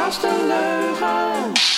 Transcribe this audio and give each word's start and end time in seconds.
podcast 0.00 0.22
een 0.22 0.46
leugen. 0.46 1.69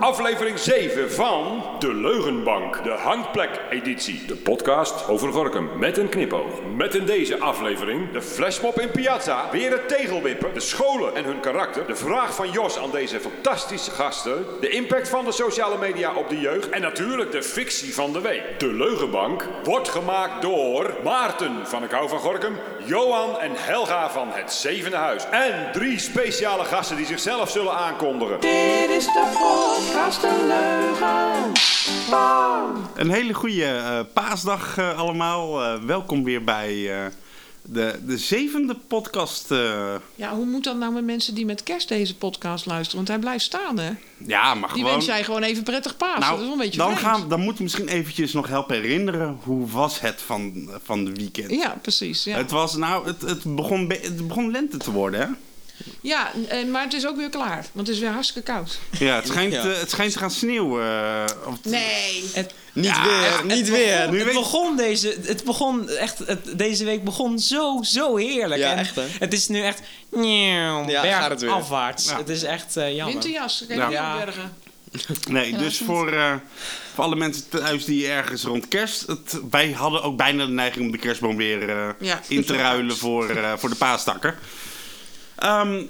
Aflevering 0.00 0.58
7 0.58 1.12
van 1.12 1.64
De 1.78 1.94
Leugenbank, 1.94 2.84
de 2.84 2.90
Hangplek-editie. 2.90 4.24
De 4.26 4.34
podcast 4.34 5.08
over 5.08 5.32
Gorkum 5.32 5.68
met 5.78 5.98
een 5.98 6.08
knipoog. 6.08 6.50
Met 6.76 6.94
in 6.94 7.06
deze 7.06 7.38
aflevering 7.38 8.12
de 8.12 8.22
flashmob 8.22 8.80
in 8.80 8.90
Piazza, 8.90 9.48
weer 9.52 9.70
het 9.70 9.88
tegelwippen, 9.88 10.54
de 10.54 10.60
scholen 10.60 11.14
en 11.14 11.24
hun 11.24 11.40
karakter, 11.40 11.86
de 11.86 11.96
vraag 11.96 12.34
van 12.34 12.50
Jos 12.50 12.78
aan 12.78 12.90
deze 12.90 13.20
fantastische 13.20 13.90
gasten, 13.90 14.44
de 14.60 14.68
impact 14.68 15.08
van 15.08 15.24
de 15.24 15.32
sociale 15.32 15.78
media 15.78 16.14
op 16.14 16.28
de 16.28 16.40
jeugd 16.40 16.70
en 16.70 16.80
natuurlijk 16.80 17.32
de 17.32 17.42
fictie 17.42 17.94
van 17.94 18.12
de 18.12 18.20
week. 18.20 18.60
De 18.60 18.72
Leugenbank 18.72 19.48
wordt 19.62 19.88
gemaakt 19.88 20.42
door 20.42 20.94
Maarten 21.04 21.66
van 21.66 21.84
ik 21.84 21.90
hou 21.90 22.08
van 22.08 22.18
Gorkum, 22.18 22.58
Johan 22.84 23.40
en 23.40 23.52
Helga 23.54 24.10
van 24.10 24.28
het 24.30 24.52
Zevende 24.52 24.96
Huis. 24.96 25.24
En 25.30 25.72
drie 25.72 25.98
speciale 25.98 26.64
gasten 26.64 26.96
die 26.96 27.06
zichzelf 27.06 27.50
zullen 27.50 27.74
aankondigen. 27.74 28.40
Dit 28.40 28.90
is 28.90 29.04
de 29.04 29.23
een 30.22 30.46
leugen. 30.46 31.52
Een 32.94 33.10
hele 33.10 33.34
goede 33.34 33.64
eh, 33.64 34.00
paasdag 34.12 34.78
eh, 34.78 34.98
allemaal. 34.98 35.62
Eh, 35.62 35.82
welkom 35.82 36.24
weer 36.24 36.44
bij 36.44 36.90
de, 37.62 38.00
de 38.06 38.18
zevende 38.18 38.74
podcast. 38.88 39.48
Ja, 40.14 40.34
hoe 40.34 40.44
moet 40.44 40.64
dat 40.64 40.76
nou 40.76 40.92
met 40.92 41.04
mensen 41.04 41.34
die 41.34 41.44
met 41.46 41.62
kerst 41.62 41.88
deze 41.88 42.16
podcast 42.16 42.66
luisteren? 42.66 42.96
Want 42.96 43.08
hij 43.08 43.18
blijft 43.18 43.44
staan, 43.44 43.78
hè? 43.78 43.90
ja, 44.26 44.54
maar 44.54 44.68
Die 44.68 44.76
gewoon... 44.78 44.90
wens 44.92 45.06
jij 45.06 45.24
gewoon 45.24 45.42
even 45.42 45.62
prettig 45.62 45.96
paas. 45.96 46.18
nou, 46.18 46.30
dat 46.30 46.38
is 46.40 46.44
wel 46.44 46.52
een 46.52 46.58
beetje 46.58 46.78
dan, 46.78 46.96
vreemd. 46.96 47.16
gaan, 47.16 47.28
dan 47.28 47.40
moet 47.40 47.54
ik 47.54 47.60
misschien 47.60 47.88
eventjes 47.88 48.32
nog 48.32 48.48
helpen 48.48 48.74
herinneren. 48.76 49.38
Hoe 49.42 49.70
was 49.70 50.00
het 50.00 50.22
van, 50.26 50.70
van 50.84 51.04
de 51.04 51.12
weekend? 51.12 51.50
Ja, 51.50 51.76
precies. 51.82 52.24
Ja, 52.24 52.36
Het, 52.36 52.50
was, 52.50 52.76
nou, 52.76 53.06
het, 53.06 53.20
het, 53.20 53.56
begon, 53.56 53.88
be- 53.88 54.00
het 54.02 54.26
begon 54.26 54.50
lente 54.50 54.76
te 54.76 54.90
worden, 54.92 55.20
hè? 55.20 55.26
Ja 56.00 56.30
en- 56.48 56.70
maar 56.70 56.82
het 56.82 56.92
is 56.92 57.06
ook 57.06 57.16
weer 57.16 57.28
klaar. 57.30 57.66
Want 57.72 57.86
het 57.86 57.96
is 57.96 58.02
weer 58.02 58.10
hartstikke 58.12 58.52
koud. 58.52 58.78
Ja, 58.98 59.14
het 59.14 59.26
schijnt, 59.26 59.52
Ja. 59.52 59.60
eh, 59.70 59.78
het 59.78 59.90
schijnt 59.90 60.12
te 60.12 60.18
gaan 60.18 60.30
sneeuwen. 60.30 60.82
eh, 60.84 61.24
of- 61.46 61.58
Nee. 61.64 62.24
Het, 62.32 62.54
niet 62.72 62.84
Ja, 62.84 63.02
weer, 63.04 63.32
het 63.36 63.44
niet 63.44 63.68
weer. 63.68 64.10
Nu 64.10 64.16
het 64.16 64.24
weet- 64.26 64.34
begon 64.34 64.76
deze, 64.76 65.16
het 65.26 65.44
begon 65.44 65.88
echt, 65.88 66.18
het, 66.18 66.58
deze 66.58 66.84
week 66.84 67.04
begon 67.04 67.38
zo, 67.38 67.82
zo 67.82 68.16
heerlijk. 68.16 68.60
Ja, 68.60 68.70
En 68.72 68.78
echt, 68.78 68.94
hè? 68.94 69.04
Het 69.18 69.32
is 69.32 69.48
nu 69.48 69.60
echt, 69.62 69.80
nieuw, 70.10 70.88
Ja, 70.88 71.02
berg 71.02 71.16
gaat 71.16 71.30
het 71.30 71.40
weer. 71.40 71.50
afwaarts. 71.50 72.04
Ja. 72.08 72.16
Het 72.16 72.28
is 72.28 72.42
echt 72.42 72.76
eh, 72.76 72.94
jammer. 72.94 73.12
Winterjas, 73.12 73.64
kijk 73.68 73.78
Ja. 73.80 73.86
hier 73.88 73.96
Ja. 73.96 74.16
bergen. 74.24 74.56
Nee, 75.28 75.56
dus 75.56 75.78
voor, 75.78 76.12
eh, 76.12 76.32
voor 76.94 77.04
alle 77.04 77.16
mensen 77.16 77.48
thuis 77.48 77.84
die 77.84 78.08
ergens 78.08 78.42
rond 78.42 78.68
kerst... 78.68 79.06
Het, 79.06 79.40
wij 79.50 79.70
hadden 79.72 80.02
ook 80.02 80.16
bijna 80.16 80.46
de 80.46 80.52
neiging 80.52 80.84
om 80.86 80.92
de 80.92 80.98
kerstboom 80.98 81.36
weer 81.36 81.68
eh, 81.68 81.88
Ja. 82.00 82.20
in 82.28 82.44
te 82.44 82.56
ruilen 82.56 82.96
voor, 82.96 83.28
eh, 83.30 83.52
voor 83.56 83.68
de 83.68 83.74
paastakken. 83.76 84.34
Ehm, 85.36 85.82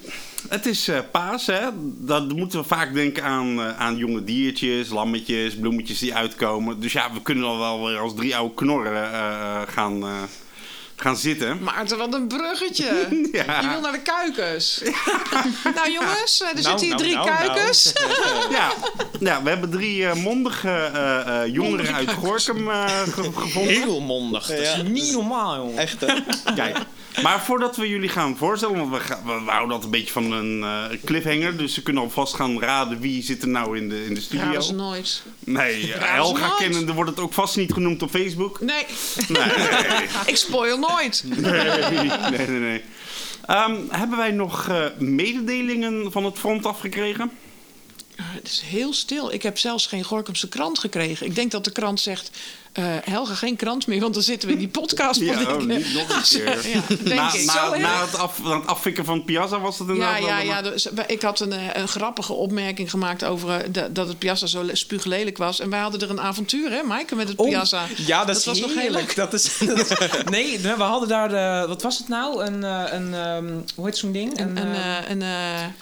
het 0.49 0.67
is 0.67 0.89
eh, 0.89 0.99
paas, 1.11 1.47
hè. 1.47 1.61
Dan 1.83 2.35
moeten 2.37 2.59
we 2.61 2.65
vaak 2.67 2.95
denken 2.95 3.23
aan, 3.23 3.61
eh, 3.61 3.79
aan 3.79 3.97
jonge 3.97 4.25
diertjes, 4.25 4.89
lammetjes, 4.89 5.57
bloemetjes 5.57 5.99
die 5.99 6.15
uitkomen. 6.15 6.81
Dus 6.81 6.93
ja, 6.93 7.13
we 7.13 7.23
kunnen 7.23 7.45
al 7.45 7.59
wel 7.59 7.87
weer 7.87 7.99
als 7.99 8.15
drie 8.15 8.37
oude 8.37 8.55
knorren 8.55 9.13
eh, 9.13 9.61
gaan, 9.67 10.05
gaan 10.97 11.17
zitten. 11.17 11.63
Maarten, 11.63 11.99
wat 11.99 12.15
een 12.15 12.27
bruggetje. 12.27 12.93
Ja. 13.33 13.61
Je 13.61 13.69
wil 13.69 13.81
naar 13.81 13.93
de 13.93 14.01
kuikens. 14.03 14.83
nou 15.77 15.91
jongens, 15.93 16.41
er 16.41 16.49
zitten 16.55 16.79
hier 16.79 16.89
nou, 16.89 17.03
drie 17.03 17.15
nou, 17.15 17.29
nou. 17.29 17.39
kuikens. 17.39 17.93
Ja, 18.51 18.73
ja 19.21 19.43
we 19.43 19.49
hebben 19.49 19.71
drie 19.71 20.07
eh, 20.07 20.15
mondige 20.15 20.69
eh, 20.69 21.19
eh, 21.43 21.53
jongeren 21.55 21.63
Mondige 21.77 21.93
uit. 21.93 22.13
Gorkum 22.13 22.71
eh, 22.71 23.03
ge- 23.03 23.33
gevonden. 23.35 23.73
Heel 23.73 24.01
mondig. 24.01 24.47
Dat 24.47 24.59
is 24.59 24.83
niet 24.83 25.13
normaal, 25.13 25.57
jongen. 25.57 25.79
Echt, 25.79 26.01
hè? 26.01 26.15
Kijk, 26.55 26.79
maar 27.23 27.43
voordat 27.45 27.77
we 27.77 27.89
jullie 27.89 28.09
gaan 28.09 28.37
voorstellen, 28.37 28.79
want 28.79 28.91
we, 28.93 29.01
gaan, 29.01 29.23
we, 29.25 29.51
houden 29.51 29.69
dat 29.69 29.85
een 29.85 29.91
beetje 29.91 30.13
van 30.13 30.33
een 30.33 30.63
eh, 30.63 30.99
cliffhanger, 31.05 31.57
dus 31.57 31.75
ze 31.75 31.83
kunnen 31.83 32.03
alvast 32.03 32.35
gaan 32.35 32.61
raden 32.61 33.01
wie 33.01 33.23
zit 33.23 33.43
er 33.43 33.49
nou 33.49 33.77
in 33.79 33.89
de, 33.89 34.07
in 34.07 34.15
de 34.15 34.21
studio. 34.21 34.47
Ja, 34.47 34.53
dat 34.53 34.63
is 34.63 34.71
nooit. 34.71 35.23
Nee, 35.39 35.93
eh, 35.93 36.15
Helga 36.15 36.55
kennende 36.59 36.93
wordt 36.93 37.11
het 37.11 37.21
ook 37.21 37.33
vast 37.33 37.57
niet 37.57 37.73
genoemd 37.73 38.03
op 38.03 38.11
Facebook. 38.11 38.61
Nee, 38.61 38.85
Nee, 39.29 39.45
ik 40.27 40.37
spoil 40.37 40.79
nooit. 40.79 40.93
nee, 41.25 41.51
nee, 42.31 42.47
nee. 42.49 42.59
nee. 42.61 42.83
Ehm, 43.47 43.77
hebben 43.89 44.19
wij 44.19 44.31
nog 44.31 44.69
eh, 44.69 44.85
mededelingen 44.99 46.13
van 46.13 46.25
het 46.25 46.39
front 46.39 46.67
afgekregen? 46.67 47.31
Het 48.17 48.47
is 48.47 48.61
heel 48.61 48.93
stil. 48.93 49.33
Ik 49.33 49.43
heb 49.43 49.59
zelfs 49.59 49.87
geen 49.87 50.05
Gorkumse 50.05 50.49
krant 50.49 50.79
gekregen. 50.79 51.27
Ik 51.27 51.35
denk 51.35 51.51
dat 51.51 51.65
de 51.65 51.73
krant 51.73 52.01
zegt... 52.01 52.31
eh, 52.75 52.85
Helga, 53.05 53.35
geen 53.35 53.57
krant 53.57 53.87
meer, 53.87 54.01
want 54.01 54.15
dan 54.15 54.23
zitten 54.23 54.49
we 54.49 54.55
in 54.55 54.61
die 54.61 54.69
podcast. 54.69 55.21
Ja, 55.21 55.33
oh, 55.33 55.41
eh, 55.41 55.57
niet 55.57 55.95
nog 55.95 56.09
een 56.17 56.23
keer. 56.23 56.69
Ja, 56.69 56.81
denk 56.89 57.15
na, 57.15 57.33
ik. 57.35 57.45
na, 57.45 57.77
na 57.79 58.01
het, 58.05 58.19
af, 58.19 58.43
na 58.43 58.57
het 58.59 58.67
afvikken 58.67 59.05
van 59.05 59.25
Piazza 59.25 59.61
was 59.61 59.79
het 59.79 59.87
Ja, 59.89 59.93
inderdaad 59.95 60.19
ja, 60.21 60.37
wel- 60.37 60.45
ja. 60.45 60.63
Dus, 60.63 60.89
wij- 60.95 61.05
ik 61.07 61.23
had 61.23 61.41
een, 61.41 61.53
eh, 61.53 61.61
een 61.73 61.89
grappige 61.89 62.33
opmerking 62.33 62.91
gemaakt 62.91 63.25
over 63.25 63.73
de- 63.73 63.93
dat 63.93 64.09
het 64.09 64.19
Piazza 64.19 64.47
zo 64.47 64.63
le- 64.65 64.75
spuuglelijk 64.75 65.39
was. 65.39 65.61
En 65.61 65.71
wij 65.71 65.81
hadden 65.81 66.01
er 66.01 66.11
een 66.11 66.21
avontuur, 66.21 66.71
hè, 66.71 66.83
Maaike, 66.83 67.15
met 67.15 67.29
het 67.29 67.39
Oh, 67.39 67.49
Piazza. 67.49 67.83
Ja, 68.07 68.25
dat, 68.25 68.37
is 68.37 68.45
was 68.45 68.61
nog 68.61 68.69
heel 68.71 68.79
heerlijk. 68.79 69.07
leuk. 69.07 69.17
Dat 69.17 69.33
is, 69.33 69.59
dat 69.59 69.79
is- 69.91 70.09
nee, 70.31 70.59
we 70.61 70.69
hadden 70.83 71.09
daar 71.09 71.29
de, 71.29 71.65
wat 71.69 71.83
was 71.83 71.99
het 71.99 72.09
nou? 72.09 72.45
Een, 72.45 72.65
eh, 72.65 72.83
een 72.91 73.15
ehm, 73.15 73.53
hoe 73.75 73.85
heet 73.87 73.97
zo'n 73.97 74.13
ding? 74.13 74.41
Een, 74.41 74.57
een, 74.57 74.75
eh, 74.75 74.99
eh, 74.99 75.11
een, 75.11 75.23
eh, 75.23 75.29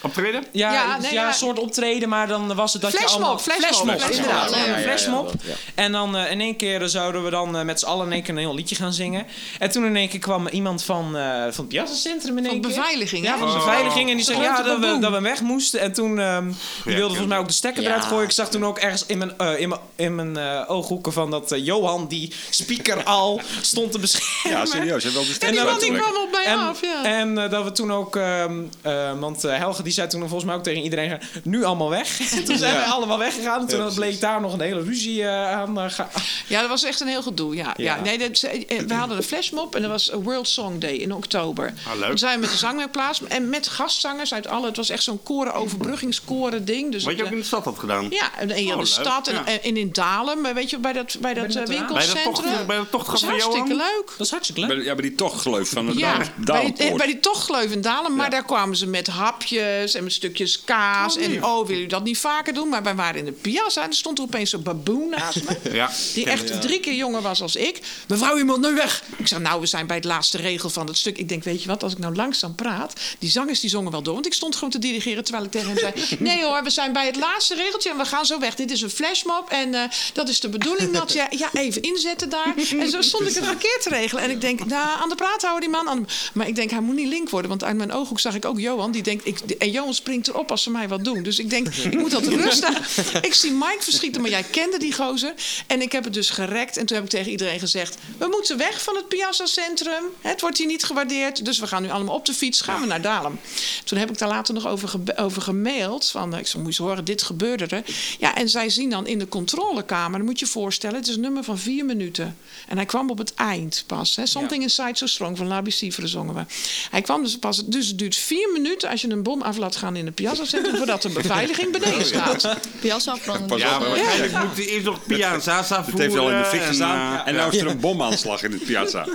Optreden? 0.02 0.44
Ja, 0.52 0.72
Ja, 0.72 0.82
ja, 0.82 0.98
nee, 0.98 1.12
ja, 1.12 1.22
ja. 1.22 1.28
een 1.28 1.34
soort 1.34 1.58
optreden, 1.58 2.08
maar 2.08 2.28
dan 2.28 2.54
was 2.54 2.72
het 2.72 2.82
dat 2.82 2.90
Flashmob, 2.90 3.18
je 3.20 3.24
allemaal... 3.24 3.38
flashmob, 3.38 3.88
flashmob. 3.88 4.10
inderdaad. 4.10 4.50
Ja, 4.50 4.56
Ja, 4.56 4.64
ja, 4.64 4.72
een 4.74 4.78
ja, 4.80 4.86
flashmob. 4.86 5.32
ja, 5.42 5.48
ja. 5.48 5.54
En 5.74 5.92
dan 5.92 6.16
eh, 6.16 6.30
in 6.30 6.40
één 6.40 6.56
keer 6.56 6.80
zouden 6.88 7.24
we 7.24 7.30
dan 7.30 7.56
eh, 7.56 7.62
met 7.64 7.80
z'n 7.80 7.86
allen 7.86 8.06
in 8.06 8.12
één 8.12 8.22
keer 8.22 8.34
een 8.34 8.40
heel 8.40 8.54
liedje 8.54 8.74
gaan 8.74 8.92
zingen. 8.92 9.26
En 9.58 9.70
toen 9.70 9.84
in 9.84 9.96
één 9.96 10.08
keer 10.08 10.20
kwam 10.20 10.48
iemand 10.48 10.84
van, 10.84 11.16
eh, 11.16 11.40
van 11.40 11.50
het 11.56 11.68
Piazza 11.68 11.94
Centrum 11.94 12.38
in 12.38 12.44
één 12.46 12.52
van 12.62 12.70
keer. 12.70 12.80
beveiliging, 12.80 13.24
Ja, 13.24 13.32
hè? 13.32 13.38
van 13.38 13.48
de 13.48 13.54
beveiliging. 13.54 14.10
En 14.10 14.16
die 14.16 14.24
zei 14.24 14.40
ja, 14.40 14.62
dat 14.62 14.78
we, 14.78 14.98
dat 15.00 15.12
we 15.12 15.20
weg 15.20 15.40
moesten. 15.40 15.80
En 15.80 15.92
toen 15.92 16.18
ehm, 16.20 16.46
die 16.84 16.94
wilde 16.94 17.00
volgens 17.08 17.26
mij 17.28 17.38
ook 17.38 17.46
de 17.48 17.52
stekker 17.52 17.82
Ja. 17.82 17.88
eruit 17.88 18.04
gooien. 18.04 18.24
Ik 18.24 18.30
zag 18.30 18.48
toen 18.50 18.64
ook 18.64 18.78
ergens 18.78 19.06
in 19.06 19.18
mijn, 19.18 19.38
eh, 19.38 19.60
in 19.60 19.68
mijn, 19.68 19.80
in 19.96 20.14
mijn 20.14 20.36
eh, 20.36 20.64
ooghoeken 20.70 21.12
van 21.12 21.30
dat 21.30 21.52
Johan, 21.56 22.06
die 22.08 22.32
speaker 22.50 23.04
al, 23.04 23.40
stond 23.60 23.92
te 23.92 23.98
beschermen. 23.98 24.58
Ja, 24.60 24.66
serieus. 24.66 25.02
Hij 25.04 25.12
wel 25.12 25.22
de 25.22 25.28
En 25.28 25.34
stem 25.34 25.50
die 25.50 25.58
man 25.64 25.66
die 25.78 25.90
uittrekken. 25.90 26.10
kwam 26.12 26.22
op 26.22 26.30
mij 26.32 26.44
En, 26.44 26.58
af, 26.58 26.80
ja. 26.80 27.04
en 27.04 27.38
eh, 27.38 27.50
dat 27.50 27.64
we 27.64 27.72
toen 27.72 27.92
ook, 27.92 28.16
ehm, 28.16 28.52
eh, 28.82 29.18
want 29.20 29.42
Helge 29.42 29.82
die 29.82 29.92
zei 29.92 30.08
toen 30.08 30.20
volgens 30.20 30.44
mij 30.44 30.54
ook 30.54 30.62
tegen 30.62 30.82
iedereen, 30.82 31.20
nu 31.44 31.64
allemaal 31.64 31.90
weg. 31.90 32.20
En 32.36 32.44
toen 32.44 32.58
zijn 32.58 32.74
we 32.76 32.82
allemaal 32.82 33.18
weggegaan. 33.18 33.60
En 33.60 33.66
toen 33.66 33.84
Ja, 33.84 33.90
bleek 33.94 34.20
daar 34.20 34.40
nog 34.40 34.52
een 34.52 34.60
hele 34.60 34.82
ruzie 34.82 35.26
aan. 35.28 35.90
ga- 35.90 36.08
Ja, 36.46 36.60
dat 36.60 36.68
was 36.72 36.84
echt 36.84 37.00
een 37.00 37.06
heel 37.08 37.22
gedoe. 37.22 37.54
Ja, 37.56 37.74
ja. 37.76 37.96
Ja. 37.96 38.02
nee, 38.02 38.18
dat, 38.18 38.42
eh, 38.42 38.80
we 38.86 38.94
hadden 38.94 39.16
een 39.16 39.22
flashmob 39.22 39.74
en 39.74 39.82
dat 39.82 39.90
was 39.90 40.10
World 40.22 40.48
Song 40.48 40.78
Day 40.78 40.92
in 40.94 41.12
oktober. 41.14 41.74
Ah, 41.88 41.98
leuk. 41.98 42.08
Toen 42.08 42.18
zijn 42.18 42.34
we 42.34 42.40
met 42.40 42.50
de 42.50 42.56
zangwerkplaats 42.56 43.20
en 43.28 43.48
met 43.48 43.68
gastzangers 43.68 44.34
uit 44.34 44.46
alle. 44.46 44.66
Het 44.66 44.76
was 44.76 44.88
echt 44.88 45.02
zo'n 45.02 45.22
koren 45.22 45.54
overbruggingskoren 45.54 46.64
ding. 46.64 46.92
Dus 46.92 47.04
Wat 47.04 47.16
je 47.16 47.24
ook 47.24 47.30
in 47.30 47.36
de 47.38 47.42
stad 47.44 47.64
had 47.64 47.78
gedaan. 47.78 48.06
Ja, 48.10 48.38
en 48.38 48.50
in 48.50 48.64
Oh, 48.66 48.70
de 48.70 48.76
leuk. 48.76 48.86
stad 48.86 49.28
en, 49.28 49.34
Ja. 49.34 49.58
en 49.60 49.76
in 49.76 49.92
Dalem, 49.92 50.46
eh, 50.46 50.54
weet 50.54 50.70
je, 50.70 50.78
bij 50.78 50.92
dat, 50.92 51.16
bij 51.20 51.34
dat 51.34 51.46
Bij 51.46 51.62
eh? 51.62 51.66
Bij 51.66 51.76
de 51.76 51.78
winkelcentrum. 51.86 52.32
tocht, 52.34 52.66
bij 52.66 52.78
de 52.78 52.88
tocht 52.90 53.06
dat 53.10 53.20
van 53.20 53.28
hartstikke 53.28 53.68
Johan? 53.68 53.76
leuk. 53.76 54.06
Dat 54.18 54.26
is 54.26 54.30
hartstikke 54.30 54.60
leuk. 54.60 54.68
Bij, 54.70 54.78
de- 54.78 54.84
ja, 54.84 54.94
bij 54.94 55.02
die 55.08 55.14
tochtgleuf 55.14 55.68
van 55.68 55.86
het 55.86 55.98
Ja, 55.98 56.10
Dalen- 56.12 56.18
bij, 56.26 56.34
die- 56.36 56.44
Dalenpoort. 56.44 56.96
bij 56.96 57.06
die 57.06 57.20
tochtgleuf 57.20 57.70
in 57.70 57.80
Dalem. 57.80 58.14
Maar 58.16 58.24
Ja. 58.24 58.30
daar 58.30 58.44
kwamen 58.44 58.76
ze 58.76 58.86
met 58.86 59.06
hapjes 59.06 59.94
en 59.94 60.02
met 60.04 60.12
stukjes 60.12 60.64
kaas. 60.64 61.16
Oh, 61.16 61.22
en 61.22 61.44
oh, 61.44 61.66
willen 61.66 61.82
u 61.82 61.86
dat 61.86 62.04
niet 62.04 62.18
vaker 62.18 62.54
doen? 62.54 62.68
Maar 62.68 62.82
wij 62.82 62.94
waren 62.94 63.18
in 63.18 63.24
de 63.24 63.32
piazza 63.32 63.82
en 63.82 63.88
er 63.88 63.94
stond 63.94 64.18
er 64.18 64.24
opeens 64.24 64.50
zo'n 64.50 64.62
baboen 64.62 65.08
naast 65.08 65.42
me. 65.48 65.56
Ja. 65.72 65.90
Die 66.14 66.24
echt 66.30 66.61
drie 66.62 66.80
keer 66.80 66.94
jonger 66.94 67.22
was 67.22 67.42
als 67.42 67.56
ik. 67.56 67.80
Mevrouw, 68.08 68.36
u 68.36 68.44
moet 68.44 68.60
nu 68.60 68.74
weg. 68.74 69.02
Ik 69.16 69.26
zei, 69.26 69.40
nou, 69.40 69.60
we 69.60 69.66
zijn 69.66 69.86
bij 69.86 69.96
het 69.96 70.04
laatste 70.04 70.36
regel 70.36 70.70
van 70.70 70.86
het 70.86 70.96
stuk. 70.96 71.18
Ik 71.18 71.28
denk, 71.28 71.44
weet 71.44 71.62
je 71.62 71.68
wat, 71.68 71.82
als 71.82 71.92
ik 71.92 71.98
nou 71.98 72.14
langzaam 72.14 72.54
praat... 72.54 72.92
die 73.18 73.30
zangers 73.30 73.60
die 73.60 73.70
zongen 73.70 73.90
wel 73.92 74.02
door. 74.02 74.14
Want 74.14 74.26
ik 74.26 74.32
stond 74.34 74.54
gewoon 74.54 74.70
te 74.70 74.78
dirigeren 74.78 75.24
terwijl 75.24 75.44
ik 75.44 75.50
tegen 75.50 75.68
hem 75.68 75.78
zei... 75.78 75.92
nee 76.18 76.44
hoor, 76.44 76.62
we 76.62 76.70
zijn 76.70 76.92
bij 76.92 77.06
het 77.06 77.16
laatste 77.16 77.54
regeltje 77.54 77.90
en 77.90 77.96
we 77.96 78.04
gaan 78.04 78.26
zo 78.26 78.38
weg. 78.38 78.54
Dit 78.54 78.70
is 78.70 78.82
een 78.82 78.90
flashmob 78.90 79.48
en 79.50 79.74
eh, 79.74 79.82
dat 80.12 80.28
is 80.28 80.40
de 80.40 80.48
bedoeling 80.48 80.90
dat 80.92 81.12
je... 81.12 81.26
ja, 81.30 81.50
even 81.52 81.82
inzetten 81.82 82.28
daar. 82.28 82.54
En 82.78 82.90
zo 82.90 83.00
stond 83.02 83.28
ik 83.28 83.34
het 83.34 83.44
verkeerd 83.44 83.82
te 83.82 83.88
regelen. 83.88 84.22
En 84.22 84.30
ik 84.30 84.40
denk, 84.40 84.64
nou, 84.66 85.00
aan 85.02 85.08
de 85.08 85.14
praat 85.14 85.42
houden 85.42 85.60
die 85.60 85.70
man. 85.70 85.88
Aan 85.88 86.02
de- 86.02 86.12
Maar 86.34 86.48
ik 86.48 86.54
denk, 86.54 86.70
hij 86.70 86.80
moet 86.80 86.94
niet 86.94 87.08
link 87.08 87.30
worden. 87.30 87.50
Want 87.50 87.64
uit 87.64 87.76
mijn 87.76 87.92
ooghoek 87.92 88.20
zag 88.20 88.34
ik 88.34 88.44
ook 88.44 88.58
Johan. 88.60 88.90
Die 88.92 89.02
denkt, 89.02 89.26
ik, 89.26 89.38
en 89.40 89.70
Johan 89.70 89.94
springt 89.94 90.28
erop 90.28 90.50
als 90.50 90.62
ze 90.62 90.70
mij 90.70 90.88
wat 90.88 91.04
doen. 91.04 91.22
Dus 91.22 91.38
ik 91.38 91.50
denk, 91.50 91.68
ik 91.68 91.98
moet 91.98 92.10
dat 92.10 92.26
rusten. 92.44 92.74
ik 93.22 93.34
zie 93.34 93.50
Mike 93.52 93.76
verschieten, 93.80 94.20
maar 94.20 94.30
jij 94.30 94.42
kende 94.42 94.78
die 94.78 94.92
gozer. 94.94 95.34
En 95.66 95.82
ik 95.82 95.92
heb 95.92 96.04
het 96.04 96.14
dus 96.14 96.30
gerekt. 96.52 96.76
En 96.76 96.86
toen 96.86 96.96
heb 96.96 97.04
ik 97.04 97.10
tegen 97.12 97.30
iedereen 97.30 97.58
gezegd... 97.58 97.96
we 98.18 98.26
moeten 98.30 98.56
weg 98.58 98.82
van 98.82 98.96
het 98.96 99.08
Piazza 99.08 99.46
Centrum. 99.46 100.04
Het 100.20 100.40
wordt 100.40 100.58
hier 100.58 100.66
niet 100.66 100.84
gewaardeerd. 100.84 101.44
Dus 101.44 101.58
we 101.58 101.66
gaan 101.66 101.82
nu 101.82 101.90
allemaal 101.90 102.14
op 102.14 102.26
de 102.26 102.32
fiets. 102.34 102.60
Gaan 102.60 102.80
we 102.80 102.86
naar 102.86 103.00
Dalem. 103.00 103.38
Toen 103.84 103.98
heb 103.98 104.10
ik 104.10 104.18
daar 104.18 104.28
later 104.28 104.54
nog 104.54 104.66
over, 104.66 104.88
ge- 104.88 105.16
over 105.16 105.42
gemaild. 105.42 106.08
Van, 106.10 106.32
eh, 106.34 106.38
ik 106.40 106.46
zei, 106.46 106.62
moet 106.62 106.76
je 106.76 106.82
horen, 106.82 107.04
dit 107.04 107.22
gebeurde 107.22 107.66
er. 107.66 107.82
Ja, 108.18 108.34
en 108.34 108.48
zij 108.48 108.70
zien 108.70 108.90
dan 108.90 109.06
in 109.06 109.18
de 109.18 109.28
controlekamer... 109.28 110.18
dan 110.18 110.26
moet 110.26 110.38
je 110.38 110.44
je 110.44 110.50
voorstellen, 110.50 110.96
het 110.96 111.08
is 111.08 111.14
een 111.14 111.20
nummer 111.20 111.44
van 111.44 111.58
vier 111.58 111.84
minuten. 111.84 112.36
En 112.68 112.76
hij 112.76 112.86
kwam 112.86 113.10
op 113.10 113.18
het 113.18 113.34
eind 113.34 113.84
pas. 113.86 114.16
Hè. 114.16 114.26
Something 114.26 114.62
Inside 114.62 114.90
So 114.96 115.06
Strong 115.06 115.36
van 115.36 115.46
Labi 115.46 115.70
Sivere 115.70 116.06
zongen 116.06 116.34
we. 116.34 116.44
Hij 116.90 117.00
kwam 117.00 117.22
dus 117.22 117.38
pas... 117.38 117.64
Dus 117.66 117.86
het 117.86 117.98
duurt 117.98 118.16
vier 118.16 118.48
minuten 118.52 118.88
als 118.90 119.00
je 119.00 119.10
een 119.10 119.22
bom 119.22 119.42
af 119.42 119.56
laat 119.56 119.76
gaan 119.76 119.96
in 119.96 120.06
het 120.06 120.14
Piazza 120.14 120.44
Centrum... 120.44 120.76
voordat 120.76 121.02
de 121.02 121.08
beveiliging 121.08 121.72
beneden 121.72 121.94
fik 122.06 122.06
staat. 122.06 122.58
Piazza 122.80 123.12
afbranden. 123.12 123.46
Pas 123.46 123.60
Ja, 123.60 123.74
op, 123.74 123.80
maar 123.80 123.88
waarschijnlijk 123.88 124.44
moet 124.44 124.56
hij 124.56 124.66
eerst 124.66 124.84
nog 124.84 125.06
Pia 125.06 125.32
en 125.32 125.42
Zaza 125.42 125.76
Het 125.84 125.90
voeren. 125.90 126.10
De 126.42 126.48
fik 126.48 126.60
en, 126.60 126.66
gestaan. 126.66 127.18
eh, 127.20 127.26
En, 127.28 127.34
nou 127.34 127.52
is 127.54 127.60
er 127.60 127.66
een 127.66 127.80
bomaanslag 127.80 128.42
in 128.42 128.52
het 128.52 128.64
piazza. 128.64 129.06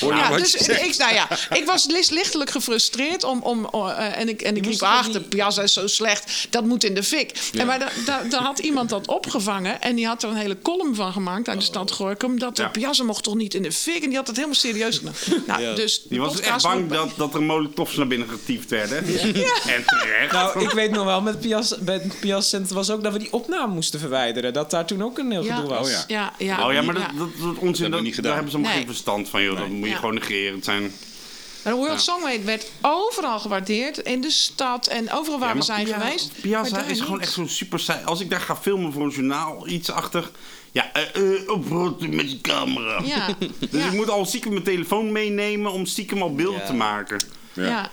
Hoor 0.00 0.12
je 0.14 0.18
Ja, 0.18 0.28
wat 0.28 0.38
dus 0.38 0.54
ik, 0.54 0.96
nou 0.98 1.14
ja, 1.14 1.28
ik 1.52 1.64
was 1.66 1.86
lichtelijk 1.86 2.50
gefrustreerd 2.50 3.24
om, 3.24 3.42
om, 3.42 3.68
eh, 3.72 4.18
en 4.18 4.28
ik, 4.28 4.42
en 4.42 4.56
ik 4.56 4.66
riep, 4.66 4.82
ach, 4.82 5.08
de 5.10 5.20
piazza 5.20 5.62
is 5.62 5.72
zo 5.72 5.86
slecht, 5.86 6.46
dat 6.50 6.64
moet 6.64 6.84
in 6.84 6.94
de 6.94 7.02
fik. 7.02 7.32
En 7.54 7.66
maar 7.66 7.78
daar 7.78 7.92
da, 8.04 8.22
daar 8.30 8.42
had 8.42 8.58
iemand 8.58 8.88
dat 8.88 9.06
opgevangen 9.06 9.80
en 9.80 9.94
die 9.96 10.06
had 10.06 10.22
er 10.22 10.28
een 10.28 10.36
hele 10.36 10.56
column 10.62 10.94
van 10.94 11.12
gemaakt 11.12 11.48
uit 11.48 11.58
de 11.58 11.64
stad 11.64 11.90
Gorkum, 11.90 12.38
dat 12.38 12.56
de 12.56 12.62
Ja. 12.62 12.68
piazza 12.68 13.02
mocht 13.04 13.22
toch 13.22 13.34
niet 13.34 13.54
in 13.54 13.62
de 13.62 13.72
fik 13.72 14.02
en 14.02 14.08
die 14.08 14.16
had 14.16 14.26
het 14.26 14.36
helemaal 14.36 14.56
serieus 14.58 14.96
genomen. 14.98 15.18
Nou, 15.46 15.74
dus 15.74 16.02
Die 16.08 16.20
was 16.20 16.36
dus 16.36 16.40
echt 16.46 16.62
bang 16.62 16.90
dat, 16.90 17.08
dat 17.16 17.34
er 17.34 17.42
molotovs 17.42 17.96
naar 17.96 18.06
binnen 18.06 18.28
getiefd 18.28 18.70
werden. 18.70 19.04
En 19.74 19.84
terecht. 19.86 20.32
Nou, 20.32 20.60
ik 20.64 20.70
weet 20.70 20.90
nog 20.90 21.04
wel, 21.04 21.20
met 21.20 21.40
Pias, 21.40 21.74
met 21.80 22.02
het 22.02 22.20
Pias 22.20 22.48
Center 22.48 22.74
was 22.74 22.90
ook 22.90 23.02
dat 23.02 23.12
we 23.12 23.18
die 23.18 23.32
opname 23.32 23.74
moesten 23.74 24.00
verwijderen. 24.00 24.52
Dat 24.52 24.70
daar 24.70 24.86
toen 24.86 25.02
ook 25.02 25.18
een 25.18 25.30
heel 25.30 25.44
ja, 25.44 25.54
gedoe 25.54 25.68
was. 25.70 25.86
Oh 25.86 25.92
ja. 25.92 26.04
ja, 26.08 26.32
ja, 26.38 26.69
Oh 26.70 26.76
ja, 26.76 26.82
maar 26.82 26.94
dat, 26.94 27.02
ja. 27.12 27.18
dat, 27.18 27.28
dat 27.42 27.56
onzin, 27.56 27.90
dat, 27.90 28.02
niet 28.02 28.14
gedaan. 28.14 28.30
daar 28.32 28.42
hebben 28.42 28.52
ze 28.52 28.58
Nee. 28.68 28.72
geen 28.76 28.86
verstand 28.86 29.28
van, 29.28 29.42
joh. 29.42 29.58
Dat 29.58 29.68
moet 29.68 29.84
je 29.84 29.90
Ja. 29.90 29.96
gewoon 29.96 30.14
negeren. 30.14 30.54
Het 30.54 30.64
zijn... 30.64 30.92
Maar 31.64 31.72
de 31.72 31.78
World 31.78 32.00
Songway 32.00 32.44
werd 32.44 32.70
overal 32.80 33.38
gewaardeerd. 33.40 33.98
In 33.98 34.20
de 34.20 34.30
stad 34.30 34.86
en 34.86 35.12
overal 35.12 35.38
waar 35.38 35.48
Ja, 35.48 35.54
we 35.54 35.62
zijn 35.62 35.84
Pia- 35.84 35.98
geweest. 35.98 36.32
Piazza 36.40 36.82
is 36.82 37.00
gewoon 37.00 37.20
echt 37.20 37.32
zo'n 37.32 37.48
super 37.48 37.80
saai. 37.80 38.04
Als 38.04 38.20
ik 38.20 38.30
daar 38.30 38.40
ga 38.40 38.56
filmen 38.56 38.92
voor 38.92 39.02
een 39.02 39.10
journaal, 39.10 39.68
iets 39.68 39.90
achter... 39.90 40.30
Ja, 40.72 40.92
eh 40.92 41.02
eh 41.14 41.48
oprotten 41.48 42.14
met 42.16 42.26
die 42.26 42.40
camera. 42.40 43.00
Ja, 43.04 43.26
Dus 43.70 43.80
ja, 43.80 43.86
ik 43.86 43.92
moet 43.92 44.10
al 44.10 44.24
stiekem 44.24 44.52
mijn 44.52 44.64
telefoon 44.64 45.12
meenemen 45.12 45.72
om 45.72 45.86
stiekem 45.86 46.22
al 46.22 46.34
beelden 46.34 46.60
Ja. 46.60 46.66
te 46.66 46.72
maken. 46.74 47.24
ja. 47.52 47.90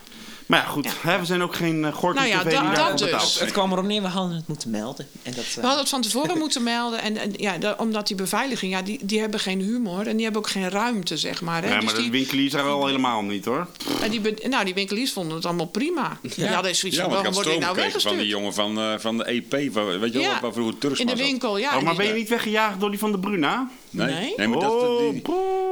Maar 0.48 0.60
ja, 0.60 0.66
goed. 0.66 0.86
Ja. 0.86 0.92
Hè, 1.02 1.20
we 1.20 1.26
zijn 1.26 1.42
ook 1.44 1.56
geen 1.56 1.84
uh, 1.84 1.94
Gorkum 1.94 2.22
Nou 2.22 2.34
ja, 2.34 2.42
TV 2.42 2.52
dat 2.78 2.98
dus. 2.98 3.40
Het 3.40 3.52
kwam 3.52 3.72
erop 3.72 3.86
neer, 3.86 4.02
we 4.02 4.08
hadden 4.08 4.36
het 4.36 4.48
moeten 4.48 4.70
melden. 4.70 5.08
En 5.24 5.34
dat, 5.34 5.44
eh, 5.44 5.54
We 5.56 5.62
hadden 5.62 5.80
het 5.80 5.90
van 5.90 6.02
tevoren 6.02 6.38
moeten 6.44 6.64
melden. 6.64 7.02
En, 7.02 7.18
en 7.18 7.34
ja, 7.38 7.58
da- 7.58 7.76
omdat 7.78 8.08
die 8.08 8.16
beveiliging, 8.16 8.72
ja, 8.72 8.82
die, 8.82 9.00
die 9.06 9.20
hebben 9.20 9.40
geen 9.40 9.62
humor. 9.62 10.08
En 10.08 10.14
die 10.16 10.24
hebben 10.24 10.42
ook 10.42 10.50
geen 10.50 10.70
ruimte, 10.70 11.18
zeg 11.18 11.42
maar. 11.42 11.62
Hè. 11.64 11.70
Ja, 11.70 11.76
Dus 11.76 11.86
maar 11.86 11.94
de 11.94 12.02
die, 12.02 12.12
winkeliers 12.12 12.52
zijn 12.52 12.66
al 12.66 12.86
helemaal 12.86 13.22
niet, 13.24 13.46
hoor. 13.46 13.68
en 14.02 14.12
die, 14.12 14.48
nou, 14.50 14.66
die 14.66 14.74
winkeliers 14.74 15.12
vonden 15.12 15.36
het 15.36 15.46
allemaal 15.46 15.66
prima. 15.68 16.20
Ja, 16.36 16.62
dat 16.62 16.66
is 16.72 16.80
zoiets 16.80 16.98
Ja, 16.98 17.04
van, 17.04 17.14
want 17.14 17.36
waarom 17.36 17.54
ik 17.54 17.64
had 17.64 17.76
word 17.76 17.88
ik 17.88 17.92
nou 17.92 18.02
van 18.02 18.18
die 18.18 18.28
jongen 18.28 18.54
van, 18.54 18.80
eh, 18.80 18.94
van 18.98 19.18
de 19.18 19.24
EP. 19.24 19.74
Van, 19.74 20.00
weet 20.00 20.14
je 20.14 20.20
wel, 20.20 20.30
Ja. 20.30 20.40
waar 20.42 20.54
vroeger 20.54 20.78
Turks 20.78 21.00
In 21.00 21.08
de 21.08 21.16
winkel, 21.16 21.58
ja. 21.58 21.78
oh, 21.78 21.82
maar 21.84 21.96
ben 21.96 22.06
je 22.08 22.14
niet 22.14 22.30
weggejaagd 22.30 22.80
door 22.80 22.90
die 22.90 23.00
van 23.00 23.12
de 23.12 23.20
Bruna? 23.20 23.70
Nee, 23.98 24.34
Nee? 24.38 24.48
maar 24.48 24.60
dat, 24.60 24.72
Oh, 24.72 25.14
die, 25.14 25.22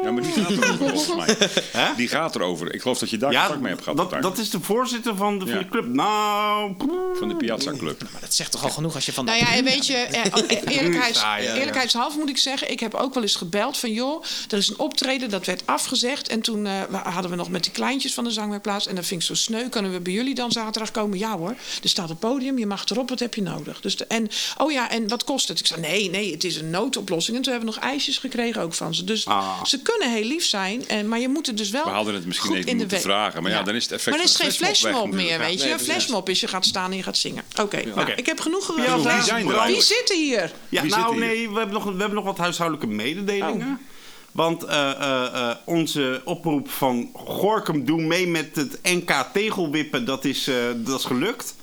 ja, 0.03 0.11
maar 0.11 0.21
die 0.21 0.31
gaat 0.31 0.51
erover 0.51 0.77
volgens 0.89 1.15
mij. 1.15 1.49
Hè? 1.71 1.95
Die 1.95 2.07
gaat 2.07 2.35
erover. 2.35 2.73
Ik 2.73 2.81
geloof 2.81 2.99
dat 2.99 3.09
je 3.09 3.17
daar 3.17 3.31
Ja, 3.31 3.39
contact 3.39 3.61
mee 3.61 3.71
hebt 3.71 3.83
gehad. 3.83 3.97
dat, 3.97 4.09
daar. 4.09 4.21
dat 4.21 4.37
is 4.37 4.49
de 4.49 4.59
voorzitter 4.59 5.15
van 5.15 5.39
de, 5.39 5.47
van 5.47 5.57
de 5.57 5.67
club. 5.67 5.85
Nou, 5.85 6.73
Van 7.13 7.27
de 7.27 7.35
Piazza 7.35 7.71
Club. 7.71 8.01
maar 8.11 8.21
dat 8.21 8.33
zegt 8.33 8.51
toch 8.51 8.63
al 8.63 8.69
genoeg 8.69 8.95
als 8.95 9.05
je 9.05 9.13
van 9.13 9.25
Nou 9.25 9.37
ja, 9.37 9.53
en 9.53 9.63
weet 9.63 9.87
je, 9.87 9.93
eh, 9.93 10.25
eh, 10.65 10.77
eerlijkheids, 10.77 11.19
ja. 11.21 11.37
eerlijkheidshalve 11.37 12.17
moet 12.17 12.29
ik 12.29 12.37
zeggen... 12.37 12.71
ik 12.71 12.79
heb 12.79 12.93
ook 12.93 13.13
wel 13.13 13.23
eens 13.23 13.35
gebeld 13.35 13.77
van... 13.77 13.91
joh, 13.91 14.23
er 14.49 14.57
is 14.57 14.69
een 14.69 14.79
optreden, 14.79 15.29
dat 15.29 15.45
werd 15.45 15.61
afgezegd... 15.65 16.27
en 16.27 16.41
toen 16.41 16.65
eh, 16.65 17.03
hadden 17.03 17.31
we 17.31 17.37
nog 17.37 17.49
met 17.49 17.63
die 17.63 17.71
kleintjes 17.71 18.13
van 18.13 18.23
de 18.23 18.31
zangwerkplaats... 18.31 18.87
en 18.87 18.95
dat 18.95 19.05
vind 19.05 19.21
ik 19.21 19.27
zo 19.27 19.33
sneu, 19.33 19.69
kunnen 19.69 19.91
we 19.91 19.99
bij 19.99 20.13
jullie 20.13 20.35
dan 20.35 20.51
zaterdag 20.51 20.91
komen? 20.91 21.17
Ja 21.17 21.37
hoor, 21.37 21.55
er 21.83 21.89
staat 21.89 22.09
een 22.09 22.17
podium, 22.17 22.57
je 22.57 22.65
mag 22.65 22.85
erop, 22.89 23.09
wat 23.09 23.19
heb 23.19 23.33
je 23.33 23.41
nodig? 23.41 23.81
Dus 23.81 23.97
de, 23.97 24.05
en, 24.05 24.29
oh 24.57 24.71
ja, 24.71 24.89
en 24.89 25.07
wat 25.07 25.23
kost 25.23 25.47
het? 25.47 25.59
Ik 25.59 25.67
zei, 25.67 25.81
nee, 25.81 26.09
nee, 26.09 26.31
het 26.31 26.43
is 26.43 26.55
een 26.55 26.69
noodoplossing. 26.69 27.37
En 27.37 27.43
toen 27.43 27.53
hebben 27.53 27.69
we 27.69 27.75
nog 27.75 27.89
ijsjes 27.89 28.14
gekregen 28.17 28.61
ook 28.61 28.73
van 28.73 28.95
ze. 28.95 29.03
Dus 29.03 29.25
Ah. 29.27 29.63
ze 29.63 29.81
kunnen 29.81 30.11
heel 30.13 30.23
lief 30.23 30.45
zijn, 30.45 30.87
en, 30.87 31.07
maar 31.07 31.19
je 31.19 31.29
moet 31.29 31.47
het 31.47 31.57
dus 31.57 31.69
wel 31.69 31.83
We 31.83 31.89
hadden 31.89 32.13
het 32.13 32.25
misschien 32.25 32.55
even 32.55 32.65
in 32.69 32.71
de 32.73 32.79
moeten 32.79 32.97
we- 32.97 33.03
vragen. 33.03 33.41
Maar 33.43 33.51
ja, 33.51 33.63
dan 33.63 33.75
is 33.75 33.83
het 33.83 33.91
effect 33.91 34.09
Maar 34.17 34.25
dan 34.25 34.35
is 34.35 34.35
geen 34.35 34.51
flashmob 34.51 35.11
meer, 35.13 35.39
weet 35.39 35.63
je. 35.63 35.71
Een 35.71 35.79
flashmob 35.79 36.29
is 36.29 36.39
je 36.39 36.47
gaat 36.47 36.65
staan 36.65 36.91
en 36.91 36.97
je 36.97 37.03
gaat 37.03 37.17
zingen. 37.17 37.43
Oké, 37.61 37.85
nou, 37.85 38.01
Oké. 38.01 38.11
ik 38.11 38.25
heb 38.25 38.39
genoeg 38.39 38.65
gevraagd. 38.65 39.03
wie 39.15 39.23
zijn 39.23 39.49
er 39.49 39.65
Wie 39.65 39.81
zitten 39.81 40.17
hier? 40.17 40.51
Ja, 40.69 40.81
Wie 40.81 40.91
nou 40.91 41.11
hier? 41.15 41.25
nee, 41.25 41.49
we 41.49 41.57
hebben, 41.57 41.73
nog, 41.73 41.83
we 41.83 41.89
hebben 41.89 42.13
nog 42.13 42.23
wat 42.25 42.37
huishoudelijke 42.37 42.87
mededelingen. 42.95 43.67
Oh. 43.67 43.93
Want 44.31 44.63
eh, 44.63 44.89
eh, 44.91 45.25
eh, 45.49 45.55
onze 45.65 46.21
oproep 46.25 46.69
van 46.69 47.09
Gorkum, 47.13 47.85
doe 47.85 48.01
mee 48.01 48.27
met 48.27 48.55
het 48.55 48.79
NK 48.83 49.25
tegelwippen, 49.33 50.05
dat 50.05 50.25
is, 50.25 50.47
eh, 50.47 50.55
dat 50.75 50.99
is 50.99 51.05
gelukt. 51.05 51.55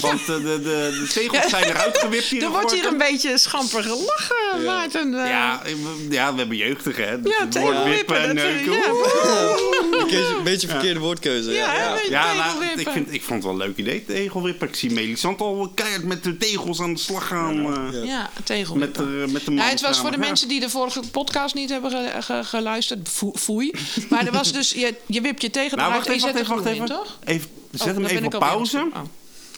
Want 0.00 0.20
eh, 0.20 0.26
de, 0.26 0.42
de, 0.42 0.60
de 0.62 1.06
tegels 1.12 1.48
zijn 1.48 1.64
eruit 1.64 1.98
gewipt 1.98 2.24
hier 2.24 2.42
Er 2.44 2.50
wordt 2.50 2.72
hier 2.72 2.86
een 2.86 2.98
beetje 2.98 3.38
schamper 3.38 3.82
gelachen, 3.82 4.64
Maarten. 4.64 5.14
eh. 5.22 5.28
Ja, 5.28 5.60
we- 5.64 6.06
ja, 6.10 6.32
we 6.32 6.38
hebben 6.38 6.56
jeugdigen, 6.56 7.08
hè. 7.08 7.20
Dus 7.20 7.36
Ja, 7.38 7.46
tegelwippen, 7.48 7.90
wippen 7.90 8.20
en 8.20 8.36
dat- 8.36 8.44
neuken. 8.44 10.36
Een 10.36 10.42
beetje 10.44 10.68
verkeerde 10.68 11.00
woordkeuze. 11.00 11.50
Ja, 11.52 11.74
Ja, 11.74 12.34
nou, 12.34 12.42
tegelwippen. 12.48 12.80
ik, 12.80 12.88
vind, 12.88 13.12
ik 13.12 13.22
vond 13.22 13.42
het 13.44 13.52
wel 13.52 13.60
een 13.60 13.66
leuk 13.68 13.76
idee, 13.76 14.04
tegelwippen. 14.04 14.68
Ik 14.68 14.74
zie 14.74 14.90
Melisand 14.90 15.40
al 15.40 15.72
keihard 15.74 16.04
met 16.04 16.24
de 16.24 16.36
tegels 16.36 16.80
aan 16.80 16.92
de 16.94 17.00
slag 17.00 17.26
gaan. 17.26 17.58
eh, 17.92 18.04
Ja, 18.04 18.30
met, 18.34 18.46
tegelwippen. 18.46 19.04
de, 19.26 19.32
met 19.32 19.44
de 19.44 19.52
Ja, 19.52 19.62
het 19.64 19.80
was 19.80 19.98
voor 19.98 20.10
de 20.10 20.16
Ja. 20.20 20.26
mensen 20.26 20.48
die 20.48 20.60
de 20.60 20.68
vorige 20.70 21.00
podcast 21.10 21.54
niet 21.54 21.70
hebben 21.70 21.90
ge- 21.90 22.22
ge- 22.22 22.44
geluisterd. 22.44 23.08
Foe- 23.08 23.38
Foei. 23.38 23.72
Maar 24.08 24.26
er 24.26 24.32
was 24.32 24.52
dus, 24.52 24.70
je, 24.72 24.94
je 25.06 25.20
wipt 25.20 25.42
je 25.42 25.50
tegen 25.50 25.76
Nou, 25.76 25.90
eruit 25.90 26.06
wacht 26.06 26.06
en 26.06 26.22
je 26.22 26.28
even, 26.28 26.38
zet 26.38 26.48
wacht 26.48 26.66
even, 26.66 26.78
wacht 26.78 26.90
in, 26.90 26.96
even. 26.96 27.04
toch? 27.04 27.18
even 27.24 27.48
zet 27.70 27.80
Oh, 27.80 27.86
hem 27.86 27.94
dan 27.94 28.02
ben 28.02 28.12
even 28.12 28.24
op 28.34 28.38
pauze. 28.40 28.86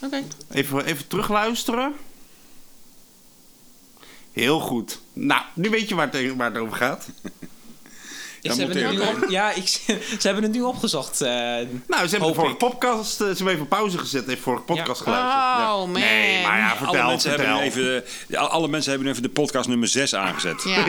Oké. 0.02 0.22
Even, 0.50 0.84
even 0.84 1.06
terugluisteren. 1.06 1.94
Heel 4.32 4.60
goed. 4.60 5.00
Nou, 5.12 5.42
nu 5.54 5.70
weet 5.70 5.88
je 5.88 5.94
waar 5.94 6.10
het, 6.12 6.36
waar 6.36 6.52
het 6.52 6.62
over 6.62 6.76
gaat. 6.76 7.08
Ze 8.44 8.50
Dan 8.50 8.58
hebben, 8.58 8.84
het 8.86 8.92
nu 8.96 9.00
op, 9.24 9.30
ja, 9.30 9.50
ik, 9.52 9.66
ze 10.20 10.20
hebben 10.26 10.42
het 10.42 10.52
nu 10.52 10.62
opgezocht. 10.62 11.20
eh. 11.20 11.28
Nou, 11.30 11.64
ze 11.88 12.10
hebben 12.10 12.28
de 12.28 12.34
vorige 12.34 12.52
ik. 12.52 12.58
podcast, 12.58 13.20
eh, 13.20 13.26
ze 13.26 13.34
hebben 13.34 13.54
even 13.54 13.68
pauze 13.68 13.98
gezet, 13.98 14.28
even 14.28 14.42
vorige 14.42 14.62
podcast 14.62 15.00
geluisterd. 15.00 15.34
Oh, 15.68 15.78
man. 15.78 15.92
Nee, 15.92 16.42
maar 16.42 16.58
ja, 16.58 16.68
Alle 16.68 16.76
vertel, 16.76 17.06
mensen, 17.06 17.30
hebben 17.30 17.48
vertel. 17.48 17.62
even, 17.84 18.04
ja, 18.28 18.40
alle 18.40 18.68
mensen 18.68 18.90
hebben 18.90 19.06
nu 19.08 19.12
even 19.16 19.26
de 19.28 19.34
podcast 19.40 19.68
nummer 19.68 19.88
6 19.88 20.14
aangezet. 20.14 20.62
Ja. 20.64 20.84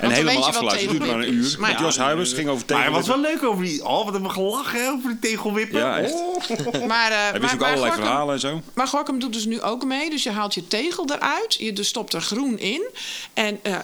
En 0.00 0.10
helemaal 0.10 0.46
afgeluisterd. 0.46 0.90
Het 0.92 1.00
duurt 1.00 1.10
maar 1.12 1.20
een 1.26 1.32
uur. 1.34 1.56
Maar- 1.58 1.70
Met 1.70 1.80
Jos 1.80 1.96
Huibers 1.98 2.28
het 2.28 2.38
ging 2.38 2.50
over 2.50 2.64
Maar 2.68 2.84
het 2.84 2.92
was 2.92 3.06
wel 3.06 3.20
leuk 3.20 3.42
over 3.42 3.64
die... 3.64 3.84
Oh, 3.84 4.04
wat 4.04 4.12
hebben 4.12 4.22
we 4.22 4.28
gelachen 4.30 4.88
over 4.92 5.10
die 5.10 5.30
tegelwippen. 5.30 5.78
Ja, 5.78 5.98
echt. 5.98 6.12
Oh. 6.12 6.86
Maar, 6.86 7.10
eh, 7.10 7.16
Hij 7.18 7.30
maar, 7.32 7.40
wist 7.40 7.54
ook 7.54 7.60
allerlei 7.62 7.78
Gorkum- 7.90 8.02
verhalen 8.04 8.34
en 8.34 8.40
zo. 8.40 8.60
Maar 8.74 8.86
Gorkum 8.88 9.18
doet 9.18 9.32
dus 9.32 9.44
nu 9.44 9.60
ook 9.62 9.84
mee. 9.84 10.10
Dus 10.10 10.22
je 10.22 10.30
haalt 10.30 10.54
je 10.54 10.66
tegel 10.68 11.04
eruit. 11.14 11.54
Je 11.58 11.72
dus 11.72 11.88
stopt 11.88 12.12
er 12.12 12.20
groen 12.20 12.58
in. 12.58 12.88
En 13.34 13.58
eh, 13.62 13.72
eh, 13.74 13.80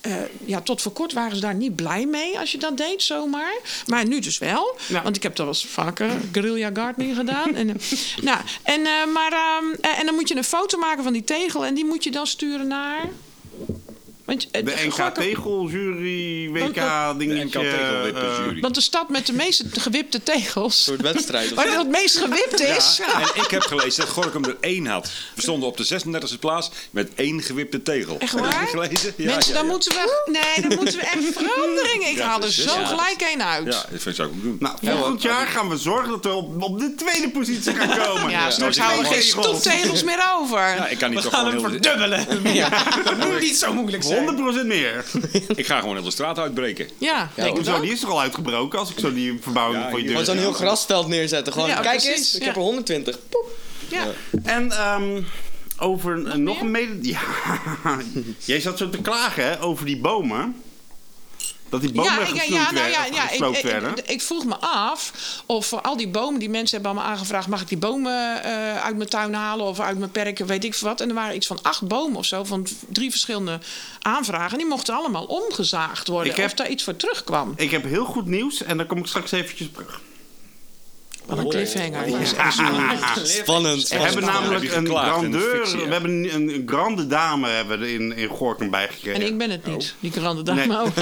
eh, 0.00 0.12
ja, 0.44 0.60
tot 0.60 0.82
voor 0.82 0.92
kort 0.92 1.12
waren 1.12 1.34
ze 1.34 1.40
daar 1.40 1.54
niet 1.54 1.76
blij 1.76 2.06
mee 2.06 2.38
als 2.38 2.52
je 2.52 2.58
dat 2.62 2.76
deed 2.76 3.02
zomaar. 3.02 3.54
Maar 3.86 4.06
nu 4.06 4.20
dus 4.20 4.38
wel. 4.38 4.76
Ja. 4.86 5.02
Want 5.02 5.16
ik 5.16 5.22
heb 5.22 5.36
dat 5.36 5.46
wel 5.46 5.54
eens 5.54 5.66
vaker 5.66 6.10
guerrilla 6.32 6.70
gardening 6.74 7.16
gedaan. 7.16 7.54
en, 7.54 7.68
eh, 7.68 7.74
nou, 8.28 8.38
en, 8.62 8.86
eh, 8.86 9.06
maar, 9.12 9.32
ehm, 9.32 9.72
eh, 9.80 9.98
en 9.98 10.06
dan 10.06 10.14
moet 10.14 10.28
je 10.28 10.36
een 10.36 10.44
foto 10.44 10.78
maken 10.78 11.02
van 11.02 11.12
die 11.12 11.24
tegel. 11.24 11.64
En 11.64 11.74
die 11.74 11.84
moet 11.84 12.04
je 12.04 12.10
dan 12.10 12.26
sturen 12.26 12.66
naar... 12.66 13.08
Want, 14.32 14.48
eh, 14.50 14.64
De 14.64 14.72
NK 14.86 14.92
Gorkum- 14.94 15.22
tegeljury, 15.22 16.50
WK 16.50 16.74
De 16.74 17.14
dingetje. 17.18 17.44
NK 17.44 17.52
tegelwippersjury. 17.52 18.60
Want 18.60 18.74
de 18.74 18.80
stad 18.80 19.08
met 19.08 19.26
de 19.26 19.32
meeste 19.32 19.64
gewipte 19.72 20.22
tegels. 20.22 20.76
Een 20.76 20.82
soort 20.82 21.00
wedstrijd. 21.12 21.50
of 21.50 21.56
Waar 21.56 21.78
het 21.78 21.88
meest 21.88 22.16
gewipt 22.18 22.60
is. 22.60 23.00
En 23.34 23.42
ik 23.42 23.50
heb 23.50 23.62
gelezen 23.62 24.04
dat 24.04 24.12
Gorkum 24.12 24.44
er 24.44 24.56
één 24.60 24.86
had. 24.86 25.10
We 25.34 25.42
stonden 25.42 25.68
op 25.68 25.76
de 25.76 25.84
36e 25.84 26.38
plaats 26.38 26.70
met 26.90 27.08
één 27.14 27.42
gewipte 27.42 27.82
tegel. 27.82 28.16
Echt 28.18 28.32
Heb 28.32 28.44
je 28.44 28.50
waar? 28.50 28.66
gelezen? 28.66 29.12
Ja, 29.16 29.24
Mensen, 29.30 29.52
ja, 29.52 29.58
dan 29.58 29.64
ja. 29.66 29.70
moeten 29.72 29.92
we. 29.92 30.22
Nee, 30.32 30.68
dan 30.68 30.78
moeten 30.78 30.98
we 30.98 31.02
echt 31.04 31.18
veranderingen. 31.36 32.08
Ik 32.10 32.16
Ja, 32.16 32.26
haal 32.26 32.42
er 32.42 32.52
zo 32.52 32.78
Ja. 32.80 32.86
gelijk 32.86 33.20
één 33.20 33.44
uit. 33.46 33.64
Ja, 33.64 33.84
dat 33.90 34.02
vind 34.02 34.18
ik 34.18 34.24
ook 34.24 34.42
doen. 34.42 34.56
Nou, 34.60 34.76
volgend 34.82 35.22
jaar 35.22 35.46
gaan 35.46 35.68
we 35.68 35.76
zorgen 35.76 36.10
dat 36.10 36.24
we 36.24 36.30
op, 36.32 36.62
op 36.62 36.78
de 36.78 36.94
tweede 36.94 37.30
positie 37.30 37.74
gaan 37.74 37.98
komen. 37.98 38.30
Ja, 38.42 38.50
straks 38.50 38.76
Ja, 38.76 38.82
houden 38.84 39.08
we 39.08 39.14
geen 39.14 39.22
tegels. 39.22 39.46
stoeptegels 39.60 40.02
meer 40.04 40.24
over. 40.36 40.58
Ja, 40.58 40.86
ik 40.88 40.98
kan 40.98 41.10
niet 41.10 41.18
We 41.18 41.24
toch 41.24 41.34
gaan 41.34 41.46
gewoon 41.50 41.62
hem 41.72 41.72
heel 41.72 41.80
verdubbelen. 41.80 42.54
Ja, 42.54 42.68
dat 43.04 43.16
moet 43.28 43.40
niet 43.40 43.56
zo 43.56 43.72
moeilijk 43.74 44.02
zijn. 44.02 44.21
100% 44.62 44.66
meer. 44.66 45.04
Ik 45.56 45.66
ga 45.66 45.80
gewoon 45.80 45.94
heel 45.94 46.04
de 46.04 46.10
straat 46.10 46.38
uitbreken. 46.38 46.88
Ja, 46.98 47.30
denk 47.34 47.56
Hoezo, 47.56 47.72
wel. 47.72 47.80
die 47.80 47.92
is 47.92 48.02
er 48.02 48.08
al 48.10 48.20
uitgebroken 48.20 48.78
als 48.78 48.90
ik 48.90 48.98
zo 48.98 49.12
die 49.12 49.38
verbouwing 49.40 49.82
Ja, 49.82 49.90
voor 49.90 49.98
je 49.98 50.04
deur 50.04 50.12
Gewoon 50.16 50.34
zo'n 50.34 50.44
heel 50.44 50.52
grasveld 50.52 51.08
neerzetten. 51.08 51.52
Gewoon, 51.52 51.68
Ja, 51.68 51.74
kijk 51.80 52.00
precies, 52.00 52.16
eens, 52.18 52.34
ik 52.34 52.40
ja. 52.40 52.46
heb 52.46 52.56
er 52.56 52.62
120. 52.62 53.18
Poep. 53.28 53.50
Ja. 53.88 54.06
En 54.42 54.70
ehm, 54.72 55.22
over 55.78 56.18
nog, 56.18 56.36
nog 56.36 56.62
meer? 56.62 56.64
een 56.64 56.70
mede... 56.70 57.08
Ja, 57.08 57.20
jij 58.44 58.60
zat 58.60 58.78
zo 58.78 58.88
te 58.90 58.98
klagen 59.00 59.44
hè, 59.44 59.62
over 59.62 59.86
die 59.86 59.96
bomen. 59.98 60.56
Dat 61.72 61.80
die 61.80 61.92
bomen 61.92 62.12
Ja, 62.12 62.26
ja, 62.34 62.42
ja, 62.42 62.70
nou 62.70 62.90
ja, 62.90 63.04
ja, 63.04 63.30
ik, 63.30 63.62
werden. 63.62 63.96
ik, 63.96 64.08
ik 64.10 64.22
vroeg 64.22 64.44
me 64.44 64.56
af 64.60 65.12
of 65.46 65.66
voor 65.66 65.80
al 65.80 65.96
die 65.96 66.08
bomen 66.08 66.40
die 66.40 66.50
mensen 66.50 66.74
hebben 66.80 66.92
allemaal 66.96 67.12
aangevraagd, 67.16 67.46
mag 67.48 67.60
ik 67.60 67.68
die 67.68 67.78
bomen 67.78 68.42
eh, 68.44 68.76
uit 68.84 68.96
mijn 68.96 69.08
tuin 69.08 69.34
halen 69.34 69.66
of 69.66 69.80
uit 69.80 69.98
mijn 69.98 70.10
perken, 70.10 70.46
weet 70.46 70.64
ik 70.64 70.74
veel 70.74 70.88
wat. 70.88 71.00
En 71.00 71.08
er 71.08 71.14
waren 71.14 71.34
iets 71.36 71.46
van 71.46 71.58
acht 71.62 71.86
bomen 71.86 72.16
of 72.18 72.24
zo, 72.24 72.44
van 72.44 72.66
drie 72.88 73.10
verschillende 73.10 73.58
aanvragen. 74.00 74.52
En 74.52 74.58
die 74.58 74.66
mochten 74.66 74.94
allemaal 74.94 75.24
omgezaagd 75.24 76.08
worden. 76.08 76.30
Ik 76.30 76.36
heb- 76.36 76.46
Of 76.46 76.54
daar 76.54 76.68
iets 76.68 76.82
voor 76.84 76.96
terugkwam. 76.96 77.52
Ik 77.56 77.70
heb 77.70 77.84
heel 77.84 78.04
goed 78.04 78.26
nieuws 78.26 78.62
en 78.62 78.76
daar 78.76 78.86
kom 78.86 78.98
ik 78.98 79.06
straks 79.06 79.32
eventjes 79.32 79.68
op 79.68 79.74
terug. 79.74 80.00
Wat 81.26 81.38
een 81.38 81.48
cliffhanger. 81.48 82.04
Oh. 82.04 82.10
Dat 82.12 82.20
is 82.20 82.34
echt 82.34 82.54
zo- 82.54 83.24
Spannend. 83.24 83.88
We 83.88 83.94
hebben 83.96 84.24
Heb 84.24 84.32
namelijk 84.32 84.72
een 84.74 84.86
grandeur, 84.86 85.62
we 85.86 85.92
hebben 85.92 86.10
een, 86.10 86.34
een 86.54 86.62
grande 86.66 87.06
dame 87.06 87.48
hebben 87.48 87.78
we 87.80 87.92
in, 87.94 88.16
in 88.16 88.28
Gorkum 88.28 88.70
bijgekregen. 88.70 89.20
En 89.20 89.26
ik 89.26 89.38
ben 89.38 89.50
het 89.50 89.66
niet, 89.66 89.94
die 90.00 90.12
grande 90.12 90.42
dame 90.42 90.66
Nee. 90.66 90.78
ook. 90.78 90.94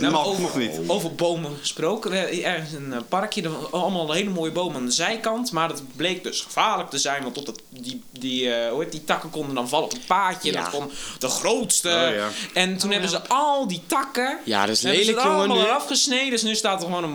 Nou, 0.00 0.12
Nog- 0.12 0.26
over, 0.26 0.42
nog 0.42 0.56
niet. 0.56 0.70
over 0.86 1.14
bomen 1.14 1.56
gesproken. 1.60 2.42
Ergens 2.44 2.72
een 2.72 2.92
eh, 2.92 2.98
parkje, 3.08 3.42
er 3.42 3.50
waren 3.50 3.70
allemaal 3.72 4.12
hele 4.12 4.30
mooie 4.30 4.50
bomen 4.52 4.76
aan 4.76 4.84
de 4.86 4.90
zijkant. 4.92 5.52
Maar 5.52 5.68
dat 5.68 5.82
bleek 5.96 6.22
dus 6.24 6.40
gevaarlijk 6.40 6.90
te 6.90 6.98
zijn. 6.98 7.22
Want 7.22 7.38
op 7.38 7.46
dat, 7.46 7.60
die, 7.68 8.02
die, 8.18 8.52
eh, 8.54 8.70
hoe 8.70 8.82
heet, 8.82 8.92
die 8.92 9.04
takken 9.04 9.30
konden 9.30 9.54
dan 9.54 9.68
vallen 9.68 9.84
op 9.84 9.92
het 9.92 10.06
paadje. 10.06 10.52
Ja. 10.52 10.60
dat 10.62 10.70
kon 10.70 10.90
de 11.18 11.28
grootste. 11.28 11.88
Oh, 11.88 12.14
ja. 12.14 12.28
En 12.54 12.76
toen 12.76 12.90
hebben 12.90 13.10
ze 13.10 13.20
al 13.28 13.66
die 13.68 13.82
takken. 13.86 14.38
Ja, 14.44 14.66
dat 14.66 14.76
is 14.76 14.82
hebben 14.82 15.00
ze 15.04 15.06
lelijk, 15.06 15.26
er 15.26 15.32
jongen, 15.32 15.48
allemaal 15.50 15.66
eraf 15.66 15.86
gesneden. 15.86 16.30
Dus 16.30 16.42
nu 16.42 16.54
staat 16.54 16.80
er 16.82 16.86
gewoon 16.88 17.04
een, 17.04 17.12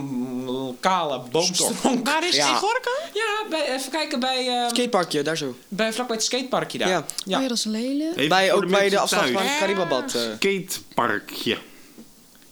een 0.48 0.78
kale 0.80 1.22
boomstok. 1.32 1.72
Waar 2.06 2.28
is 2.28 2.36
Ja. 2.36 2.46
die 2.48 2.56
Gorkum? 2.56 2.94
Ja, 3.14 3.46
bij, 3.50 3.76
even 3.76 3.92
kijken 3.92 4.20
bij, 4.20 4.48
eh, 4.48 4.68
Skateparkje, 4.70 5.22
daar 5.22 5.38
zo. 5.38 5.56
bij 5.68 5.94
vlakbij 5.94 6.16
het 6.16 6.26
skateparkje 6.26 6.78
daar. 6.78 6.88
Ja. 6.90 7.06
ja. 7.26 7.36
Oh 7.38 7.42
ja, 7.44 7.48
dat 7.48 7.58
is 7.58 7.64
lelijk. 7.64 8.16
Even 8.16 8.30
Bij, 8.30 8.54
ook 8.54 8.68
bij 8.70 8.90
de 8.90 9.00
afslag 9.00 9.22
thuis. 9.22 9.34
van 9.34 9.42
het 9.46 9.58
Caribabad. 9.60 10.14
eh. 10.16 10.22
Skateparkje. 10.36 11.58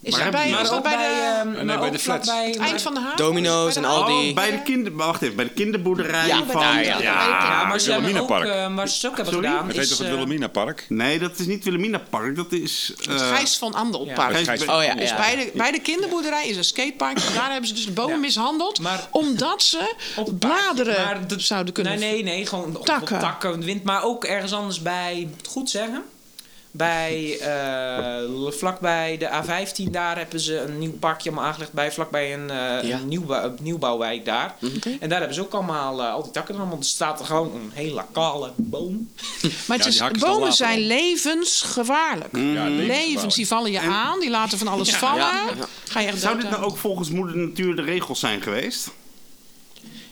Is 0.04 0.12
Maar 0.16 0.24
dat 0.24 0.32
bij, 0.32 0.50
is 0.50 0.70
dat 0.70 0.84
bij 0.84 0.96
bij, 0.96 1.08
de, 1.08 1.36
ehm, 1.38 1.52
nee, 1.52 1.64
maar 1.66 1.80
bij 1.80 1.90
de 1.92 2.00
flats. 2.00 2.30
vlakbij- 2.30 2.50
het 2.50 2.58
eind 2.60 2.82
van 2.82 2.94
de 2.94 3.00
haven? 3.00 3.18
Domino's 3.18 3.66
het 3.66 3.76
en 3.76 3.82
bij 3.82 3.92
al 3.92 4.06
die- 4.06 4.30
Oh, 4.30 4.36
bij 4.36 4.52
de 4.52 4.62
kinder... 4.62 4.96
Wacht 4.96 5.22
even, 5.22 5.36
bij 5.36 5.46
de 5.46 5.52
kinderboerderij 5.52 6.28
Ja, 6.28 6.44
van... 6.52 6.62
daar, 6.62 6.84
ja. 6.84 7.00
Ja, 7.02 7.66
maar 7.66 7.80
ze 7.80 7.92
hebben 7.92 8.18
ook, 8.22 8.30
eh, 8.30 8.76
waar 8.76 8.88
ze 8.88 8.96
het 8.96 9.06
ook 9.06 9.16
hebben 9.16 9.34
Sorry? 9.34 9.48
gedaan. 9.50 9.66
Het 9.68 9.76
heet 9.76 9.84
is, 9.84 9.90
toch 9.90 9.98
het 9.98 10.08
eh, 10.08 10.14
Wilhelmina 10.14 10.48
Park? 10.48 10.86
Nee, 10.90 11.20
dat 11.20 11.40
is 11.40 11.46
niet 11.46 11.64
Wilhelmina 11.64 12.02
Park, 12.10 12.36
dat 12.36 12.52
is... 12.52 12.94
Het 12.98 13.22
eh, 13.22 13.36
Gijs 13.36 13.58
van 13.58 13.74
Andel 13.74 14.06
Ja. 14.06 14.14
park. 14.14 14.32
Gijs- 14.34 14.48
Gijs- 14.48 14.66
Oh 14.66 14.84
ja, 14.84 14.96
Dus 14.96 15.16
bij, 15.16 15.36
de, 15.36 15.52
bij 15.54 15.72
de 15.72 15.80
kinderboerderij 15.80 16.48
is 16.48 16.56
een 16.58 16.64
skatepark. 16.64 17.18
En 17.18 17.34
daar 17.36 17.50
hebben 17.52 17.68
ze 17.68 17.74
dus 17.74 17.86
de 17.86 17.92
bomen 17.92 18.14
Ja. 18.14 18.20
mishandeld. 18.20 18.80
Maar- 18.80 19.08
omdat 19.12 19.62
ze 19.64 19.94
op 20.16 20.26
het 20.26 20.40
bladeren 20.40 21.04
Maar 21.06 21.28
dat- 21.28 21.42
zouden 21.42 21.74
kunnen... 21.74 22.00
Nee, 22.00 22.12
nee, 22.14 22.24
nee. 22.24 22.46
Gewoon 22.46 22.76
op 22.78 22.86
Takken. 22.86 23.20
takken. 23.20 23.64
wind. 23.64 23.84
Maar 23.84 24.04
ook 24.04 24.24
ergens 24.26 24.54
anders 24.54 24.82
bij, 24.82 25.28
het 25.38 25.48
goed 25.48 25.70
zeggen? 25.70 26.04
Bij, 26.76 27.38
eh, 27.40 28.30
vlakbij 28.50 29.18
de 29.18 29.30
A15 29.30 29.92
daar 29.92 30.18
hebben 30.18 30.40
ze 30.40 30.60
een 30.60 30.80
nieuw 30.80 30.92
parkje 31.00 31.30
allemaal 31.30 31.48
aangelegd. 31.50 31.72
Bij, 31.74 31.92
vlakbij 31.92 32.34
een, 32.34 32.50
eh, 32.50 32.90
Ja. 32.90 32.98
een 33.00 33.08
nieuwbouw, 33.08 33.44
een 33.44 33.58
nieuwbouwwijk 33.62 34.26
daar. 34.26 34.56
Mhm. 34.60 34.90
En 35.00 35.10
daar 35.10 35.18
hebben 35.18 35.36
ze 35.36 35.42
ook 35.42 35.54
allemaal 35.54 36.02
eh, 36.02 36.14
al 36.14 36.24
die 36.24 36.32
takken 36.32 36.56
allemaal. 36.56 36.78
Er 36.78 36.84
staat 36.84 37.20
er 37.20 37.26
gewoon 37.26 37.56
een 37.56 37.72
hele 37.74 38.06
kale 38.12 38.52
boom. 38.56 39.10
Maar 39.68 39.78
het 39.78 39.94
Ja, 39.96 40.10
is, 40.10 40.20
bomen 40.20 40.40
later 40.40 40.54
zijn 40.54 40.80
op. 40.82 40.86
levensgevaarlijk. 40.88 42.38
Ja, 42.38 42.70
Levens, 42.70 43.36
die 43.36 43.48
vallen 43.48 43.72
je 43.72 43.80
aan, 43.80 44.20
die 44.20 44.30
laten 44.30 44.58
van 44.58 44.68
alles 44.68 44.96
vallen. 44.96 45.18
Ja. 45.18 45.50
Ga 45.90 46.00
je 46.00 46.08
echt 46.08 46.20
Zou 46.20 46.40
dit 46.42 46.50
nou 46.50 46.64
ook 46.64 46.78
volgens 46.78 47.10
moeder 47.10 47.38
natuur 47.38 47.76
de 47.76 47.82
regels 47.82 48.20
zijn 48.20 48.42
geweest? 48.42 48.90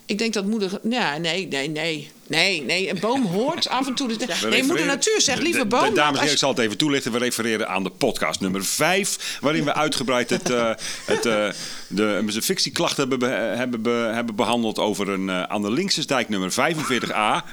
Ik 0.06 0.18
denk 0.18 0.34
dat 0.34 0.46
moeder... 0.46 0.80
Ja, 0.84 1.18
nee, 1.18 1.48
nee, 1.48 1.70
nee. 1.70 2.12
Nee, 2.32 2.62
nee, 2.62 2.90
een 2.90 3.00
boom 3.00 3.26
hoort 3.26 3.70
af 3.70 3.88
en 3.88 3.94
toe... 3.96 4.08
De, 4.08 4.26
We 4.42 4.48
nee, 4.50 4.64
moeder 4.64 4.86
natuur 4.86 5.22
zegt, 5.22 5.42
lieve 5.42 5.58
De- 5.58 5.64
de- 5.64 5.70
boom... 5.70 5.90
de- 5.90 5.94
dames 5.96 6.12
en 6.14 6.18
heren, 6.20 6.32
ik 6.34 6.38
zal 6.38 6.50
het 6.50 6.60
even 6.60 6.78
toelichten. 6.78 7.12
We 7.12 7.18
refereren 7.18 7.68
aan 7.70 7.84
de 7.84 7.90
podcast 7.90 8.40
nummer 8.40 8.66
5. 8.66 9.38
Waarin 9.42 9.64
we 9.64 9.74
uitgebreid 9.74 10.30
het, 10.30 10.50
eh, 10.50 10.70
het, 11.06 11.26
eh, 11.26 11.50
de, 11.88 12.24
de 12.34 12.42
fictieklachten 12.42 13.00
hebben, 13.10 13.20
be- 13.20 13.36
hebben, 13.36 13.82
be- 13.82 14.10
hebben 14.14 14.36
behandeld 14.36 14.80
over 14.80 15.10
een 15.10 15.30
eh, 15.30 15.44
aan 15.44 15.62
de 15.62 15.72
Linksesdijk 15.72 16.30
nummer 16.30 16.52
45a. 16.52 17.44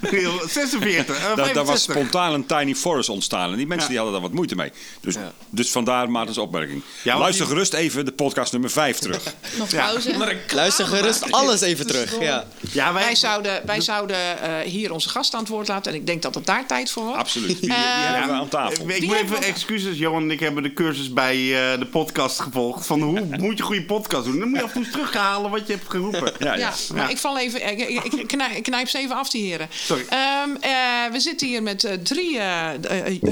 46, 0.49 1.17
eh, 1.17 1.23
Daar, 1.25 1.37
daar 1.37 1.65
was 1.65 1.85
65. 1.85 1.95
spontaan 1.95 2.33
een 2.33 2.47
tiny 2.47 2.75
forest 2.75 3.09
ontstaan. 3.09 3.51
En 3.51 3.57
die 3.57 3.67
mensen 3.67 3.83
Ja. 3.83 3.89
die 3.89 3.97
hadden 3.97 4.13
daar 4.13 4.23
wat 4.29 4.33
moeite 4.37 4.55
mee. 4.55 4.73
Dus, 5.01 5.15
dus 5.51 5.71
vandaar 5.71 6.11
Maarten's 6.11 6.39
opmerking. 6.39 6.83
Ja, 7.03 7.19
Luister 7.19 7.45
die- 7.47 7.55
gerust 7.55 7.73
even 7.75 8.05
de 8.05 8.13
podcast 8.13 8.53
nummer 8.53 8.71
5 8.71 8.99
terug. 8.99 9.23
Nog 9.59 9.71
Ja. 9.71 9.87
pauze. 9.87 10.37
Luister 10.55 10.87
gerust 10.87 11.33
alles 11.33 11.61
even 11.61 11.87
terug. 11.87 12.21
Ja. 12.21 12.45
Ja, 12.73 12.93
wij, 12.93 13.05
Wij 13.05 13.15
zouden, 13.15 13.63
wij 13.67 13.81
zouden 13.81 14.43
eh, 14.43 14.68
hier 14.69 14.93
onze 14.93 15.09
gast 15.09 15.35
aan 15.35 15.41
het 15.41 15.49
woord 15.49 15.69
laten. 15.69 15.93
En 15.93 15.99
ik 15.99 16.07
denk 16.07 16.23
dat 16.23 16.35
het 16.35 16.47
daar 16.47 16.67
tijd 16.67 16.91
voor 16.91 17.03
wordt. 17.03 17.19
Absoluut. 17.19 17.49
Die, 17.49 17.61
die 17.61 17.71
Eh, 17.71 18.13
hebben 18.13 18.35
we 18.35 18.41
aan 18.41 18.49
tafel. 18.49 18.89
Ik 18.89 19.07
moet 19.07 19.17
even 19.17 19.43
excuses. 19.43 19.99
Johan 19.99 20.23
en 20.23 20.31
ik 20.31 20.41
hebben 20.41 20.63
de 20.63 20.73
cursus 20.73 21.13
bij 21.13 21.37
eh, 21.37 21.79
de 21.79 21.87
podcast 21.87 22.41
gevolgd. 22.41 22.87
Van 22.87 23.01
hoe 23.03 23.21
moet 23.41 23.57
je 23.59 23.63
goede 23.63 23.85
podcast 23.85 24.25
doen? 24.25 24.39
Dan 24.39 24.49
moet 24.49 24.59
je 24.59 24.65
af 24.65 24.69
en 24.69 24.75
toe 24.75 24.85
eens 24.85 24.93
terughalen 24.93 25.51
wat 25.51 25.67
je 25.67 25.73
hebt 25.73 25.91
geroepen. 25.91 26.33
Ja, 26.39 26.55
ja. 26.55 26.73
Ja, 26.89 26.95
maar 26.95 27.11
ik 27.11 27.19
val 27.19 27.39
even. 27.39 27.79
Ik, 27.79 28.25
knijp, 28.27 28.57
ik 28.57 28.63
knijp 28.63 28.89
ze 28.89 28.99
even 28.99 29.17
af, 29.17 29.31
die 29.31 29.45
heren. 29.45 29.69
Sorry. 29.71 30.05
Ehm, 30.09 30.51
eh, 30.61 30.71
we 31.13 31.21
zitten 31.21 31.47
hier 31.47 31.63
met 31.63 31.85
eh, 31.85 31.93
drie 31.95 32.39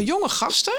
jonge 0.05 0.29
gasten. 0.29 0.79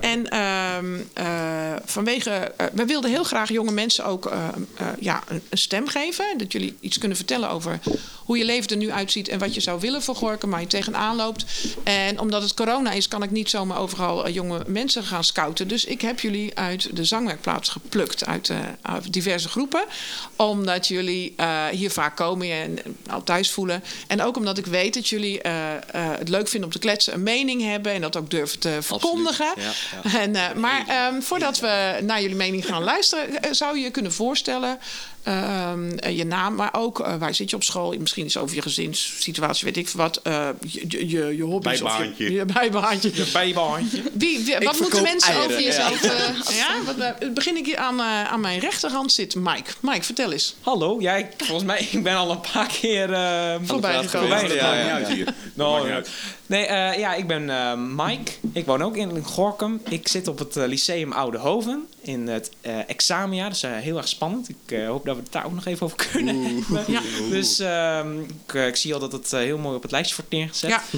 En 0.00 0.28
ehm, 0.28 1.00
eh, 1.12 1.72
vanwege. 1.84 2.52
we 2.72 2.84
wilden 2.84 3.10
heel 3.10 3.24
graag 3.24 3.48
jonge 3.48 3.72
mensen 3.72 4.04
ook 4.04 4.26
eh, 4.26 4.48
eh, 4.76 4.86
ja, 5.00 5.22
een, 5.28 5.42
een 5.48 5.58
stem 5.58 5.88
geven. 5.88 6.24
Dat 6.36 6.52
jullie 6.52 6.76
iets 6.80 6.98
kunnen 6.98 7.16
vertellen 7.16 7.50
over 7.50 7.80
hoe 8.24 8.38
je 8.38 8.44
leven 8.44 8.70
er 8.70 8.76
nu 8.76 8.90
uitziet 8.90 9.28
en 9.28 9.38
wat 9.38 9.54
je 9.54 9.60
zou 9.60 9.80
willen 9.80 9.93
voor 10.02 10.16
Gorkum, 10.16 10.50
waar 10.50 10.60
je 10.60 10.66
tegenaan 10.66 11.16
loopt. 11.16 11.44
En 11.82 12.20
omdat 12.20 12.42
het 12.42 12.54
corona 12.54 12.92
is, 12.92 13.08
kan 13.08 13.22
ik 13.22 13.30
niet 13.30 13.50
zomaar 13.50 13.78
overal 13.78 14.26
eh, 14.26 14.34
jonge 14.34 14.62
mensen 14.66 15.02
gaan 15.02 15.24
scouten. 15.24 15.68
Dus 15.68 15.84
ik 15.84 16.00
heb 16.00 16.20
jullie 16.20 16.58
uit 16.58 16.96
de 16.96 17.04
zangwerkplaats 17.04 17.68
geplukt, 17.68 18.26
uit, 18.26 18.50
eh, 18.50 18.58
uit 18.82 19.12
diverse 19.12 19.48
groepen. 19.48 19.84
Omdat 20.36 20.88
jullie 20.88 21.32
eh, 21.36 21.66
hier 21.66 21.90
vaak 21.90 22.16
komen 22.16 22.50
en 22.52 22.78
al 23.10 23.22
thuis 23.22 23.50
voelen. 23.50 23.84
En 24.06 24.22
ook 24.22 24.36
omdat 24.36 24.58
ik 24.58 24.66
weet 24.66 24.94
dat 24.94 25.08
jullie 25.08 25.40
het 25.92 26.28
leuk 26.28 26.48
vinden 26.48 26.68
om 26.68 26.74
te 26.74 26.78
kletsen, 26.78 27.14
een 27.14 27.22
mening 27.22 27.62
hebben 27.62 27.92
en 27.92 28.00
dat 28.00 28.16
ook 28.16 28.30
durven 28.30 28.58
te 28.58 28.78
verkondigen. 28.80 29.52
Ja, 29.56 29.72
En, 30.20 30.60
maar 30.60 30.84
ehm, 30.86 31.20
voordat 31.20 31.58
we 31.60 31.98
naar 32.02 32.20
jullie 32.20 32.36
mening 32.36 32.66
gaan 32.66 32.82
luisteren, 32.82 33.54
zou 33.54 33.76
je 33.76 33.84
je 33.84 33.90
kunnen 33.90 34.12
voorstellen. 34.12 34.78
Ehm, 35.24 35.90
eh, 35.98 36.16
je 36.16 36.24
naam, 36.24 36.54
maar 36.54 36.68
ook 36.72 37.00
eh, 37.00 37.14
waar 37.16 37.34
zit 37.34 37.50
je 37.50 37.56
op 37.56 37.62
school? 37.64 37.94
Misschien 37.98 38.24
iets 38.24 38.36
over 38.36 38.54
je 38.56 38.62
gezinssituatie, 38.62 39.64
weet 39.64 39.76
ik 39.76 39.88
veel 39.88 40.00
wat. 40.00 40.20
eh, 40.22 40.48
je, 40.66 40.84
je, 40.88 41.08
je, 41.08 41.36
je 41.36 41.42
hobby's. 41.42 41.80
of 41.82 41.96
Bijbaantje. 41.96 42.24
Je, 42.24 42.32
je 42.32 42.44
bijbaantje. 42.44 43.10
Bijbaantje. 43.32 44.02
Wie, 44.12 44.44
wie- 44.44 44.58
wat 44.58 44.80
moeten 44.80 45.02
mensen 45.02 45.32
eieren, 45.32 45.50
over 45.50 45.60
ja. 45.62 45.66
jezelf... 45.66 46.02
eh, 46.02 46.56
ja, 46.56 46.74
wat, 46.96 47.34
begin 47.34 47.56
ik 47.56 47.66
hier 47.66 47.76
aan, 47.76 48.00
eh, 48.00 48.24
aan 48.32 48.40
mijn 48.40 48.58
rechterhand 48.58 49.12
zit 49.12 49.34
Mike. 49.34 49.70
Mike, 49.80 50.02
vertel 50.02 50.32
eens. 50.32 50.54
Hallo, 50.60 50.96
ja, 51.00 51.14
ik, 51.14 51.26
volgens 51.36 51.64
mij 51.64 51.88
ik 51.90 52.02
ben 52.02 52.14
al 52.16 52.30
een 52.30 52.40
paar 52.52 52.68
keer 52.80 53.12
eh 53.12 53.54
Voorbij 53.62 54.02
gekomen. 54.02 54.28
Ja, 54.28 54.34
Maakt 54.42 54.54
ja, 54.54 55.14
ja. 55.14 55.24
Nou, 55.54 56.02
Nee, 56.46 56.66
eh, 56.66 56.98
ja, 56.98 57.14
ik 57.14 57.26
ben 57.26 57.50
eh, 57.50 57.72
Mike. 57.96 58.32
Ik 58.52 58.66
woon 58.66 58.82
ook 58.82 58.96
in 58.96 59.24
Gorkum. 59.24 59.80
Ik 59.88 60.08
zit 60.08 60.28
op 60.28 60.38
het 60.38 60.56
eh, 60.56 60.66
Lyceum 60.66 61.12
Oudehoven 61.12 61.86
in 62.00 62.28
het 62.28 62.50
eh, 62.60 62.88
examenjaar. 62.88 63.48
Dat 63.48 63.56
is 63.56 63.62
heel 63.84 63.96
erg 63.96 64.08
spannend. 64.08 64.48
Ik 64.48 64.56
eh, 64.78 64.86
hoop 64.86 65.04
dat 65.04 65.16
we 65.16 65.22
het 65.22 65.32
daar 65.32 65.44
ook 65.44 65.52
nog 65.54 65.66
even 65.66 65.84
over 65.86 66.08
kunnen 66.12 66.36
hebben. 66.46 66.84
Ja. 66.86 67.00
Dus 67.30 67.58
ehm, 67.58 68.20
ik, 68.20 68.52
ik 68.68 68.76
zie 68.76 68.94
al 68.94 69.00
dat 69.00 69.12
het 69.12 69.30
heel 69.30 69.58
mooi 69.58 69.76
op 69.76 69.82
het 69.82 69.90
lijstje 69.90 70.16
wordt 70.16 70.30
neergezet. 70.30 70.70
Ja. 70.70 70.82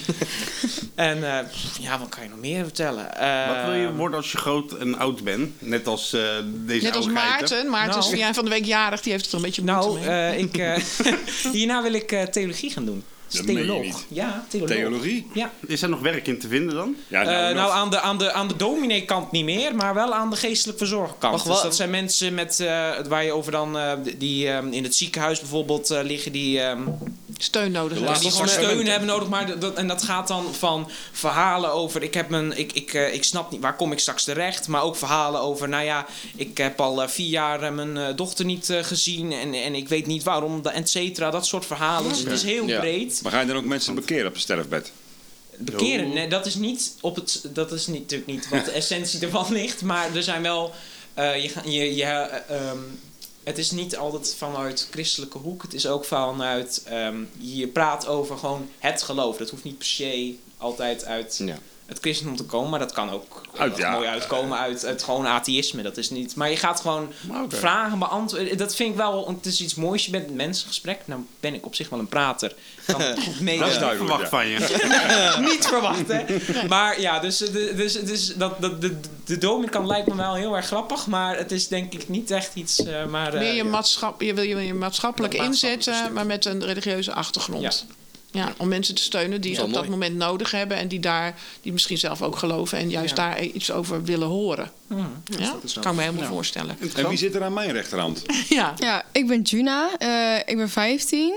En 0.95 1.17
eh, 1.39 1.47
ja, 1.81 1.99
wat 1.99 2.09
kan 2.09 2.23
je 2.23 2.29
nog 2.29 2.39
meer 2.39 2.63
vertellen? 2.65 3.17
Eh, 3.19 3.47
Wat 3.57 3.65
wil 3.65 3.75
je 3.81 3.93
worden 3.95 4.17
als 4.17 4.33
je 4.33 4.39
groot 4.39 4.73
en 4.73 4.99
oud 4.99 5.25
bent? 5.25 5.63
Net 5.63 5.87
als 5.87 6.13
eh, 6.13 6.21
deze 6.47 6.85
Net 6.85 6.97
als. 6.97 7.07
Maarten. 7.07 7.71
Maarten 7.71 7.99
is 7.99 8.11
Nou. 8.21 8.35
van 8.35 8.45
de 8.45 8.51
week 8.51 8.65
jarig. 8.65 9.01
Die 9.01 9.13
heeft 9.13 9.25
het 9.25 9.33
er 9.33 9.39
een 9.39 9.45
beetje 9.45 9.63
moeite 9.63 9.87
Nou, 9.89 10.01
mee. 10.07 10.39
ik, 10.39 10.57
eh, 10.59 10.83
hierna 11.53 11.83
wil 11.83 11.93
ik 11.93 12.13
eh, 12.13 12.23
theologie 12.23 12.71
gaan 12.71 12.85
doen. 12.85 13.05
Theoloog. 13.29 13.83
niet. 13.83 14.05
Ja, 14.09 14.45
theoloog. 14.49 14.71
Theologie? 14.71 15.27
Ja. 15.33 15.51
Is 15.67 15.83
er 15.83 15.89
nog 15.89 16.01
werk 16.01 16.27
in 16.27 16.39
te 16.39 16.49
vinden 16.49 16.75
dan? 16.75 16.95
Ja, 17.09 17.23
Eh, 17.49 17.55
nou, 17.55 17.73
aan 17.73 17.91
de, 17.91 18.01
aan, 18.01 18.19
de, 18.19 18.33
aan 18.33 18.49
de 18.49 18.57
dominee-kant 18.57 19.31
niet 19.33 19.45
meer, 19.45 19.75
maar 19.75 19.95
wel 19.95 20.15
aan 20.15 20.31
de 20.31 20.37
geestelijk 20.37 20.79
verzorgkant. 20.79 21.45
Dus 21.45 21.61
dat 21.63 21.77
zijn 21.77 21.91
mensen 21.91 22.35
met, 22.35 22.61
eh, 22.61 22.91
waar 23.09 23.25
je 23.25 23.33
over 23.33 23.53
dan, 23.53 23.79
eh, 23.79 23.93
die 24.19 24.49
eh, 24.49 24.65
in 24.71 24.83
het 24.85 24.95
ziekenhuis 24.95 25.41
bijvoorbeeld 25.41 25.91
eh, 25.91 26.03
liggen, 26.03 26.33
die, 26.33 26.61
ehm, 26.61 26.81
Steun 27.39 27.73
nodig 27.73 27.99
ja, 27.99 28.05
hebben. 28.05 28.23
die 28.23 28.31
gewoon 28.31 28.49
steun 28.49 28.87
hebben 28.87 29.09
nodig. 29.09 29.29
Maar 29.29 29.59
dat, 29.59 29.75
en 29.75 29.89
dat 29.89 30.03
gaat 30.03 30.29
dan 30.29 30.55
van 30.55 30.91
verhalen 31.13 31.73
over, 31.73 32.03
ik, 32.03 32.15
heb 32.15 32.29
mijn, 32.29 32.59
ik, 32.59 32.73
ik, 32.73 32.95
eh, 32.95 33.15
ik 33.15 33.25
snap 33.25 33.51
niet, 33.51 33.61
waar 33.61 33.77
kom 33.77 33.93
ik 33.93 33.99
straks 33.99 34.25
terecht? 34.25 34.69
Maar 34.69 34.83
ook 34.83 34.97
verhalen 34.97 35.41
over, 35.41 35.69
nou 35.69 35.85
ja, 35.85 36.07
ik 36.37 36.59
heb 36.59 36.81
al 36.81 37.09
vier 37.09 37.29
jaar 37.29 37.73
mijn 37.73 37.97
eh, 37.97 38.17
dochter 38.17 38.45
niet 38.45 38.71
eh, 38.71 38.83
gezien 38.83 39.33
en, 39.33 39.55
en 39.55 39.75
ik 39.75 39.89
weet 39.89 40.07
niet 40.07 40.23
waarom, 40.23 40.61
et 40.67 40.89
cetera. 40.89 41.31
Dat 41.31 41.47
soort 41.47 41.67
verhalen. 41.67 42.09
Dus 42.09 42.19
het 42.19 42.33
is 42.33 42.43
heel 42.43 42.67
Ja. 42.67 42.81
Maar 43.23 43.33
ga 43.33 43.41
je 43.41 43.47
dan 43.47 43.57
ook 43.57 43.65
mensen 43.65 43.95
bekeren 43.95 44.27
op 44.27 44.35
een 44.35 44.41
sterfbed? 44.41 44.93
Bekeren, 45.59 46.09
nee, 46.13 46.29
dat 46.29 46.47
is 46.47 46.55
niet 46.55 46.95
op 47.01 47.17
het. 47.17 47.45
Dat 47.53 47.73
is 47.73 47.87
niet, 47.87 48.01
natuurlijk 48.01 48.31
niet 48.31 48.49
wat 48.49 48.65
de 48.65 48.71
essentie 48.81 49.21
ervan 49.21 49.53
ligt. 49.53 49.83
Maar 49.83 50.15
er 50.15 50.23
zijn 50.23 50.43
wel. 50.43 50.73
eh, 51.15 51.43
je, 51.43 51.49
ga- 51.49 51.63
je, 51.65 51.95
je, 51.95 52.03
eh, 52.05 52.57
ehm, 52.69 52.79
het 53.45 53.59
is 53.59 53.71
niet 53.71 53.97
altijd 53.97 54.35
vanuit 54.39 54.89
christelijke 54.91 55.39
hoek. 55.39 55.63
Het 55.63 55.75
is 55.75 55.87
ook 55.87 56.05
vanuit. 56.05 56.83
ehm, 56.85 57.17
je 57.39 57.67
praat 57.69 58.07
over 58.07 58.39
gewoon 58.39 58.69
het 58.79 59.03
geloof. 59.03 59.37
Dat 59.37 59.51
hoeft 59.51 59.65
niet 59.65 59.79
per 59.79 59.87
se 59.87 60.35
altijd 60.57 61.05
uit 61.05 61.41
Ja. 61.45 61.59
Het 61.87 61.99
christendom 62.01 62.37
te 62.37 62.45
komen. 62.45 62.71
Maar 62.71 62.79
dat 62.79 62.93
kan 62.93 63.11
ook 63.11 63.41
Uit, 63.57 63.77
ja. 63.77 63.91
mooi 63.91 64.07
uitkomen 64.09 64.59
uit, 64.59 64.85
uit 64.85 65.03
gewoon 65.03 65.27
atheïsme. 65.27 65.83
Dat 65.83 65.97
is 65.97 66.11
niet... 66.11 66.35
Maar 66.37 66.51
je 66.51 66.57
gaat 66.57 66.81
gewoon 66.81 67.13
vragen 67.49 67.99
beantwoorden. 67.99 68.59
Dat 68.59 68.75
vind 68.77 68.91
ik 68.91 68.97
wel... 68.97 69.29
Het 69.29 69.47
is 69.47 69.61
iets 69.61 69.75
moois. 69.75 70.05
Je 70.05 70.11
bent 70.11 70.29
een 70.29 70.37
mensengesprek. 70.37 71.01
Nou 71.05 71.21
ben 71.41 71.55
ik 71.55 71.67
op 71.67 71.75
zich 71.75 71.89
wel 71.89 71.99
een 71.99 72.09
prater. 72.09 72.51
Ik 72.51 72.95
kan 72.95 73.01
het 73.01 73.23
goed 73.23 73.41
mee... 73.41 73.59
Dat 73.59 73.69
is 73.69 73.75
eh, 73.75 73.81
duidelijk. 73.81 74.11
Verwacht 74.11 74.31
van 74.31 74.47
je. 74.47 75.39
niet 75.53 75.67
verwacht, 75.67 76.09
hè? 76.09 76.25
Maar 76.69 77.01
ja, 77.01 77.19
dus, 77.19 77.39
de- 77.39 77.73
dus, 77.77 77.93
dus 77.93 78.35
dat, 78.35 78.61
dat, 78.61 78.81
de, 78.81 79.01
de 79.25 79.39
dominikant 79.39 79.87
lijkt 79.87 80.07
me 80.07 80.15
wel 80.15 80.35
heel 80.35 80.57
erg 80.57 80.67
grappig. 80.67 81.07
Maar 81.07 81.37
het 81.37 81.53
is 81.53 81.69
denk 81.69 81.93
ik 81.93 82.09
niet 82.09 82.31
echt 82.31 82.55
iets... 82.55 82.85
eh, 82.85 83.05
maar, 83.05 83.33
eh, 83.35 83.39
Meer 83.41 83.51
je, 83.55 83.65
ja. 83.65 83.71
maatschap, 83.71 84.21
je 84.21 84.35
wil 84.35 84.45
je, 84.45 84.57
je 84.67 84.75
maatschappelijk 84.75 85.35
inzetten, 85.35 85.95
stuk. 85.95 86.13
maar 86.13 86.27
met 86.27 86.45
een 86.45 86.65
religieuze 86.65 87.13
achtergrond. 87.13 87.87
Ja. 88.37 88.55
om 88.57 88.69
mensen 88.69 88.95
te 88.95 89.03
steunen 89.03 89.41
die 89.41 89.53
is 89.53 89.59
op 89.59 89.73
dat 89.73 89.89
moment 89.89 90.17
nodig 90.17 90.51
hebben 90.51 90.77
en 90.77 90.89
die 90.89 91.01
daar 91.01 91.35
die 91.63 91.73
misschien 91.73 91.99
zelf 91.99 92.23
ook 92.23 92.37
geloven 92.37 92.79
en 92.79 92.91
juist 92.91 93.17
Ja. 93.17 93.29
daar 93.29 93.43
iets 93.43 93.71
over 93.73 94.05
willen 94.05 94.29
horen. 94.29 94.71
Hmm, 94.87 95.23
Ja? 95.39 95.53
dat 95.53 95.65
is 95.65 95.73
kan 95.73 95.91
ik 95.91 95.97
me 95.99 96.03
helemaal 96.05 96.29
voorstellen. 96.29 96.77
En 96.97 97.09
wie 97.09 97.19
zit 97.19 97.35
er 97.35 97.43
aan 97.45 97.53
mijn 97.53 97.73
rechterhand? 97.73 98.23
Ja. 98.49 98.75
Ja, 98.77 99.05
ik 99.13 99.27
ben 99.27 99.43
Juna. 99.43 99.89
eh, 99.99 100.39
ik 100.47 100.57
ben 100.57 100.69
15. 100.71 101.35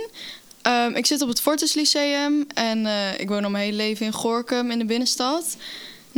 Ehm, 0.62 0.96
ik 0.96 1.06
zit 1.06 1.22
op 1.22 1.28
het 1.28 1.42
Fortis 1.42 1.74
Lyceum 1.74 2.48
en 2.54 2.86
eh, 2.86 3.20
ik 3.20 3.28
woon 3.30 3.44
al 3.44 3.50
mijn 3.50 3.64
hele 3.64 3.76
leven 3.78 4.06
in 4.06 4.12
Gorkum 4.14 4.72
in 4.72 4.80
de 4.80 4.86
binnenstad. 4.86 5.56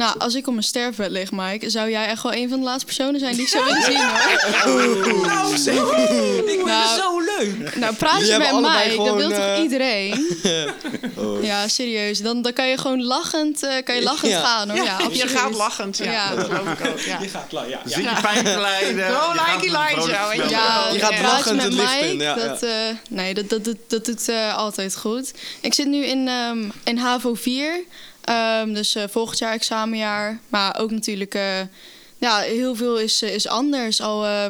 Nou, 0.02 0.20
als 0.20 0.36
ik 0.36 0.48
op 0.48 0.54
mijn 0.54 0.66
sterfbed 0.66 1.10
lig, 1.12 1.32
Mike, 1.32 1.70
zou 1.70 1.90
jij 1.90 2.06
echt 2.06 2.24
wel 2.24 2.34
een 2.34 2.50
van 2.50 2.58
de 2.60 2.66
laatste 2.66 2.86
personen 2.86 3.20
zijn 3.20 3.34
die 3.34 3.42
ik 3.42 3.48
zou 3.48 3.64
willen 3.66 3.82
zien 3.84 3.98
hoor. 3.98 5.28
Nou. 5.28 5.54
Ik 5.54 6.44
vind 6.48 6.66
Nou, 6.66 6.82
het 6.90 7.02
zo 7.02 7.20
leuk. 7.20 7.76
Nou, 7.76 7.96
praat 7.96 8.28
je 8.28 8.38
met 8.38 8.52
Mike, 8.52 9.04
dat 9.06 9.16
wil 9.16 9.30
toch 9.30 9.38
eh, 9.40 9.62
iedereen? 9.62 10.28
Ja, 11.42 11.68
serieus. 11.68 12.20
Dan, 12.20 12.42
dan 12.42 12.54
kan 12.54 12.68
je 12.68 12.78
gewoon 12.78 13.04
lachend, 13.04 13.64
eh, 13.64 13.74
kan 13.84 13.96
je 13.96 14.04
lachend 14.04 14.32
Ja. 14.32 14.40
gaan 14.42 14.70
hoor. 14.70 14.78
Ja, 14.86 14.98
Je 14.98 15.04
absoluut. 15.04 15.38
gaat 15.40 15.54
lachend, 15.56 15.98
ja. 15.98 16.12
Ja. 16.12 16.36
Dat 16.36 16.46
geloof 16.46 16.80
ik 16.80 16.88
ook. 16.88 17.00
Ja. 17.00 17.18
Je 17.22 17.28
gaat 17.28 17.52
la- 17.52 17.64
ja. 17.64 17.80
ja. 17.86 17.96
Zit 17.96 18.04
je 18.04 18.18
pijn 18.22 18.44
te 18.46 18.60
lijden. 18.60 18.96
Like 18.96 19.66
Elijah. 19.66 20.50
Ja, 20.50 20.88
Je 20.94 21.00
gaat 21.00 21.20
lachend 21.22 21.56
met 21.56 21.66
het 21.66 21.74
licht 21.74 21.94
Mike, 21.94 22.06
in, 22.14 22.20
ja, 22.20 22.36
dat, 22.36 22.64
eh, 22.64 22.72
nee, 23.10 23.34
dat, 23.34 23.50
dat, 23.50 23.66
dat, 23.66 23.76
dat 23.88 24.06
doet 24.06 24.30
eh, 24.30 24.58
altijd 24.58 24.96
goed. 24.98 25.32
Ik 25.62 25.74
zit 25.74 25.88
nu 25.88 26.06
in, 26.06 26.28
ehm, 26.28 26.70
in 26.84 26.98
HAVO 26.98 27.34
4, 27.34 27.84
ehm, 28.24 28.74
dus 28.74 28.96
eh, 28.96 29.04
volgend 29.10 29.38
jaar 29.38 29.54
examenjaar. 29.54 30.40
Maar 30.50 30.80
ook 30.80 30.92
natuurlijk, 30.92 31.34
eh, 31.36 31.60
ja, 32.18 32.38
heel 32.40 32.76
veel 32.76 33.00
is, 33.00 33.22
eh, 33.22 33.34
is 33.34 33.48
anders. 33.48 34.02
Al 34.02 34.26
eh, 34.26 34.46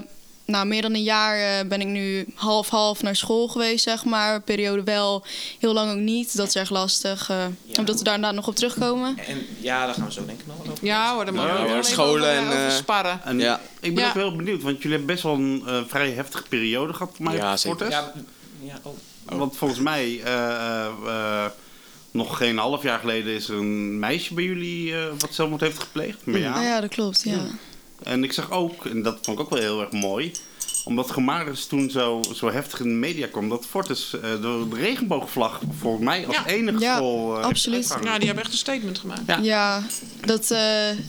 nou, 0.45 0.65
meer 0.65 0.81
dan 0.81 0.93
een 0.93 1.03
jaar 1.03 1.37
eh, 1.59 1.67
ben 1.67 1.81
ik 1.81 1.87
nu 1.87 2.25
half-half 2.35 3.01
naar 3.01 3.15
school 3.15 3.47
geweest, 3.47 3.83
zeg 3.83 4.05
maar. 4.05 4.41
Periode 4.41 4.83
wel, 4.83 5.23
heel 5.59 5.73
lang 5.73 5.91
ook 5.91 5.97
niet. 5.97 6.35
Dat 6.37 6.47
is 6.47 6.55
erg 6.55 6.69
lastig, 6.69 7.29
eh, 7.29 7.45
omdat 7.77 7.97
we 7.97 8.03
daar 8.03 8.15
inderdaad 8.15 8.39
nog 8.39 8.47
op 8.47 8.55
terugkomen. 8.55 9.17
En 9.27 9.45
ja, 9.59 9.85
daar 9.85 9.93
gaan 9.95 10.05
we 10.05 10.11
zo 10.11 10.25
denk 10.25 10.39
ik 10.39 10.47
nog 10.47 10.55
over. 10.71 10.85
Ja 10.85 11.13
hoor, 11.13 11.25
we 11.25 11.31
Ja, 11.33 11.81
scholen 11.81 12.29
en, 12.29 12.47
over 12.47 12.65
eh, 12.67 12.71
sparren. 12.71 13.19
En 13.23 13.39
Ja. 13.39 13.59
ik 13.79 13.95
ben 13.95 14.03
Ja. 14.03 14.09
ook 14.09 14.15
heel 14.15 14.35
benieuwd, 14.35 14.61
want 14.61 14.75
jullie 14.81 14.97
hebben 14.97 15.07
best 15.15 15.23
wel 15.23 15.33
een 15.33 15.63
eh, 15.67 15.81
vrij 15.87 16.11
heftige 16.11 16.43
periode 16.49 16.93
gehad. 16.93 17.19
Maar 17.19 17.35
Ja, 17.35 17.57
zeker. 17.57 17.89
Ja, 17.89 18.13
ja, 18.61 18.79
oh. 18.83 18.93
Want 19.25 19.57
volgens 19.57 19.79
mij, 19.79 20.21
eh, 20.23 20.33
eh, 20.33 20.85
eh, 21.05 21.45
nog 22.11 22.37
geen 22.37 22.57
half 22.57 22.83
jaar 22.83 22.99
geleden 22.99 23.33
is 23.33 23.49
er 23.49 23.57
een 23.57 23.99
meisje 23.99 24.33
bij 24.33 24.43
jullie 24.43 24.95
eh, 24.95 25.05
wat 25.17 25.33
zelfmoord 25.33 25.61
heeft 25.61 25.79
gepleegd. 25.79 26.25
Maar 26.25 26.39
ja. 26.39 26.61
Ja, 26.61 26.81
dat 26.81 26.89
klopt, 26.89 27.23
ja. 27.23 27.47
En 28.03 28.23
ik 28.23 28.33
zag 28.33 28.51
ook, 28.51 28.85
en 28.85 29.01
dat 29.01 29.17
vond 29.21 29.39
ik 29.39 29.43
ook 29.43 29.49
wel 29.49 29.59
heel 29.59 29.81
erg 29.81 29.91
mooi, 29.91 30.31
omdat 30.83 31.11
Gemaris 31.11 31.65
toen 31.65 31.89
zo, 31.89 32.21
zo 32.33 32.51
heftig 32.51 32.79
in 32.79 32.88
de 32.88 32.93
media 32.93 33.27
kwam, 33.27 33.50
dat 33.50 33.65
Fortis 33.65 34.13
eh, 34.13 34.21
de, 34.21 34.65
de 34.69 34.75
regenboogvlag 34.75 35.61
volgens 35.79 36.03
mij 36.03 36.27
als 36.27 36.35
Ja. 36.35 36.45
enige 36.45 36.79
Ja, 36.79 36.95
school 36.95 37.38
eh, 37.38 37.43
absoluut. 37.43 37.97
Ja, 38.03 38.17
die 38.17 38.25
hebben 38.25 38.43
echt 38.43 38.51
een 38.53 38.57
statement 38.57 39.00
gemaakt. 39.00 39.21
Ja. 39.27 39.38
Ja, 39.38 39.83
dat, 40.25 40.51
eh, 40.51 40.59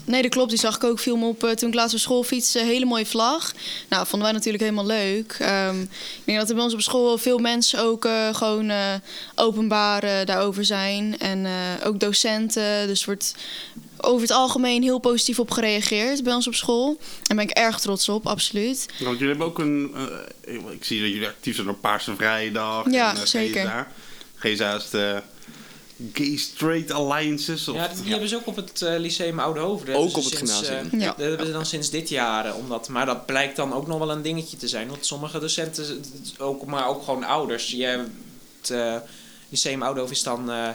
nee, 0.05 0.23
dat 0.23 0.31
klopt. 0.31 0.51
Die 0.51 0.59
zag 0.59 0.77
ik 0.77 0.85
ook 0.85 0.99
veel 0.99 1.29
op 1.29 1.39
toen 1.41 1.69
ik 1.69 1.75
laatst 1.75 1.95
op 1.95 2.01
school 2.01 2.23
fietste. 2.23 2.59
Hele 2.59 2.85
mooie 2.85 3.07
vlag. 3.07 3.53
Nou, 3.89 4.07
vonden 4.07 4.29
wij 4.29 4.33
natuurlijk 4.37 4.63
helemaal 4.63 4.87
leuk. 4.87 5.37
Ehm, 5.39 5.81
ik 5.81 6.23
denk 6.25 6.39
dat 6.39 6.49
er 6.49 6.55
bij 6.55 6.65
ons 6.65 6.75
op 6.75 6.81
school 6.81 7.19
veel 7.19 7.39
mensen 7.39 7.83
ook 7.85 8.05
eh, 8.05 8.35
gewoon 8.35 8.71
eh, 8.71 8.95
openbaar 9.35 10.25
daarover 10.25 10.65
zijn. 10.65 11.19
En 11.19 11.47
eh, 11.47 11.87
ook 11.87 12.01
docenten. 12.01 12.87
Dus 12.87 13.05
wordt 13.05 13.35
over 14.03 14.21
het 14.21 14.31
algemeen 14.31 14.83
heel 14.83 14.99
positief 14.99 15.39
op 15.39 15.51
gereageerd 15.51 16.23
bij 16.23 16.35
ons 16.35 16.47
op 16.47 16.55
school. 16.55 16.97
Daar 17.23 17.37
ben 17.37 17.49
ik 17.49 17.57
erg 17.57 17.81
trots 17.81 18.09
op, 18.09 18.27
absoluut. 18.27 18.87
Want 18.99 19.19
jullie 19.19 19.29
hebben 19.29 19.47
ook 19.47 19.59
een, 19.59 19.95
eh, 20.45 20.55
ik 20.55 20.85
zie 20.85 21.01
dat 21.01 21.11
jullie 21.11 21.27
actief 21.27 21.55
zijn 21.55 21.69
op 21.69 21.81
Paarse 21.81 22.15
Vrijdag. 22.17 22.91
Ja, 22.91 23.11
en, 23.11 23.17
eh, 23.17 23.23
zeker. 23.23 23.63
GSA. 23.63 23.89
GSA 24.37 24.75
is 24.75 24.91
de 24.91 25.23
Gay 26.13 26.37
Straight 26.37 26.91
Alliances. 26.91 27.69
Of, 27.69 27.77
Ja, 27.77 27.89
die 28.03 28.11
hebben 28.11 28.29
ze 28.29 28.37
ook 28.37 28.47
op 28.47 28.57
het 28.57 28.83
eh, 28.83 28.99
Lyceum 28.99 29.39
Oude 29.39 29.61
Hoofd. 29.61 29.87
Dat 29.87 29.95
Ook 29.97 30.17
op 30.17 30.25
het 30.25 30.25
sinds, 30.25 30.59
gymnasium. 30.59 31.01
Ja. 31.01 31.07
Dat 31.07 31.17
hebben 31.17 31.47
ze 31.47 31.53
dan 31.53 31.67
sinds 31.67 31.91
dit 31.91 32.09
jaar. 32.09 32.55
Omdat, 32.55 32.89
maar 32.89 33.07
dat 33.07 33.27
blijkt 33.27 33.57
dan 33.57 33.73
ook 33.73 33.87
nog 33.87 33.99
wel 33.99 34.11
een 34.11 34.23
dingetje 34.23 34.57
te 34.57 34.69
zijn. 34.69 34.89
Want 34.89 35.07
sommige 35.07 35.39
docenten, 35.39 36.05
ook, 36.39 36.65
maar 36.67 36.89
ook 36.89 37.03
gewoon 37.03 37.25
ouders. 37.25 37.71
Je, 37.71 37.85
hebt, 37.85 38.09
het 38.61 38.71
eh, 38.71 38.97
Lyceum 39.49 39.83
Oude 39.83 40.01
Hoofd 40.01 40.13
is 40.13 40.23
dan 40.23 40.51
eh, 40.51 40.69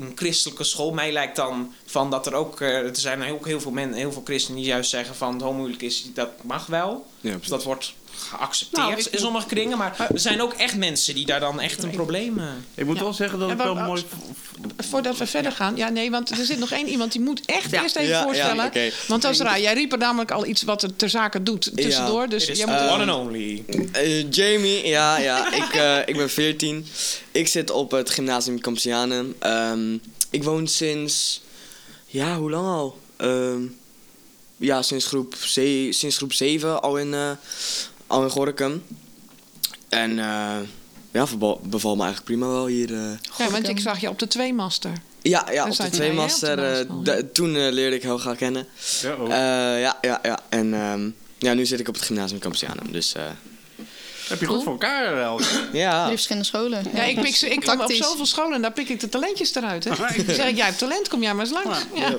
een 0.00 0.12
christelijke 0.14 0.64
school. 0.64 0.92
Mij 0.92 1.12
lijkt 1.12 1.36
dan 1.36 1.74
van 1.84 2.10
dat 2.10 2.26
er 2.26 2.34
ook... 2.34 2.60
eh, 2.60 2.76
er 2.76 2.96
zijn 2.96 3.32
ook 3.32 3.46
heel 3.46 3.60
veel, 3.60 3.70
men, 3.70 3.92
heel 3.92 4.12
veel 4.12 4.22
christenen 4.24 4.58
die 4.60 4.68
juist 4.68 4.90
zeggen 4.90 5.14
van... 5.14 5.32
het 5.32 5.42
homohuwelijk 5.42 5.82
is, 5.82 6.10
dat 6.14 6.30
mag 6.42 6.66
wel. 6.66 7.06
Ja, 7.20 7.36
Of 7.36 7.46
dat 7.46 7.64
wordt 7.64 7.94
geaccepteerd 8.30 8.86
Nou, 8.88 8.98
ik- 9.00 9.06
in 9.06 9.18
sommige 9.18 9.46
kringen. 9.46 9.78
Maar 9.78 10.06
er 10.12 10.20
zijn 10.20 10.42
ook 10.42 10.52
echt 10.52 10.76
mensen 10.76 11.14
die 11.14 11.26
daar 11.26 11.40
dan 11.40 11.60
echt 11.60 11.82
een 11.82 11.90
probleem... 11.90 12.38
eh, 12.38 12.44
Ik 12.74 12.86
moet 12.86 12.96
Ja. 12.96 13.02
wel 13.02 13.12
zeggen 13.12 13.38
dat 13.38 13.50
ik 13.50 13.56
wel 13.56 13.74
mooi... 13.74 14.02
Voordat 14.76 15.16
we 15.18 15.26
verder 15.26 15.52
gaan. 15.52 15.76
Ja, 15.76 15.88
nee, 15.88 16.10
want 16.10 16.30
er 16.30 16.44
zit 16.44 16.58
nog 16.58 16.70
één 16.70 16.88
iemand 16.88 17.12
die 17.12 17.20
moet 17.20 17.40
echt 17.46 17.70
Ja. 17.70 17.82
eerst 17.82 17.96
even 17.96 18.08
Ja, 18.10 18.18
ja, 18.18 18.24
voorstellen. 18.24 18.72
Want 19.08 19.22
dat 19.22 19.30
is 19.32 19.38
raar. 19.38 19.60
Jij 19.60 19.74
riep 19.74 19.92
er 19.92 19.98
namelijk 19.98 20.30
al 20.30 20.46
iets 20.46 20.62
wat 20.62 20.82
er 20.82 20.96
ter 20.96 21.10
zake 21.10 21.42
doet 21.42 21.70
tussendoor. 21.76 22.28
Dus 22.28 22.46
is 22.46 22.56
jij 22.58 22.66
de 22.66 22.72
moet 22.72 22.80
eh, 22.80 22.92
one 22.92 23.12
and 23.12 23.26
only. 23.26 23.64
Eh, 23.92 24.30
Jamie, 24.30 24.86
ja, 24.86 25.18
ja. 25.18 25.52
Ik, 25.54 25.74
eh, 25.74 25.98
ik 26.06 26.16
ben 26.16 26.30
14. 26.30 26.86
Ik 27.30 27.48
zit 27.48 27.70
op 27.70 27.90
het 27.90 28.10
gymnasium 28.10 28.60
Campsianum. 28.60 29.34
Ehm, 29.38 29.96
ik 30.30 30.44
woon 30.44 30.66
sinds... 30.68 31.40
Ja, 32.06 32.36
hoe 32.36 32.50
lang 32.50 32.66
al? 32.66 32.98
Ehm, 33.16 33.60
ja, 34.56 34.82
sinds 34.82 35.06
groep, 35.06 35.34
ze- 35.34 35.88
sinds 35.90 36.16
groep 36.16 36.32
7 36.32 36.82
al 36.82 36.96
in, 36.96 37.14
eh 37.14 37.30
al 38.10 38.22
in 38.22 38.30
Gorinchem. 38.30 38.82
En 39.88 40.18
eh, 40.18 40.56
ja, 41.12 41.26
bevalt 41.62 41.96
me 41.96 42.02
eigenlijk 42.04 42.24
prima 42.24 42.46
wel 42.46 42.66
hier. 42.66 42.94
eh. 42.94 43.10
Ja, 43.38 43.50
want 43.50 43.68
ik 43.68 43.80
zag 43.80 44.00
je 44.00 44.08
op 44.08 44.18
de 44.18 44.26
tweemaster. 44.28 44.92
Ja, 45.22 45.46
ja 45.52 45.64
op 45.68 45.76
de 45.76 45.90
tweemaster. 45.90 46.58
eh, 47.04 47.14
toen 47.32 47.68
leerde 47.68 47.96
ik 47.96 48.02
Helga 48.02 48.34
kennen. 48.34 48.66
Ja, 49.02 49.14
oh. 49.14 49.22
Eh, 49.22 49.80
ja, 49.80 49.98
ja, 50.00 50.18
ja. 50.22 50.38
En 50.48 50.74
ehm, 50.74 51.10
ja, 51.38 51.54
nu 51.54 51.66
zit 51.66 51.80
ik 51.80 51.88
op 51.88 51.94
het 51.94 52.04
gymnasium 52.04 52.38
Campsianum. 52.40 52.92
Dus 52.92 53.14
eh, 53.14 53.22
Heb 54.28 54.40
je 54.40 54.46
goed 54.46 54.62
voor 54.62 54.72
elkaar, 54.72 55.22
Elke? 55.22 55.44
ja. 55.72 56.00
Drie 56.00 56.10
verschillende 56.14 56.48
scholen. 56.48 56.84
Ja, 56.94 57.02
ik, 57.02 57.20
pik, 57.20 57.36
ze- 57.36 57.48
ik 57.48 57.60
kom 57.60 57.80
op 57.80 57.92
zoveel 57.92 58.26
scholen 58.26 58.52
en 58.54 58.62
daar 58.62 58.72
pik 58.72 58.88
ik 58.88 59.00
de 59.00 59.08
talentjes 59.08 59.54
eruit. 59.54 59.84
Hè. 59.84 59.90
Dan 60.26 60.34
zeg 60.34 60.48
ik, 60.48 60.56
jij 60.56 60.66
hebt 60.66 60.78
talent, 60.78 61.08
kom 61.08 61.22
jij 61.22 61.34
maar 61.34 61.46
eens 61.46 61.54
langs. 61.64 61.78
Ja. 61.94 62.16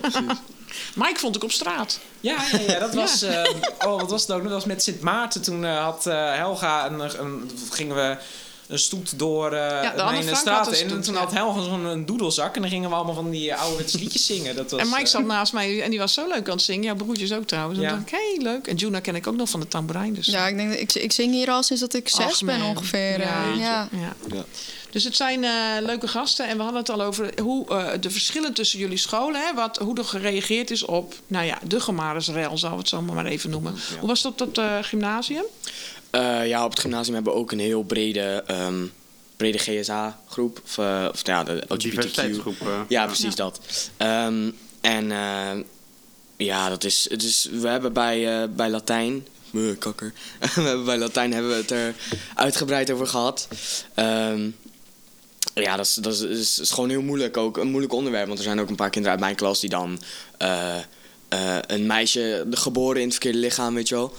Mike 0.96 1.20
vond 1.20 1.36
ik 1.36 1.44
op 1.44 1.52
straat. 1.52 2.00
Ja, 2.20 2.38
ja, 2.52 2.60
ja 2.60 2.80
dat 2.80 2.94
was. 3.04 3.22
eh, 3.22 3.44
oh, 3.86 4.00
wat 4.00 4.10
was 4.10 4.22
het 4.22 4.32
ook? 4.32 4.44
Dat 4.44 4.52
was 4.52 4.66
met 4.66 4.84
Sint 4.84 5.02
Maarten. 5.02 5.42
Toen 5.42 5.66
eh, 5.66 5.84
had 5.84 6.06
eh, 6.06 6.34
Helga 6.36 6.86
een, 6.86 7.00
een. 7.20 7.52
gingen 7.72 7.96
we 7.96 8.18
een 8.72 8.80
stoet 8.80 9.20
door 9.20 9.52
eh 9.54 9.82
de 9.96 10.02
Anne 10.02 10.24
mijn 10.24 10.36
straat 10.36 10.68
in. 10.68 10.74
En 10.84 10.90
stoet, 10.90 11.04
toen 11.04 11.14
ja. 11.14 11.20
had 11.20 11.32
Helga 11.32 11.62
zo'n 11.62 11.86
een 11.86 12.06
doedelzak. 12.06 12.56
En 12.56 12.62
dan 12.62 12.70
gingen 12.70 12.90
we 12.90 12.96
allemaal 12.96 13.14
van 13.16 13.30
die 13.30 13.52
eh, 13.52 13.62
ouderwetse 13.62 13.98
liedjes 13.98 14.26
zingen. 14.26 14.56
Dat 14.56 14.72
was, 14.72 14.80
En 14.82 14.88
Mike 14.88 15.02
eh, 15.02 15.06
zat 15.08 15.26
naast 15.26 15.54
mij 15.54 15.82
en 15.82 15.90
die 15.90 16.00
was 16.00 16.14
zo 16.14 16.28
leuk 16.28 16.48
aan 16.48 16.56
het 16.56 16.62
zingen. 16.62 16.84
Jouw 16.84 16.96
broertjes 16.96 17.34
ook 17.34 17.46
trouwens. 17.46 17.78
En 17.80 17.84
Ja. 17.86 17.90
dan 17.92 18.00
dacht 18.00 18.12
ik, 18.12 18.18
hey, 18.20 18.44
leuk. 18.44 18.68
En 18.68 18.76
Juna 18.76 19.00
ken 19.00 19.16
ik 19.16 19.28
ook 19.28 19.36
nog 19.36 19.50
van 19.50 19.60
de 19.60 19.68
tamboerijn. 19.68 20.14
Dus. 20.14 20.26
Ja, 20.26 20.48
ik 20.48 20.58
denk 20.58 20.74
ik, 20.74 20.94
ik 20.94 21.12
zing 21.12 21.32
hier 21.34 21.50
al 21.50 21.64
sinds 21.64 21.82
dat 21.82 21.94
ik 21.94 22.10
zes 22.10 22.26
Ach, 22.26 22.44
ben 22.44 22.62
ongeveer. 22.62 23.14
eh, 23.14 23.20
Ja. 23.20 23.54
ja. 23.56 23.88
Ja. 23.92 24.14
Ja. 24.32 24.44
Dus 24.90 25.04
het 25.04 25.16
zijn 25.16 25.44
eh, 25.44 25.52
leuke 25.82 26.08
gasten. 26.08 26.48
En 26.48 26.58
we 26.58 26.64
hadden 26.64 26.80
het 26.82 26.90
al 26.92 27.02
over 27.02 27.32
hoe, 27.42 27.68
eh, 27.70 27.88
de 28.00 28.10
verschillen 28.10 28.54
tussen 28.54 28.80
jullie 28.80 28.98
scholen. 28.98 29.42
Hè, 29.48 29.54
wat, 29.54 29.78
hoe 29.78 29.98
er 29.98 30.06
gereageerd 30.06 30.72
is 30.72 30.84
op 30.86 31.14
nou 31.28 31.46
ja, 31.46 31.60
de 31.68 31.80
Gemarisrel, 31.80 32.58
zal 32.58 32.72
we 32.72 32.78
het 32.78 32.88
zo 32.88 33.02
maar 33.02 33.26
even 33.26 33.50
noemen. 33.50 33.76
Hoe 34.00 34.08
was 34.08 34.22
dat 34.22 34.32
op 34.42 34.56
dat 34.56 34.58
eh, 34.66 34.78
gymnasium? 34.82 35.44
Eh, 36.12 36.48
ja, 36.48 36.64
op 36.66 36.70
het 36.70 36.80
gymnasium 36.80 37.14
hebben 37.16 37.34
we 37.34 37.40
ook 37.40 37.52
een 37.52 37.60
heel 37.60 37.84
brede, 37.84 38.44
ehm, 38.48 38.86
brede 39.38 39.58
GSA-groep. 39.58 40.62
Of, 40.66 40.78
eh, 40.78 41.08
of 41.12 41.26
ja, 41.26 41.44
de 41.44 41.64
LGBTQ. 41.68 41.80
Diversiteitsgroep. 41.82 42.62
eh. 42.62 42.80
Ja, 42.88 43.06
precies 43.06 43.36
dat. 43.36 43.60
Ehm, 43.98 44.50
en 44.82 45.12
ja, 46.38 46.70
dat 46.70 46.84
is, 46.84 47.08
is. 47.08 47.50
We 47.52 47.68
hebben 47.68 47.94
bij, 47.94 48.50
bij 48.52 48.70
Latijn. 48.70 49.28
Meh, 49.50 49.78
kakker. 49.78 50.14
we 50.40 50.62
hebben 50.62 50.86
bij 50.86 50.98
Latijn 50.98 51.34
hebben 51.34 51.52
we 51.52 51.58
het 51.58 51.72
er 51.72 51.96
uitgebreid 52.36 52.92
over 52.92 53.08
gehad. 53.08 53.48
Ehm, 53.94 54.50
ja, 55.54 55.76
dat 55.76 55.86
is, 55.86 55.94
dat 55.94 56.14
is, 56.14 56.22
is, 56.22 56.60
is 56.60 56.72
gewoon 56.72 56.90
heel 56.90 57.02
moeilijk. 57.02 57.38
Ook 57.38 57.58
een 57.58 57.70
moeilijk 57.70 57.94
onderwerp. 57.94 58.28
Want 58.28 58.38
er 58.38 58.46
zijn 58.46 58.60
ook 58.60 58.70
een 58.70 58.76
paar 58.76 58.90
kinderen 58.90 59.18
uit 59.18 59.26
mijn 59.26 59.36
klas 59.36 59.60
die 59.60 59.70
dan. 59.70 60.02
Eh, 61.32 61.58
een 61.68 61.86
meisje 61.86 62.46
geboren 62.52 62.96
in 62.98 63.04
het 63.04 63.12
verkeerde 63.12 63.38
lichaam, 63.38 63.74
weet 63.74 63.88
je 63.90 63.96
wel. 63.96 64.14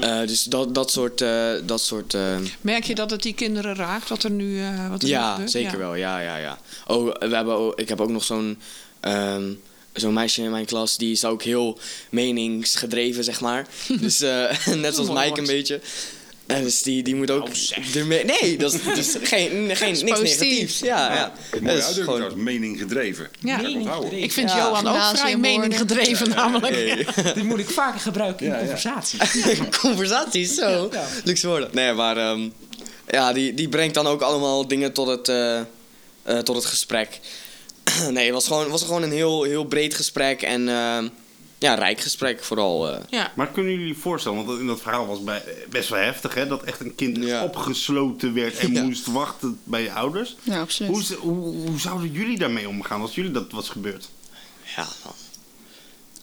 Eh, 0.00 0.20
dus 0.26 0.42
dat, 0.44 0.74
dat 0.74 0.90
soort. 0.90 1.20
eh, 1.20 1.50
dat 1.64 1.80
soort 1.80 2.14
eh, 2.14 2.36
Merk 2.60 2.84
je 2.84 2.94
dat 2.94 3.10
het 3.10 3.22
die 3.22 3.34
kinderen 3.34 3.74
raakt, 3.74 4.08
wat 4.08 4.22
er 4.22 4.30
nu, 4.30 4.60
eh 4.60 4.88
wat 4.90 5.02
er 5.02 5.08
ja, 5.08 5.46
zeker 5.46 5.78
wel. 5.78 5.94
Ja, 5.94 6.20
ja, 6.20 6.36
ja. 6.36 6.58
Oh, 6.86 7.14
we 7.18 7.34
hebben 7.34 7.54
ook, 7.54 7.80
ik 7.80 7.88
heb 7.88 8.00
ook 8.00 8.10
nog 8.10 8.24
zo'n 8.24 8.58
ehm, 9.00 9.52
zo'n 9.92 10.12
meisje 10.12 10.42
in 10.42 10.50
mijn 10.50 10.64
klas, 10.66 10.96
die 10.96 11.12
is 11.12 11.24
ook 11.24 11.42
heel 11.42 11.78
meningsgedreven, 12.10 13.24
zeg 13.24 13.40
maar. 13.40 13.66
dus 14.00 14.20
eh, 14.20 14.56
net 14.74 14.94
zoals 14.94 15.10
Mike 15.24 15.38
een 15.40 15.46
beetje. 15.46 15.80
En 16.48 16.62
dus 16.62 16.82
die, 16.82 17.02
die 17.02 17.14
moet 17.14 17.30
ook 17.30 17.48
ermee... 17.94 18.24
Nee, 18.24 18.56
dat 18.56 18.74
is, 18.74 18.82
dus 18.82 19.16
geen, 19.22 19.76
geen, 19.76 19.90
is 19.90 20.02
niks 20.02 20.18
positief. 20.18 20.40
negatiefs. 20.40 20.78
Ja, 20.78 21.14
ja. 21.14 21.32
Mooie 21.50 21.64
Dat 21.64 21.76
is 21.76 21.84
uitdrukking 21.84 22.16
trouwens, 22.16 22.42
mening 22.42 22.78
gedreven. 22.78 23.28
Ja. 23.40 23.60
Ik 24.10 24.32
vind 24.32 24.50
Ja, 24.50 24.56
Johan 24.56 24.86
ook 24.86 25.16
vrij 25.16 25.36
mening 25.36 25.78
gedreven, 25.78 26.28
namelijk. 26.28 27.06
Die 27.34 27.44
moet 27.44 27.58
ik 27.58 27.70
vaker 27.70 28.00
gebruiken 28.00 28.46
in 28.46 28.52
Ja, 28.52 28.58
ja. 28.58 28.64
conversatie. 28.64 29.18
Conversaties, 29.80 30.54
zo. 30.54 30.88
Ja. 30.92 31.06
Luxe 31.24 31.46
woorden. 31.46 31.68
Nee, 31.72 31.92
maar 31.92 32.16
ehm, 32.16 32.48
ja, 33.08 33.32
die, 33.32 33.54
die 33.54 33.68
brengt 33.68 33.94
dan 33.94 34.06
ook 34.06 34.20
allemaal 34.20 34.68
dingen 34.68 34.92
tot 34.92 35.06
het, 35.06 35.28
eh, 35.28 35.58
eh, 35.58 35.64
tot 36.38 36.56
het 36.56 36.64
gesprek. 36.64 37.20
nee, 38.10 38.24
het 38.24 38.34
was 38.34 38.46
gewoon, 38.46 38.68
was 38.70 38.82
gewoon 38.82 39.02
een 39.02 39.12
heel, 39.12 39.42
heel 39.42 39.64
breed 39.64 39.94
gesprek 39.94 40.42
en 40.42 40.68
ehm, 40.68 41.08
ja, 41.58 41.74
rijk 41.74 42.00
gesprek 42.00 42.44
vooral. 42.44 42.88
eh. 42.92 43.00
Ja. 43.10 43.32
Maar 43.36 43.48
kunnen 43.48 43.72
jullie 43.72 43.86
je 43.88 43.94
voorstellen, 43.94 44.46
want 44.46 44.60
in 44.60 44.66
dat 44.66 44.80
verhaal 44.80 45.06
was 45.06 45.24
bij, 45.24 45.42
best 45.70 45.88
wel 45.88 46.00
heftig, 46.00 46.34
hè? 46.34 46.46
Dat 46.46 46.62
echt 46.62 46.80
een 46.80 46.94
kind 46.94 47.16
Ja. 47.16 47.44
opgesloten 47.44 48.34
werd 48.34 48.58
en 48.58 48.72
Ja. 48.72 48.82
moest 48.82 49.06
wachten 49.06 49.60
bij 49.64 49.82
je 49.82 49.92
ouders. 49.92 50.36
Ja, 50.42 50.60
absoluut. 50.60 51.14
Hoe, 51.14 51.40
hoe 51.66 51.78
zouden 51.78 52.12
jullie 52.12 52.38
daarmee 52.38 52.68
omgaan 52.68 53.00
als 53.00 53.14
jullie 53.14 53.30
dat 53.30 53.52
was 53.52 53.68
gebeurd? 53.68 54.08
ja, 54.76 54.86
dan- 55.04 55.12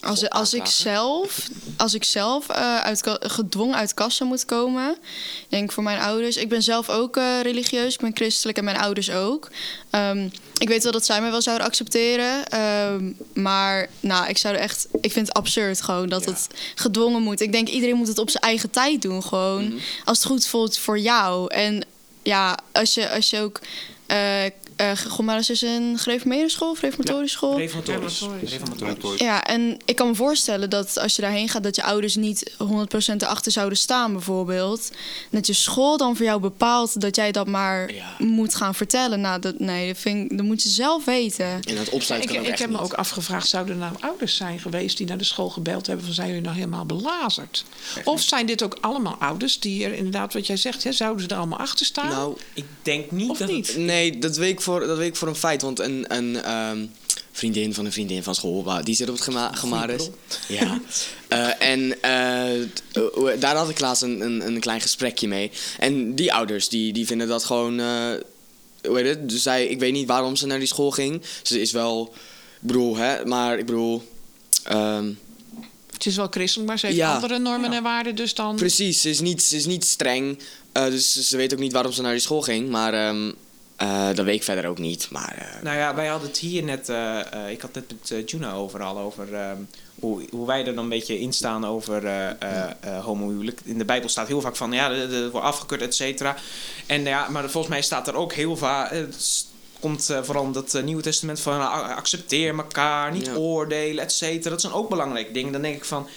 Als, 0.06 0.30
als, 0.30 0.54
ik 0.54 0.66
zelf, 0.66 1.48
als 1.78 1.94
ik 1.94 2.04
zelf 2.04 2.50
eh, 2.50 2.80
uit, 2.80 3.18
gedwongen 3.20 3.76
uit 3.76 3.94
kast 3.94 4.18
zou 4.18 4.30
moeten 4.30 4.48
komen, 4.48 4.92
ik 4.92 5.50
denk 5.50 5.72
voor 5.72 5.84
mijn 5.84 6.00
ouders. 6.00 6.38
Ik 6.38 6.50
ben 6.50 6.64
zelf 6.64 6.90
ook 6.90 7.18
eh, 7.18 7.42
religieus, 7.42 7.94
ik 7.94 8.00
ben 8.00 8.12
christelijk 8.16 8.58
en 8.58 8.64
mijn 8.64 8.78
ouders 8.78 9.12
ook. 9.12 9.50
Ehm, 9.90 10.30
ik 10.58 10.68
weet 10.68 10.84
wel 10.84 10.92
dat 10.92 11.06
zij 11.06 11.22
mij 11.22 11.32
wel 11.32 11.42
zouden 11.42 11.68
accepteren, 11.68 12.48
ehm, 12.48 13.12
maar 13.34 13.90
nou, 14.00 14.28
ik 14.28 14.38
zou 14.38 14.56
echt, 14.56 14.88
ik 15.02 15.12
vind 15.12 15.28
het 15.28 15.38
absurd 15.38 15.82
gewoon 15.82 16.10
dat 16.10 16.26
het 16.26 16.48
gedwongen 16.76 17.22
moet. 17.22 17.42
Ik 17.42 17.52
denk 17.52 17.68
iedereen 17.68 17.96
moet 17.96 18.08
het 18.08 18.20
op 18.20 18.30
zijn 18.30 18.44
eigen 18.44 18.70
tijd 18.70 19.02
doen, 19.02 19.24
gewoon 19.24 19.80
als 20.06 20.18
het 20.18 20.28
goed 20.28 20.48
voelt 20.48 20.78
voor 20.78 21.00
jou. 21.00 21.54
En 21.54 21.86
ja, 22.24 22.58
als 22.72 22.94
je, 22.94 23.10
als 23.10 23.30
je 23.30 23.40
ook. 23.40 23.60
eh 24.06 24.44
eh 24.76 24.92
Gomaris 25.08 25.50
is 25.50 25.62
een 25.62 25.98
gereformeerde 25.98 26.50
school, 26.50 26.70
of 26.72 26.80
reformatorische 26.82 27.38
school. 27.38 27.58
Reformatorisch. 27.58 28.26
Reformatorisch. 28.52 29.20
Ja, 29.20 29.44
en 29.44 29.78
ik 29.86 29.96
kan 29.96 30.08
me 30.08 30.16
voorstellen 30.16 30.70
dat 30.70 30.98
als 30.98 31.16
je 31.16 31.22
daarheen 31.22 31.50
gaat, 31.50 31.64
dat 31.64 31.76
je 31.76 31.84
ouders 31.84 32.16
niet 32.16 32.52
100% 32.58 33.22
erachter 33.22 33.52
zouden 33.52 33.78
staan, 33.78 34.12
bijvoorbeeld. 34.14 34.90
En 34.92 35.28
dat 35.32 35.48
je 35.48 35.54
school 35.54 35.98
dan 35.98 36.16
voor 36.16 36.26
jou 36.26 36.40
bepaalt 36.40 37.02
dat 37.02 37.16
jij 37.16 37.32
dat 37.32 37.48
maar 37.48 37.94
Ja. 37.94 38.16
moet 38.18 38.56
gaan 38.56 38.76
vertellen. 38.76 39.22
Nou, 39.22 39.40
dat, 39.40 39.60
nee, 39.60 39.88
dat, 39.88 39.98
vind 39.98 40.32
ik, 40.32 40.38
dat 40.38 40.46
moet 40.46 40.64
je 40.64 40.70
zelf 40.70 41.06
weten. 41.06 41.46
En 41.46 41.78
het 41.78 41.90
opsluiten 41.90 42.30
Ik, 42.32 42.36
kan 42.44 42.52
ik 42.54 42.60
heb 42.60 42.70
me 42.70 42.80
ook 42.80 42.94
afgevraagd, 42.94 43.48
zouden 43.48 43.74
er 43.74 43.80
nou 43.80 43.94
ouders 44.00 44.36
zijn 44.36 44.60
geweest 44.60 44.98
die 44.98 45.08
naar 45.08 45.18
de 45.18 45.24
school 45.24 45.50
gebeld 45.50 45.88
hebben 45.88 46.06
van 46.06 46.14
zijn 46.14 46.28
jullie 46.28 46.44
nou 46.44 46.56
helemaal 46.56 46.86
belazerd? 46.86 47.66
Of 48.04 48.22
zijn 48.22 48.46
dit 48.46 48.64
ook 48.64 48.78
allemaal 48.82 49.16
ouders 49.20 49.60
die 49.60 49.86
er 49.86 49.94
inderdaad, 49.94 50.34
wat 50.34 50.48
jij 50.48 50.58
zegt, 50.58 50.84
hè, 50.84 50.92
zouden 50.92 51.24
ze 51.24 51.30
er 51.30 51.38
allemaal 51.38 51.60
achter 51.60 51.86
staan? 51.86 52.08
Nou, 52.10 52.38
Ik 52.54 52.66
denk 52.82 53.12
niet 53.12 53.30
Of 53.30 53.38
dat 53.38 53.48
niet? 53.50 53.68
het... 53.68 53.78
nee, 53.78 54.20
dat 54.20 54.38
weet 54.38 54.52
ik 54.52 54.62
voor, 54.66 54.88
dat 54.88 54.98
weet 54.98 55.08
ik 55.08 55.16
voor 55.16 55.28
een 55.28 55.36
feit. 55.36 55.62
Want 55.62 55.80
een, 55.80 56.06
een 56.08 56.42
ehm, 56.44 56.86
vriendin 57.32 57.74
van 57.74 57.86
een 57.86 57.92
vriendin 57.92 58.24
van 58.24 58.36
school, 58.36 58.84
die 58.84 58.96
zit 58.96 59.10
op 59.10 59.16
het 59.16 59.24
gema 59.24 59.52
Gemaris. 59.54 60.10
Ja. 60.48 60.80
Eh, 61.28 61.62
en 61.62 62.02
eh, 62.02 62.62
eh, 62.62 62.68
daar 63.40 63.56
had 63.56 63.70
ik 63.70 63.80
laatst 63.80 64.04
een, 64.04 64.22
een, 64.22 64.48
een 64.48 64.60
klein 64.60 64.82
gesprekje 64.82 65.28
mee. 65.28 65.52
En 65.80 66.16
die 66.16 66.34
ouders, 66.34 66.70
die, 66.70 66.94
die 66.94 67.06
vinden 67.06 67.28
dat 67.28 67.44
gewoon... 67.44 67.80
eh, 67.80 68.12
hoe 68.88 68.98
heet 68.98 69.08
het? 69.08 69.30
Dus 69.30 69.42
zij, 69.42 69.66
ik 69.68 69.80
weet 69.80 69.94
niet 69.94 70.08
waarom 70.08 70.36
ze 70.36 70.46
naar 70.46 70.60
die 70.60 70.68
school 70.68 70.92
ging. 70.92 71.22
Ze 71.44 71.62
is 71.62 71.72
wel... 71.72 72.14
Ik 72.62 72.68
bedoel, 72.72 72.96
hè, 72.96 73.26
maar 73.26 73.58
ik 73.60 73.66
bedoel... 73.66 74.10
ehm, 74.64 75.12
Het 75.92 76.06
is 76.06 76.16
wel 76.16 76.28
christelijk, 76.30 76.70
maar 76.70 76.80
ze 76.80 76.86
heeft 76.86 76.98
Ja. 76.98 77.14
andere 77.14 77.40
normen 77.40 77.74
en 77.74 77.84
waarden, 77.84 78.16
dus 78.16 78.34
dan... 78.34 78.56
Precies, 78.56 79.02
ze 79.02 79.10
is 79.10 79.20
niet, 79.20 79.44
ze 79.44 79.56
is 79.56 79.66
niet 79.66 79.86
streng. 79.86 80.40
eh, 80.72 80.86
dus 80.86 81.12
ze 81.30 81.38
weet 81.38 81.54
ook 81.54 81.60
niet 81.60 81.74
waarom 81.74 81.92
ze 81.92 82.02
naar 82.02 82.12
die 82.12 82.22
school 82.22 82.42
ging. 82.42 82.70
Maar 82.70 82.94
ehm, 82.94 83.32
eh, 83.76 84.08
dat 84.14 84.26
weet 84.26 84.36
ik 84.36 84.44
verder 84.44 84.66
ook 84.68 84.78
niet. 84.78 85.08
Maar 85.12 85.36
eh, 85.38 85.64
Nou 85.64 85.78
ja, 85.78 85.96
wij 85.96 86.08
hadden 86.08 86.28
het 86.30 86.38
hier 86.38 86.64
net... 86.64 86.90
eh, 86.90 87.20
ik 87.50 87.62
had 87.62 87.74
net 87.74 87.94
met 88.10 88.30
Juna 88.32 88.54
overal 88.54 88.98
over... 88.98 89.34
ehm, 89.34 89.58
hoe, 90.00 90.26
hoe 90.32 90.48
wij 90.48 90.60
er 90.60 90.66
dan 90.76 90.84
een 90.84 90.90
beetje 90.90 91.20
in 91.20 91.34
staan 91.34 91.66
over 91.66 92.04
homohuwelijk. 93.02 93.60
In 93.64 93.78
de 93.78 93.86
Bijbel 93.86 94.10
staat 94.10 94.28
heel 94.28 94.42
vaak 94.42 94.56
van... 94.56 94.72
Ja, 94.72 94.90
dat 94.90 95.32
wordt 95.32 95.46
afgekeurd, 95.48 95.82
et 95.82 95.96
cetera. 95.96 96.36
En 96.86 97.04
ja, 97.04 97.30
maar 97.30 97.50
volgens 97.50 97.74
mij 97.74 97.82
staat 97.82 98.08
er 98.08 98.16
ook 98.16 98.34
heel 98.34 98.58
vaak... 98.58 98.90
het 98.92 99.46
komt 99.80 100.14
vooral 100.22 100.52
dat 100.52 100.74
eh, 100.74 100.84
Nieuwe 100.84 101.02
Testament 101.02 101.40
van... 101.40 101.72
accepteer 101.96 102.56
elkaar, 102.58 103.12
niet 103.12 103.26
Ja. 103.26 103.36
oordelen, 103.36 104.04
et 104.04 104.12
cetera. 104.12 104.50
Dat 104.50 104.62
zijn 104.62 104.74
ook 104.74 104.90
belangrijke 104.90 105.32
dingen. 105.32 105.52
Dan 105.52 105.62
denk 105.62 105.76
ik 105.76 105.86
van... 105.86 106.08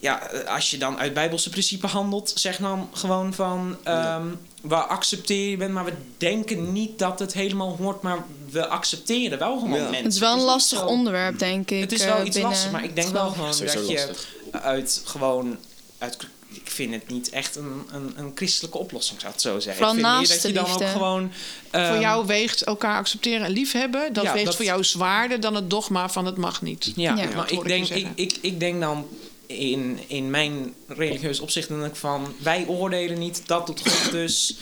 Ja, 0.00 0.28
eh, 0.30 0.54
als 0.54 0.70
je 0.70 0.78
dan 0.78 0.98
uit 0.98 1.14
Bijbelse 1.14 1.50
principe 1.50 1.86
handelt, 1.86 2.32
zeg 2.34 2.56
dan 2.56 2.88
gewoon 2.92 3.34
van. 3.34 3.76
ehm, 3.82 4.26
We 4.62 4.74
accepteren 4.74 5.50
je 5.50 5.56
bent, 5.56 5.72
maar 5.72 5.84
we 5.84 5.92
denken 6.16 6.72
niet 6.72 6.98
dat 6.98 7.18
het 7.18 7.32
helemaal 7.32 7.76
hoort, 7.76 8.02
maar 8.02 8.24
we 8.50 8.66
accepteren 8.66 9.38
wel 9.38 9.58
gewoon 9.58 9.78
Ja. 9.78 9.82
mensen. 9.84 10.04
Het 10.04 10.12
is 10.12 10.18
wel 10.18 10.30
een 10.32 10.36
niet 10.36 10.46
lastig 10.46 10.86
onderwerp, 10.86 11.38
denk 11.38 11.70
ik. 11.70 11.80
Het 11.80 11.92
is 11.92 12.00
eh, 12.00 12.06
wel 12.14 12.24
iets 12.24 12.30
binnen 12.34 12.50
lastig, 12.52 12.70
maar 12.70 12.84
ik 12.84 12.94
denk 12.94 13.08
wel 13.08 13.30
gewoon 13.30 13.48
dat 13.58 13.88
je 13.88 14.14
uit 14.50 15.02
gewoon. 15.04 15.56
Uit, 15.98 16.16
ik 16.52 16.70
vind 16.70 16.94
het 16.94 17.08
niet 17.08 17.28
echt 17.30 17.56
een, 17.56 17.82
een, 17.92 18.12
een 18.16 18.32
christelijke 18.34 18.78
oplossing, 18.78 19.20
zou 19.20 19.32
ik 19.32 19.38
het 19.42 19.48
zo 19.48 19.60
zeggen. 19.60 19.74
Vooral 19.74 19.94
ik 19.94 20.00
vind 20.00 20.12
meer 20.12 20.18
naast 20.28 20.42
dat 20.42 20.42
je 20.42 20.52
dan 20.52 20.70
ook 20.86 20.90
gewoon. 20.92 21.32
voor 21.70 21.80
ehm, 21.80 22.00
jou 22.00 22.26
weegt 22.26 22.62
elkaar 22.62 22.96
accepteren 22.98 23.46
en 23.46 23.52
liefhebben, 23.52 24.12
dat 24.12 24.24
Ja, 24.24 24.32
weegt 24.32 24.44
dat- 24.46 24.56
voor 24.56 24.64
jou 24.64 24.84
zwaarder 24.84 25.40
dan 25.40 25.54
het 25.54 25.70
dogma 25.70 26.08
van 26.08 26.26
het 26.26 26.36
mag 26.36 26.62
niet. 26.62 26.92
Ja, 26.96 27.16
Ja. 27.16 27.28
maar 27.34 27.52
ik 27.52 27.64
denk, 27.64 27.88
ik, 27.88 28.06
ik, 28.14 28.38
ik 28.40 28.60
denk 28.60 28.80
dan 28.80 29.06
in, 29.48 29.98
in 30.06 30.30
mijn 30.30 30.74
religieus 30.86 31.40
opzicht 31.40 31.68
dan 31.68 31.78
denk 31.80 31.90
ik 31.92 31.98
van 31.98 32.34
wij 32.42 32.64
oordelen 32.66 33.18
niet, 33.18 33.42
dat 33.46 33.66
doet 33.66 33.80
God 33.88 34.10
dus. 34.12 34.56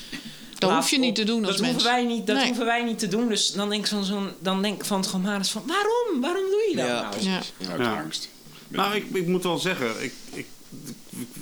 Dat 0.58 0.70
hoef 0.70 0.90
je 0.90 0.96
op- 0.96 1.02
niet 1.02 1.14
te 1.14 1.24
doen 1.24 1.44
als 1.44 1.52
dat 1.56 1.60
mens. 1.60 1.72
Hoeven 1.72 1.90
wij 1.92 2.04
niet, 2.04 2.26
dat 2.26 2.36
Nee. 2.36 2.46
hoeven 2.46 2.64
wij 2.64 2.84
niet 2.84 2.98
te 2.98 3.08
doen. 3.08 3.28
Dus 3.28 3.52
dan 3.52 3.68
denk 3.68 3.82
ik 3.82 3.88
van 3.88 4.04
zo'n, 4.04 4.30
dan 4.38 4.62
denk 4.62 4.78
ik 4.80 4.84
van 4.84 5.00
het 5.00 5.08
Gomaris 5.08 5.50
van 5.50 5.62
waarom? 5.66 6.20
Waarom 6.20 6.44
doe 6.50 6.66
je 6.70 6.76
dat 6.76 6.86
Ja. 6.86 7.00
nou? 7.10 7.22
Ja. 7.24 7.40
Uit 7.70 7.80
Ja. 7.80 8.00
angst. 8.02 8.28
Nou, 8.68 8.94
ik, 8.94 9.04
ik 9.12 9.26
moet 9.26 9.42
wel 9.42 9.58
zeggen, 9.58 10.02
ik, 10.04 10.12
ik, 10.32 10.46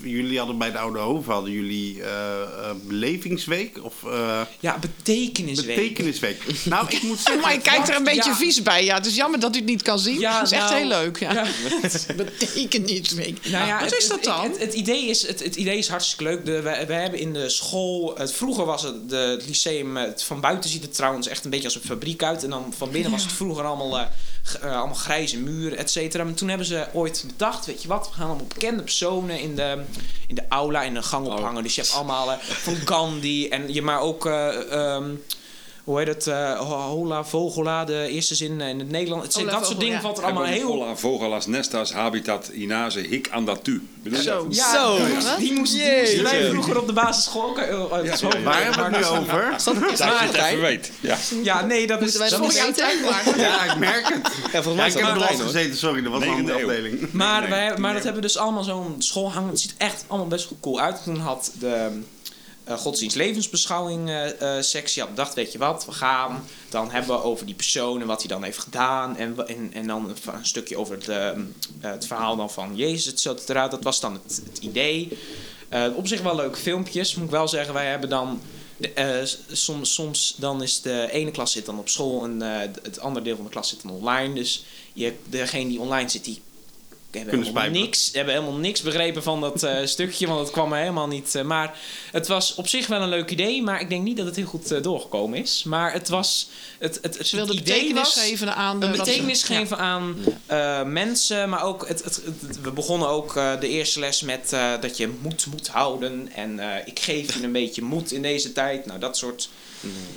jullie 0.03 0.39
hadden 0.39 0.59
bij 0.59 0.71
de 0.73 0.79
Oude 0.79 0.99
Hoven 0.99 1.33
hadden 1.33 1.53
jullie 1.53 2.03
eh, 2.03 2.43
eh, 2.43 2.47
belevingsweek 2.89 3.85
of 3.85 3.95
eh, 4.05 4.41
Ja, 4.61 4.79
betekenisweek. 4.79 5.77
betekenisweek. 5.77 6.43
Nou, 6.65 6.87
ik 6.89 7.03
moet 7.03 7.19
zeggen, 7.25 7.41
Maar 7.43 7.53
je 7.53 7.61
kijkt 7.61 7.89
er 7.89 7.97
een 7.97 8.05
beetje 8.05 8.31
Ja. 8.31 8.37
vies 8.37 8.63
bij. 8.63 8.85
Ja, 8.85 8.95
het 8.95 9.07
is 9.07 9.17
jammer 9.17 9.41
dat 9.41 9.55
u 9.55 9.59
het 9.59 9.67
niet 9.69 9.83
kan 9.83 9.99
zien. 9.99 10.19
Ja, 10.19 10.35
dat 10.39 10.47
is 10.47 10.53
echt 10.53 10.65
nou, 10.71 10.77
heel 10.77 10.89
leuk. 10.89 11.19
Ja. 11.21 11.33
ja. 11.33 11.45
Je. 12.65 13.35
Nou 13.51 13.67
ja, 13.67 13.81
Wat 13.81 13.91
het- 13.91 14.01
is 14.01 14.09
dat 14.09 14.25
dan? 14.25 14.43
Het, 14.43 14.59
het, 14.59 14.75
idee 14.75 15.07
is, 15.07 15.27
het, 15.27 15.45
het 15.45 15.57
idee 15.57 15.79
is 15.79 15.89
hartstikke 15.89 16.25
leuk. 16.25 16.45
De, 16.45 16.53
we, 16.63 16.85
we 16.87 16.93
hebben 16.93 17.21
in 17.21 17.33
de 17.33 17.49
school... 17.49 18.15
Het, 18.17 18.33
vroeger 18.33 18.65
was 18.65 18.83
het 18.83 19.09
de, 19.09 19.17
het 19.17 19.47
lyceum... 19.47 19.97
Het, 19.97 20.23
van 20.23 20.41
buiten 20.41 20.71
ziet 20.71 20.83
het 20.83 20.95
trouwens 20.95 21.29
echt 21.29 21.45
een 21.45 21.51
beetje 21.51 21.65
als 21.65 21.75
een 21.75 21.81
fabriek 21.83 22.23
uit. 22.23 22.43
En 22.45 22.51
dan 22.51 22.75
van 22.77 22.91
binnen 22.91 23.11
was 23.11 23.23
het 23.23 23.33
vroeger 23.33 23.65
allemaal, 23.65 24.09
eh, 24.63 24.77
allemaal 24.77 24.95
grijze 24.95 25.39
muren, 25.39 25.79
et 25.79 25.91
cetera. 25.91 26.25
Maar 26.25 26.35
toen 26.35 26.49
hebben 26.49 26.67
ze 26.67 26.87
ooit 26.93 27.25
bedacht... 27.27 27.67
Weet 27.67 27.83
je 27.83 27.89
wat, 27.89 28.09
we 28.09 28.15
gaan 28.15 28.27
allemaal 28.27 28.47
bekende 28.47 28.83
personen 28.83 29.41
in 29.41 29.57
de, 29.57 29.83
in 30.27 30.35
de 30.35 30.45
aula 30.49 30.83
in 30.83 30.97
een 30.97 31.05
gang 31.05 31.27
ophangen. 31.27 31.63
Dus 31.63 31.75
je 31.75 31.81
hebt 31.81 31.95
allemaal 31.95 32.33
eh, 32.33 32.39
van 32.39 32.77
Gandhi 32.85 33.49
en 33.49 33.73
je 33.73 33.83
maar 33.83 34.01
ook... 34.01 34.27
eh, 34.27 34.73
ehm, 34.73 35.11
hoe 35.85 35.99
heet 35.99 36.07
het? 36.07 36.27
eh, 36.27 36.59
Hola 36.61 37.25
Vogela, 37.25 37.85
de 37.85 38.07
eerste 38.09 38.35
zin 38.35 38.61
in 38.61 38.79
het 38.79 38.91
Nederlands. 38.91 39.27
Het, 39.27 39.35
Hola 39.35 39.51
dat 39.51 39.67
soort 39.67 39.81
dingen 39.81 39.95
ja. 39.95 40.01
valt 40.01 40.19
er 40.19 40.25
allemaal 40.25 40.45
heel 40.45 40.67
Vola 40.67 40.97
vogelas 40.97 41.47
nestas 41.47 41.93
habitat 41.93 42.49
inase 42.49 42.99
hic 43.01 43.29
andatu. 43.31 43.89
Bedoel 44.03 44.19
je 44.19 44.25
Zo. 44.25 44.47
Ja, 44.51 44.73
Zo. 44.75 44.97
die 44.97 45.15
moest- 45.15 45.39
die 45.39 45.53
moesten 45.53 45.79
die 45.79 45.99
moesten 45.99 46.23
wij 46.23 46.49
vroeger 46.51 46.79
op 46.81 46.87
de 46.87 46.93
basisschool 46.93 47.57
Ja, 47.57 47.65
ja. 48.03 48.43
waar 48.43 48.63
hebben 48.63 48.91
we 48.91 48.97
het 48.97 49.11
nu 49.11 49.19
over? 49.19 49.51
Dat, 49.51 49.59
is 49.59 49.65
dat 49.65 49.97
je 49.97 50.37
het 50.37 50.61
weet. 50.61 50.93
Ja. 51.01 51.17
Ja, 51.43 51.65
nee, 51.65 51.87
dat 51.87 52.03
is, 52.03 52.19
Moeten 52.19 52.41
dat 52.41 52.51
is? 52.51 53.37
Ja, 53.37 53.65
ik 53.73 53.79
merk 53.79 54.09
het. 54.09 54.33
Ja, 54.53 54.63
volgens 54.63 54.67
Ja, 54.67 54.75
mij 54.75 54.87
ik 54.87 54.93
heb 54.93 55.05
er 55.07 55.37
hoor. 55.37 55.47
gezeten, 55.47 55.77
sorry, 55.77 56.03
dat 56.03 56.13
was 56.13 56.23
een 56.23 56.29
andere 56.29 56.59
afdeling. 56.59 57.13
Maar, 57.13 57.41
dat 57.79 58.03
hebben 58.03 58.15
we 58.15 58.21
dus 58.21 58.37
allemaal 58.39 58.63
zo'n 58.63 58.95
school 58.99 59.33
hangen. 59.33 59.49
Het 59.51 59.61
ziet 59.61 59.75
echt 59.79 60.05
allemaal 60.07 60.29
best 60.29 60.49
cool 60.61 60.81
uit. 60.81 61.03
Toen 61.05 61.17
had 61.19 61.51
de 61.59 62.01
eh 62.65 62.79
godsdienst 62.79 63.17
levensbeschouwing 63.17 64.09
eh, 64.09 64.57
eh, 64.57 64.63
sectie 64.63 65.03
had 65.03 65.11
bedacht, 65.11 65.35
weet 65.35 65.53
je 65.53 65.59
wat, 65.59 65.87
we 65.87 65.93
gaan 65.93 66.45
dan 66.69 66.91
hebben 66.91 67.17
we 67.17 67.23
over 67.23 67.47
die 67.47 67.55
persoon 67.55 68.01
en 68.01 68.07
wat 68.07 68.21
hij 68.21 68.29
dan 68.29 68.43
heeft 68.43 68.59
gedaan. 68.59 69.17
En, 69.17 69.47
en, 69.47 69.71
en 69.73 69.87
dan 69.87 70.09
een, 70.09 70.47
stukje 70.47 70.77
over 70.77 70.95
het, 70.95 71.09
eh, 71.09 71.31
het 71.81 72.07
verhaal 72.07 72.37
dan 72.37 72.51
van 72.51 72.77
Jezus, 72.77 73.13
et 73.13 73.21
cetera. 73.21 73.69
Dat 73.69 73.83
was 73.83 74.01
dan 74.01 74.13
het, 74.13 74.59
idee. 74.61 75.19
Op 75.97 76.07
zich 76.07 76.23
wel 76.23 76.37
leuke 76.37 76.59
filmpjes, 76.59 77.15
moet 77.15 77.25
ik 77.25 77.31
wel 77.31 77.49
zeggen. 77.49 77.75
Wij 77.75 77.87
hebben 77.87 78.09
dan... 78.09 78.41
soms, 79.53 79.95
soms 79.95 80.35
dan 80.37 80.63
is 80.63 80.81
de 80.81 81.09
ene 81.11 81.31
klas 81.31 81.53
zit 81.53 81.67
dan 81.67 81.79
op 81.79 81.89
school 81.89 82.25
en 82.25 82.41
het 82.83 83.01
andere 83.01 83.25
deel 83.25 83.37
van 83.37 83.45
de 83.45 83.51
klas 83.51 83.69
zit 83.69 83.83
dan 83.83 83.91
online. 83.91 84.35
Dus 84.35 84.65
je, 84.93 85.15
degene 85.29 85.69
die 85.69 85.81
online 85.81 86.09
zit, 86.09 86.25
die 86.25 86.43
hebben 87.15 87.33
Kunnen 87.43 87.63
helemaal 87.63 87.81
niks, 87.83 88.11
hebben 88.13 88.35
helemaal 88.35 88.59
niks 88.59 88.83
begrepen 88.83 89.23
van 89.23 89.41
dat 89.41 89.63
eh, 89.63 89.87
stukje, 89.95 90.27
want 90.27 90.41
het 90.41 90.51
kwam 90.51 90.73
er 90.73 90.79
helemaal 90.79 91.07
niet. 91.09 91.35
eh, 91.35 91.43
maar 91.43 91.79
het 92.13 92.27
was 92.27 92.55
op 92.55 92.69
zich 92.69 92.87
wel 92.87 93.01
een 93.03 93.09
leuk 93.09 93.31
idee, 93.31 93.63
maar 93.63 93.81
ik 93.81 93.89
denk 93.89 94.03
niet 94.03 94.17
dat 94.17 94.27
het 94.27 94.37
heel 94.37 94.47
goed 94.47 94.71
eh, 94.71 94.83
doorgekomen 94.83 95.39
is. 95.39 95.63
Maar 95.67 95.93
het 95.93 96.09
was. 96.09 96.49
Het, 96.79 96.99
het, 97.03 97.19
het, 97.19 97.27
Ze 97.27 97.37
wilden 97.37 97.57
het 97.57 97.65
idee 97.69 97.79
betekenis 97.81 98.15
was, 98.15 98.25
geven 98.25 98.55
aan 98.55 98.81
de... 98.81 98.87
een 98.87 98.97
wat 98.97 99.07
ze- 99.07 99.13
betekenis 99.13 99.47
ja. 99.47 99.57
geven 99.57 99.79
aan 99.79 100.17
mensen, 100.93 101.49
maar 101.49 101.63
ook 101.65 101.89
het, 101.89 102.05
het, 102.05 102.21
het- 102.25 102.61
we 102.61 102.71
begonnen 102.71 103.09
ook 103.09 103.37
eh, 103.37 103.61
de 103.61 103.69
eerste 103.69 104.01
les 104.01 104.23
met 104.23 104.53
eh, 104.53 104.73
dat 104.81 104.97
je 104.97 105.15
moed 105.21 105.47
moet 105.47 105.69
houden 105.69 106.29
en 106.35 106.59
eh, 106.59 106.87
ik 106.87 106.99
geef 106.99 107.35
je 107.39 107.43
een 107.45 107.53
beetje 107.63 107.83
moed 107.83 108.13
in 108.13 108.23
deze 108.23 108.53
tijd. 108.53 108.87
Nou, 108.87 108.99
dat 109.01 109.17
soort 109.17 109.49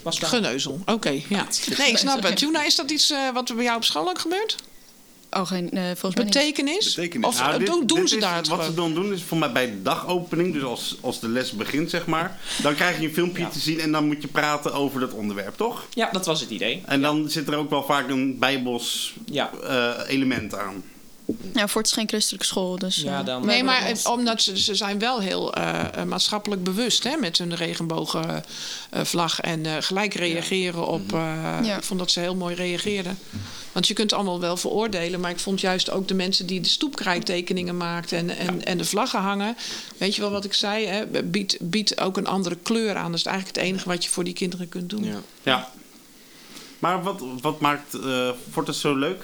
was. 0.04 0.20
Geneuzel, 0.20 0.80
oké, 0.86 1.22
ja. 1.30 1.48
Nee, 1.78 1.90
ik 1.90 1.98
snap 1.98 2.24
het. 2.24 2.38
Tuna, 2.38 2.64
is 2.64 2.76
dat 2.76 2.92
iets 2.92 3.14
wat 3.34 3.50
er 3.50 3.56
bij 3.56 3.64
jou 3.64 3.78
op 3.78 3.84
school 3.84 4.10
ook 4.10 4.20
gebeurt? 4.20 4.56
Oh, 5.38 5.48
geen, 5.48 5.72
eh, 5.72 5.84
volgens 5.84 6.16
mij. 6.16 6.26
Betekenis? 6.26 6.94
Betekenis. 6.96 7.28
Of 7.28 7.40
Nou, 7.40 7.52
eh, 7.54 7.58
dit- 7.58 7.68
doen, 7.68 7.86
doen 7.86 8.00
dit 8.00 8.10
ze 8.10 8.16
is- 8.16 8.22
daar 8.22 8.36
het 8.36 8.48
Wat 8.48 8.64
ze 8.66 8.74
dan 8.74 8.94
doen 8.94 9.14
is 9.14 9.24
voor 9.24 9.38
mij 9.38 9.52
bij 9.52 9.66
de 9.66 9.82
dagopening, 9.82 10.54
dus 10.54 10.64
als, 10.64 10.98
als 11.02 11.20
de 11.20 11.30
les 11.30 11.52
begint, 11.52 11.90
zeg 11.90 12.06
maar. 12.06 12.40
Dan 12.62 12.76
krijg 12.76 13.00
je 13.00 13.08
een 13.08 13.14
filmpje 13.14 13.42
Ja. 13.44 13.50
te 13.50 13.60
zien 13.60 13.80
en 13.80 13.92
dan 13.92 14.06
moet 14.08 14.22
je 14.22 14.28
praten 14.28 14.74
over 14.74 15.00
dat 15.00 15.14
onderwerp, 15.14 15.56
toch? 15.58 15.86
Ja, 15.94 16.10
dat 16.12 16.26
was 16.26 16.42
het 16.42 16.50
idee. 16.50 16.82
En 16.86 17.02
dan 17.02 17.30
zit 17.30 17.48
er 17.48 17.56
ook 17.56 17.70
wel 17.70 17.84
vaak 17.84 18.10
een 18.10 18.40
bijbels 18.40 19.14
Ja. 19.26 19.52
eh, 19.64 19.94
element 20.08 20.56
aan. 20.56 20.84
Ja, 21.54 21.68
voor 21.68 21.82
het 21.82 21.90
is 21.90 21.98
geen 21.98 22.08
christelijke 22.08 22.46
school, 22.46 22.78
dus... 22.80 22.96
Ja, 22.96 23.20
eh, 23.20 23.26
dan- 23.26 23.46
Nee, 23.46 23.64
maar 23.64 23.86
het- 23.86 24.06
omdat 24.08 24.42
ze, 24.42 24.60
ze 24.60 24.76
zijn 24.76 25.00
wel 25.00 25.20
heel 25.20 25.54
eh, 25.54 25.84
eh, 25.96 26.04
maatschappelijk 26.04 26.64
bewust 26.64 27.04
hè, 27.04 27.18
met 27.18 27.38
hun 27.38 27.56
regenbogenvlag 27.56 29.40
en 29.42 29.66
eh, 29.66 29.76
gelijk 29.80 30.14
reageren 30.14 30.88
op. 30.88 31.14
eh, 31.14 31.20
Ja. 31.64 31.78
Ik 31.78 31.84
vond 31.84 32.00
dat 32.00 32.12
ze 32.12 32.20
heel 32.20 32.36
mooi 32.36 32.56
reageerden. 32.56 33.20
Want 33.72 33.88
je 33.88 33.94
kunt 33.94 34.14
allemaal 34.14 34.40
wel 34.40 34.58
veroordelen, 34.58 35.20
maar 35.20 35.32
ik 35.32 35.40
vond 35.40 35.62
juist 35.62 35.90
ook 35.90 36.08
de 36.08 36.14
mensen 36.14 36.46
die 36.46 36.62
de 36.62 36.70
stoepkrijttekeningen 36.70 37.78
maakten 37.78 38.18
en, 38.18 38.30
en, 38.38 38.66
en 38.66 38.78
de 38.78 38.86
vlaggen 38.86 39.20
hangen. 39.20 39.58
Weet 39.98 40.16
je 40.16 40.22
wel 40.22 40.32
wat 40.32 40.46
ik 40.46 40.54
zei? 40.54 40.86
Hè? 40.86 41.06
Biedt, 41.24 41.58
biedt 41.62 42.00
ook 42.00 42.18
een 42.18 42.28
andere 42.28 42.56
kleur 42.64 42.96
aan. 42.96 43.12
Dat 43.12 43.20
is 43.20 43.26
eigenlijk 43.26 43.58
het 43.58 43.66
enige 43.66 43.88
wat 43.90 44.04
je 44.04 44.10
voor 44.10 44.24
die 44.24 44.34
kinderen 44.34 44.70
kunt 44.70 44.90
doen. 44.90 45.04
Ja. 45.04 45.20
Ja. 45.44 45.72
Maar 46.80 47.04
wat, 47.04 47.22
wat 47.42 47.60
maakt 47.60 47.94
eh 47.94 48.30
Fortis 48.52 48.80
zo 48.80 48.96
leuk? 48.96 49.24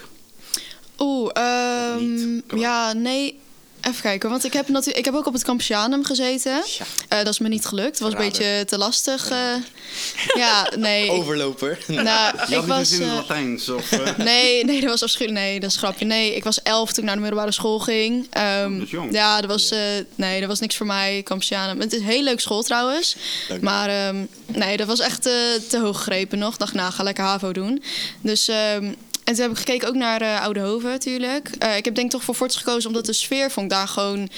Oeh, 0.99 1.29
ehm? 1.34 2.39
Kan 2.47 2.60
ja, 2.60 2.93
nee. 2.93 3.41
Even 3.88 4.01
kijken, 4.01 4.29
want 4.29 4.43
ik 4.43 4.53
heb, 4.53 4.67
natuurlijk, 4.67 4.97
ik 4.97 5.06
heb 5.06 5.13
ook 5.13 5.25
op 5.25 5.34
het 5.34 5.43
Campianum 5.43 6.06
gezeten. 6.06 6.51
Ja. 6.51 6.86
Eh, 7.08 7.17
dat 7.17 7.27
is 7.27 7.39
me 7.39 7.47
niet 7.47 7.65
gelukt. 7.65 7.89
Het 7.89 7.99
was 7.99 8.12
een 8.12 8.17
beetje 8.17 8.63
te 8.67 8.77
lastig. 8.77 9.29
eh. 9.29 9.56
ja, 10.43 10.69
nee. 10.77 11.10
Overloper. 11.19 11.77
nou, 11.88 12.36
ik 12.49 12.60
was. 12.62 12.91
in 12.91 13.01
het 13.01 13.10
eh, 13.10 13.15
Latijns 13.15 13.69
of... 13.69 13.91
Nee, 14.17 14.65
nee, 14.65 14.82
dat 14.82 14.89
was 14.89 15.03
afschuwelijk. 15.03 15.43
Nee, 15.45 15.60
dat 15.60 15.69
is 15.69 15.77
grapje. 15.77 16.06
Nee, 16.06 16.36
ik 16.36 16.43
was 16.43 16.62
elf 16.62 16.91
toen 16.91 16.97
ik 16.97 17.03
naar 17.03 17.15
de 17.15 17.21
middelbare 17.21 17.51
school 17.51 17.79
ging. 17.79 18.29
Dat 18.29 18.89
jong. 18.89 19.12
Ja, 19.12 19.41
dat 19.41 19.49
was, 19.49 19.73
nee, 20.15 20.39
dat 20.39 20.49
was 20.49 20.60
niks 20.60 20.75
voor 20.75 20.86
mij, 20.86 21.21
Campianum. 21.23 21.79
Het 21.79 21.93
is 21.93 21.99
een 21.99 22.06
heel 22.06 22.23
leuk 22.23 22.39
school 22.39 22.63
trouwens. 22.63 23.15
Dank. 23.47 23.62
Maar 23.62 23.89
ehm, 23.89 24.25
nee, 24.45 24.77
dat 24.77 24.88
was 24.88 24.99
echt 24.99 25.21
te 25.21 25.79
hoog 25.82 25.97
gegrepen 25.97 26.39
nog. 26.39 26.53
Ik 26.53 26.60
dacht, 26.60 26.73
nou, 26.73 26.91
ga 26.91 27.03
lekker 27.03 27.23
HAVO 27.23 27.51
doen. 27.51 27.84
Dus... 28.21 28.47
ehm, 28.47 28.91
en 29.23 29.33
toen 29.33 29.41
heb 29.41 29.51
ik 29.51 29.57
gekeken 29.57 29.88
ook 29.88 29.95
naar 29.95 30.21
eh 30.21 30.41
Oude 30.41 30.59
Hoven 30.59 30.89
natuurlijk. 30.89 31.49
Eh, 31.49 31.77
ik 31.77 31.86
heb 31.86 31.95
denk 31.95 32.12
toch 32.12 32.23
voor 32.23 32.36
Forts 32.36 32.55
gekozen 32.55 32.89
omdat 32.89 33.05
de 33.05 33.13
sfeer 33.13 33.51
vond 33.51 33.69
daar 33.69 33.88
gewoon 33.88 34.29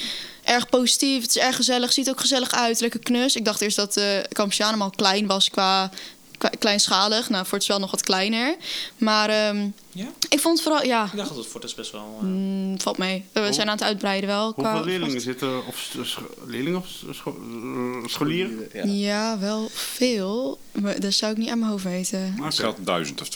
erg 0.44 0.70
positief. 0.70 1.22
Het 1.22 1.36
is 1.36 1.42
erg 1.42 1.56
gezellig, 1.56 1.94
ziet 1.94 2.10
ook 2.10 2.20
gezellig 2.20 2.52
uit, 2.52 2.80
lekker 2.80 3.00
knus. 3.00 3.36
Ik 3.36 3.46
dacht 3.46 3.62
eerst 3.62 3.76
dat 3.76 3.94
de 3.94 4.26
Campianum 4.34 4.82
al 4.82 4.90
klein 4.90 5.28
was 5.28 5.50
qua 5.50 5.92
kleinschalig. 6.60 7.30
Nou, 7.30 7.46
Forts 7.46 7.68
wel 7.68 7.80
nog 7.80 7.92
wat 7.92 8.02
kleiner. 8.02 8.56
Maar 8.98 9.30
ehm, 9.30 9.68
Ja? 9.92 10.08
ik 10.30 10.40
vond 10.40 10.62
vooral, 10.62 10.84
ja, 10.84 11.06
Ik 11.06 11.16
dacht 11.18 11.30
dat 11.30 11.38
het 11.38 11.48
Fortis 11.48 11.76
best 11.76 11.92
wel... 11.92 12.16
eh, 12.22 12.26
Mm, 12.28 12.82
valt 12.82 12.98
mee. 12.98 13.26
We 13.32 13.40
Hoe- 13.40 13.54
zijn 13.54 13.68
aan 13.70 13.76
het 13.76 13.84
uitbreiden 13.86 14.30
wel. 14.30 14.54
qua- 14.54 14.72
Hoeveel 14.72 14.86
leerlingen 14.92 15.22
zitten? 15.22 15.66
Of 15.68 15.96
leerlingen 16.46 16.80
of 16.80 16.88
scho- 17.12 17.38
eh, 18.04 18.08
scholieren? 18.10 18.70
Ja. 18.74 18.84
Ja, 18.86 19.40
wel 19.40 19.68
veel. 19.74 20.58
Maar 20.72 21.00
dat 21.00 21.14
zou 21.14 21.32
ik 21.32 21.38
niet 21.38 21.50
aan 21.50 21.60
mijn 21.60 21.72
hoofd 21.72 21.84
weten. 21.84 22.34
Oké. 22.38 22.46
Ik 22.48 22.52
schat 22.52 22.76
1000 22.84 23.22
of 23.22 23.28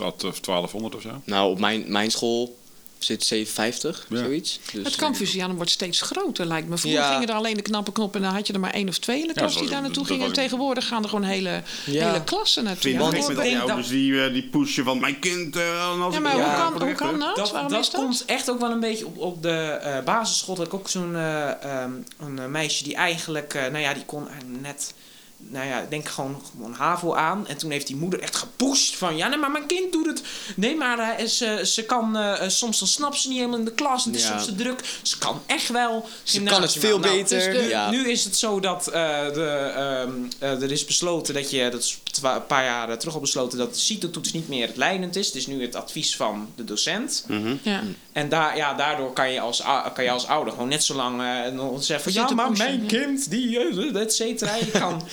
1200 0.41 0.95
of 0.95 1.02
zo. 1.02 1.22
Nou, 1.24 1.52
op 1.52 1.60
mijn, 1.60 1.84
mijn 1.91 2.12
school 2.12 2.58
zit 2.99 3.23
750, 3.23 4.05
Ja. 4.09 4.17
zoiets. 4.17 4.59
Dus, 4.73 4.83
Het 4.83 4.95
Campusianum 4.95 5.55
wordt 5.55 5.71
steeds 5.71 6.01
groter, 6.01 6.45
lijkt 6.45 6.67
me. 6.67 6.77
Vroeger 6.77 6.99
Ja. 7.01 7.12
gingen 7.13 7.27
er 7.27 7.35
alleen 7.35 7.55
de 7.55 7.62
knappe 7.62 7.91
knop 7.91 8.15
en 8.15 8.21
dan 8.21 8.33
had 8.33 8.47
je 8.47 8.53
er 8.53 8.59
maar 8.59 8.73
één 8.73 8.88
of 8.88 8.97
twee 8.97 9.21
in 9.21 9.27
de 9.27 9.33
klas 9.33 9.57
die 9.57 9.69
daar 9.69 9.81
naartoe 9.81 10.05
gingen. 10.05 10.25
En 10.27 10.33
tegenwoordig 10.33 10.88
gaan 10.88 11.03
er 11.03 11.09
gewoon 11.09 11.23
hele, 11.23 11.63
Ja. 11.85 12.05
hele 12.07 12.23
klassen 12.23 12.63
naartoe. 12.63 12.91
Ja, 12.91 12.99
hoor, 12.99 13.12
met 13.12 13.25
die 13.27 13.35
dat- 13.35 13.69
ouders 13.69 13.88
die, 13.88 14.31
die 14.31 14.43
pushen 14.49 14.83
van 14.83 14.99
mijn 14.99 15.19
kind? 15.19 15.55
en 15.55 15.62
als 16.01 16.13
Ja, 16.13 16.19
ik- 16.19 16.23
maar 16.25 16.31
hoe 16.33 16.93
kan, 16.95 17.09
hoe 17.09 17.17
dat? 17.19 17.35
Dat, 17.35 17.51
Waarom 17.51 17.71
dat 17.71 17.79
is 17.83 17.89
dat? 17.89 18.01
komt 18.01 18.23
echt 18.25 18.49
ook 18.49 18.59
wel 18.59 18.71
een 18.71 18.79
beetje 18.79 19.05
op, 19.05 19.17
op 19.17 19.41
de 19.41 19.49
eh, 19.49 20.03
basisschool. 20.03 20.55
Dat 20.55 20.65
ik 20.65 20.73
ook 20.73 20.89
zo'n 20.89 21.15
eh, 21.15 21.63
ehm, 21.63 21.91
een 22.19 22.51
meisje 22.51 22.83
die 22.83 22.95
eigenlijk, 22.95 23.53
eh, 23.53 23.62
nou 23.62 23.77
ja, 23.77 23.93
die 23.93 24.05
kon 24.05 24.27
eigenlijk 24.29 24.62
net, 24.62 24.93
nou 25.41 25.67
ja, 25.67 25.82
ik 25.82 25.89
denk 25.89 26.08
gewoon, 26.08 26.41
gewoon 26.52 26.73
HAVO 26.73 27.13
aan. 27.13 27.47
En 27.47 27.58
toen 27.58 27.71
heeft 27.71 27.88
die 27.88 27.95
moeder 27.95 28.19
echt 28.19 28.36
gepusht 28.36 28.95
van, 28.95 29.17
ja, 29.17 29.28
nee, 29.28 29.38
maar 29.38 29.52
mijn 29.52 29.65
kind 29.65 29.91
doet 29.91 30.06
het. 30.06 30.21
Nee, 30.56 30.75
maar 30.75 30.99
eh, 30.99 31.25
ze, 31.25 31.62
ze 31.65 31.84
kan, 31.84 32.17
eh, 32.17 32.43
eh, 32.43 32.49
soms 32.49 32.80
dan 32.80 32.88
snapt 32.88 33.17
ze 33.17 33.28
niet 33.28 33.38
helemaal 33.38 33.60
in 33.60 33.65
de 33.65 33.73
klas. 33.73 34.06
En 34.06 34.12
het 34.12 34.19
is 34.19 34.28
Ja. 34.28 34.32
soms 34.32 34.45
te 34.45 34.56
druk. 34.56 34.99
Ze 35.02 35.17
kan 35.17 35.41
echt 35.45 35.69
wel. 35.69 36.10
Ze 36.23 36.43
kan 36.43 36.62
het 36.62 36.71
veel. 36.71 36.99
Nou, 36.99 37.13
beter, 37.13 37.52
dus 37.52 37.62
nu, 37.62 37.69
ja. 37.69 37.89
nu 37.89 38.10
is 38.10 38.23
het 38.23 38.38
zo 38.38 38.60
dat 38.60 38.88
eh, 38.88 39.34
de, 39.34 39.71
ehm, 39.75 40.12
eh, 40.39 40.62
er 40.62 40.71
is 40.71 40.86
besloten 40.86 41.34
dat 41.34 41.49
je, 41.52 41.69
dat 41.69 41.82
is 41.82 41.99
een 42.21 42.45
paar 42.45 42.63
jaar 42.63 42.97
terug 42.97 43.13
al 43.13 43.19
besloten, 43.19 43.58
dat 43.58 43.73
de 43.73 43.80
CITO-toets 43.80 44.34
niet 44.34 44.47
meer 44.47 44.71
leidend 44.75 45.15
is. 45.15 45.25
Het 45.25 45.36
is 45.36 45.47
nu 45.47 45.62
het 45.62 45.75
advies 45.75 46.15
van 46.15 46.49
de 46.56 46.63
docent. 46.63 47.23
Mhm. 47.28 47.56
Ja. 47.62 47.82
En 48.12 48.30
daar, 48.30 48.58
ja, 48.58 48.73
daardoor 48.73 49.13
kan 49.13 49.32
je, 49.32 49.39
als, 49.39 49.63
kan 49.93 50.04
je 50.04 50.12
als 50.12 50.28
ouder 50.28 50.54
gewoon 50.54 50.67
net 50.67 50.84
zo 50.84 50.95
lang 50.95 51.21
eh, 51.21 51.52
nog 51.52 51.84
zeggen 51.84 52.13
van... 52.13 52.23
Ja, 52.28 52.34
maar 52.34 52.49
pushen, 52.49 52.65
mijn 52.65 52.86
kind, 52.86 53.30
die, 53.30 53.60
et 53.99 54.13
cetera, 54.13 54.56
je 54.56 54.71
kan... 54.71 55.02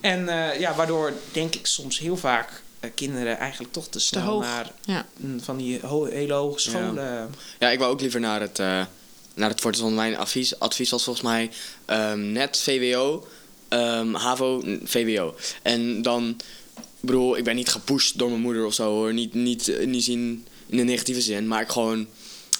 en 0.00 0.28
eh, 0.28 0.60
ja, 0.60 0.74
waardoor 0.74 1.12
denk 1.32 1.54
ik 1.54 1.66
soms 1.66 1.98
heel 1.98 2.16
vaak 2.16 2.62
eh, 2.80 2.90
kinderen 2.94 3.38
eigenlijk 3.38 3.72
toch 3.72 3.88
te 3.88 3.98
snel 3.98 4.22
hoog. 4.22 4.42
naar 4.42 4.70
Ja. 4.84 5.06
mm, 5.16 5.40
van 5.40 5.56
die 5.56 5.80
ho- 5.82 6.04
hele 6.04 6.32
hoge 6.32 6.58
scholen... 6.60 7.30
Ja, 7.58 7.70
ik 7.70 7.78
wou 7.78 7.92
ook 7.92 8.00
liever 8.00 8.20
naar 8.20 8.40
het, 8.40 8.58
eh 8.58 8.84
naar 9.34 9.48
het 9.50 9.60
Fortis, 9.60 9.82
mijn 9.82 10.16
advies, 10.16 10.58
advies 10.58 10.90
was 10.90 11.04
volgens 11.04 11.24
mij 11.26 11.50
ehm, 11.84 12.32
net 12.32 12.58
VWO, 12.58 13.26
ehm, 13.68 14.14
HAVO, 14.14 14.62
VWO. 14.84 15.34
En 15.62 16.02
dan, 16.02 16.28
ik 16.76 16.82
bedoel, 17.00 17.36
ik 17.36 17.44
ben 17.44 17.54
niet 17.56 17.68
gepusht 17.68 18.18
door 18.18 18.28
mijn 18.28 18.40
moeder 18.40 18.64
of 18.64 18.74
zo 18.74 18.84
hoor, 18.90 19.12
niet, 19.12 19.34
niet, 19.34 19.72
niet 19.84 20.04
zien 20.04 20.46
in 20.66 20.76
de 20.76 20.82
negatieve 20.82 21.20
zin, 21.20 21.48
maar 21.48 21.62
ik 21.62 21.68
gewoon, 21.70 22.06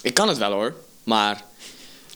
ik 0.01 0.13
kan 0.13 0.27
het 0.27 0.37
wel 0.37 0.51
hoor, 0.51 0.75
maar... 1.03 1.43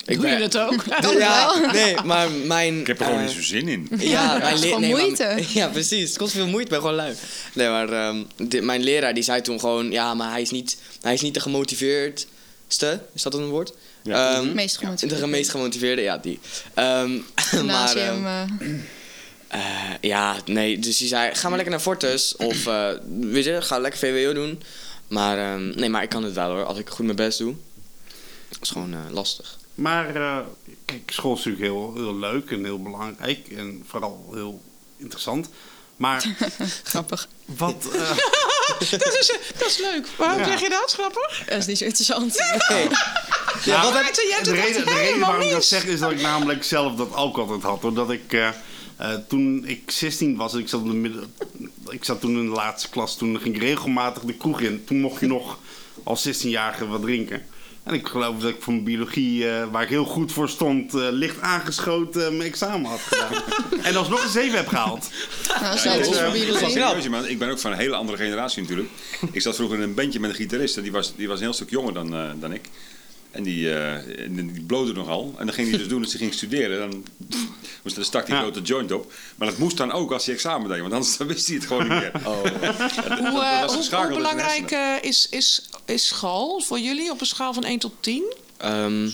Ik 0.07 0.21
Doe 0.21 0.27
je 0.27 0.35
het 0.35 0.57
ook? 0.57 0.83
Ja, 1.17 1.71
nee, 1.71 1.95
maar 2.03 2.31
mijn... 2.31 2.79
Ik 2.79 2.87
heb 2.87 2.99
er 2.99 3.05
gewoon 3.05 3.19
eh, 3.19 3.25
niet 3.27 3.35
zo 3.35 3.41
zin 3.41 3.67
in. 3.67 3.87
Ja, 3.97 4.37
mijn 4.37 4.69
maar- 4.69 4.79
moeite. 4.79 5.43
ja, 5.59 5.67
precies. 5.67 6.09
Het 6.09 6.17
kost 6.17 6.31
veel 6.33 6.47
moeite. 6.47 6.63
Ik 6.63 6.69
ben 6.69 6.79
gewoon 6.79 6.95
lui. 6.95 7.13
Nee, 7.53 7.69
maar 7.69 7.89
ehm, 7.89 8.65
mijn 8.65 8.83
leraar 8.83 9.13
die 9.13 9.23
zei 9.23 9.41
toen 9.41 9.59
gewoon... 9.59 9.91
Ja, 9.91 10.13
maar 10.13 10.31
hij 10.31 10.41
is 10.41 10.49
niet, 10.49 10.77
hij 11.01 11.13
is 11.13 11.21
niet 11.21 11.33
de 11.33 11.39
gemotiveerdste. 11.39 13.01
Is 13.13 13.21
dat 13.21 13.33
een 13.33 13.45
woord? 13.49 13.73
Ja. 14.03 14.35
Ehm, 14.35 14.53
Meest 14.53 14.77
gemotiveerd. 14.77 15.19
de 15.19 15.27
meest 15.27 15.49
gemotiveerde, 15.49 16.01
ja, 16.01 16.17
die. 16.17 16.39
Ehm, 16.73 17.11
maar, 17.65 17.95
eh, 17.95 18.41
eh, 19.47 19.59
ja, 20.01 20.35
nee. 20.45 20.79
Dus 20.79 20.97
die 20.97 21.07
zei, 21.07 21.35
ga 21.35 21.47
maar 21.47 21.57
lekker 21.57 21.71
naar 21.75 21.83
Fortis. 21.83 22.35
Of, 22.35 22.67
eh, 22.67 22.89
weet 23.19 23.43
je, 23.43 23.61
ga 23.61 23.79
lekker 23.79 23.99
VWO 23.99 24.33
doen. 24.33 24.61
Maar, 25.07 25.37
ehm, 25.37 25.79
nee, 25.79 25.89
maar 25.89 26.03
ik 26.03 26.09
kan 26.09 26.23
het 26.23 26.33
wel 26.33 26.49
hoor. 26.49 26.63
Als 26.65 26.77
ik 26.77 26.89
goed 26.89 27.05
mijn 27.05 27.17
best 27.17 27.37
doe. 27.37 27.55
Dat 28.49 28.59
is 28.61 28.69
gewoon 28.69 28.93
eh, 28.93 28.99
lastig. 29.11 29.57
Maar 29.77 30.15
eh, 30.15 30.37
kijk, 30.85 31.11
school 31.11 31.33
is 31.33 31.37
natuurlijk 31.45 31.63
heel, 31.73 31.91
heel 31.95 32.15
leuk 32.15 32.51
en 32.51 32.63
heel 32.63 32.81
belangrijk. 32.81 33.47
En 33.47 33.83
vooral 33.87 34.29
heel 34.33 34.61
interessant. 34.97 35.49
Maar 35.97 36.25
grappig. 36.83 37.27
wat... 37.45 37.89
eh, 37.93 38.17
dat, 38.99 39.17
is, 39.19 39.31
dat 39.57 39.67
is 39.67 39.77
leuk. 39.77 40.07
Waarom 40.17 40.39
Ja. 40.39 40.45
zeg 40.45 40.59
je 40.61 40.69
dat? 40.69 40.93
Grappig? 40.93 41.43
Dat 41.45 41.57
is 41.57 41.65
niet 41.65 41.77
zo 41.77 41.83
interessant. 41.85 42.35
Ja, 43.63 43.83
wat 43.83 44.15
jij 44.29 44.43
de 44.43 44.51
reden, 44.51 44.85
de 44.85 44.93
reden 44.93 45.19
waarom 45.19 45.41
ik 45.41 45.51
dat 45.51 45.65
zeg 45.65 45.85
is 45.85 45.99
dat 45.99 46.11
ik 46.11 46.21
namelijk 46.21 46.63
zelf 46.63 46.95
dat 46.95 47.13
ook 47.15 47.37
altijd 47.37 47.61
had. 47.63 47.81
Doordat 47.81 48.11
ik 48.11 48.33
eh, 48.33 48.47
eh, 48.97 49.13
toen 49.27 49.65
ik 49.65 49.91
16 49.91 50.35
was, 50.35 50.53
ik 50.53 50.69
zat, 50.69 50.81
in 50.81 50.87
de 50.89 50.93
midden, 50.93 51.33
ik 51.89 52.03
zat 52.03 52.21
toen 52.21 52.37
in 52.37 52.45
de 52.49 52.55
laatste 52.55 52.89
klas, 52.89 53.17
toen 53.17 53.39
ging 53.41 53.55
ik 53.55 53.61
regelmatig 53.61 54.23
de 54.23 54.33
kroeg 54.33 54.61
in. 54.61 54.85
Toen 54.85 54.99
mocht 54.99 55.19
je 55.19 55.27
nog 55.27 55.59
als 56.03 56.27
16-jarige 56.27 56.87
wat 56.87 57.01
drinken. 57.01 57.45
En 57.87 57.93
ik 57.93 58.07
geloof 58.07 58.39
dat 58.39 58.49
ik 58.49 58.61
voor 58.61 58.73
mijn 58.73 58.85
biologie, 58.85 59.49
eh, 59.49 59.67
waar 59.71 59.83
ik 59.83 59.89
heel 59.89 60.05
goed 60.05 60.31
voor 60.31 60.49
stond, 60.49 60.93
eh, 60.93 61.07
licht 61.11 61.41
aangeschoten 61.41 62.37
mijn 62.37 62.49
examen 62.49 62.89
had 62.89 62.99
gedaan. 62.99 63.43
en 63.83 63.95
alsnog 63.95 64.23
een 64.23 64.29
7 64.29 64.57
heb 64.57 64.67
gehaald. 64.67 65.09
Nou, 65.47 65.79
Ja, 65.83 65.97
dat 65.97 66.05
serieus, 66.71 67.07
man. 67.07 67.27
Ik 67.27 67.39
ben 67.39 67.49
ook 67.49 67.59
van 67.59 67.71
een 67.71 67.77
hele 67.77 67.95
andere 67.95 68.17
generatie 68.17 68.61
natuurlijk. 68.61 68.89
Ik 69.31 69.41
zat 69.41 69.55
vroeger 69.55 69.77
in 69.77 69.83
een 69.83 69.93
bandje 69.93 70.19
met 70.19 70.29
een 70.29 70.35
gitarist 70.35 70.77
en 70.77 70.83
die 70.83 70.91
was, 70.91 71.15
die 71.15 71.27
was 71.27 71.37
een 71.37 71.43
heel 71.43 71.53
stuk 71.53 71.69
jonger 71.69 71.93
dan, 71.93 72.13
eh, 72.13 72.29
dan 72.39 72.53
ik. 72.53 72.69
En 73.31 73.43
die, 73.43 73.73
eh 73.73 74.23
en 74.25 74.51
die 74.53 74.63
blode 74.63 74.93
nogal. 74.93 75.35
En 75.37 75.45
dan 75.45 75.55
ging 75.55 75.69
hij 75.69 75.77
dus 75.77 75.87
doen 75.93 76.01
als 76.01 76.11
hij 76.11 76.19
ging 76.19 76.33
studeren. 76.33 76.79
Dan, 76.79 77.05
moest, 77.83 77.95
dan 77.95 78.05
stak 78.05 78.27
hij 78.27 78.35
Ja. 78.35 78.41
grote 78.41 78.61
joint 78.61 78.91
op. 78.91 79.13
Maar 79.35 79.47
dat 79.47 79.57
moest 79.57 79.77
dan 79.77 79.91
ook 79.91 80.11
als 80.11 80.25
hij 80.25 80.33
examen 80.33 80.69
deed. 80.69 80.79
Want 80.79 80.93
anders 80.93 81.17
dan 81.17 81.27
wist 81.27 81.47
hij 81.47 81.55
het 81.55 81.65
gewoon 81.65 81.87
niet 81.87 81.99
meer. 81.99 82.11
Oh. 82.25 82.41
Hoe, 83.31 83.41
eh, 83.41 83.63
hoe, 83.63 84.07
belangrijk 84.07 84.71
eh, 84.71 84.93
is, 85.01 85.27
is, 85.29 85.69
is 85.89 86.07
school 86.07 86.61
voor 86.61 86.79
jullie 86.79 87.11
op 87.11 87.19
een 87.21 87.25
schaal 87.27 87.53
van 87.53 87.63
1 87.63 87.79
tot 87.79 87.93
10? 87.99 88.23
Ehm, 88.57 89.09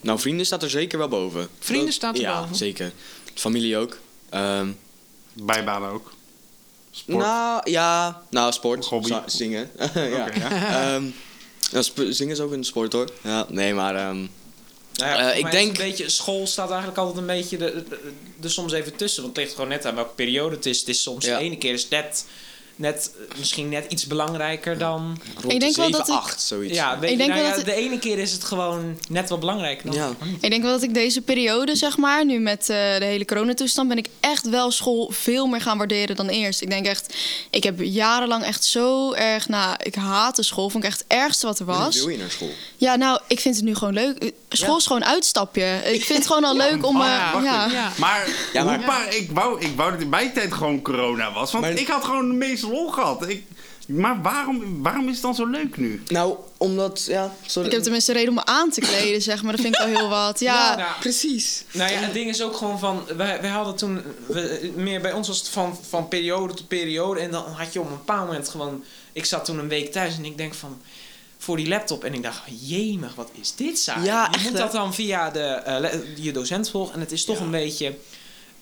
Nou, 0.00 0.18
vrienden 0.18 0.46
staat 0.46 0.62
er 0.62 0.70
zeker 0.70 0.98
wel 0.98 1.08
boven. 1.08 1.48
Vrienden 1.58 1.86
Dat- 1.86 1.94
staat 1.94 2.14
er 2.16 2.20
ja, 2.20 2.40
boven? 2.40 2.56
zeker. 2.56 2.92
Familie 3.34 3.76
ook. 3.76 3.98
Ehm, 4.30 4.68
Bijbaan 5.32 5.84
ook. 5.86 6.12
Sport. 6.90 7.18
nou, 7.18 7.70
ja. 7.70 8.22
Nou, 8.30 8.52
sport. 8.52 8.84
Hobby. 8.84 9.14
Zingen. 9.26 9.70
ja. 9.94 10.00
Ja. 10.34 10.34
Ehm, 10.94 11.04
ja, 11.72 11.82
sp- 11.82 12.06
zingen 12.08 12.32
is 12.34 12.40
ook 12.40 12.52
een 12.52 12.64
sport 12.64 12.92
hoor. 12.92 13.08
Ja, 13.22 13.46
nee, 13.48 13.74
maar... 13.74 13.94
ehm, 13.96 14.26
Nou 14.92 15.10
ja, 15.12 15.32
Eh, 15.32 15.38
ik 15.38 15.50
denk- 15.50 15.78
Een 15.78 15.84
beetje, 15.84 16.08
school 16.08 16.46
staat 16.46 16.68
eigenlijk 16.68 16.98
altijd 16.98 17.18
een 17.18 17.26
beetje 17.26 17.56
de, 17.56 17.72
de- 17.74 17.88
de- 17.88 18.12
er 18.42 18.50
soms 18.50 18.72
even 18.72 18.96
tussen. 18.96 19.22
Want 19.22 19.34
het 19.36 19.44
ligt 19.44 19.56
gewoon 19.56 19.70
net 19.70 19.86
aan 19.86 19.94
welke 19.94 20.14
periode 20.14 20.56
het 20.56 20.66
is. 20.66 20.78
Het 20.78 20.88
is 20.88 21.02
soms 21.02 21.24
Ja. 21.24 21.38
de 21.38 21.44
ene 21.44 21.58
keer 21.58 21.72
is 21.72 21.88
net, 21.88 22.26
net, 22.80 23.10
eh, 23.30 23.38
misschien 23.38 23.68
net 23.68 23.84
iets 23.92 24.06
belangrijker 24.06 24.78
dan... 24.78 25.18
rond 25.40 25.52
Ik 25.52 25.60
denk 25.60 25.74
de 25.74 25.80
wel 25.80 25.90
7, 25.90 25.90
dat 25.92 26.08
ik- 26.08 26.14
8, 26.14 26.40
zoiets. 26.42 26.74
Ja, 26.74 26.98
weet 26.98 27.02
Ik 27.02 27.10
je, 27.10 27.16
denk 27.16 27.28
nou 27.28 27.40
wel 27.40 27.50
ja, 27.50 27.56
dat 27.56 27.64
de 27.64 27.74
ene 27.74 27.98
keer 27.98 28.18
is 28.18 28.32
het 28.32 28.44
gewoon 28.44 28.98
net 29.08 29.28
wat 29.28 29.40
belangrijker 29.40 29.86
dan... 29.86 29.94
Ja. 29.94 30.10
Ik 30.40 30.50
denk 30.50 30.62
wel 30.62 30.72
dat 30.72 30.82
ik 30.82 30.94
deze 30.94 31.20
periode, 31.20 31.76
zeg 31.76 31.96
maar, 31.96 32.24
nu 32.24 32.38
met 32.38 32.60
eh, 32.60 32.66
de 32.98 33.04
hele 33.04 33.24
coronatoestand, 33.24 33.88
ben 33.88 33.98
ik 33.98 34.06
echt 34.20 34.48
wel 34.48 34.70
school 34.70 35.10
veel 35.12 35.46
meer 35.46 35.60
gaan 35.60 35.78
waarderen 35.78 36.16
dan 36.16 36.28
eerst. 36.28 36.60
Ik 36.60 36.70
denk 36.70 36.86
echt, 36.86 37.14
ik 37.50 37.62
heb 37.64 37.80
jarenlang 37.80 38.44
echt 38.44 38.64
zo 38.64 39.12
erg, 39.12 39.48
nou, 39.48 39.76
ik 39.82 39.94
haatte 39.94 40.42
school, 40.42 40.70
vond 40.70 40.84
ik 40.84 40.90
echt 40.90 40.98
het 41.08 41.18
ergste 41.18 41.46
wat 41.46 41.58
er 41.58 41.64
was. 41.64 41.96
wil 41.96 42.08
je 42.08 42.18
naar 42.18 42.30
school? 42.30 42.52
Ja, 42.76 42.96
nou, 42.96 43.20
ik 43.26 43.40
vind 43.40 43.56
het 43.56 43.64
nu 43.64 43.74
gewoon 43.74 43.94
leuk. 43.94 44.32
School 44.48 44.76
is 44.76 44.86
gewoon 44.86 45.04
uitstapje. 45.04 45.80
Ik 45.84 46.04
vind 46.04 46.18
het 46.18 46.26
gewoon 46.26 46.44
al 46.44 46.56
leuk 46.56 46.86
om, 46.86 47.00
eh, 47.00 47.32
wacht 47.32 47.44
ja. 47.44 47.92
Maar, 47.96 48.28
Ja, 48.52 48.64
maar- 48.64 48.76
hoe 48.76 48.84
pa- 48.84 49.08
ik, 49.08 49.30
wou, 49.32 49.60
ik 49.60 49.72
wou 49.76 49.90
dat 49.90 50.00
in 50.00 50.08
mijn 50.08 50.32
tijd 50.32 50.52
gewoon 50.54 50.82
corona 50.82 51.32
was. 51.32 51.52
Want 51.52 51.64
Maar- 51.64 51.72
ik 51.78 51.86
had 51.88 52.04
gewoon 52.04 52.28
de 52.28 52.34
meeste 52.34 52.66
lol 52.70 52.90
gehad. 52.90 53.28
Ik, 53.28 53.44
maar 53.86 54.22
waarom, 54.22 54.82
waarom 54.82 55.08
is 55.08 55.12
het 55.12 55.22
dan 55.22 55.34
zo 55.34 55.46
leuk 55.46 55.76
nu? 55.76 56.02
Nou, 56.08 56.36
omdat, 56.56 57.04
ja... 57.06 57.34
Sorry. 57.46 57.68
Ik 57.68 57.74
heb 57.74 57.82
tenminste 57.82 58.12
reden 58.12 58.28
om 58.28 58.34
me 58.34 58.44
aan 58.44 58.70
te 58.70 58.80
kleden, 58.80 59.22
zeg 59.22 59.42
maar. 59.42 59.52
Dat 59.52 59.60
vind 59.60 59.74
ik 59.74 59.80
wel 59.80 59.96
heel 59.96 60.08
wat. 60.08 60.40
Ja, 60.40 60.70
Ja, 60.70 60.76
nou, 60.76 61.00
Precies. 61.00 61.64
Nou 61.72 61.92
ja, 61.92 61.98
het 61.98 62.12
ding 62.12 62.28
is 62.30 62.42
ook 62.42 62.56
gewoon 62.56 62.78
van... 62.78 63.04
Wij, 63.16 63.40
wij 63.40 63.50
hadden 63.50 63.76
toen... 63.76 64.02
We, 64.26 64.72
meer 64.76 65.00
bij 65.00 65.12
ons 65.12 65.28
was 65.28 65.38
het 65.38 65.48
van, 65.48 65.78
van 65.88 66.08
periode 66.08 66.54
tot 66.54 66.68
periode. 66.68 67.20
En 67.20 67.30
dan 67.30 67.44
had 67.44 67.72
je 67.72 67.80
op 67.80 67.86
een 67.86 67.96
bepaald 67.96 68.26
moment 68.26 68.48
gewoon... 68.48 68.84
Ik 69.12 69.24
zat 69.24 69.44
toen 69.44 69.58
een 69.58 69.68
week 69.68 69.92
thuis 69.92 70.16
en 70.16 70.24
ik 70.24 70.36
denk 70.36 70.54
van... 70.54 70.80
Voor 71.38 71.56
die 71.56 71.68
laptop. 71.68 72.04
En 72.04 72.14
ik 72.14 72.22
dacht, 72.22 72.40
jemig, 72.60 73.14
wat 73.14 73.30
is 73.40 73.54
dit 73.54 73.78
saai. 73.78 74.04
Ja, 74.04 74.28
je 74.30 74.36
echt, 74.36 74.44
moet 74.44 74.56
dat 74.56 74.72
dan 74.72 74.94
via 74.94 75.30
de, 75.30 75.40
eh, 75.40 75.98
je 76.16 76.32
docent 76.32 76.70
volgen. 76.70 76.94
En 76.94 77.00
het 77.00 77.12
is 77.12 77.24
toch 77.24 77.40
een 77.40 77.50
beetje... 77.50 77.96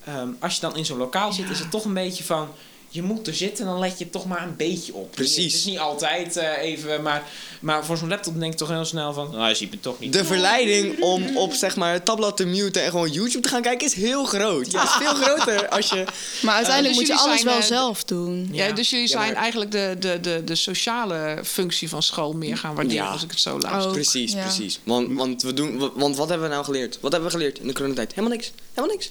ehm, 0.05 0.29
als 0.39 0.55
je 0.55 0.61
dan 0.61 0.77
in 0.77 0.85
zo'n 0.85 0.99
lokaal 0.99 1.33
zit, 1.33 1.51
is 1.51 1.59
het 1.59 1.71
toch 1.71 1.85
een 1.85 1.95
beetje 1.95 2.25
van... 2.25 2.49
Je 2.91 3.03
moet 3.03 3.27
er 3.27 3.35
zitten, 3.35 3.65
dan 3.65 3.79
let 3.79 3.99
je 3.99 4.11
toch 4.11 4.27
maar 4.27 4.43
een 4.43 4.57
beetje 4.57 4.95
op. 4.95 5.11
Precies. 5.13 5.45
Het 5.45 5.55
is 5.55 5.65
niet 5.65 5.79
altijd 5.79 6.37
eh, 6.37 6.63
even... 6.63 7.03
Maar, 7.03 7.23
maar 7.61 7.85
voor 7.85 7.97
zo'n 7.97 8.09
laptop 8.09 8.39
denk 8.41 8.53
ik 8.53 8.59
toch 8.59 8.69
heel 8.69 8.85
snel 8.85 9.13
van... 9.13 9.31
Nou, 9.31 9.49
je 9.49 9.55
ziet 9.55 9.71
me 9.71 9.81
toch 9.81 9.99
niet. 9.99 10.13
De 10.13 10.25
verleiding 10.25 11.01
om 11.01 11.37
op 11.37 11.53
zeg 11.53 11.77
maar 11.77 11.93
het 11.93 12.05
tabblad 12.05 12.37
te 12.37 12.45
muten 12.47 12.83
en 12.85 12.91
gewoon 12.91 13.11
YouTube 13.11 13.41
te 13.43 13.49
gaan 13.49 13.63
kijken 13.63 13.87
is 13.87 13.95
heel 13.95 14.25
groot. 14.25 14.71
Ja, 14.71 14.83
is 14.83 14.91
veel 14.91 15.15
groter 15.15 15.69
als 15.69 15.89
je. 15.89 16.05
maar 16.45 16.55
uiteindelijk 16.55 16.99
dus 16.99 17.09
moet 17.09 17.19
je 17.19 17.25
alles 17.25 17.43
wel 17.43 17.57
eh, 17.59 17.63
zelf 17.63 18.05
doen. 18.05 18.49
Ja, 18.53 18.73
dus 18.73 18.91
jullie 18.91 19.07
Ja, 19.09 19.13
zijn 19.13 19.33
maar- 19.33 19.43
eigenlijk 19.43 19.71
de, 19.71 19.97
de, 19.99 20.21
de, 20.21 20.43
de 20.45 20.55
sociale 20.55 21.41
functie 21.45 21.89
van 21.89 22.03
school 22.03 22.33
meer 22.33 22.57
gaan 22.57 22.75
waarderen, 22.75 23.05
Ja. 23.05 23.11
als 23.13 23.23
ik 23.23 23.31
het 23.31 23.41
zo. 23.41 23.59
Ook, 23.73 23.93
Precies, 23.93 24.33
ja. 24.33 24.43
precies. 24.43 24.81
Want, 24.85 25.13
want, 25.13 25.43
we 25.43 25.53
doen, 25.55 25.91
want 25.95 26.17
wat 26.17 26.29
hebben 26.29 26.49
we 26.49 26.53
nou 26.55 26.65
geleerd? 26.65 26.99
Wat 27.01 27.13
hebben 27.13 27.31
we 27.31 27.37
geleerd 27.37 27.59
in 27.59 27.67
de 27.67 27.73
coronatijd? 27.73 28.11
Helemaal 28.15 28.31
niks. 28.37 28.53
Helemaal 28.75 28.97
niks. 28.97 29.11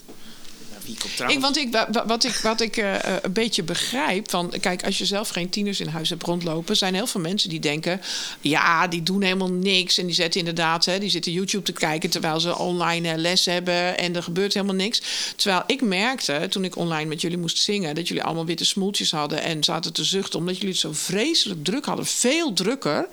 Komt 0.95 1.31
Ik, 1.31 1.39
want 1.39 1.57
ik, 1.57 1.71
wa- 1.71 1.87
wa- 1.91 2.05
wat 2.05 2.23
ik, 2.23 2.35
wat 2.35 2.61
ik 2.61 2.77
eh, 2.77 2.95
eh, 2.95 3.15
een 3.21 3.33
beetje 3.33 3.63
begrijp, 3.63 4.29
van, 4.29 4.53
kijk, 4.59 4.85
als 4.85 4.97
je 4.97 5.05
zelf 5.05 5.29
geen 5.29 5.49
tieners 5.49 5.79
in 5.79 5.87
huis 5.87 6.09
hebt 6.09 6.23
rondlopen, 6.23 6.77
zijn 6.77 6.93
heel 6.93 7.07
veel 7.07 7.21
mensen 7.21 7.49
die 7.49 7.59
denken, 7.59 8.01
ja, 8.41 8.87
die 8.87 9.03
doen 9.03 9.21
helemaal 9.21 9.51
niks. 9.51 9.97
En 9.97 10.05
die 10.05 10.15
zetten 10.15 10.39
inderdaad, 10.39 10.85
hè, 10.85 10.99
die 10.99 11.09
zitten 11.09 11.31
YouTube 11.31 11.63
te 11.63 11.71
kijken 11.71 12.09
terwijl 12.09 12.39
ze 12.39 12.57
online 12.57 13.09
eh, 13.11 13.17
les 13.17 13.45
hebben 13.45 13.97
en 13.97 14.15
er 14.15 14.23
gebeurt 14.23 14.53
helemaal 14.53 14.75
niks. 14.75 15.01
Terwijl 15.35 15.63
ik 15.67 15.81
merkte, 15.81 16.47
toen 16.49 16.63
ik 16.63 16.75
online 16.75 17.05
met 17.05 17.21
jullie 17.21 17.37
moest 17.37 17.57
zingen, 17.57 17.95
dat 17.95 18.07
jullie 18.07 18.23
allemaal 18.23 18.45
witte 18.45 18.65
smoeltjes 18.65 19.11
hadden 19.11 19.41
en 19.43 19.63
zaten 19.63 19.93
te 19.93 20.03
zuchten, 20.03 20.39
omdat 20.39 20.55
jullie 20.55 20.69
het 20.71 20.79
zo 20.79 20.89
vreselijk 20.93 21.63
druk 21.63 21.85
hadden. 21.85 22.05
Veel 22.05 22.53
drukker 22.53 23.07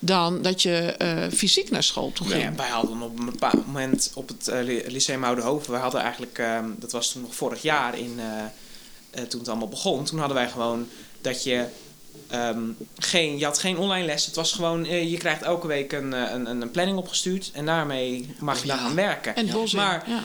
dan 0.00 0.42
dat 0.42 0.62
je 0.62 0.94
fysiek 1.34 1.70
naar 1.70 1.82
school 1.82 2.12
toe 2.12 2.26
ging. 2.28 2.42
Ja, 2.42 2.52
wij 2.54 2.68
hadden 2.68 3.02
op 3.02 3.18
een 3.18 3.24
bepaald 3.24 3.66
moment 3.66 4.10
op 4.14 4.28
het 4.28 4.46
Ly- 4.52 4.84
Lyceum 4.86 5.24
Oudehoven, 5.24 5.72
we 5.72 5.78
hadden 5.78 6.00
eigenlijk, 6.00 6.38
ehm, 6.38 6.64
dat 6.78 6.92
was 6.92 7.12
toen 7.12 7.19
nog 7.20 7.34
vorig 7.34 7.62
jaar 7.62 7.98
in, 7.98 8.14
eh, 8.18 8.44
eh, 9.10 9.28
toen 9.28 9.40
het 9.40 9.48
allemaal 9.48 9.68
begon, 9.68 10.04
toen 10.04 10.18
hadden 10.18 10.36
wij 10.36 10.48
gewoon 10.48 10.88
dat 11.20 11.42
je 11.42 11.66
ehm, 12.28 12.62
geen, 12.98 13.38
je 13.38 13.44
had 13.44 13.58
geen 13.58 13.78
online 13.78 14.06
les, 14.06 14.26
het 14.26 14.34
was 14.34 14.52
gewoon, 14.52 14.84
eh, 14.84 15.10
je 15.10 15.16
krijgt 15.16 15.42
elke 15.42 15.66
week 15.66 15.92
een, 15.92 16.12
een, 16.12 16.46
een 16.46 16.70
planning 16.70 16.98
opgestuurd 16.98 17.50
en 17.54 17.66
daarmee 17.66 18.34
mag 18.38 18.60
je 18.60 18.66
daar 18.66 18.78
gaan 18.78 18.94
werken. 18.94 19.36
En 19.36 19.48
Maar 19.74 20.04
ja. 20.08 20.24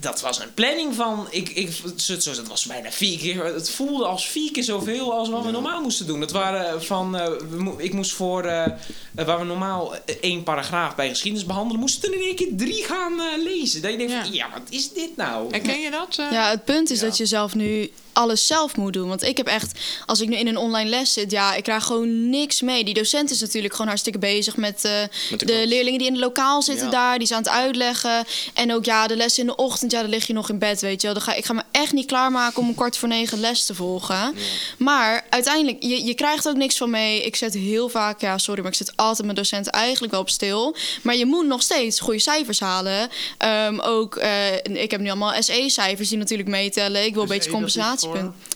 Dat 0.00 0.20
was 0.20 0.40
een 0.40 0.54
planning 0.54 0.94
van, 0.94 1.26
ik, 1.30 1.48
ik, 1.48 1.70
zo, 1.96 2.18
zo, 2.18 2.34
dat 2.34 2.48
was 2.48 2.66
bijna 2.66 2.90
vier 2.90 3.18
keer, 3.18 3.44
het 3.44 3.70
voelde 3.70 4.04
als 4.04 4.28
vier 4.28 4.52
keer 4.52 4.62
zoveel 4.62 5.12
als 5.12 5.28
wat 5.28 5.44
we 5.44 5.50
normaal 5.50 5.80
moesten 5.80 6.06
doen. 6.06 6.20
Dat 6.20 6.30
waren 6.30 6.84
van, 6.84 7.16
eh, 7.16 7.32
ik 7.76 7.92
moest 7.92 8.12
voor, 8.12 8.44
eh, 8.44 8.64
eh, 8.64 9.26
waar 9.26 9.38
we 9.38 9.44
normaal 9.44 9.94
één 10.20 10.42
paragraaf 10.42 10.94
bij 10.94 11.08
geschiedenis 11.08 11.46
behandelen, 11.46 11.80
moesten 11.80 12.10
we 12.10 12.16
er 12.16 12.22
in 12.22 12.26
één 12.26 12.36
keer 12.36 12.56
drie 12.56 12.84
gaan 12.84 13.20
eh, 13.20 13.42
lezen. 13.42 13.82
Dat 13.82 13.90
je 13.90 13.96
denkt 13.96 14.12
van, 14.12 14.32
ja, 14.32 14.50
wat 14.50 14.70
is 14.70 14.92
dit 14.92 15.16
nou? 15.16 15.50
Herken 15.50 15.80
je 15.80 15.90
dat? 15.90 16.14
Ja, 16.14 16.50
het 16.50 16.64
punt 16.64 16.90
is 16.90 17.00
dat 17.00 17.16
je 17.16 17.26
zelf 17.26 17.54
nu 17.54 17.90
alles 18.14 18.46
zelf 18.46 18.76
moet 18.76 18.92
doen. 18.92 19.08
Want 19.08 19.22
ik 19.22 19.36
heb 19.36 19.46
echt, 19.46 19.78
als 20.06 20.20
ik 20.20 20.28
nu 20.28 20.36
in 20.36 20.46
een 20.46 20.56
online 20.56 20.88
les 20.90 21.12
zit, 21.12 21.30
ja, 21.30 21.54
ik 21.54 21.62
krijg 21.62 21.84
gewoon 21.84 22.30
niks 22.30 22.60
mee. 22.60 22.84
Die 22.84 22.94
docent 22.94 23.30
is 23.30 23.40
natuurlijk 23.40 23.72
gewoon 23.72 23.86
hartstikke 23.88 24.18
bezig 24.18 24.56
met, 24.56 24.84
eh, 24.84 24.92
Met 25.30 25.40
de 25.40 25.62
leerlingen 25.66 25.98
die 25.98 26.06
in 26.06 26.12
het 26.14 26.22
lokaal 26.22 26.62
zitten 26.62 26.84
Ja. 26.84 26.90
daar. 26.90 27.18
Die 27.18 27.26
zijn 27.26 27.38
aan 27.38 27.52
het 27.52 27.62
uitleggen. 27.62 28.24
En 28.54 28.74
ook 28.74 28.84
ja, 28.84 29.06
de 29.06 29.16
les 29.16 29.38
in 29.38 29.46
de 29.46 29.56
ochtend, 29.56 29.90
ja, 29.92 30.00
dan 30.00 30.10
lig 30.10 30.26
je 30.26 30.32
nog 30.32 30.48
in 30.48 30.58
bed, 30.58 30.80
weet 30.80 31.00
je 31.00 31.06
wel. 31.06 31.16
Dan 31.16 31.24
ga, 31.24 31.34
ik 31.34 31.44
ga 31.44 31.52
me 31.52 31.62
echt 31.70 31.92
niet 31.92 32.06
klaarmaken 32.06 32.62
om 32.62 32.68
een 32.68 32.74
kwart 32.74 32.96
voor 32.96 33.08
negen 33.08 33.40
les 33.40 33.66
te 33.66 33.74
volgen. 33.74 34.34
Maar 34.78 35.24
uiteindelijk, 35.30 35.82
je, 35.82 36.04
je 36.04 36.14
krijgt 36.14 36.48
ook 36.48 36.56
niks 36.56 36.76
van 36.76 36.90
mee. 36.90 37.22
Ik 37.24 37.36
zet 37.36 37.54
heel 37.54 37.88
vaak, 37.88 38.20
ja, 38.20 38.38
sorry, 38.38 38.60
maar 38.62 38.70
ik 38.70 38.76
zet 38.76 38.92
altijd 38.96 39.22
mijn 39.24 39.34
docenten 39.36 39.72
eigenlijk 39.72 40.12
wel 40.12 40.20
op 40.22 40.30
stil. 40.30 40.76
Maar 41.02 41.16
je 41.16 41.26
moet 41.26 41.46
nog 41.46 41.62
steeds 41.62 42.00
goede 42.00 42.18
cijfers 42.18 42.60
halen. 42.60 43.08
Ehm, 43.38 43.80
ook, 43.80 44.16
eh, 44.16 44.54
ik 44.56 44.90
heb 44.90 45.00
nu 45.00 45.06
allemaal 45.08 45.42
SE-cijfers 45.42 46.08
die 46.08 46.18
natuurlijk 46.18 46.48
meetellen. 46.48 47.04
Ik 47.04 47.14
wil 47.14 47.22
een 47.22 47.28
SE, 47.28 47.34
beetje 47.34 47.50
dat 47.76 48.03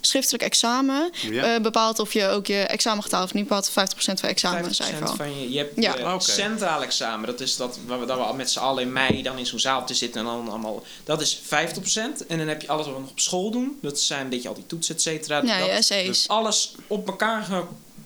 Schriftelijk 0.00 0.42
examen 0.42 1.10
Ja. 1.30 1.54
eh, 1.54 1.60
bepaalt 1.62 1.98
of 1.98 2.12
je 2.12 2.26
ook 2.26 2.46
je 2.46 2.60
examen 2.60 3.02
getaald 3.02 3.24
of 3.24 3.34
niet 3.34 3.42
bepaalt. 3.48 3.70
50% 3.70 4.20
van 4.20 4.28
examen 4.28 4.64
50% 4.64 4.70
cijfer. 4.74 5.16
van 5.16 5.40
je, 5.40 5.50
je 5.50 5.58
hebt 5.58 5.72
Ja. 5.76 5.96
je 5.96 6.12
Oké. 6.14 6.24
centraal 6.24 6.82
examen. 6.82 7.26
Dat 7.26 7.40
is 7.40 7.56
dat 7.56 7.78
waar 7.86 8.00
we, 8.00 8.06
dat 8.06 8.16
we 8.16 8.22
al 8.22 8.34
met 8.34 8.50
z'n 8.50 8.58
allen 8.58 8.82
in 8.82 8.92
mei 8.92 9.22
dan 9.22 9.38
in 9.38 9.46
zo'n 9.46 9.58
zaal 9.58 9.86
te 9.86 9.94
zitten 9.94 10.20
en 10.20 10.26
dan 10.26 10.48
allemaal. 10.48 10.82
Dat 11.04 11.20
is 11.20 11.40
50%. 11.42 12.26
En 12.26 12.38
dan 12.38 12.48
heb 12.48 12.62
je 12.62 12.68
alles 12.68 12.86
wat 12.86 12.94
we 12.94 13.00
nog 13.00 13.10
op 13.10 13.20
school 13.20 13.50
doen. 13.50 13.78
Dat 13.82 14.00
zijn 14.00 14.20
een 14.22 14.28
beetje 14.28 14.48
al 14.48 14.54
die 14.54 14.66
toetsen, 14.66 14.94
et 14.94 15.02
cetera. 15.02 15.42
Ja, 15.44 15.58
dat, 15.58 15.76
je 15.76 15.82
SE's. 15.82 16.28
alles 16.28 16.74
op 16.86 17.08
elkaar 17.08 17.42
ge- 17.42 17.64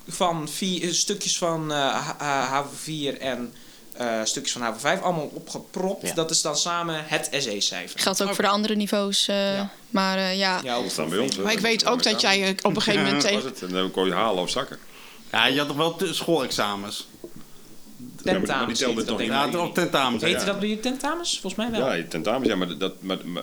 van 0.09 0.49
vier, 0.49 0.83
eh, 0.83 0.93
stukjes 0.93 1.39
van 1.39 1.73
eh, 1.73 1.79
H- 1.95 2.15
H- 2.19 2.49
HAVO4 2.65 3.19
en 3.21 3.55
eh, 3.97 4.21
stukjes 4.25 4.53
van 4.53 4.63
HAVO5 4.75 5.03
allemaal 5.03 5.31
opgepropt. 5.35 6.07
Ja. 6.09 6.15
Dat 6.15 6.31
is 6.31 6.43
dan 6.43 6.57
samen 6.57 7.05
het 7.07 7.29
SE-cijfer. 7.33 8.01
Geldt 8.01 8.23
ook 8.23 8.35
voor 8.35 8.45
de 8.45 8.51
andere 8.51 8.75
niveaus. 8.75 9.29
eh, 9.29 9.55
Ja. 9.55 9.71
Maar 9.91 10.19
eh, 10.19 10.39
ja, 10.39 10.61
Ja, 10.65 10.75
ook 10.75 10.91
staan 10.91 11.09
bij 11.09 11.19
ons. 11.19 11.37
Maar 11.37 11.53
ik 11.53 11.59
weet 11.59 11.87
ook 11.87 12.03
dat 12.03 12.21
jij 12.21 12.57
op 12.63 12.77
een 12.77 12.83
gegeven 12.83 13.05
moment 13.05 13.23
tegen... 13.23 13.45
het. 13.45 13.63
En 13.63 13.69
dan 13.69 13.91
kon 13.91 14.07
je 14.07 14.13
halen 14.13 14.43
of 14.43 14.51
zakken. 14.51 14.79
Ja, 15.33 15.47
je 15.47 15.59
had 15.59 15.69
toch 15.69 15.77
wel 15.77 15.97
schoolexamens? 16.01 17.07
maar 18.25 18.35
die 18.35 18.43
tentamens. 18.47 18.79
dat 18.81 18.95
niet? 18.95 19.07
denk 19.19 19.31
Ja, 19.31 19.49
toch 19.49 19.73
tentamens. 19.75 20.23
Heette 20.23 20.39
ja. 20.41 20.45
dat 20.47 20.61
bij 20.61 20.69
je 20.69 20.81
tentamens? 20.81 21.39
Volgens 21.41 21.55
mij 21.55 21.71
wel. 21.81 21.89
Ja, 21.89 21.93
je 21.95 22.09
tentamen, 22.09 22.49
ja, 22.49 22.57
maar 22.57 22.69
dat... 22.69 22.81
dat 22.81 23.03
maar, 23.03 23.19
maar, 23.25 23.43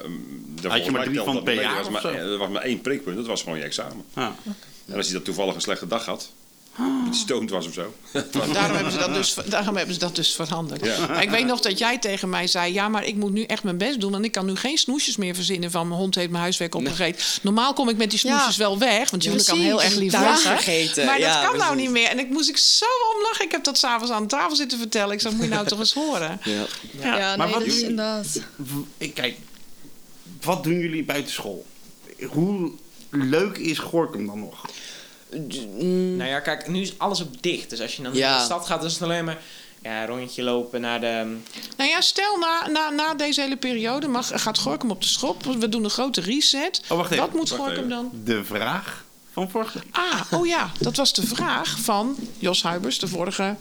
maar- 0.61 0.71
Had 0.71 0.85
je 0.85 0.91
maar 0.91 1.03
drie 1.03 1.19
van 1.19 1.33
dat 1.33 1.43
per 1.43 1.55
mee. 1.55 1.63
jaar 1.63 1.75
Dat 1.83 1.89
was 1.91 2.03
maar, 2.03 2.13
er 2.15 2.51
maar 2.51 2.61
één 2.61 2.81
prikpunt, 2.81 3.15
dat 3.15 3.25
was 3.25 3.43
gewoon 3.43 3.57
je 3.57 3.63
examen. 3.63 4.05
Ja. 4.15 4.35
En 4.87 4.95
als 4.95 5.07
je 5.07 5.13
dat 5.13 5.25
toevallig 5.25 5.55
een 5.55 5.61
slechte 5.61 5.87
dag 5.87 6.05
had, 6.05 6.31
stoned 7.11 7.49
was 7.49 7.67
of 7.67 7.73
zo. 7.73 7.93
Daarom 8.31 8.75
hebben, 8.75 8.91
ze 8.91 8.97
dat 8.97 9.13
dus, 9.13 9.35
daarom 9.45 9.75
hebben 9.75 9.93
ze 9.93 9.99
dat 9.99 10.15
dus 10.15 10.33
veranderd. 10.35 10.85
Ja. 10.85 11.07
Maar 11.07 11.21
ik 11.23 11.29
weet 11.29 11.45
nog 11.45 11.59
dat 11.59 11.77
jij 11.79 11.97
tegen 11.97 12.29
mij 12.29 12.47
zei... 12.47 12.73
ja, 12.73 12.89
maar 12.89 13.05
ik 13.05 13.15
moet 13.15 13.31
nu 13.31 13.43
echt 13.43 13.63
mijn 13.63 13.77
best 13.77 13.99
doen... 14.01 14.11
want 14.11 14.25
ik 14.25 14.31
kan 14.31 14.45
nu 14.45 14.55
geen 14.55 14.77
snoesjes 14.77 15.17
meer 15.17 15.35
verzinnen... 15.35 15.71
van 15.71 15.87
mijn 15.87 15.99
hond 15.99 16.15
heeft 16.15 16.29
mijn 16.29 16.41
huiswerk 16.41 16.75
opgegeten. 16.75 17.23
Normaal 17.41 17.73
kom 17.73 17.89
ik 17.89 17.97
met 17.97 18.09
die 18.09 18.19
snoesjes 18.19 18.55
Ja. 18.55 18.61
wel 18.63 18.77
weg... 18.77 19.09
want 19.09 19.23
jullie 19.23 19.43
kan 19.43 19.59
heel 19.59 19.83
erg 19.83 19.95
lief 19.95 20.11
vergeten. 20.11 21.05
Maar 21.05 21.19
dat 21.19 21.27
Ja, 21.27 21.45
kan 21.45 21.57
nou 21.57 21.75
niet 21.75 21.89
meer. 21.89 22.07
En 22.07 22.19
ik 22.19 22.29
moest 22.29 22.49
ik 22.49 22.57
zo 22.57 22.85
om 23.15 23.21
lachen. 23.23 23.45
Ik 23.45 23.51
heb 23.51 23.63
dat 23.63 23.77
s'avonds 23.77 24.11
aan 24.11 24.27
tafel 24.27 24.55
zitten 24.55 24.77
vertellen. 24.77 25.13
Ik 25.13 25.21
zei, 25.21 25.33
moet 25.35 25.43
je 25.43 25.49
nou 25.49 25.67
toch 25.67 25.79
eens 25.79 25.93
horen. 25.93 26.39
Ja. 26.43 26.65
ja, 27.01 27.17
Ja. 27.17 27.35
Maar 27.35 27.45
nee, 27.45 27.55
wat 27.55 27.63
dat 27.65 27.73
is 27.73 27.79
doen- 27.79 27.89
inderdaad. 27.89 28.39
Kijk, 29.13 29.37
wat 30.41 30.63
doen 30.63 30.79
jullie 30.79 31.03
buiten 31.03 31.33
school? 31.33 31.65
Hoe 32.27 32.71
leuk 33.09 33.57
is 33.57 33.79
Gorkum 33.79 34.25
dan 34.25 34.39
nog? 34.39 34.65
Nou 35.29 36.29
ja, 36.29 36.39
kijk, 36.39 36.67
nu 36.67 36.81
is 36.81 36.93
alles 36.97 37.21
op 37.21 37.41
dicht. 37.41 37.69
Dus 37.69 37.81
als 37.81 37.95
je 37.95 38.03
dan 38.03 38.13
Ja. 38.13 38.29
naar 38.29 38.37
de 38.39 38.43
stad 38.45 38.65
gaat, 38.65 38.83
is 38.83 38.93
het 38.93 39.01
alleen 39.01 39.25
maar 39.25 39.37
ja, 39.81 40.01
een 40.01 40.07
rondje 40.07 40.43
lopen 40.43 40.81
naar 40.81 40.99
de... 41.01 41.35
Nou 41.77 41.89
ja, 41.89 42.01
stel 42.01 42.37
na, 42.37 42.67
na, 42.67 42.89
na 42.89 43.13
deze 43.13 43.41
hele 43.41 43.57
periode 43.57 44.07
mag, 44.07 44.31
gaat 44.33 44.57
Gorkum 44.59 44.91
op 44.91 45.01
de 45.01 45.07
schop. 45.07 45.43
We 45.43 45.69
doen 45.69 45.83
een 45.83 45.89
grote 45.89 46.21
reset. 46.21 46.81
Oh, 46.89 46.97
wacht 46.97 47.11
even. 47.11 47.23
Wat 47.25 47.33
moet 47.33 47.49
Wacht 47.49 47.61
Gorkum 47.61 47.77
even. 47.77 47.89
dan? 47.89 48.11
De 48.23 48.43
vraag 48.43 49.03
van 49.33 49.49
vorige 49.49 49.79
Ah, 49.91 50.21
oh 50.31 50.47
ja, 50.47 50.71
dat 50.79 50.95
was 50.95 51.13
de 51.13 51.27
vraag 51.27 51.79
van 51.79 52.15
Jos 52.37 52.63
Huibers, 52.63 52.99
de 52.99 53.07
vorige 53.07 53.55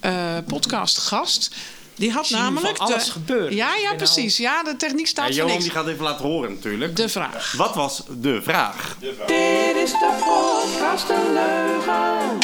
eh, 0.00 0.36
podcastgast. 0.46 1.54
Die 1.96 2.10
had 2.12 2.30
namelijk... 2.30 2.76
van 2.76 2.86
alles 2.86 3.04
de- 3.04 3.10
gebeuren. 3.10 3.54
Ja, 3.54 3.74
ja, 3.76 3.94
precies. 3.94 4.36
Ja, 4.36 4.62
de 4.62 4.76
techniek 4.76 5.00
Ja, 5.00 5.06
staat 5.06 5.24
voor 5.26 5.34
Johan 5.34 5.50
niks. 5.50 5.62
die 5.62 5.72
gaat 5.72 5.86
even 5.86 6.04
laten 6.04 6.24
horen 6.26 6.50
natuurlijk. 6.52 6.96
De 6.96 7.08
vraag. 7.08 7.52
Wat 7.56 7.74
was 7.74 8.02
de 8.20 8.42
vraag? 8.42 8.96
Dit 9.00 9.76
is 9.76 9.90
de 9.90 10.18
podcast 10.24 11.06
De 11.06 11.30
Leugen. 11.32 12.38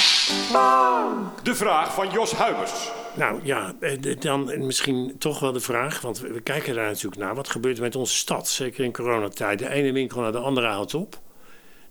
De 1.42 1.54
vraag 1.54 1.94
van 1.94 2.10
Jos 2.10 2.32
Huibers. 2.32 2.72
Nou 3.14 3.40
ja, 3.42 3.74
eh, 3.80 4.16
dan 4.20 4.66
misschien 4.66 5.14
toch 5.18 5.40
wel 5.40 5.52
de 5.52 5.60
vraag, 5.60 6.00
want 6.00 6.20
we 6.20 6.40
kijken 6.40 6.74
daar 6.74 6.86
natuurlijk 6.88 7.20
naar. 7.22 7.34
Wat 7.34 7.50
gebeurt 7.50 7.76
er 7.76 7.82
met 7.82 7.96
onze 7.96 8.16
stad, 8.16 8.48
zeker 8.48 8.84
in 8.84 8.92
coronatijd? 8.92 9.58
De 9.58 9.68
ene 9.70 9.92
winkel 9.92 10.20
naar 10.20 10.32
de 10.32 10.38
andere 10.38 10.66
houdt 10.66 10.94
op. 10.94 11.18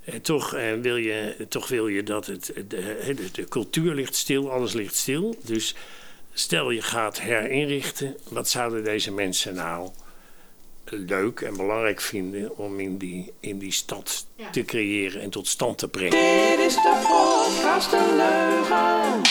Eh, 0.05 0.15
toch, 0.15 0.53
eh, 0.53 0.63
wil 0.81 0.95
je, 0.95 1.35
toch 1.49 1.67
wil 1.67 1.87
je 1.87 2.03
dat 2.03 2.25
het, 2.25 2.51
de, 2.55 2.65
de, 2.67 3.31
de 3.31 3.47
cultuur 3.47 3.93
ligt 3.95 4.15
stil, 4.15 4.51
alles 4.51 4.73
ligt 4.73 4.95
stil. 4.95 5.35
Dus 5.43 5.75
stel 6.39 6.69
je 6.69 6.81
gaat 6.81 7.19
herinrichten, 7.19 8.17
wat 8.29 8.49
zouden 8.49 8.83
deze 8.83 9.11
mensen 9.11 9.55
nou 9.55 9.89
leuk 10.83 11.41
en 11.41 11.57
belangrijk 11.57 12.01
vinden 12.01 12.57
om 12.57 12.79
in 12.79 12.97
die, 12.97 13.33
in 13.39 13.57
die 13.57 13.71
stad 13.71 14.25
te 14.51 14.63
creëren 14.63 15.21
en 15.21 15.29
tot 15.29 15.47
stand 15.47 15.77
te 15.77 15.87
brengen? 15.87 16.11
Dit 16.11 16.65
is 16.65 16.73
de 16.73 17.01
podcast 17.07 17.91
De 17.91 18.13
Leugen. 18.15 19.21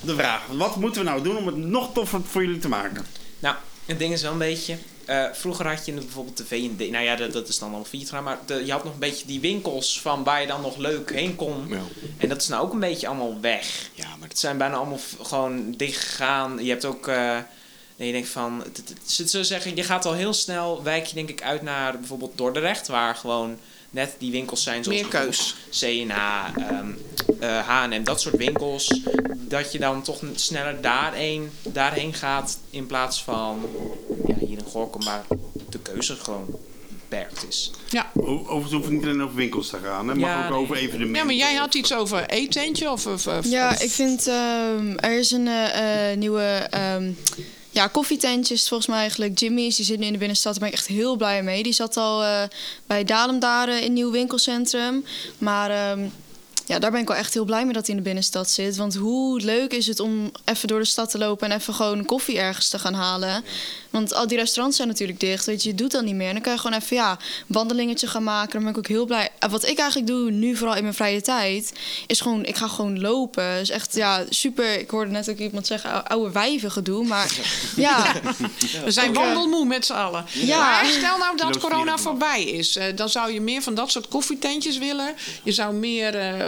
De 0.00 0.14
vraag. 0.14 0.46
Wat 0.46 0.76
moeten 0.76 1.04
we 1.04 1.08
nou 1.08 1.22
doen 1.22 1.36
om 1.36 1.46
het 1.46 1.56
nog 1.56 1.92
toffer 1.92 2.20
voor 2.22 2.44
jullie 2.44 2.60
te 2.60 2.68
maken? 2.68 3.04
Nou, 3.38 3.56
het 3.86 3.98
ding 3.98 4.12
is 4.12 4.22
wel 4.22 4.32
een 4.32 4.38
beetje... 4.38 4.76
eh, 5.06 5.24
vroeger 5.32 5.66
had 5.68 5.86
je 5.86 5.92
bijvoorbeeld 5.92 6.36
de 6.36 6.44
V&D. 6.44 6.90
Nou 6.90 7.04
ja, 7.04 7.16
dat, 7.16 7.32
dat 7.32 7.48
is 7.48 7.58
dan 7.58 7.74
al 7.74 7.84
failliet 7.84 8.08
gegaan. 8.08 8.24
Maar 8.24 8.38
de, 8.46 8.64
je 8.64 8.72
had 8.72 8.84
nog 8.84 8.92
een 8.92 8.98
beetje 8.98 9.26
die 9.26 9.40
winkels 9.40 10.00
van 10.00 10.24
waar 10.24 10.40
je 10.40 10.46
dan 10.46 10.60
nog 10.60 10.76
leuk 10.76 11.12
heen 11.12 11.36
kon. 11.36 11.66
Ja. 11.68 11.80
En 12.18 12.28
dat 12.28 12.40
is 12.40 12.48
nou 12.48 12.64
ook 12.64 12.72
een 12.72 12.80
beetje 12.80 13.06
allemaal 13.06 13.40
weg. 13.40 13.90
Ja, 13.94 14.16
maar 14.18 14.28
Het 14.28 14.38
zijn 14.38 14.58
bijna 14.58 14.74
allemaal 14.76 15.00
gewoon 15.22 15.72
dicht 15.72 15.98
gegaan. 16.04 16.64
Je 16.64 16.70
hebt 16.70 16.84
ook... 16.84 17.08
eh 17.08 17.38
nee, 17.96 18.06
je 18.06 18.12
denkt 18.12 18.28
van... 18.28 18.58
Het, 18.58 18.76
het, 18.76 18.88
het, 18.88 19.18
het 19.18 19.30
zou 19.30 19.44
zeggen, 19.44 19.76
je 19.76 19.82
gaat 19.82 20.04
al 20.04 20.12
heel 20.12 20.32
snel... 20.32 20.82
Wijk 20.82 21.06
je 21.06 21.14
denk 21.14 21.28
ik 21.28 21.42
uit 21.42 21.62
naar 21.62 21.98
bijvoorbeeld 21.98 22.36
Dordrecht. 22.38 22.88
Waar 22.88 23.14
gewoon 23.14 23.58
net 23.94 24.14
die 24.18 24.30
winkels 24.32 24.62
zijn. 24.62 24.84
Zoals 24.84 25.00
Meer 25.00 25.08
keus. 25.10 25.54
C&A, 25.80 26.52
ehm, 26.56 26.86
eh, 27.40 27.58
H&M, 27.68 28.04
dat 28.04 28.20
soort 28.20 28.36
winkels. 28.36 29.00
Dat 29.34 29.72
je 29.72 29.78
dan 29.78 30.02
toch 30.02 30.20
sneller 30.34 30.80
daarheen, 30.80 31.50
daarheen 31.62 32.14
gaat. 32.14 32.58
In 32.70 32.86
plaats 32.86 33.22
van 33.22 33.60
ja, 34.26 34.34
hier 34.46 34.58
in 34.58 34.64
Gorkum 34.64 35.04
waar 35.04 35.24
de 35.70 35.78
keuze 35.78 36.16
gewoon 36.16 36.46
beperkt 36.88 37.44
is. 37.48 37.70
Ja. 37.88 38.10
O- 38.14 38.22
Overigens 38.22 38.72
hoeft 38.72 38.84
het 38.84 38.92
niet 38.92 39.02
alleen 39.04 39.22
over 39.22 39.34
winkels 39.36 39.68
te 39.68 39.78
gaan. 39.84 40.06
Mag 40.06 40.16
Ja, 40.18 40.44
ook 40.44 40.50
nee. 40.50 40.58
over 40.58 40.76
evenementen. 40.76 41.16
ja, 41.16 41.24
maar 41.24 41.34
jij 41.34 41.54
had 41.54 41.74
iets 41.74 41.94
over 41.94 42.26
eetentje 42.28 42.90
of... 42.90 43.06
of, 43.06 43.26
of- 43.26 43.46
Ja, 43.46 43.70
of- 43.70 43.82
ik 43.82 43.90
vind 43.90 44.26
ehm, 44.26 44.92
er 44.96 45.18
is 45.18 45.30
een 45.30 45.46
eh, 45.48 46.10
eh, 46.10 46.18
nieuwe 46.18 46.42
ehm, 46.70 47.10
ja, 47.74 47.86
koffietentjes 47.86 48.68
volgens 48.68 48.88
mij 48.88 48.98
eigenlijk. 48.98 49.38
Jimmy's, 49.38 49.76
die 49.76 49.84
zit 49.84 49.98
nu 49.98 50.06
in 50.06 50.12
de 50.12 50.18
binnenstad. 50.18 50.52
Daar 50.52 50.62
ben 50.62 50.72
ik 50.72 50.78
echt 50.78 50.86
heel 50.86 51.16
blij 51.16 51.42
mee. 51.42 51.62
Die 51.62 51.72
zat 51.72 51.96
al 51.96 52.22
eh, 52.22 52.42
bij 52.86 53.04
Dalem 53.04 53.38
daar 53.38 53.68
eh, 53.68 53.82
in 53.82 53.92
nieuw 53.92 54.10
winkelcentrum. 54.10 55.04
Maar 55.38 55.70
ehm, 55.70 56.06
ja, 56.66 56.78
daar 56.78 56.90
ben 56.90 57.00
ik 57.00 57.08
wel 57.08 57.16
echt 57.16 57.34
heel 57.34 57.44
blij 57.44 57.64
mee 57.64 57.72
dat 57.72 57.86
hij 57.86 57.90
in 57.90 57.96
de 57.96 58.06
binnenstad 58.06 58.50
zit. 58.50 58.76
Want 58.76 58.94
hoe 58.94 59.40
leuk 59.40 59.72
is 59.72 59.86
het 59.86 60.00
om 60.00 60.32
even 60.44 60.68
door 60.68 60.78
de 60.78 60.84
stad 60.84 61.10
te 61.10 61.18
lopen 61.18 61.50
en 61.50 61.56
even 61.56 61.74
gewoon 61.74 62.04
koffie 62.04 62.38
ergens 62.38 62.68
te 62.68 62.78
gaan 62.78 62.94
halen. 62.94 63.44
Want 63.94 64.14
al 64.14 64.26
die 64.26 64.38
restaurants 64.38 64.76
zijn 64.76 64.88
natuurlijk 64.88 65.20
dicht. 65.20 65.46
Weet 65.46 65.62
je, 65.62 65.68
je 65.68 65.74
doet 65.74 65.90
dat 65.90 66.02
niet 66.04 66.14
meer. 66.14 66.26
En 66.26 66.32
dan 66.32 66.42
kan 66.42 66.52
je 66.52 66.58
gewoon 66.58 66.78
even 66.80 66.96
ja, 66.96 67.18
wandelingetje 67.46 68.06
gaan 68.06 68.22
maken. 68.22 68.52
Dan 68.52 68.60
ben 68.62 68.70
ik 68.70 68.78
ook 68.78 68.86
heel 68.86 69.04
blij. 69.06 69.28
En 69.38 69.50
wat 69.50 69.66
ik 69.68 69.78
eigenlijk 69.78 70.08
doe 70.10 70.30
nu, 70.30 70.56
vooral 70.56 70.76
in 70.76 70.82
mijn 70.82 70.94
vrije 70.94 71.20
tijd, 71.20 71.72
is 72.06 72.20
gewoon, 72.20 72.44
ik 72.44 72.56
ga 72.56 72.68
gewoon 72.68 73.00
lopen. 73.00 73.58
Dus 73.58 73.70
echt, 73.70 73.94
ja, 73.94 74.24
super. 74.28 74.78
Ik 74.80 74.90
hoorde 74.90 75.10
net 75.10 75.30
ook 75.30 75.38
iemand 75.38 75.66
zeggen, 75.66 75.90
ou- 75.92 76.02
oude 76.06 76.32
wijven 76.32 76.70
gedoe. 76.70 77.06
Maar 77.06 77.36
ja, 77.76 78.12
We 78.84 78.90
zijn 78.90 79.12
wandelmoe 79.14 79.64
met 79.66 79.86
z'n 79.86 79.92
allen. 79.92 80.24
Ja. 80.32 80.58
Maar 80.58 80.84
stel 80.86 81.18
nou 81.18 81.36
dat 81.36 81.58
corona 81.58 81.98
voorbij 81.98 82.44
is. 82.44 82.76
eh, 82.76 82.84
dan 82.96 83.08
zou 83.08 83.32
je 83.32 83.40
meer 83.40 83.62
van 83.62 83.74
dat 83.74 83.90
soort 83.90 84.08
koffietentjes 84.08 84.78
willen. 84.78 85.14
Je 85.42 85.52
zou 85.52 85.74
meer 85.74 86.14
eh, 86.14 86.46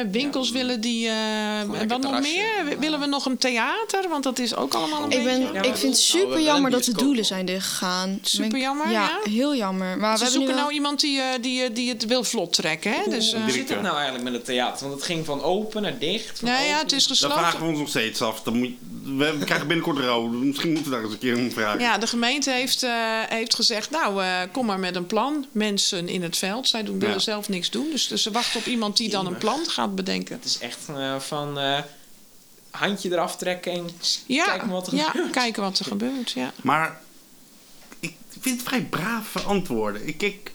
eh, 0.00 0.06
winkels 0.10 0.50
willen 0.50 0.80
die... 0.80 1.06
eh, 1.06 1.58
en 1.60 1.88
wat 1.88 2.00
nog 2.00 2.20
meer? 2.20 2.78
Willen 2.78 3.00
we 3.00 3.06
nog 3.06 3.26
een 3.26 3.38
theater? 3.38 4.08
Want 4.08 4.22
dat 4.22 4.38
is 4.38 4.54
ook 4.54 4.74
allemaal 4.74 5.02
een 5.04 5.10
ik, 5.10 5.24
beetje... 5.24 5.52
ben, 5.52 5.62
ik 5.64 5.76
vind 5.76 5.92
het 5.92 6.02
super 6.02 6.28
wel 6.28 6.42
jammer 6.42 6.70
dat 6.70 6.83
de 6.84 6.92
doelen 6.92 7.24
zijn 7.24 7.46
dichtgegaan. 7.46 8.18
Super 8.22 8.48
Ben 8.48 8.58
ik- 8.58 8.64
jammer, 8.64 8.90
Ja, 8.90 8.92
ja? 9.24 9.30
heel 9.30 9.54
jammer. 9.56 9.98
Maar 9.98 10.18
Ze 10.18 10.24
we 10.24 10.30
zoeken 10.30 10.48
wel- 10.54 10.60
nou 10.62 10.72
iemand 10.74 11.00
die, 11.00 11.20
eh, 11.20 11.26
die, 11.40 11.62
eh, 11.62 11.74
die 11.74 11.88
het 11.88 12.04
wil 12.06 12.24
vlot 12.24 12.52
trekken. 12.52 12.92
Hè? 12.92 13.10
Dus, 13.10 13.32
eh, 13.32 13.42
Hoe 13.42 13.50
zit 13.50 13.68
het 13.68 13.82
nou 13.82 13.94
eigenlijk 13.94 14.24
met 14.24 14.32
het 14.32 14.44
theater? 14.44 14.86
Want 14.88 14.94
het 14.98 15.04
ging 15.10 15.24
van 15.24 15.42
open 15.42 15.82
naar 15.82 15.98
dicht. 15.98 16.38
van 16.38 16.48
nee, 16.48 16.66
ja, 16.66 16.72
open- 16.72 16.82
het 16.82 16.92
is 16.92 17.06
Dat 17.06 17.16
gesloten. 17.16 17.38
vragen 17.38 17.60
we 17.60 17.66
ons 17.66 17.78
nog 17.78 17.88
steeds 17.88 18.22
af. 18.22 18.42
Dan 18.42 18.58
moet, 18.58 18.70
we, 19.04 19.36
we 19.38 19.44
krijgen 19.44 19.66
binnenkort 19.66 19.98
rood. 19.98 20.30
Misschien 20.32 20.72
moeten 20.72 20.90
we 20.90 20.96
daar 20.96 21.04
eens 21.04 21.12
een 21.14 21.18
keer 21.18 21.36
om 21.36 21.50
vragen. 21.52 21.80
Ja, 21.80 21.98
de 21.98 22.06
gemeente 22.06 22.50
heeft, 22.50 22.82
eh, 22.82 22.90
heeft 23.28 23.54
gezegd, 23.54 23.90
nou, 23.90 24.22
eh, 24.22 24.40
kom 24.52 24.66
maar 24.66 24.78
met 24.78 24.96
een 24.96 25.06
plan. 25.06 25.46
Mensen 25.52 26.08
in 26.08 26.22
het 26.22 26.36
veld, 26.36 26.68
zij 26.68 26.82
doen, 26.82 26.98
willen 26.98 27.14
Ja. 27.14 27.20
zelf 27.20 27.48
niks 27.48 27.70
doen. 27.70 27.86
Dus, 27.90 28.08
dus 28.08 28.22
ze 28.22 28.30
wachten 28.30 28.60
op 28.60 28.66
iemand 28.66 28.96
die 28.96 29.08
dan 29.08 29.26
een 29.26 29.38
plan 29.38 29.60
gaat 29.68 29.94
bedenken. 29.94 30.34
Het 30.34 30.44
is 30.44 30.58
echt 30.58 30.78
eh, 30.96 31.18
van 31.18 31.58
eh, 31.58 31.78
handje 32.78 33.10
eraf 33.12 33.36
trekken 33.36 33.72
en 33.72 33.86
Ja, 34.26 34.44
kijken 34.44 34.68
wat 34.68 34.86
er 34.86 34.94
ja 34.94 35.10
gebeurt. 35.10 35.30
kijken 35.30 35.62
wat 35.62 35.78
er 35.78 35.84
gebeurt. 35.84 36.30
Ja. 36.30 36.52
Maar 36.62 37.00
ik 38.00 38.14
vind 38.40 38.58
het 38.58 38.68
vrij 38.68 38.82
brave 38.82 39.40
antwoorden. 39.40 40.06
Ik, 40.08 40.22
ik, 40.22 40.52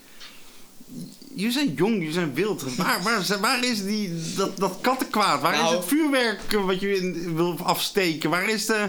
jullie 1.34 1.52
zijn 1.52 1.72
jong, 1.74 1.94
jullie 1.94 2.12
zijn 2.12 2.34
wild. 2.34 2.74
Waar, 2.76 3.02
waar, 3.02 3.38
waar 3.40 3.64
is 3.64 3.84
die, 3.84 4.34
dat, 4.36 4.56
dat 4.56 4.78
kattenkwaad? 4.80 5.40
Waar 5.40 5.52
is 5.54 5.60
Nou. 5.60 5.76
het 5.76 5.84
vuurwerk 5.84 6.52
wat 6.52 6.80
je 6.80 6.96
in, 6.96 7.34
wil 7.36 7.58
afsteken? 7.62 8.30
Waar 8.30 8.48
is 8.48 8.66
de, 8.66 8.88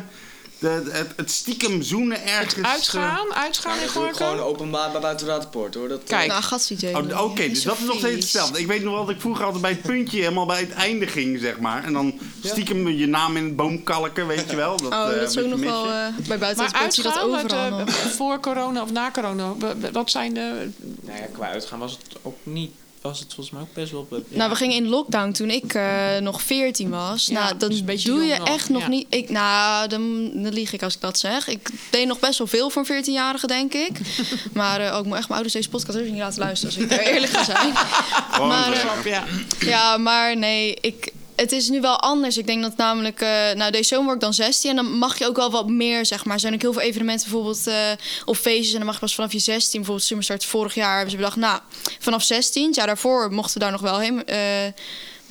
de, 0.62 0.90
het, 0.92 1.08
het 1.16 1.32
stiekem 1.32 1.82
zoenen 1.82 2.26
ergens? 2.26 2.54
eh? 2.56 2.72
Uitgaan, 2.72 3.34
uitgaan 3.34 3.78
in 3.78 3.84
ik 3.84 3.90
gewoon 3.90 4.14
Gorkum. 4.16 4.40
openbaar 4.40 4.92
bij 4.92 5.02
buiten 5.02 5.40
de 5.40 5.48
poort 5.48 5.76
hoor. 5.76 5.88
Dat, 5.88 6.04
Kijk. 6.04 6.28
Nou, 6.28 6.44
gaat 6.44 6.66
CJ. 6.66 6.88
Oh, 6.88 7.24
Oké, 7.24 7.48
dus 7.50 7.64
dat 7.64 7.78
is 7.78 7.86
nog 7.86 7.98
steeds 7.98 8.20
hetzelfde. 8.20 8.60
Ik 8.60 8.68
weet 8.68 8.84
nog 8.84 8.94
wel 8.94 9.06
dat 9.06 9.16
ik 9.16 9.22
vroeger 9.22 9.44
altijd 9.46 9.62
bij 9.62 9.72
het 9.72 9.82
puntje 9.82 10.20
helemaal 10.20 10.46
bij 10.46 10.60
het 10.60 10.72
einde 10.72 11.08
ging, 11.08 11.40
zeg 11.40 11.60
maar. 11.60 11.84
En 11.84 11.94
dan 11.94 12.20
stiekem 12.44 12.88
je 12.88 13.08
naam 13.08 13.38
in 13.38 13.44
het 13.44 13.56
boomkalken, 13.56 14.28
weet 14.28 14.50
je 14.50 14.56
wel. 14.56 14.78
Dat, 14.78 14.92
Oh, 14.94 15.14
eh, 15.14 15.20
dat 15.20 15.30
is 15.30 15.38
ook 15.38 15.50
nog 15.50 15.60
wel 15.60 15.86
eh, 15.86 16.08
bij 16.28 16.38
buiten 16.38 16.64
Maar 16.72 16.94
je 16.94 17.02
dat 17.02 17.18
uitgaan, 17.18 17.74
overal 17.74 17.80
eh, 17.80 17.94
voor 17.94 18.40
corona 18.40 18.82
of 18.82 18.92
na 18.92 19.12
corona, 19.12 19.54
wat 19.92 20.12
zijn 20.12 20.34
de... 20.34 20.70
Nou 21.02 21.18
ja, 21.20 21.26
qua 21.34 21.48
uitgaan 21.50 21.80
was 21.80 21.92
het 21.92 22.18
ook 22.22 22.38
niet. 22.44 22.72
Was 23.02 23.20
het 23.20 23.34
volgens 23.34 23.56
mij 23.56 23.62
ook 23.62 23.74
best 23.74 23.92
wel. 23.92 24.08
ja. 24.10 24.18
Nou, 24.30 24.50
we 24.50 24.56
gingen 24.56 24.76
in 24.76 24.88
lockdown 24.88 25.32
toen 25.32 25.50
ik 25.50 25.74
eh, 25.74 26.18
nog 26.18 26.42
14 26.42 26.90
was. 26.90 27.26
Ja, 27.26 27.34
nou, 27.44 27.58
dan 27.58 27.70
dus 27.86 28.04
doe 28.04 28.24
je 28.24 28.38
nog, 28.38 28.48
echt 28.48 28.70
nog 28.70 28.82
ja. 28.82 28.88
niet. 28.88 29.06
Ik, 29.10 29.30
nou, 29.30 29.88
dan, 29.88 30.32
dan 30.34 30.54
lieg 30.54 30.74
ik 30.74 30.84
als 30.84 30.96
ik 30.96 31.02
dat 31.02 31.20
zeg. 31.20 31.48
Ik 31.48 31.70
deed 31.90 32.08
nog 32.08 32.20
best 32.20 32.38
wel 32.38 32.48
veel 32.48 32.70
voor 32.70 32.86
een 32.90 33.04
14-jarige, 33.04 33.48
denk 33.48 33.74
ik. 33.74 34.00
maar 34.54 34.80
eh, 34.80 34.96
ook 34.96 35.06
moet 35.06 35.18
echt 35.18 35.28
mijn 35.28 35.34
ouders 35.34 35.54
deze 35.54 35.70
podcast 35.70 35.98
even 35.98 36.12
niet 36.12 36.22
laten 36.22 36.40
luisteren, 36.40 36.76
als 36.76 36.84
ik 36.84 36.92
er 36.92 37.14
eerlijk 37.14 37.32
ga 37.32 37.44
zijn. 37.44 37.74
Maar, 38.48 38.72
eh, 38.72 39.06
Ja. 39.06 39.24
ja, 39.60 39.98
maar 39.98 40.38
nee, 40.38 40.78
ik, 40.82 41.12
het 41.36 41.52
is 41.52 41.70
nu 41.70 41.82
wel 41.82 42.00
anders. 42.00 42.38
Ik 42.38 42.48
denk 42.48 42.62
dat 42.62 42.78
namelijk, 42.78 43.22
eh, 43.22 43.52
nou 43.56 43.72
deze 43.72 43.88
zomer 43.88 44.06
word 44.06 44.16
ik 44.16 44.22
dan 44.22 44.34
16 44.34 44.70
en 44.70 44.76
dan 44.76 44.98
mag 44.98 45.20
je 45.20 45.26
ook 45.28 45.36
wel 45.36 45.52
wat 45.52 45.70
meer, 45.70 46.06
zeg 46.06 46.26
maar. 46.26 46.34
Er 46.34 46.40
zijn 46.40 46.54
ook 46.54 46.62
heel 46.62 46.74
veel 46.74 46.82
evenementen 46.82 47.30
bijvoorbeeld 47.30 47.68
eh 47.68 47.76
of 48.26 48.38
feestjes 48.38 48.72
en 48.72 48.78
dan 48.78 48.86
mag 48.86 48.94
je 48.94 49.00
pas 49.02 49.16
vanaf 49.16 49.32
je 49.32 49.40
16. 49.40 49.72
Bijvoorbeeld 49.80 50.08
Summerstart 50.08 50.46
vorig 50.46 50.76
jaar 50.76 50.94
hebben 50.94 51.12
ze 51.12 51.18
bedacht, 51.18 51.36
nou, 51.36 51.60
vanaf 52.00 52.24
16, 52.24 52.72
ja 52.76 52.86
daarvoor 52.86 53.32
mochten 53.32 53.54
we 53.54 53.60
daar 53.60 53.72
nog 53.72 53.82
wel 53.82 54.00
heen. 54.00 54.26
eh, 54.26 54.38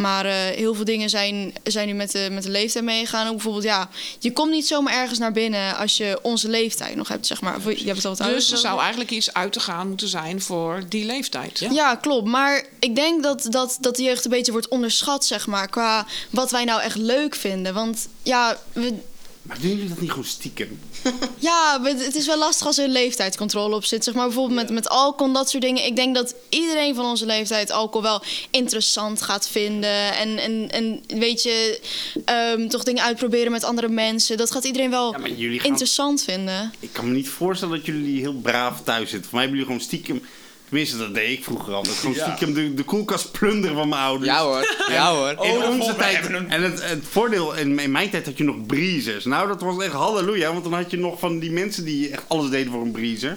maar 0.01 0.25
eh, 0.25 0.33
heel 0.35 0.75
veel 0.75 0.85
dingen 0.85 1.11
zijn, 1.11 1.55
zijn 1.63 1.87
nu 1.87 1.95
met 1.95 2.11
de, 2.11 2.29
met 2.31 2.43
de 2.43 2.51
leeftijd 2.51 2.85
meegegaan. 2.85 3.27
Ook 3.27 3.33
bijvoorbeeld, 3.33 3.65
ja, 3.65 3.89
je 4.19 4.33
komt 4.33 4.51
niet 4.51 4.67
zomaar 4.67 4.95
ergens 4.95 5.19
naar 5.19 5.33
binnen 5.33 5.77
als 5.77 5.97
je 5.97 6.19
onze 6.23 6.49
leeftijd 6.49 6.97
nog 6.97 7.09
hebt, 7.09 7.27
zeg 7.27 7.41
maar. 7.41 7.59
Je 7.69 7.85
hebt 7.85 7.97
het 7.97 8.05
al 8.05 8.17
wat 8.17 8.27
Dus 8.27 8.53
er 8.53 8.59
zou 8.59 8.81
eigenlijk 8.81 9.11
iets 9.11 9.33
uit 9.33 9.53
te 9.53 9.61
gaan 9.61 9.89
moeten 9.89 10.09
zijn 10.09 10.43
voor 10.43 10.83
die 10.89 11.05
leeftijd. 11.05 11.59
Ja. 11.59 11.95
klopt. 11.95 12.29
Maar 12.29 12.65
ik 12.79 12.95
denk 12.95 13.23
dat, 13.23 13.47
dat, 13.51 13.77
dat 13.81 13.97
de 13.97 14.03
jeugd 14.03 14.25
een 14.25 14.31
beetje 14.31 14.53
wordt 14.53 14.69
onderschat, 14.69 15.25
zeg 15.25 15.47
maar. 15.47 15.69
Qua 15.69 16.07
wat 16.31 16.51
wij 16.51 16.65
nou 16.65 16.81
echt 16.81 16.97
leuk 16.97 17.35
vinden. 17.35 17.75
Want 17.75 18.09
ja, 18.23 18.59
we, 18.73 18.95
Maar 19.43 19.61
doen 19.61 19.71
jullie 19.71 19.89
dat 19.89 20.01
niet 20.01 20.11
gewoon 20.11 20.25
stiekem? 20.25 20.81
ja 21.39 21.81
het 21.83 22.15
is 22.15 22.27
wel 22.27 22.39
lastig 22.39 22.67
als 22.67 22.79
er 22.79 22.85
een 22.85 22.91
leeftijdscontrole 22.91 23.75
op 23.75 23.85
zit. 23.85 24.05
Zeg 24.05 24.15
maar 24.15 24.27
bijvoorbeeld 24.27 24.57
met, 24.61 24.71
met 24.71 24.89
alcohol 24.89 25.27
en 25.27 25.33
dat 25.33 25.51
soort 25.51 25.63
dingen. 25.63 25.85
Ik 25.87 25.97
denk 25.97 26.15
dat 26.15 26.35
iedereen 26.49 26.95
van 26.95 27.05
onze 27.05 27.27
leeftijd 27.27 27.71
alcohol 27.71 28.03
wel 28.03 28.23
interessant 28.51 29.23
gaat 29.23 29.49
vinden. 29.49 30.15
En, 30.17 30.39
en, 30.39 30.71
en 30.71 31.03
weet 31.19 31.43
je, 31.43 31.81
ehm, 32.25 32.69
toch 32.69 32.83
dingen 32.83 33.03
uitproberen 33.05 33.53
met 33.53 33.65
andere 33.65 33.89
mensen. 33.89 34.37
Dat 34.37 34.51
gaat 34.51 34.65
iedereen 34.65 34.91
wel 34.91 35.13
Ja, 35.13 35.19
gaan- 35.59 35.67
interessant 35.67 36.23
vinden. 36.23 36.73
Ik 36.81 36.93
kan 36.93 37.09
me 37.09 37.15
niet 37.15 37.29
voorstellen 37.29 37.77
dat 37.77 37.87
jullie 37.87 38.21
heel 38.21 38.35
braaf 38.35 38.83
thuis 38.85 39.11
zitten. 39.11 39.31
Voor 39.31 39.39
mij 39.39 39.41
hebben 39.49 39.59
jullie 39.59 39.73
gewoon 39.75 39.89
stiekem... 39.89 40.23
Tenminste, 40.71 40.97
dat 40.99 41.15
deed 41.15 41.39
ik 41.39 41.45
vroeger 41.45 41.75
altijd. 41.75 41.97
Gewoon 41.97 42.15
stiekem 42.15 42.55
de, 42.55 42.75
de 42.75 42.83
koelkast 42.83 43.33
plunderen 43.33 43.77
van 43.77 43.89
mijn 43.89 44.03
ouders. 44.03 44.31
Ja 44.31 44.43
hoor, 44.43 44.77
ja 44.89 45.13
hoor. 45.15 45.29
In 45.31 45.37
Oh, 45.39 45.69
onze 45.69 45.97
tijd. 45.97 46.27
En 46.27 46.63
het, 46.63 46.83
het 46.89 47.05
voordeel, 47.11 47.55
in, 47.55 47.79
in 47.79 47.91
mijn 47.91 48.11
tijd 48.11 48.27
had 48.27 48.39
je 48.39 48.45
nog 48.45 48.67
breezers. 48.67 49.25
Nou, 49.25 49.49
dat 49.49 49.61
was 49.61 49.83
echt 49.85 49.93
halleluja. 49.93 50.53
Want 50.53 50.65
dan 50.65 50.73
had 50.75 50.91
je 50.91 50.99
nog 50.99 51.19
van 51.19 51.39
die 51.39 51.51
mensen 51.51 51.85
die 51.85 52.09
echt 52.11 52.23
alles 52.29 52.51
deden 52.51 52.73
voor 52.73 52.83
een 52.83 52.91
breezer. 52.91 53.37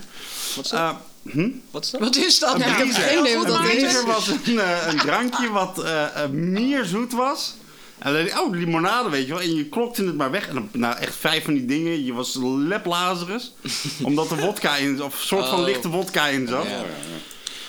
Wat 0.55 0.65
is 0.65 0.71
dat? 0.71 0.79
Eh, 0.79 0.89
hm? 1.31 1.49
Wat 1.71 1.83
is 1.83 1.91
dat? 1.91 1.99
Wat 2.01 2.15
is 2.15 2.39
dat? 2.39 2.53
Een 2.53 2.59
nou? 2.59 2.73
breezer. 2.75 3.01
geen 3.03 3.19
idee 3.19 3.35
wat 3.37 3.45
Een 3.45 3.51
dat 3.51 3.63
is. 3.63 3.69
breezer 3.69 4.05
was 4.05 4.27
een, 4.27 4.59
eh, 4.59 4.77
een 4.87 4.97
drankje 4.97 5.49
wat 5.49 5.83
eh, 5.83 6.03
eh, 6.23 6.29
meer 6.29 6.85
zoet 6.85 7.13
was. 7.13 7.55
En 8.03 8.13
dan 8.13 8.23
denk 8.23 8.27
ik, 8.27 8.39
oh, 8.41 8.51
limonade, 8.55 9.09
weet 9.09 9.25
je 9.27 9.33
wel. 9.33 9.41
En 9.41 9.55
je 9.55 9.65
klokte 9.65 10.05
het 10.05 10.15
maar 10.15 10.31
weg. 10.31 10.47
En 10.47 10.53
dan, 10.53 10.69
nou, 10.71 10.97
echt 10.97 11.15
vijf 11.15 11.43
van 11.43 11.53
die 11.53 11.65
dingen. 11.65 12.05
Je 12.05 12.13
was 12.13 12.37
leplazerus. 12.57 13.53
omdat 14.03 14.31
er 14.31 14.39
wodka 14.39 14.75
in, 14.75 15.03
of 15.03 15.13
een 15.21 15.27
soort 15.27 15.47
van 15.47 15.59
Oh. 15.59 15.65
lichte 15.65 15.89
wodka 15.89 16.27
in 16.27 16.47
zat. 16.47 16.65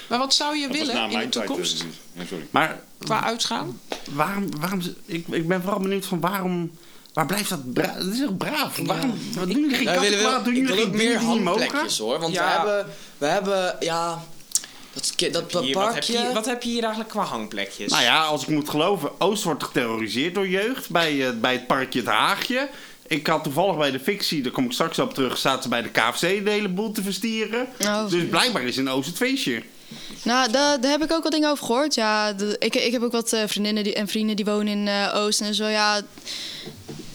Maar 0.08 0.18
wat 0.18 0.34
zou 0.34 0.56
je 0.56 0.68
Dat 0.68 0.76
willen 0.76 0.94
in 0.96 1.08
de 1.08 1.14
tijd, 1.14 1.32
toekomst 1.32 1.78
dus- 1.78 1.86
ja, 2.12 2.24
sorry. 2.28 2.46
Maar 2.50 2.80
qua 2.98 3.22
uitgaan? 3.24 3.80
waarom, 4.12 4.48
waarom 4.60 4.80
ik, 5.06 5.26
ik 5.28 5.48
ben 5.48 5.62
vooral 5.62 5.80
benieuwd 5.80 6.06
van 6.06 6.20
waarom, 6.20 6.70
waar 7.12 7.26
blijft 7.26 7.48
dat 7.48 7.72
braaf? 7.72 7.94
Het 7.94 8.06
is 8.12 8.18
heel 8.18 8.34
braaf. 8.34 8.76
Waarom, 8.82 9.14
wat 9.34 9.50
doen 9.50 9.60
jullie 9.60 9.76
geen 9.76 9.84
wel, 10.22 10.42
Doen 10.42 10.56
ik 10.56 10.60
jullie 10.60 10.66
wil 10.66 10.76
geen 10.76 10.86
ook 10.86 10.92
meer 10.94 11.18
handplekjes 11.18 11.98
hoor. 11.98 12.18
Want 12.18 12.34
Ja. 12.34 12.44
we 12.44 12.50
hebben, 12.70 12.92
we 13.18 13.26
hebben, 13.26 13.76
ja, 13.80 14.24
dat, 14.94 15.32
dat, 15.32 15.50
dat 15.52 15.62
Hier, 15.62 15.74
wat, 15.74 15.84
heb 15.84 15.92
parkje. 15.92 16.12
je, 16.12 16.32
wat 16.32 16.46
heb 16.46 16.62
je 16.62 16.68
hier 16.70 16.82
eigenlijk 16.82 17.10
qua 17.12 17.22
hangplekjes? 17.24 17.90
Nou 17.90 18.02
ja, 18.02 18.24
als 18.24 18.42
ik 18.42 18.48
moet 18.48 18.68
geloven, 18.68 19.10
Oost 19.20 19.42
wordt 19.44 19.62
geterroriseerd 19.64 20.34
door 20.34 20.48
jeugd 20.48 20.90
bij, 20.90 21.26
eh, 21.26 21.32
bij 21.40 21.52
het 21.52 21.66
parkje 21.66 21.98
Het 21.98 22.08
Haagje. 22.08 22.68
Ik 23.06 23.26
had 23.26 23.42
toevallig 23.44 23.76
bij 23.76 23.90
de 23.90 24.00
fictie, 24.00 24.42
daar 24.42 24.52
kom 24.52 24.64
ik 24.64 24.72
straks 24.72 24.98
op 24.98 25.14
terug, 25.14 25.38
zaten 25.38 25.62
ze 25.62 25.68
bij 25.68 25.82
de 25.82 25.88
KFC 25.90 26.20
de 26.20 26.50
hele 26.50 26.68
boel 26.68 26.92
te 26.92 27.02
verstieren. 27.02 27.66
Oh. 27.80 28.08
Dus 28.10 28.28
blijkbaar 28.28 28.62
is 28.62 28.76
in 28.76 28.88
Oost 28.88 29.08
het 29.08 29.16
feestje. 29.16 29.62
Nou, 30.22 30.50
daar, 30.50 30.80
daar 30.80 30.90
heb 30.90 31.02
ik 31.02 31.12
ook 31.12 31.22
wat 31.22 31.32
dingen 31.32 31.50
over 31.50 31.64
gehoord. 31.66 31.94
Ja, 31.94 32.32
de- 32.32 32.56
ik, 32.58 32.74
ik 32.74 32.92
heb 32.92 33.02
ook 33.02 33.12
wat 33.12 33.32
eh, 33.32 33.42
vriendinnen 33.46 33.84
die, 33.84 33.94
en 33.94 34.08
vrienden 34.08 34.36
die 34.36 34.44
wonen 34.44 34.66
in 34.72 34.88
eh, 34.88 35.14
Oost 35.16 35.40
en 35.40 35.54
zo. 35.54 35.66
Ja, 35.66 36.00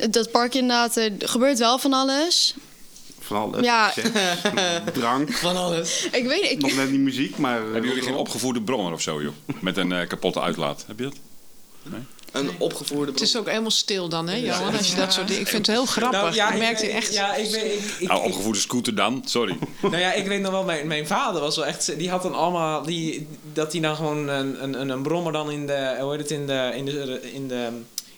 dat 0.09 0.31
park 0.31 0.53
inderdaad, 0.53 0.95
er 0.95 1.11
gebeurt 1.19 1.59
wel 1.59 1.79
van 1.79 1.93
alles. 1.93 2.53
Van 3.29 3.41
alles. 3.41 3.65
Ja. 3.65 3.91
Seks, 3.91 4.09
drank, 4.99 5.31
Van 5.31 5.57
alles. 5.57 6.07
Ik 6.11 6.27
weet 6.27 6.41
niet, 6.41 6.51
ik, 6.51 6.61
nog 6.61 6.75
net 6.75 6.91
niet 6.91 6.99
muziek, 6.99 7.37
maar... 7.37 7.61
Hebben 7.61 7.83
jullie 7.83 8.03
geen 8.03 8.15
opgevoerde 8.15 8.61
bronner 8.61 8.93
of 8.93 9.01
zo, 9.01 9.21
joh? 9.21 9.33
Met 9.59 9.77
een 9.77 9.91
eh, 9.91 10.07
kapotte 10.07 10.41
uitlaat. 10.41 10.83
Heb 10.87 10.99
je 10.99 11.03
dat? 11.03 11.13
Een 12.31 12.49
opgevoerde 12.57 13.11
Het 13.11 13.21
is 13.21 13.37
ook 13.37 13.47
helemaal 13.47 13.71
stil 13.71 14.09
dan, 14.09 14.27
hè, 14.27 14.35
Johan? 14.35 14.77
Als 14.77 14.89
je 14.89 14.95
dat 14.95 15.13
soort 15.13 15.27
dingen... 15.27 15.41
Ik 15.41 15.47
vind 15.47 15.67
het 15.67 15.75
heel 15.75 15.85
grappig. 15.85 16.21
Nou, 16.21 16.33
ja, 16.33 16.51
ik 16.51 16.59
merkte 16.59 16.87
echt... 16.87 17.13
Ja, 17.13 17.35
ik 17.35 17.51
weet... 17.51 17.73
Ik, 17.73 17.95
ik, 17.99 18.07
Nou, 18.07 18.23
opgevoerde 18.23 18.59
scooter 18.59 18.95
dan, 18.95 19.21
sorry. 19.25 19.57
nou 19.81 19.97
ja, 19.97 20.13
ik 20.13 20.27
weet 20.27 20.41
nog 20.41 20.51
wel, 20.51 20.63
mijn, 20.63 20.87
mijn 20.87 21.07
vader 21.07 21.41
was 21.41 21.55
wel 21.55 21.65
echt... 21.65 21.97
Die 21.97 22.09
had 22.09 22.23
dan 22.23 22.35
allemaal... 22.35 22.83
Die, 22.83 23.27
dat 23.53 23.71
hij 23.71 23.81
dan 23.81 23.95
gewoon 23.95 24.27
een, 24.27 24.63
een, 24.63 24.81
een, 24.81 24.89
een 24.89 25.01
brommer 25.01 25.31
dan 25.31 25.51
in 25.51 25.67
de... 25.67 25.97
Hoe 25.99 26.11
heet 26.11 26.19
het? 26.19 26.31
In 26.31 26.47
de... 26.47 26.71
In 26.75 26.85
de, 26.85 27.31
in 27.33 27.47
de 27.47 27.69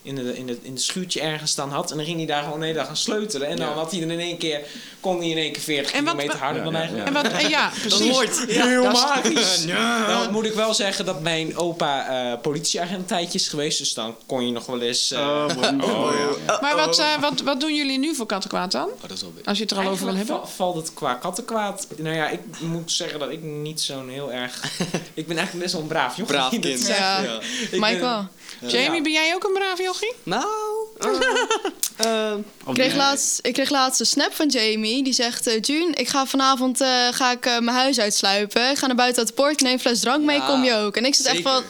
in 0.03 0.15
de, 0.15 0.37
in, 0.37 0.45
de, 0.45 0.57
in 0.61 0.73
de 0.75 0.79
schuurtje 0.81 1.21
ergens 1.21 1.55
dan 1.55 1.69
had. 1.71 1.91
En 1.91 1.97
dan 1.97 2.05
ging 2.05 2.17
hij 2.17 2.25
daar 2.25 2.43
gewoon 2.43 2.59
de 2.59 2.65
hele 2.65 2.77
dag 2.77 2.87
gaan 2.87 2.97
sleutelen. 2.97 3.47
En 3.47 3.57
dan 3.57 3.67
Ja. 3.67 3.73
had 3.73 3.91
hij 3.91 4.01
er 4.01 4.11
in 4.11 4.19
één 4.19 4.37
keer... 4.37 4.61
Kon 4.99 5.17
hij 5.17 5.27
in 5.29 5.37
één 5.37 5.51
keer 5.51 5.61
40 5.61 5.91
En 5.91 6.03
wat- 6.03 6.13
kilometer 6.13 6.39
harder 6.43 6.63
dan 6.63 6.75
eigenlijk. 6.75 7.07
En 7.07 7.13
wat, 7.13 7.49
ja, 7.49 7.71
precies. 7.81 8.17
Heel 8.47 8.83
dat 8.83 8.93
is- 8.93 9.01
magisch. 9.01 9.65
Nou 10.07 10.31
moet 10.31 10.45
ik 10.45 10.53
wel 10.53 10.73
zeggen 10.73 11.05
dat 11.05 11.21
mijn 11.21 11.57
opa 11.57 12.07
eh, 12.31 12.39
politieagent 12.41 12.99
een 12.99 13.05
tijdje 13.05 13.39
is 13.39 13.47
geweest. 13.47 13.77
Dus 13.77 13.93
dan 13.93 14.15
kon 14.25 14.45
je 14.45 14.51
nog 14.51 14.65
wel 14.65 14.81
eens... 14.81 15.11
eh, 15.11 15.19
Oh, 15.19 15.45
oh, 15.89 16.11
ja. 16.47 16.57
Maar 16.61 16.75
wat, 16.75 16.99
eh, 16.99 17.19
wat, 17.19 17.41
wat 17.41 17.59
doen 17.59 17.75
jullie 17.75 17.99
nu 17.99 18.15
voor 18.15 18.25
kattenkwaad 18.25 18.71
dan? 18.71 18.87
Oh, 18.87 19.01
dat 19.01 19.11
is 19.11 19.21
wel 19.21 19.31
weer. 19.35 19.45
Als 19.45 19.57
je 19.57 19.63
het 19.63 19.71
er 19.71 19.77
al 19.79 19.87
over 19.87 20.05
wil 20.05 20.15
hebben. 20.15 20.35
val- 20.35 20.47
valt 20.47 20.75
het 20.75 20.93
qua 20.93 21.13
kattenkwaad. 21.13 21.87
Nou 21.97 22.15
ja, 22.15 22.29
ik 22.29 22.39
moet 22.59 22.91
zeggen 22.91 23.19
dat 23.19 23.29
ik 23.29 23.41
niet 23.43 23.81
zo'n 23.81 24.09
heel 24.09 24.31
erg. 24.31 24.63
ik 25.13 25.27
ben 25.27 25.35
eigenlijk 25.37 25.59
best 25.59 25.73
wel 25.73 25.81
een 25.81 25.87
braaf 25.87 26.15
jongen. 26.17 26.31
Braaf 26.31 26.49
kind. 26.49 26.87
Ja. 26.87 27.21
Ja. 27.21 27.39
Ik 27.71 27.79
ben- 27.79 27.99
wel. 27.99 28.27
Jamie, 28.67 29.01
ben 29.01 29.11
jij 29.11 29.35
ook 29.35 29.43
een 29.43 29.53
braaf 29.53 29.79
jochie? 29.79 30.13
Nou, 30.23 30.45
Of 32.65 32.67
Ik 32.67 32.73
kreeg, 32.73 32.95
laatst, 32.95 33.39
ik 33.41 33.53
kreeg 33.53 33.69
laatst 33.69 33.99
een 33.99 34.05
snap 34.05 34.33
van 34.33 34.47
Jamie. 34.47 35.03
Die 35.03 35.13
zegt, 35.13 35.47
eh 35.47 35.61
June, 35.61 35.91
ik 35.93 36.07
ga 36.07 36.25
vanavond 36.25 36.81
eh, 36.81 37.07
ga 37.11 37.31
ik, 37.31 37.45
eh, 37.45 37.59
mijn 37.59 37.77
huis 37.77 37.99
uitsluipen. 37.99 38.69
Ik 38.69 38.77
ga 38.77 38.87
naar 38.87 38.95
buiten 38.95 39.19
uit 39.19 39.27
de 39.27 39.33
poort, 39.33 39.61
neem 39.61 39.73
een 39.73 39.79
fles 39.79 39.99
drank 39.99 40.23
mee, 40.23 40.37
Ja, 40.37 40.45
kom 40.45 40.63
je 40.63 40.73
ook. 40.73 40.97
En 40.97 41.05
ik 41.05 41.15
zit 41.15 41.25
echt 41.25 41.41
van... 41.41 41.63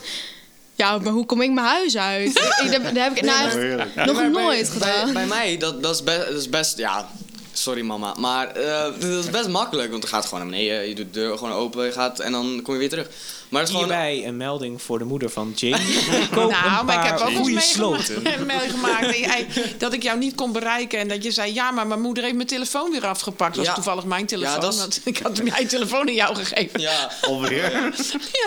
Ja, 0.76 0.98
maar 0.98 1.14
hoe 1.14 1.26
kom 1.26 1.42
ik 1.42 1.52
mijn 1.52 1.68
huis 1.68 1.98
uit? 1.98 2.30
ik, 2.64 2.72
daar 2.72 2.94
daar 2.94 3.04
heb 3.04 3.18
ik 3.18 3.24
nou 3.24 3.78
echt 3.80 3.96
nog 4.06 4.30
nooit 4.30 4.70
gedaan. 4.70 5.04
Bij, 5.04 5.14
bij 5.14 5.26
mij, 5.26 5.58
dat, 5.58 5.84
dat, 5.84 5.96
is 5.96 6.04
best, 6.04 6.28
dat 6.28 6.38
is 6.38 6.50
best, 6.50 6.78
ja, 6.78 7.10
sorry 7.54 7.82
mama, 7.82 8.14
maar 8.18 8.47
eh, 8.47 8.84
dat 8.99 9.04
is 9.26 9.30
best 9.30 9.47
makkelijk. 9.47 9.89
Want 9.89 10.02
dan 10.02 10.12
gaat 10.12 10.26
gewoon 10.26 10.39
naar 10.39 10.49
beneden, 10.49 10.88
je 10.88 10.95
doet 10.95 11.14
de 11.14 11.20
deur 11.20 11.38
gewoon 11.38 11.54
open 11.54 11.86
je 11.86 11.91
gaat, 11.91 12.20
en 12.20 12.32
dan 12.32 12.60
kom 12.64 12.74
je 12.74 12.80
weer 12.80 12.89
terug. 12.89 13.08
Maar 13.49 13.60
het 13.62 13.70
is 13.70 13.76
gewoon... 13.76 13.89
Hierbij 13.91 14.28
een 14.28 14.38
melding 14.38 14.82
voor 14.82 14.99
de 14.99 15.06
moeder 15.06 15.30
van 15.30 15.52
Jamie. 15.56 15.97
Koop 16.36 16.52
Nou, 16.52 16.80
een 16.80 16.86
maar 16.86 17.06
ik 17.06 17.12
heb 17.12 17.20
ook 17.20 17.60
sloten. 17.60 18.22
meegemaakt, 18.24 18.45
meegemaakt 18.62 19.06
dat, 19.06 19.18
jij- 19.18 19.47
dat 19.78 19.93
ik 19.93 20.04
jou 20.04 20.18
niet 20.18 20.36
kon 20.36 20.52
bereiken. 20.52 20.99
En 20.99 21.08
dat 21.08 21.24
je 21.24 21.32
zei, 21.32 21.54
ja, 21.54 21.72
maar 21.72 21.88
mijn 21.88 22.02
moeder 22.02 22.24
heeft 22.24 22.36
mijn 22.36 22.47
telefoon 22.47 22.91
weer 22.91 23.06
afgepakt. 23.08 23.49
Dat 23.56 23.58
was 23.58 23.66
Ja. 23.66 23.74
toevallig 23.74 24.04
mijn 24.06 24.26
telefoon. 24.26 24.54
Ja, 24.56 24.60
dat 24.60 24.74
is- 24.74 24.80
want 24.80 25.02
ik 25.04 25.18
had 25.18 25.43
mijn 25.43 25.68
telefoon 25.68 26.08
aan 26.08 26.14
jou 26.14 26.36
gegeven. 26.36 26.80
Ja, 26.82 27.12
Alweer. 27.22 27.72
Ja. 27.72 27.91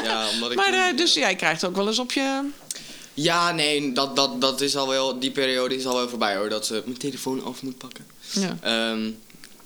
ja, 0.02 0.28
omdat 0.32 0.50
ik 0.50 0.56
maar 0.56 0.64
toen- 0.66 0.74
eh, 0.74 0.96
dus 0.96 1.14
jij 1.14 1.34
krijgt 1.36 1.64
ook 1.64 1.76
wel 1.76 1.86
eens 1.86 1.98
op 1.98 2.12
je... 2.12 2.48
ja, 3.14 3.52
nee, 3.52 3.92
dat, 3.92 4.16
dat, 4.16 4.40
dat 4.40 4.60
is 4.60 4.76
al 4.76 4.88
wel, 4.88 5.18
die 5.18 5.30
periode 5.30 5.76
is 5.76 5.86
al 5.86 5.96
wel 5.96 6.08
voorbij 6.08 6.36
hoor, 6.36 6.48
dat 6.48 6.66
ze 6.66 6.82
mijn 6.84 6.98
telefoon 6.98 7.44
af 7.44 7.62
moet 7.62 7.78
pakken. 7.78 8.06
Ja. 8.34 8.56
Ehm 8.60 9.10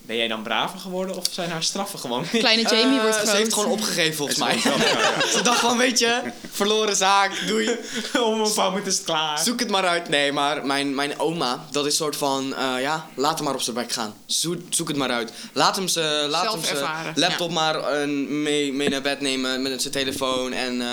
Ben 0.08 0.16
jij 0.16 0.28
dan 0.28 0.42
braver 0.42 0.78
geworden 0.78 1.16
of 1.16 1.24
zijn 1.30 1.50
haar 1.50 1.62
straffen 1.62 1.98
gewoon? 1.98 2.24
Kleine 2.32 2.68
Jamie 2.68 3.00
wordt 3.00 3.14
Ze 3.14 3.20
groot. 3.20 3.36
heeft 3.36 3.54
gewoon 3.54 3.70
opgegeven 3.70 4.14
volgens 4.14 4.38
mij. 4.38 4.58
ze 5.34 5.40
dacht 5.42 5.60
van, 5.60 5.76
weet 5.76 5.98
je, 5.98 6.22
verloren 6.50 6.96
zaak, 6.96 7.46
doei. 7.46 7.68
Om 8.24 8.40
een 8.40 8.52
paar 8.52 8.68
minuten 8.68 8.90
is 8.90 8.96
het 8.96 9.04
klaar. 9.04 9.38
Zoek 9.38 9.60
het 9.60 9.70
maar 9.70 9.86
uit. 9.86 10.08
Nee, 10.08 10.32
maar 10.32 10.66
mijn, 10.66 10.94
mijn 10.94 11.18
oma, 11.18 11.64
dat 11.70 11.86
is 11.86 11.96
soort 11.96 12.16
van, 12.16 12.54
eh, 12.54 12.80
ja, 12.80 13.06
laat 13.14 13.34
hem 13.34 13.44
maar 13.44 13.54
op 13.54 13.60
zijn 13.60 13.76
bek 13.76 13.92
gaan. 13.92 14.14
Zoek, 14.26 14.60
zoek 14.70 14.88
het 14.88 14.96
maar 14.96 15.10
uit. 15.10 15.32
Laat 15.52 15.76
hem 15.76 15.88
zijn 15.88 16.32
ervaren, 16.32 17.12
laptop 17.14 17.50
maar 17.50 17.74
eh, 17.74 18.08
mee, 18.28 18.72
mee 18.72 18.88
naar 18.88 19.02
bed 19.02 19.20
nemen 19.20 19.62
met 19.62 19.80
zijn 19.80 19.92
telefoon. 19.92 20.52
En 20.52 20.80
eh, 20.80 20.88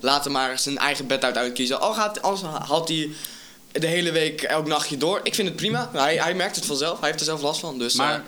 laat 0.00 0.24
hem 0.24 0.32
maar 0.32 0.58
zijn 0.58 0.78
eigen 0.78 1.06
bed 1.06 1.24
uit 1.24 1.36
uitkiezen. 1.36 1.80
Al 1.80 1.94
gaat, 1.94 2.22
als 2.22 2.42
haalt 2.42 2.88
hij 2.88 3.10
de 3.72 3.86
hele 3.86 4.12
week 4.12 4.42
elk 4.42 4.66
nachtje 4.66 4.96
door. 4.96 5.20
Ik 5.22 5.34
vind 5.34 5.48
het 5.48 5.56
prima. 5.56 5.90
Hij, 5.92 6.16
hij 6.16 6.34
merkt 6.34 6.56
het 6.56 6.66
vanzelf. 6.66 6.98
Hij 6.98 7.08
heeft 7.08 7.20
er 7.20 7.26
zelf 7.26 7.42
last 7.42 7.60
van. 7.60 7.78
Dus, 7.78 7.94
Maar 7.94 8.14
eh, 8.14 8.20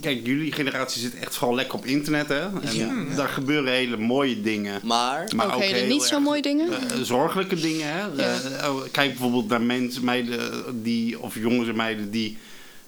kijk, 0.00 0.26
jullie 0.26 0.52
generatie 0.52 1.00
zit 1.00 1.14
echt 1.14 1.34
vooral 1.36 1.54
lekker 1.56 1.74
op 1.78 1.84
internet, 1.84 2.28
hè? 2.28 2.40
En 2.40 3.08
daar 3.16 3.28
gebeuren 3.28 3.72
hele 3.72 3.96
mooie 3.96 4.40
dingen. 4.40 4.80
maar... 4.84 5.30
Maar 5.36 5.54
Ook 5.54 5.62
hele 5.62 5.86
niet 5.86 6.02
zo 6.02 6.20
mooie 6.20 6.42
dingen. 6.42 6.68
eh, 6.72 7.00
zorgelijke 7.02 7.60
dingen, 7.60 7.86
hè? 7.92 8.22
Eh, 8.22 8.70
oh, 8.74 8.82
kijk 8.92 9.08
bijvoorbeeld 9.10 9.48
naar 9.48 9.62
mensen, 9.62 10.04
meiden 10.04 10.82
die, 10.82 11.20
of 11.20 11.34
jongens 11.34 11.68
en 11.68 11.76
meiden 11.76 12.10
die 12.10 12.38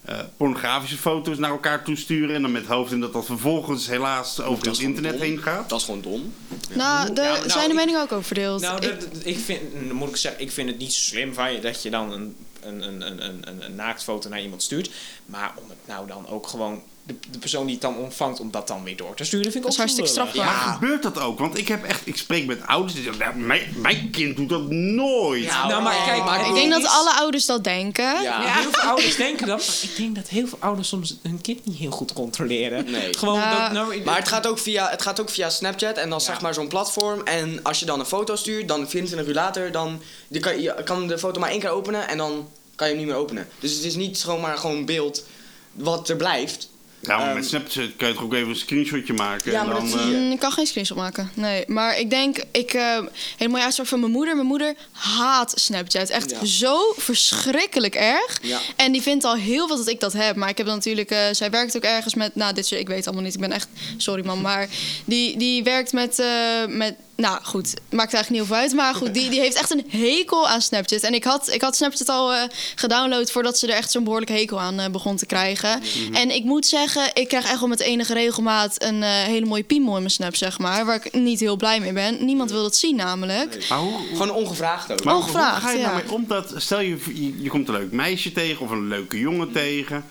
eh, 0.05 0.19
pornografische 0.37 0.97
foto's 0.97 1.39
naar 1.39 1.51
elkaar 1.51 1.85
toesturen. 1.85 2.35
En 2.37 2.43
dan 2.43 2.53
met 2.53 2.67
hoofd 2.67 2.93
in 2.93 3.01
dat 3.01 3.13
dat 3.13 3.25
vervolgens 3.27 3.87
helaas 3.87 4.41
over 4.41 4.67
het 4.67 4.79
internet 4.79 5.13
dom. 5.13 5.21
heen 5.21 5.39
gaat. 5.39 5.69
Dat 5.69 5.79
is 5.79 5.85
gewoon 5.85 6.01
dom. 6.03 6.35
Nou, 6.73 7.13
daar 7.15 7.25
Ja, 7.33 7.37
nou, 7.37 7.51
zijn 7.51 7.69
de 7.69 7.75
meningen 7.75 8.01
ook 8.01 8.13
over 8.13 8.25
verdeeld. 8.25 8.61
Nou, 8.61 8.87
Ik- 8.87 9.03
ik 9.25 9.39
vind, 9.39 9.93
moet 9.93 10.09
ik 10.09 10.17
zeggen, 10.17 10.41
ik 10.43 10.51
vind 10.53 10.69
het 10.69 10.79
niet 10.79 10.93
zo 10.93 11.01
slim 11.01 11.35
van 11.35 11.53
je 11.53 11.61
dat 11.61 11.83
je 11.83 11.91
dan 11.91 12.13
een, 12.13 12.37
een, 12.63 12.83
een, 12.83 13.07
een, 13.07 13.23
een, 13.49 13.65
een 13.65 13.75
naaktfoto 13.75 14.29
naar 14.29 14.43
iemand 14.43 14.63
stuurt. 14.63 14.91
Maar 15.27 15.53
om 15.63 15.69
het 15.69 15.79
nou 15.85 16.07
dan 16.07 16.29
ook 16.29 16.47
gewoon, 16.47 16.83
de, 17.11 17.31
de 17.31 17.39
persoon 17.39 17.65
die 17.65 17.73
het 17.73 17.83
dan 17.83 17.97
ontvangt, 17.97 18.41
om 18.41 18.51
dat 18.51 18.69
dan 18.69 18.85
weer 18.85 18.97
door 18.97 19.15
te 19.15 19.25
sturen, 19.25 19.53
vind 19.53 19.57
ik 19.57 19.63
Dat 19.63 19.71
is 19.71 19.79
ook 19.79 19.85
hartstikke 19.85 20.11
strafbaar. 20.11 20.45
Maar 20.45 20.75
gebeurt 20.75 21.03
dat 21.03 21.19
ook? 21.19 21.39
Want 21.39 21.59
ik 21.59 21.69
heb 21.69 21.85
echt, 21.85 22.07
ik 22.07 22.17
spreek 22.17 22.47
met 22.47 22.67
ouders 22.67 22.95
die 22.95 23.03
zeggen, 23.03 23.23
"Nou, 23.23 23.37
mijn, 23.37 23.75
mijn 23.77 24.11
kind 24.11 24.37
doet 24.37 24.49
dat 24.49 24.71
nooit. 24.71 25.45
Ja, 25.45 25.67
nou, 25.67 25.83
maar 25.83 26.03
kijk, 26.05 26.25
maar 26.25 26.49
ik 26.49 26.55
denk 26.55 26.71
dat 26.71 26.87
alle 26.87 27.13
ouders 27.13 27.47
dat 27.47 27.65
denken. 27.65 28.05
Ja. 28.05 28.23
Ja, 28.23 28.41
heel 28.41 28.71
veel 28.71 28.83
ouders 28.89 29.17
denken 29.17 29.47
dat. 29.47 29.59
Maar 29.59 29.91
ik 29.91 29.97
denk 29.97 30.15
dat 30.15 30.29
heel 30.29 30.47
veel 30.47 30.59
ouders 30.61 30.89
soms 30.89 31.17
hun 31.23 31.41
kind 31.41 31.67
niet 31.67 31.77
heel 31.77 31.91
goed 31.91 32.13
controleren. 32.13 32.91
Nee. 32.91 33.15
Gewoon 33.15 33.39
Nou, 33.39 33.61
dat, 33.61 33.73
nou, 33.73 34.03
Maar 34.05 34.17
het 34.17 34.29
gaat 34.29 34.47
ook 34.47 34.59
via, 34.59 34.91
het 34.91 35.03
gaat 35.03 35.21
ook 35.21 35.31
via 35.31 35.51
Snapchat 35.51 35.97
en 35.97 36.11
dan 36.11 36.21
zeg 36.21 36.41
maar 36.41 36.55
zo'n 36.55 36.69
platform. 36.69 37.21
En 37.25 37.63
als 37.63 37.81
je 37.81 37.87
dan 37.87 38.01
een 38.01 38.07
foto 38.07 38.37
stuurt, 38.37 38.69
dan 38.69 38.89
24 38.89 39.29
uur 39.29 39.35
later, 39.35 39.73
dan 39.73 40.03
je 40.29 40.41
kan 40.41 40.61
je 40.61 40.75
kan 40.85 41.07
de 41.07 41.19
foto 41.19 41.41
maar 41.41 41.51
één 41.51 41.61
keer 41.61 41.71
openen 41.71 42.09
en 42.09 42.19
dan 42.19 42.49
kan 42.75 42.89
je 42.89 42.95
hem 42.95 43.03
niet 43.03 43.13
meer 43.13 43.23
openen. 43.23 43.49
Dus 43.59 43.75
het 43.75 43.85
is 43.85 43.95
niet 43.95 44.23
gewoon 44.23 44.41
maar 44.41 44.59
gewoon 44.59 44.85
beeld 44.85 45.25
wat 45.73 46.09
er 46.09 46.17
blijft. 46.17 46.69
Ja, 47.03 47.17
maar 47.17 47.27
Ehm, 47.27 47.35
met 47.35 47.47
Snapchat 47.47 47.89
kan 47.97 48.09
je 48.09 48.15
toch 48.15 48.23
ook 48.23 48.35
even 48.35 48.49
een 48.49 48.57
screenshotje 48.57 49.13
maken. 49.13 49.53
Ja, 49.53 49.61
en 49.61 49.67
maar 49.67 49.75
dan, 49.77 49.91
dat 49.91 50.01
zie 50.01 50.11
je. 50.11 50.17
eh, 50.17 50.31
Ik 50.31 50.39
kan 50.39 50.53
geen 50.53 50.67
screenshot 50.67 50.97
maken. 50.97 51.31
Nee, 51.35 51.65
maar 51.67 51.99
ik 51.99 52.11
denk, 52.11 52.43
ik 52.53 52.75
uh, 52.75 52.99
hele 53.37 53.51
mooie 53.51 53.63
uitspraak 53.63 53.87
van 53.89 54.01
mijn 54.01 54.13
moeder. 54.13 54.35
Mijn 54.35 54.47
moeder 54.47 54.75
haat 54.93 55.53
Snapchat. 55.55 56.09
Echt 56.09 56.31
Ja. 56.31 56.45
zo 56.45 56.95
verschrikkelijk 56.97 57.95
erg. 57.95 58.39
Ja. 58.43 58.59
En 58.77 58.93
die 58.93 59.03
vindt 59.03 59.25
al 59.25 59.35
heel 59.35 59.67
veel 59.67 59.77
dat 59.77 59.89
ik 59.89 60.01
dat 60.01 60.13
heb. 60.13 60.37
Maar 60.37 60.49
ik 60.49 60.57
heb 60.57 60.67
dan 60.67 60.75
natuurlijk, 60.75 61.11
eh, 61.11 61.19
zij 61.33 61.51
werkt 61.51 61.77
ook 61.77 61.83
ergens 61.85 62.15
met, 62.15 62.35
nou, 62.35 62.55
dit 62.55 62.67
soort, 62.67 62.81
ik 62.81 62.89
weet 62.89 63.07
allemaal 63.07 63.25
niet. 63.25 63.35
Ik 63.35 63.41
ben 63.41 63.53
echt, 63.53 63.69
sorry 63.97 64.25
man, 64.27 64.41
maar 64.41 64.69
die, 65.05 65.37
die 65.39 65.63
werkt 65.63 65.93
met, 65.93 66.19
eh, 66.19 66.27
met, 66.69 66.95
nou 67.21 67.39
goed, 67.43 67.75
maakt 67.91 68.15
eigenlijk 68.15 68.29
niet 68.29 68.37
heel 68.37 68.47
veel 68.47 68.57
uit. 68.57 68.73
Maar 68.73 68.95
goed, 68.95 69.15
die, 69.15 69.31
die 69.31 69.41
heeft 69.41 69.57
echt 69.57 69.71
een 69.71 69.85
hekel 69.89 70.49
aan 70.49 70.63
Snapchat. 70.63 71.03
En 71.03 71.15
ik 71.15 71.25
had, 71.25 71.49
ik 71.53 71.63
had 71.63 71.77
Snapchat 71.77 72.09
al 72.09 72.33
eh, 72.33 72.43
gedownload 72.75 73.31
voordat 73.31 73.59
ze 73.59 73.67
er 73.67 73.75
echt 73.75 73.91
zo'n 73.91 74.05
behoorlijk 74.05 74.31
hekel 74.31 74.61
aan 74.61 74.81
eh, 74.81 74.91
begon 74.91 75.17
te 75.17 75.27
krijgen. 75.27 75.83
En 76.13 76.31
ik 76.31 76.45
moet 76.45 76.67
zeggen, 76.67 77.11
ik 77.15 77.29
krijg 77.29 77.45
echt 77.45 77.59
wel 77.61 77.69
met 77.69 77.81
enige 77.81 78.15
regelmaat 78.15 78.83
een 78.83 79.03
eh, 79.03 79.11
hele 79.11 79.47
mooie 79.47 79.63
piemel 79.63 79.95
in 79.95 79.99
mijn 79.99 80.11
snap, 80.11 80.37
zeg 80.37 80.59
maar. 80.59 80.85
Waar 80.85 81.05
ik 81.05 81.13
niet 81.13 81.41
heel 81.41 81.57
blij 81.57 81.81
mee 81.81 81.93
ben. 81.93 82.25
Niemand 82.25 82.51
wil 82.51 82.63
dat 82.63 82.77
zien 82.77 82.97
namelijk. 82.97 83.69
maar 83.69 83.79
hoe, 83.79 83.99
Gewoon 84.11 84.31
ongevraagd 84.31 84.93
ook. 84.93 85.05
maar 85.05 85.15
hoe 85.15 85.23
Ongevraagd, 85.23 85.63
ga 85.63 85.71
je 85.71 85.79
ja. 85.79 85.91
nou 85.91 86.03
mee 86.03 86.13
om 86.13 86.25
dat, 86.29 86.53
stel 86.57 86.81
je, 86.81 86.99
je, 87.15 87.43
je 87.43 87.49
komt 87.49 87.69
een 87.69 87.75
leuk 87.75 87.93
meisje 87.93 88.33
tegen 88.33 88.65
of 88.65 88.71
een 88.71 88.89
leuke 88.89 89.19
jongen 89.19 89.53
tegen. 89.53 90.05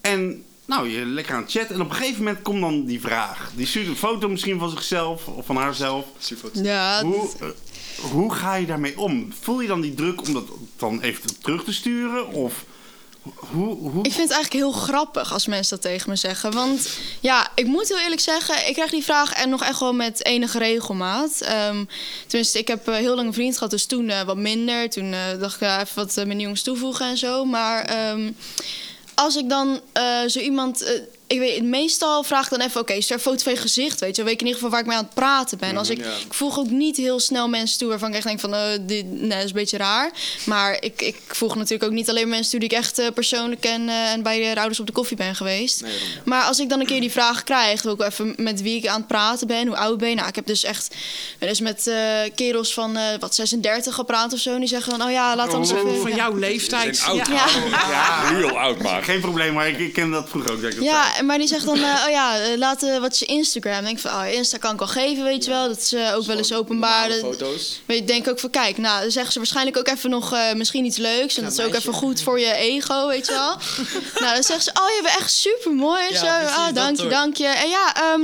En 0.00 0.44
Nou, 0.66 0.88
je 0.88 1.04
lekker 1.04 1.34
aan 1.34 1.42
het 1.42 1.50
chatten. 1.50 1.74
En 1.74 1.80
op 1.80 1.90
een 1.90 1.96
gegeven 1.96 2.24
moment 2.24 2.42
komt 2.42 2.60
dan 2.60 2.84
die 2.84 3.00
vraag. 3.00 3.50
Die 3.54 3.66
stuurt 3.66 3.86
een 3.86 3.96
foto 3.96 4.28
misschien 4.28 4.58
van 4.58 4.70
zichzelf 4.70 5.26
of 5.26 5.46
van 5.46 5.56
haarzelf. 5.56 6.06
Ja, 6.52 7.02
Hoe, 7.02 7.28
eh, 7.40 7.48
hoe 8.10 8.34
ga 8.34 8.54
je 8.54 8.66
daarmee 8.66 8.98
om? 8.98 9.32
Voel 9.40 9.60
je 9.60 9.68
dan 9.68 9.80
die 9.80 9.94
druk 9.94 10.26
om 10.26 10.32
dat 10.32 10.48
dan 10.76 11.00
even 11.00 11.40
terug 11.40 11.64
te 11.64 11.72
sturen? 11.72 12.28
Of 12.28 12.64
hoe... 13.22 13.76
hoe... 13.76 14.04
Ik 14.04 14.12
vind 14.12 14.28
het 14.28 14.30
eigenlijk 14.30 14.52
heel 14.52 14.72
grappig 14.72 15.32
als 15.32 15.46
mensen 15.46 15.70
dat 15.70 15.90
tegen 15.90 16.10
me 16.10 16.16
zeggen. 16.16 16.52
Want 16.52 16.88
ja, 17.20 17.48
ik 17.54 17.66
moet 17.66 17.88
heel 17.88 18.00
eerlijk 18.00 18.20
zeggen, 18.20 18.68
ik 18.68 18.74
krijg 18.74 18.90
die 18.90 19.04
vraag 19.04 19.32
en 19.32 19.48
nog 19.48 19.62
echt 19.62 19.80
wel 19.80 19.94
met 19.94 20.24
enige 20.24 20.58
regelmaat. 20.58 21.40
Ehm, 21.40 21.84
tenminste, 22.26 22.58
ik 22.58 22.68
heb 22.68 22.88
eh, 22.88 22.94
heel 22.94 23.14
lang 23.14 23.26
een 23.26 23.34
vriend 23.34 23.54
gehad, 23.54 23.70
dus 23.70 23.86
toen 23.86 24.08
eh, 24.08 24.22
wat 24.22 24.36
minder. 24.36 24.90
Toen 24.90 25.14
dacht 25.40 25.60
ik 25.60 25.68
even 25.68 25.94
wat 25.94 26.14
mijn 26.14 26.40
jongens 26.40 26.62
toevoegen 26.62 27.06
en 27.06 27.16
zo. 27.16 27.44
Maar 27.44 27.84
ehm, 27.84 28.30
als 29.14 29.36
ik 29.36 29.48
dan 29.48 29.80
eh, 29.92 30.24
zo 30.26 30.38
iemand. 30.38 30.84
Ik 31.26 31.38
weet, 31.38 31.62
meestal 31.62 32.22
vraag 32.22 32.44
ik 32.44 32.50
dan 32.50 32.60
even, 32.60 32.80
oké, 32.80 32.92
is 32.92 33.08
er 33.08 33.14
een 33.14 33.20
foto 33.20 33.42
van 33.42 33.52
je 33.52 33.58
gezicht, 33.58 34.00
weet 34.00 34.10
je? 34.10 34.16
Dan 34.16 34.24
weet 34.24 34.34
ik 34.34 34.40
in 34.40 34.46
ieder 34.46 34.62
geval 34.62 34.70
waar 34.70 34.80
ik 34.80 34.86
mee 34.86 34.96
aan 34.96 35.04
het 35.04 35.14
praten 35.14 35.58
ben. 35.58 35.76
Als 35.76 35.90
ik, 35.90 35.98
ik 35.98 36.34
voeg 36.34 36.58
ook 36.58 36.70
niet 36.70 36.96
heel 36.96 37.20
snel 37.20 37.48
mensen 37.48 37.78
toe 37.78 37.88
waarvan 37.88 38.08
ik 38.08 38.14
echt 38.14 38.26
denk 38.26 38.40
van, 38.40 38.54
eh, 38.54 38.60
dit 38.80 39.10
nee, 39.10 39.28
dat 39.28 39.38
is 39.38 39.44
een 39.44 39.52
beetje 39.52 39.76
raar. 39.76 40.10
Maar 40.46 40.76
ik, 40.80 41.02
ik 41.02 41.16
voeg 41.26 41.54
natuurlijk 41.54 41.84
ook 41.84 41.96
niet 41.96 42.10
alleen 42.10 42.28
mensen 42.28 42.50
toe 42.50 42.60
die 42.60 42.68
ik 42.68 42.76
echt 42.76 42.98
eh, 42.98 43.06
persoonlijk 43.14 43.60
ken 43.60 43.88
eh, 43.88 44.12
en 44.12 44.22
bij 44.22 44.38
de 44.38 44.60
ouders 44.60 44.80
op 44.80 44.86
de 44.86 44.92
koffie 44.92 45.16
ben 45.16 45.34
geweest. 45.34 45.84
Maar 46.24 46.42
als 46.42 46.58
ik 46.58 46.68
dan 46.68 46.80
een 46.80 46.86
keer 46.86 47.00
die 47.00 47.10
vraag 47.10 47.44
krijg, 47.44 47.82
wil 47.82 47.92
ik 47.92 47.98
wel 47.98 48.08
even 48.08 48.34
met 48.36 48.62
wie 48.62 48.76
ik 48.76 48.86
aan 48.86 48.98
het 48.98 49.06
praten 49.06 49.46
ben, 49.46 49.66
hoe 49.66 49.76
oud 49.76 49.98
ben 49.98 50.08
je? 50.08 50.14
Nou, 50.14 50.28
ik 50.28 50.34
heb 50.34 50.46
dus 50.46 50.64
echt 50.64 50.94
wel 51.38 51.48
eens 51.48 51.60
met 51.60 51.86
eh, 51.86 51.96
kerels 52.34 52.74
van, 52.74 52.96
eh, 52.96 53.18
wat, 53.20 53.34
36 53.34 53.94
gepraat 53.94 54.32
of 54.32 54.38
zo. 54.38 54.52
En 54.52 54.58
die 54.58 54.68
zeggen 54.68 54.92
van, 54.92 55.06
oh 55.06 55.12
ja, 55.12 55.36
laat 55.36 55.50
dan 55.50 55.60
eens 55.60 55.72
even... 55.72 56.00
Van 56.00 56.14
jouw 56.14 56.34
leeftijd. 56.34 56.96
Zijn 56.96 57.10
oud, 57.10 57.26
Ja. 57.26 57.46
Ja, 57.88 58.28
real 58.30 58.58
oud 58.58 58.82
maar. 58.82 59.02
geen 59.02 59.20
probleem, 59.20 59.52
maar 59.52 59.68
ik, 59.68 59.78
ik 59.78 59.92
ken 59.92 60.10
dat 60.10 60.28
vroeger 60.28 60.52
ook. 60.52 60.62
Dat 60.62 60.72
zei. 60.72 61.13
Ja, 61.16 61.22
maar 61.22 61.38
die 61.38 61.46
zegt 61.46 61.64
dan, 61.64 61.76
eh, 61.76 62.02
oh 62.04 62.10
ja, 62.10 62.38
eh, 62.38 62.58
laat 62.58 62.82
eh, 62.82 62.98
wat 62.98 63.12
is 63.12 63.18
je 63.18 63.24
Instagram? 63.26 63.72
Dan 63.72 63.84
denk 63.84 63.96
ik 63.96 64.02
van, 64.02 64.20
oh, 64.20 64.32
Insta 64.32 64.58
kan 64.58 64.72
ik 64.72 64.78
wel 64.78 64.88
geven, 64.88 65.24
weet 65.24 65.44
je 65.44 65.50
wel. 65.50 65.68
Dat 65.68 65.78
is 65.78 65.94
ook 66.14 66.24
wel 66.24 66.36
eens 66.36 66.52
openbaar. 66.52 67.10
Foto's. 67.10 67.80
Weet 67.86 67.98
je, 67.98 68.04
denk 68.04 68.28
ook 68.28 68.38
van, 68.40 68.50
kijk, 68.50 68.78
nou, 68.78 69.00
dan 69.02 69.10
zeggen 69.10 69.32
ze 69.32 69.38
waarschijnlijk 69.38 69.78
ook 69.78 69.88
even 69.88 70.10
nog 70.10 70.32
eh, 70.32 70.52
misschien 70.54 70.84
iets 70.84 70.96
leuks. 70.96 71.36
En 71.36 71.44
dat 71.44 71.52
is 71.52 71.60
ook 71.60 71.74
even 71.74 71.92
goed 71.92 72.20
voor 72.22 72.40
je 72.40 72.52
ego, 72.54 73.06
weet 73.06 73.26
je 73.26 73.32
wel. 73.32 73.56
nou, 74.22 74.34
dan 74.34 74.42
zeggen 74.42 74.62
ze, 74.64 74.70
oh, 74.80 74.88
je 74.88 75.00
bent 75.02 75.16
echt 75.18 75.32
super 75.32 75.72
mooi. 75.72 76.02
Ja, 76.10 76.18
zo, 76.18 76.46
oh, 76.58 76.64
dat 76.66 76.74
dank 76.74 76.96
je, 77.00 77.06
dank 77.08 77.36
je. 77.36 77.46
En 77.46 77.68
ja, 77.68 77.94
ehm, 77.94 78.22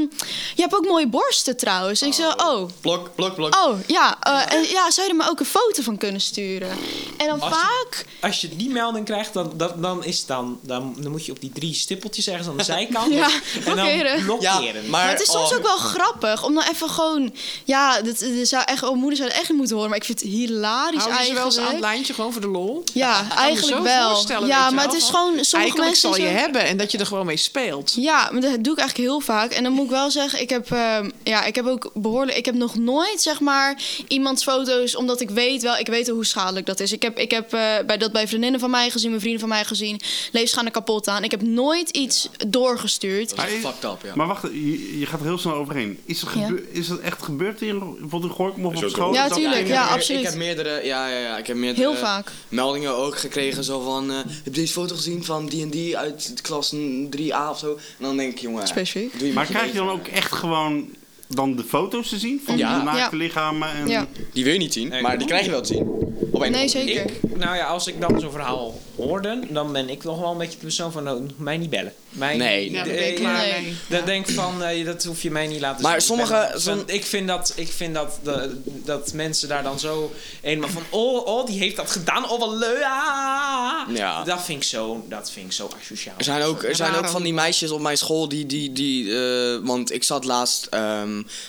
je 0.55 0.63
hebt 0.63 0.75
ook 0.75 0.87
mooie 0.87 1.09
borsten 1.09 1.57
trouwens. 1.57 2.01
En 2.03 2.09
ik 2.09 2.15
zo, 2.15 2.29
oh, 2.37 2.69
Blok, 2.81 3.15
blok, 3.15 3.35
blok. 3.35 3.55
oh, 3.55 3.79
ja. 3.87 4.19
en, 4.49 4.63
ja, 4.69 4.91
zou 4.91 5.07
je 5.07 5.13
er 5.13 5.19
me 5.19 5.31
ook 5.31 5.41
een 5.41 5.47
foto 5.47 5.83
van 5.83 5.97
kunnen 5.97 6.21
sturen? 6.21 6.71
En 7.17 7.27
dan 7.27 7.41
Als 7.41 7.51
je- 7.51 7.57
vaak... 7.57 8.07
Als 8.21 8.41
je 8.41 8.57
die 8.57 8.71
melding 8.71 9.05
krijgt, 9.05 9.33
dan, 9.33 9.53
dan, 9.57 9.73
dan, 9.77 10.05
is 10.05 10.27
dan, 10.27 10.59
dan, 10.63 10.97
dan 10.99 11.11
moet 11.11 11.27
je 11.27 11.33
op 11.33 11.41
die 11.41 11.53
drie 11.53 11.75
stippeltjes 11.75 12.29
ergens 12.29 12.49
aan 12.49 12.57
de 12.57 12.65
zijkant. 12.89 13.13
Ja, 13.15 13.29
en 13.65 13.77
dan 13.77 14.25
blokkeren. 14.25 14.41
Ja, 14.41 14.61
maar- 14.73 14.91
Maar 14.91 15.09
het 15.09 15.21
is 15.21 15.31
soms 15.31 15.51
oh. 15.51 15.57
ook 15.57 15.63
wel 15.63 15.77
grappig 15.77 16.45
om 16.45 16.55
dan 16.55 16.65
even 16.73 16.89
gewoon... 16.91 17.35
Ja, 17.65 18.01
dat, 18.03 18.19
dat 18.19 18.49
zou 18.49 18.63
echt, 18.67 18.83
oh, 18.83 18.95
moeder 18.97 19.17
zou 19.17 19.29
het 19.29 19.39
echt 19.39 19.49
niet 19.49 19.59
moeten 19.59 19.75
horen. 19.77 19.91
Maar 19.91 19.99
ik 20.01 20.05
vind 20.05 20.21
het 20.21 20.29
hilarisch 20.31 21.05
Hou 21.05 21.25
ze 21.25 21.33
wel 21.35 21.45
eens 21.45 21.45
aan 21.45 21.45
het 21.45 21.57
eigenlijk. 21.57 21.81
lijntje 21.81 22.15
gewoon 22.15 22.33
voor 22.33 22.41
de 22.41 22.49
lol? 22.49 22.85
Ja, 22.95 23.11
Ik 23.11 23.17
kan 23.29 23.37
me 23.37 23.43
eigenlijk 23.43 23.77
zo 23.77 23.83
wel. 23.83 24.47
Ja, 24.47 24.71
maar 24.71 24.85
het 24.85 24.95
is 24.95 25.05
gewoon... 25.05 25.29
Sommige 25.31 25.57
Eigenlijk 25.57 25.89
mensen 25.89 26.09
zal 26.15 26.21
je 26.21 26.27
zo- 26.29 26.35
hebben 26.43 26.63
en 26.65 26.77
dat 26.77 26.93
je 26.93 26.99
er 26.99 27.07
gewoon 27.07 27.27
mee 27.27 27.37
speelt. 27.37 27.93
Ja, 27.97 28.29
maar 28.33 28.41
dat 28.41 28.65
doe 28.65 28.73
ik 28.73 28.79
eigenlijk 28.79 29.09
heel 29.11 29.21
vaak. 29.21 29.53
En 29.53 29.63
dan 29.63 29.73
moet 29.73 29.85
ik 29.85 29.91
wel 29.91 30.11
zeggen, 30.11 30.41
ik 30.41 30.51
heb, 30.51 30.71
ehm, 30.73 31.11
ja, 31.25 31.45
ik 31.45 31.55
heb 31.55 31.67
ook 31.67 31.91
behoorlijk... 31.95 32.37
Ik 32.37 32.45
heb 32.45 32.55
nog 32.55 32.75
nooit, 32.75 33.23
zeg 33.23 33.41
maar, 33.41 33.83
iemands 34.09 34.43
foto's... 34.43 34.97
omdat 34.97 35.21
ik 35.21 35.31
weet 35.31 35.63
wel, 35.63 35.77
ik 35.77 35.87
weet 35.87 36.07
wel 36.07 36.15
hoe 36.15 36.25
schadelijk 36.27 36.67
dat 36.67 36.81
is. 36.81 36.93
Ik 36.93 37.03
heb, 37.03 37.19
ik 37.19 37.31
heb 37.31 37.53
eh, 37.53 37.61
bij, 37.87 37.97
dat 37.99 38.13
bij 38.13 38.29
vriendinnen 38.29 38.61
van 38.61 38.71
mij 38.71 38.91
gezien, 38.91 39.09
mijn 39.09 39.21
vrienden 39.21 39.41
van 39.41 39.49
mij 39.49 39.65
gezien... 39.65 40.01
Leefs 40.33 40.53
gaan 40.53 40.65
er 40.65 40.71
kapot 40.71 41.09
aan. 41.09 41.25
Ik 41.25 41.31
heb 41.31 41.43
nooit 41.43 41.89
iets 41.91 42.29
doorgestuurd. 42.71 43.37
Dat 43.37 43.47
is 43.49 43.53
fucked 43.67 43.85
up, 43.85 43.99
ja. 44.03 44.13
Maar 44.15 44.27
wacht, 44.27 44.43
je, 44.43 44.99
je 44.99 45.07
gaat 45.07 45.21
er 45.21 45.27
heel 45.27 45.39
snel 45.39 45.55
overheen. 45.55 45.99
Is, 46.05 46.23
er 46.23 46.39
Ja. 46.39 46.49
is 46.73 46.87
dat 46.89 46.99
echt 46.99 47.23
gebeurd 47.23 47.63
in 47.63 47.79
bijvoorbeeld 47.79 48.23
in 48.23 48.31
Gorkum 48.31 48.67
of 48.67 48.73
Is 48.75 48.83
op 48.83 48.89
school? 48.91 49.13
Ja, 49.13 49.29
tuurlijk. 49.29 49.61
ik 49.61 49.67
Ja, 49.69 49.83
heb, 49.83 49.91
absoluut. 49.91 50.21
Ik 50.21 50.27
heb 50.27 50.35
meerdere, 50.37 50.85
ja, 50.85 51.09
ja, 51.09 51.19
ja, 51.19 51.39
ik 51.39 51.47
heb 51.47 51.57
meerdere 51.57 51.89
Heel 51.89 51.97
vaak. 51.97 52.31
meldingen 52.49 52.95
ook 52.97 53.19
gekregen. 53.19 53.65
Zo 53.65 53.81
van, 53.81 54.11
eh, 54.11 54.17
heb 54.17 54.45
je 54.45 54.51
deze 54.51 54.73
foto 54.73 54.95
gezien 54.95 55.25
van 55.25 55.47
die 55.47 55.63
en 55.63 55.71
die 55.71 55.99
uit 55.99 56.33
klas 56.43 56.75
3A 57.11 57.51
of 57.51 57.59
zo? 57.59 57.73
En 57.99 58.05
dan 58.05 58.17
denk 58.17 58.33
ik, 58.33 58.39
jongen... 58.39 58.67
Specifiek. 58.69 59.33
Maar 59.35 59.47
krijg 59.47 59.67
je 59.73 59.79
dan 59.79 59.89
ook 59.91 60.07
echt 60.07 60.33
gewoon 60.33 60.89
dan 61.35 61.57
de 61.57 61.65
foto's 61.65 62.09
te 62.09 62.19
zien 62.19 62.41
van 62.47 62.57
Ja. 62.57 62.79
de 62.79 62.85
naakte 62.85 63.17
Ja. 63.17 63.23
lichamen? 63.23 63.69
En... 63.73 63.89
Ja. 63.89 64.07
Die 64.33 64.45
wil 64.45 64.53
je 64.53 64.59
niet 64.59 64.73
zien, 64.73 64.89
Nee. 64.89 65.03
maar 65.03 65.19
die 65.19 65.27
krijg 65.27 65.45
je 65.45 65.51
wel 65.51 65.61
te 65.61 65.73
zien. 65.75 65.89
Op 66.33 66.43
een 66.43 66.51
Nee, 66.53 66.65
of 66.65 66.75
andere 66.75 66.89
zeker. 66.95 67.11
Ik, 67.11 67.37
nou 67.37 67.57
ja, 67.57 67.67
als 67.67 67.87
ik 67.87 68.01
dan 68.01 68.21
zo'n 68.21 68.31
verhaal 68.31 68.79
hoorde, 68.97 69.41
dan 69.49 69.73
ben 69.73 69.89
ik 69.89 70.05
nog 70.05 70.19
wel 70.21 70.31
een 70.31 70.39
beetje 70.39 70.59
de 70.59 70.65
persoon 70.65 70.93
van, 70.93 71.03
nou, 71.05 71.27
mij 71.37 71.57
niet 71.57 71.71
bellen. 71.71 71.93
Mij, 72.11 72.37
Nee, 72.37 72.71
Ja, 72.71 72.87
eh, 72.87 73.09
ik 73.11 73.21
nee. 73.21 73.75
Dat 73.89 74.07
denk 74.07 74.27
ik 74.29 74.35
van, 74.35 74.63
eh, 74.63 74.85
dat 74.85 75.05
hoef 75.05 75.23
je 75.23 75.31
mij 75.31 75.47
niet 75.47 75.61
laten 75.61 75.83
Maar 75.83 76.01
zien. 76.01 76.17
sommige- 76.17 76.43
Ik 76.47 76.51
ben- 76.53 76.61
zo'n- 76.61 76.83
ik 76.87 77.05
vind 77.05 77.29
dat, 77.29 77.53
ik 77.57 77.69
vind 77.69 77.95
dat, 77.95 78.19
de, 78.23 78.61
dat 78.65 79.13
mensen 79.13 79.49
daar 79.49 79.63
dan 79.63 79.79
zo 79.79 80.13
eenmaal 80.41 80.69
van, 80.69 80.83
oh, 80.91 81.27
oh, 81.27 81.47
die 81.47 81.59
heeft 81.59 81.77
dat 81.77 81.91
gedaan, 81.91 82.31
oh, 82.31 82.39
wat 82.41 82.59
leuk. 82.59 82.83
ah. 82.83 83.97
Ja. 83.97 84.25
Dat 84.25 84.43
vind 84.45 84.63
ik 84.63 84.69
zo, 84.69 85.05
dat 85.09 85.31
vind 85.31 85.47
ik 85.47 85.53
zo 85.53 85.71
asociaal. 85.81 86.15
Er 86.19 86.25
zijn 86.25 86.43
ook, 86.43 86.63
er 86.63 86.77
zijn 86.77 86.95
ook 86.95 87.09
van 87.09 87.23
die 87.23 87.33
meisjes 87.35 87.71
op 87.71 87.81
mijn 87.81 87.99
school 87.99 88.29
die. 88.29 88.47
die, 88.47 88.73
die 88.73 89.15
eh, 89.19 89.59
want 89.63 89.93
ik 89.93 90.05
zat 90.05 90.25
laatst. 90.25 90.69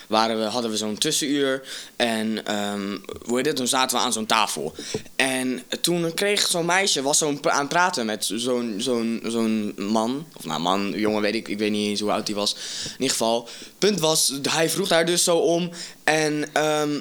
Waren 0.08 0.38
we, 0.38 0.44
hadden 0.44 0.70
we 0.70 0.76
zo'n 0.76 0.98
tussenuur. 0.98 1.62
En. 1.96 2.46
ehm, 2.46 2.98
hoe 3.24 3.36
heet 3.36 3.46
het? 3.46 3.56
Toen 3.56 3.66
zaten 3.66 3.96
we 3.96 4.02
aan 4.02 4.12
zo'n 4.12 4.26
tafel. 4.26 4.74
En 5.16 5.62
toen 5.80 6.14
kreeg 6.14 6.46
zo'n 6.46 6.66
meisje. 6.66 7.02
was 7.02 7.18
zo'n 7.18 7.50
aan 7.50 7.58
het 7.58 7.68
praten 7.68 8.06
met 8.06 8.24
zo'n 8.34 8.74
zo'n 8.78 9.22
zo'n 9.26 9.74
man. 9.76 10.26
Of 10.36 10.44
nou, 10.44 10.60
man, 10.60 10.92
jongen, 10.96 11.22
weet 11.22 11.34
ik. 11.34 11.48
Ik 11.48 11.58
weet 11.58 11.70
niet 11.70 11.88
eens 11.88 12.00
hoe 12.00 12.10
oud 12.12 12.26
hij 12.26 12.36
was. 12.36 12.54
In 12.84 12.90
ieder 12.92 13.10
geval. 13.10 13.48
Punt 13.78 14.00
was. 14.00 14.32
Hij 14.50 14.70
vroeg 14.70 14.88
daar 14.88 15.06
dus 15.06 15.24
zo 15.24 15.36
om. 15.36 15.70
En. 16.04 16.48
ehm, 16.52 17.00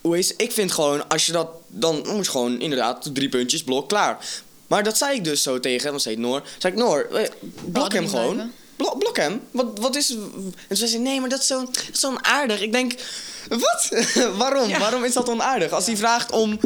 hoe 0.00 0.18
is 0.18 0.36
Ik 0.36 0.52
vind 0.52 0.72
gewoon, 0.72 1.08
als 1.08 1.26
je 1.26 1.32
dat. 1.32 1.48
Dan 1.66 1.94
moet 2.06 2.24
je 2.24 2.30
gewoon 2.30 2.60
inderdaad 2.60 3.10
drie 3.12 3.28
puntjes, 3.28 3.62
blok, 3.62 3.88
klaar. 3.88 4.18
Maar 4.66 4.82
dat 4.82 4.96
zei 4.98 5.16
ik 5.16 5.24
dus 5.24 5.42
zo 5.42 5.60
tegen, 5.60 5.90
want 5.90 6.02
zei 6.02 6.16
Noor. 6.16 6.42
Zei 6.58 6.72
ik, 6.72 6.78
Noor, 6.78 7.00
eh, 7.12 7.30
blok 7.64 7.92
hem 7.92 8.08
gewoon. 8.08 8.34
blijven. 8.34 8.54
Blok, 8.78 8.98
blok 8.98 9.16
hem. 9.16 9.40
Wat, 9.50 9.78
wat 9.80 9.96
is. 9.96 10.16
En 10.68 10.76
ze 10.76 10.86
zei, 10.86 11.02
nee, 11.02 11.20
maar 11.20 11.28
dat 11.28 11.40
is 11.40 11.46
zo, 11.46 11.64
dat 11.64 11.84
is 11.92 12.00
zo 12.00 12.08
onaardig. 12.08 12.60
Ik 12.60 12.72
denk, 12.72 12.92
wat? 13.48 13.88
Waarom? 14.38 14.78
Waarom 14.78 15.04
is 15.04 15.12
dat 15.12 15.28
onaardig? 15.28 15.70
Als 15.70 15.86
hij 15.86 15.96
vraagt 15.96 16.30
om. 16.32 16.58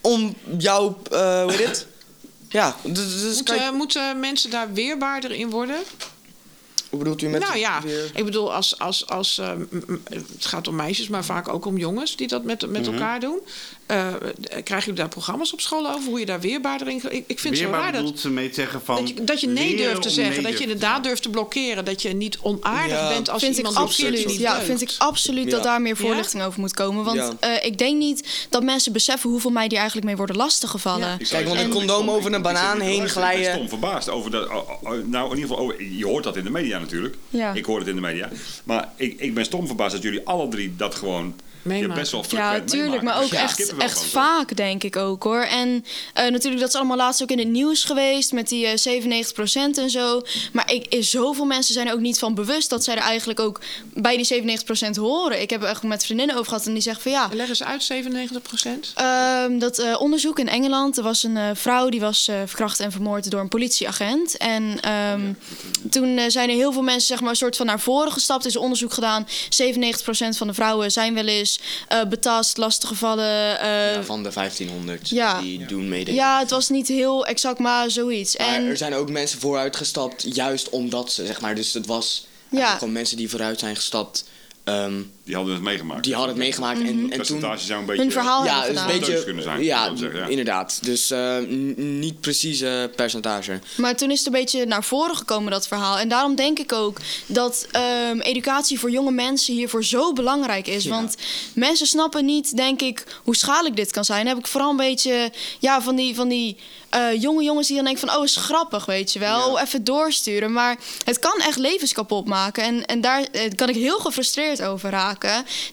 om 0.00 0.34
jouw. 0.58 0.98
eh 1.10 1.42
hoe 1.42 1.52
heet 1.52 1.66
het? 1.66 1.86
Ja, 2.48 2.70
d- 2.70 2.74
d- 2.82 2.94
dus 2.94 3.34
Moeten, 3.36 3.74
moeten 3.74 4.20
mensen 4.20 4.50
daar 4.50 4.72
weerbaarder 4.72 5.30
in 5.32 5.50
worden? 5.50 5.76
hoe 6.90 6.98
bedoelt 6.98 7.22
u 7.22 7.28
met. 7.28 7.40
nou 7.40 7.56
ja, 7.58 7.82
weer- 7.82 8.10
ik 8.14 8.24
bedoel, 8.24 8.54
als, 8.54 8.78
als, 8.78 9.06
als, 9.06 9.38
eh, 9.38 9.52
het 10.04 10.46
gaat 10.46 10.68
om 10.68 10.74
meisjes, 10.76 11.08
maar 11.08 11.24
vaak 11.24 11.48
ook 11.48 11.64
om 11.66 11.76
jongens 11.78 12.16
die 12.16 12.28
dat 12.28 12.44
met, 12.44 12.70
met 12.70 12.86
elkaar 12.86 13.20
doen. 13.20 13.38
Eh 13.90 14.14
krijgen 14.64 14.78
jullie 14.78 14.94
daar 14.94 15.08
programma's 15.08 15.52
op 15.52 15.60
school 15.60 15.88
over 15.90 16.08
hoe 16.08 16.18
je 16.18 16.26
daar 16.26 16.40
weerbaarder 16.40 16.88
in... 16.88 17.02
Ik, 17.10 17.24
ik 17.26 17.38
vind 17.38 17.58
het 17.58 17.66
zo 17.66 17.70
raar 17.72 17.92
dat, 17.92 18.18
ze 18.18 18.30
mee 18.30 18.48
te 18.48 18.54
zeggen 18.54 18.80
van... 18.84 18.96
dat 18.96 19.08
je, 19.08 19.24
dat 19.24 19.40
je 19.40 19.46
nee 19.48 19.76
durft 19.76 20.02
te 20.02 20.10
zeggen. 20.10 20.34
nee 20.34 20.50
dat 20.50 20.58
je 20.60 20.64
inderdaad 20.64 21.04
durft 21.04 21.22
te 21.22 21.30
blokkeren. 21.30 21.84
Dat 21.84 22.02
je 22.02 22.08
niet 22.12 22.38
onaardig 22.42 22.90
Ja, 22.98 23.08
bent 23.08 23.30
als 23.30 23.42
vind 23.42 23.56
je 23.56 23.60
ik 23.62 23.66
iemand 23.68 23.74
blokkeert 23.86 23.96
die 24.16 24.24
absoluut. 24.24 24.38
niet 24.38 24.40
Ja, 24.40 24.60
vind 24.60 24.80
ik 24.80 24.94
absoluut 24.98 25.44
Ja. 25.44 25.50
dat 25.50 25.62
daar 25.62 25.80
meer 25.82 25.94
Ja? 25.98 26.00
voorlichting 26.06 26.42
over 26.42 26.60
moet 26.60 26.74
komen. 26.74 27.04
Want 27.04 27.16
Ja. 27.16 27.32
eh, 27.40 27.66
ik 27.66 27.78
denk 27.78 27.98
niet 27.98 28.46
dat 28.50 28.62
mensen 28.62 28.92
beseffen 28.92 29.30
hoeveel 29.30 29.50
mij 29.50 29.68
die 29.68 29.78
eigenlijk 29.78 30.06
mee 30.06 30.16
worden 30.16 30.36
lastiggevallen. 30.36 31.16
Ik 31.18 31.26
Kijk, 31.28 31.46
want 31.46 31.60
een 31.60 31.70
condoom 31.70 32.04
ik- 32.08 32.10
over 32.10 32.26
een 32.26 32.30
ik- 32.30 32.36
ik- 32.36 32.42
banaan 32.42 32.76
ik- 32.76 32.82
heen 32.82 32.92
ik 32.94 33.00
ben 33.00 33.08
glijden. 33.10 33.52
stom 33.54 33.68
verbaasd 33.68 34.08
over 34.08 34.30
dat. 34.30 34.48
Nou, 35.06 35.30
in 35.30 35.36
ieder 35.36 35.48
geval, 35.50 35.58
over, 35.58 35.82
je 35.82 36.04
hoort 36.06 36.24
dat 36.24 36.36
in 36.36 36.44
de 36.44 36.50
media 36.50 36.78
natuurlijk. 36.78 37.16
Ja. 37.28 37.52
Ik 37.52 37.64
hoor 37.64 37.78
het 37.78 37.88
in 37.88 37.94
de 37.94 38.00
media. 38.00 38.28
Maar 38.64 38.92
ik, 38.96 39.20
ik 39.20 39.34
ben 39.34 39.44
stom 39.44 39.66
verbaasd 39.66 39.92
dat 39.92 40.02
jullie 40.02 40.26
alle 40.26 40.48
drie 40.48 40.74
dat 40.76 40.94
gewoon. 40.94 41.34
Je 41.62 41.68
Meemaken. 41.68 41.94
best 41.94 42.12
wel 42.12 42.24
Ja, 42.30 42.60
tuurlijk, 42.60 43.02
maar 43.02 43.22
ook 43.22 43.30
ja, 43.30 43.42
echt, 43.42 43.76
echt 43.76 43.98
van. 43.98 44.08
vaak, 44.08 44.56
denk 44.56 44.84
ik 44.84 44.96
ook 44.96 45.22
hoor. 45.22 45.42
En 45.42 45.84
eh, 46.14 46.30
natuurlijk, 46.30 46.60
dat 46.60 46.68
is 46.68 46.74
allemaal 46.74 46.96
laatst 46.96 47.22
ook 47.22 47.30
in 47.30 47.38
het 47.38 47.48
nieuws 47.48 47.84
geweest 47.84 48.32
met 48.32 48.48
die 48.48 48.66
eh 48.66 48.76
97% 48.76 49.78
en 49.78 49.90
zo. 49.90 50.22
Maar 50.52 50.72
ik, 50.72 50.84
eh, 50.84 51.02
zoveel 51.02 51.44
mensen 51.44 51.74
zijn 51.74 51.86
er 51.86 51.92
ook 51.92 52.00
niet 52.00 52.18
van 52.18 52.34
bewust 52.34 52.70
dat 52.70 52.84
zij 52.84 52.94
er 52.96 53.02
eigenlijk 53.02 53.40
ook 53.40 53.60
bij 53.94 54.16
die 54.16 54.24
97% 54.26 54.96
horen. 54.96 55.40
Ik 55.40 55.50
heb 55.50 55.62
er 55.62 55.68
echt 55.68 55.82
met 55.82 56.04
vriendinnen 56.04 56.36
over 56.36 56.48
gehad 56.48 56.66
en 56.66 56.72
die 56.72 56.82
zeggen 56.82 57.02
van 57.02 57.12
ja. 57.12 57.28
Leg 57.32 57.48
eens 57.48 57.62
uit, 57.62 57.82
97 57.82 58.42
procent. 58.42 58.92
Ehm, 58.94 59.58
dat 59.58 59.78
eh, 59.78 60.00
onderzoek 60.00 60.38
in 60.38 60.48
Engeland. 60.48 60.96
Er 60.96 61.02
was 61.02 61.22
een 61.22 61.36
eh, 61.36 61.50
vrouw 61.54 61.88
die 61.88 62.00
was 62.00 62.28
eh, 62.28 62.36
verkracht 62.46 62.80
en 62.80 62.92
vermoord 62.92 63.30
door 63.30 63.40
een 63.40 63.48
politieagent. 63.48 64.36
En 64.36 64.80
ehm, 64.80 65.32
toen 65.90 66.18
eh, 66.18 66.24
zijn 66.28 66.48
er 66.48 66.54
heel 66.54 66.72
veel 66.72 66.82
mensen 66.82 67.06
zeg 67.06 67.20
maar, 67.20 67.30
een 67.30 67.36
soort 67.36 67.56
van 67.56 67.66
naar 67.66 67.80
voren 67.80 68.12
gestapt. 68.12 68.44
Is 68.44 68.56
onderzoek 68.56 68.92
gedaan. 68.92 69.26
97% 69.28 70.36
van 70.36 70.46
de 70.46 70.54
vrouwen 70.54 70.90
zijn 70.92 71.14
wel 71.14 71.26
eens 71.26 71.49
eh, 71.88 72.04
betast, 72.04 72.56
lastiggevallen. 72.56 73.60
eh 73.60 73.94
Ja, 73.94 74.02
van 74.02 74.22
de 74.22 74.30
1500 74.32 75.08
ja. 75.08 75.40
die 75.40 75.66
doen 75.66 75.88
meedelen. 75.88 76.14
ja, 76.14 76.38
het 76.38 76.50
was 76.50 76.68
niet 76.68 76.88
heel 76.88 77.26
exact, 77.26 77.58
maar 77.58 77.90
zoiets. 77.90 78.36
Maar 78.36 78.46
en 78.48 78.66
er 78.66 78.76
zijn 78.76 78.94
ook 78.94 79.10
mensen 79.10 79.40
vooruit 79.40 79.76
gestapt, 79.76 80.34
juist 80.34 80.68
omdat 80.68 81.12
ze, 81.12 81.26
zeg 81.26 81.40
maar, 81.40 81.54
dus 81.54 81.72
het 81.74 81.86
was 81.86 82.26
Ja. 82.50 82.74
gewoon 82.74 82.92
mensen 82.92 83.16
die 83.16 83.30
vooruit 83.30 83.58
zijn 83.58 83.76
gestapt. 83.76 84.24
ehm, 84.64 85.00
Die 85.30 85.38
hadden 85.38 85.54
het 85.54 85.64
meegemaakt. 85.64 86.04
die 86.04 86.14
hadden 86.14 86.34
het 86.34 86.42
meegemaakt. 86.42 86.78
En, 86.78 86.86
en 86.86 86.96
toen... 86.96 87.08
percentage 87.08 87.64
zou 87.64 87.80
een 87.80 87.86
beetje... 87.86 88.02
Hun 88.02 88.12
verhaal 88.12 88.44
Ja, 88.44 88.68
een 88.68 88.86
beetje. 88.86 89.24
Kunnen 89.24 89.42
zijn, 89.42 89.62
ja, 89.62 89.96
zeggen, 89.96 90.30
inderdaad. 90.30 90.78
Dus 90.82 91.10
eh, 91.10 91.36
niet 91.76 92.20
precieze 92.20 92.90
percentage. 92.96 93.60
Maar 93.76 93.96
toen 93.96 94.10
is 94.10 94.18
het 94.18 94.26
een 94.26 94.32
beetje 94.32 94.66
naar 94.66 94.84
voren 94.84 95.16
gekomen, 95.16 95.50
dat 95.50 95.68
verhaal. 95.68 95.98
En 95.98 96.08
daarom 96.08 96.34
denk 96.34 96.58
ik 96.58 96.72
ook 96.72 96.98
dat 97.26 97.66
ehm, 97.70 98.20
educatie 98.20 98.78
voor 98.78 98.90
jonge 98.90 99.10
mensen 99.10 99.54
hiervoor 99.54 99.84
zo 99.84 100.12
belangrijk 100.12 100.66
is. 100.66 100.86
Want 100.86 101.16
mensen 101.52 101.86
snappen 101.86 102.24
niet, 102.24 102.56
denk 102.56 102.80
ik, 102.80 103.04
hoe 103.22 103.36
schadelijk 103.36 103.76
dit 103.76 103.92
kan 103.92 104.04
zijn. 104.04 104.24
Dan 104.24 104.34
heb 104.34 104.44
ik 104.44 104.50
vooral 104.50 104.70
een 104.70 104.76
beetje 104.76 105.32
ja, 105.58 105.82
van 105.82 105.96
die, 105.96 106.14
van 106.14 106.28
die 106.28 106.56
eh, 106.90 107.20
jonge 107.20 107.42
jongens 107.42 107.66
die 107.66 107.76
dan 107.76 107.84
denken 107.84 108.08
van... 108.08 108.18
oh, 108.18 108.24
is 108.24 108.36
grappig, 108.36 108.84
weet 108.84 109.12
je 109.12 109.18
wel. 109.18 109.60
Even 109.60 109.84
doorsturen. 109.84 110.52
Maar 110.52 110.78
het 111.04 111.18
kan 111.18 111.40
echt 111.40 111.58
levens 111.58 111.92
kapot 111.92 112.26
maken. 112.26 112.64
En, 112.64 112.86
en 112.86 113.00
daar 113.00 113.22
eh, 113.22 113.50
kan 113.54 113.68
ik 113.68 113.74
heel 113.74 113.98
gefrustreerd 113.98 114.62
over 114.62 114.90
raken. 114.90 115.19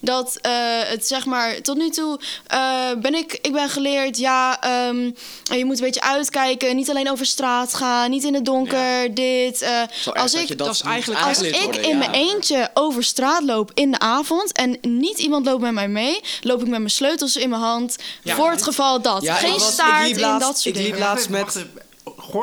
Dat 0.01 0.37
eh, 0.41 0.51
het, 0.83 1.07
zeg 1.07 1.25
maar, 1.25 1.61
tot 1.61 1.77
nu 1.77 1.89
toe 1.89 2.19
eh, 2.47 2.59
ben 3.01 3.13
ik... 3.15 3.39
Ik 3.41 3.53
ben 3.53 3.69
geleerd, 3.69 4.17
ja, 4.17 4.61
ehm, 4.61 5.11
je 5.57 5.65
moet 5.65 5.77
een 5.79 5.85
beetje 5.85 6.01
uitkijken. 6.01 6.75
Niet 6.75 6.89
alleen 6.89 7.11
over 7.11 7.25
straat 7.25 7.73
gaan, 7.73 8.09
niet 8.09 8.23
in 8.23 8.33
het 8.33 8.45
donker, 8.45 9.13
dit. 9.13 9.61
eh, 9.61 9.79
erg 9.81 10.13
als 10.13 10.31
dat 10.31 10.41
ik, 10.41 10.47
dat 10.47 10.57
dat 10.57 10.69
is 10.75 10.81
moet 10.83 10.91
eigenlijk- 10.91 11.25
als 11.25 11.41
ik 11.41 11.55
worden, 11.63 11.83
in 11.83 11.89
ja. 11.89 11.95
mijn 11.97 12.11
eentje 12.11 12.69
over 12.73 13.03
straat 13.03 13.43
loop 13.43 13.71
in 13.73 13.91
de 13.91 13.99
avond 13.99 14.51
en 14.51 14.77
niet 14.81 15.19
iemand 15.19 15.45
loopt 15.45 15.61
met 15.61 15.71
mij 15.73 15.87
mee, 15.87 16.19
loop 16.41 16.61
ik 16.61 16.67
met 16.67 16.79
mijn 16.79 16.89
sleutels 16.89 17.35
in 17.35 17.49
mijn 17.49 17.61
hand 17.61 17.95
Ja. 18.23 18.35
voor 18.35 18.51
het 18.51 18.63
geval 18.63 19.01
dat. 19.01 19.29
Geen 19.29 19.59
staart 19.59 20.07
in 20.09 20.17
dat 20.17 20.41
soort 20.59 20.65
ik 20.65 20.75
liep 20.75 20.83
dingen. 20.83 20.99
laatst 20.99 21.29
met- 21.29 21.65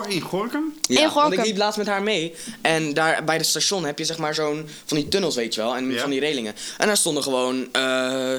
In 0.09 0.21
Gorkum? 0.21 0.75
Ja, 0.81 0.89
In 0.89 0.95
want 0.95 1.05
ik 1.05 1.13
Gorkum. 1.13 1.43
liep 1.45 1.57
laatst 1.57 1.79
met 1.79 1.87
haar 1.87 2.03
mee. 2.03 2.35
En 2.61 2.95
daar 2.95 3.25
bij 3.25 3.39
de 3.39 3.45
station 3.45 3.85
heb 3.85 3.99
je 3.99 4.05
zeg 4.05 4.19
maar 4.19 4.35
zo'n 4.35 4.69
van 4.85 4.97
die 4.97 5.09
tunnels, 5.09 5.35
weet 5.35 5.55
je 5.55 5.61
wel. 5.61 5.77
En 5.77 5.91
Ja. 5.91 6.01
van 6.01 6.11
die 6.11 6.21
relingen. 6.21 6.55
En 6.79 6.87
daar 6.87 6.97
stonden 6.97 7.23
gewoon. 7.23 7.69
eh, 7.73 8.35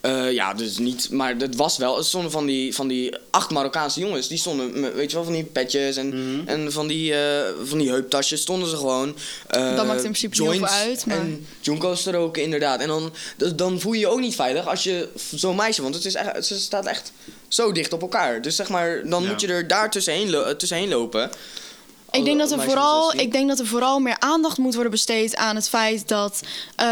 eh, 0.00 0.32
ja, 0.32 0.54
dus 0.54 0.78
niet. 0.78 1.10
Maar 1.10 1.34
het 1.38 1.56
was 1.56 1.76
wel. 1.76 1.98
Er 1.98 2.04
stonden 2.04 2.30
van 2.30 2.46
die, 2.46 2.74
van 2.74 2.88
die 2.88 3.16
acht 3.30 3.50
Marokkaanse 3.50 4.00
jongens. 4.00 4.28
Die 4.28 4.38
stonden, 4.38 4.94
weet 4.94 5.10
je 5.10 5.16
wel, 5.16 5.24
van 5.24 5.32
die 5.34 5.44
petjes 5.44 5.96
en, 5.96 6.08
Mhm. 6.08 6.48
en 6.48 6.72
van, 6.72 6.86
die, 6.86 7.14
eh, 7.14 7.48
van 7.64 7.78
die 7.78 7.88
heuptasjes. 7.88 8.40
Stonden 8.40 8.68
ze 8.68 8.76
gewoon. 8.76 9.16
eh, 9.46 9.76
Dat 9.76 9.86
maakt 9.86 10.04
in 10.04 10.12
principe 10.12 10.42
niet 10.42 10.50
heel 10.50 10.52
joints 10.60 10.74
veel 10.76 10.88
uit, 10.88 11.06
maar- 11.06 11.16
En 11.16 11.46
jonko's 11.60 12.02
te 12.02 12.10
roken, 12.10 12.42
inderdaad. 12.42 12.80
En 12.80 12.88
dan, 12.88 13.12
dan 13.54 13.80
voel 13.80 13.92
je 13.92 13.98
je 13.98 14.08
ook 14.08 14.20
niet 14.20 14.34
veilig 14.34 14.66
als 14.68 14.84
je 14.84 15.08
zo'n 15.34 15.56
meisje. 15.56 15.82
Want 15.82 15.94
het 15.94 16.04
is 16.04 16.14
echt, 16.14 16.46
ze 16.46 16.58
staat 16.60 16.86
echt 16.86 17.12
zo 17.48 17.72
dicht 17.72 17.92
op 17.92 18.00
elkaar. 18.02 18.42
Dus 18.42 18.56
zeg 18.56 18.68
maar, 18.68 19.02
dan 19.08 19.22
Ja. 19.22 19.28
moet 19.28 19.40
je 19.40 19.46
er 19.48 19.68
daar 19.68 19.90
tussenheen, 19.90 20.30
lo- 20.30 20.56
tussenheen 20.56 20.88
lopen. 20.88 21.30
Ik 22.12 22.24
denk, 22.24 22.38
dat 22.38 22.50
er 22.52 22.60
vooral, 22.62 23.02
16. 23.02 23.20
ik 23.20 23.32
denk 23.32 23.48
dat 23.48 23.58
er 23.58 23.66
vooral 23.66 23.98
meer 23.98 24.16
aandacht 24.18 24.58
moet 24.58 24.74
worden 24.74 24.90
besteed 24.90 25.36
aan 25.36 25.54
het 25.56 25.68
feit 25.68 26.08
dat 26.08 26.40
eh, 26.76 26.86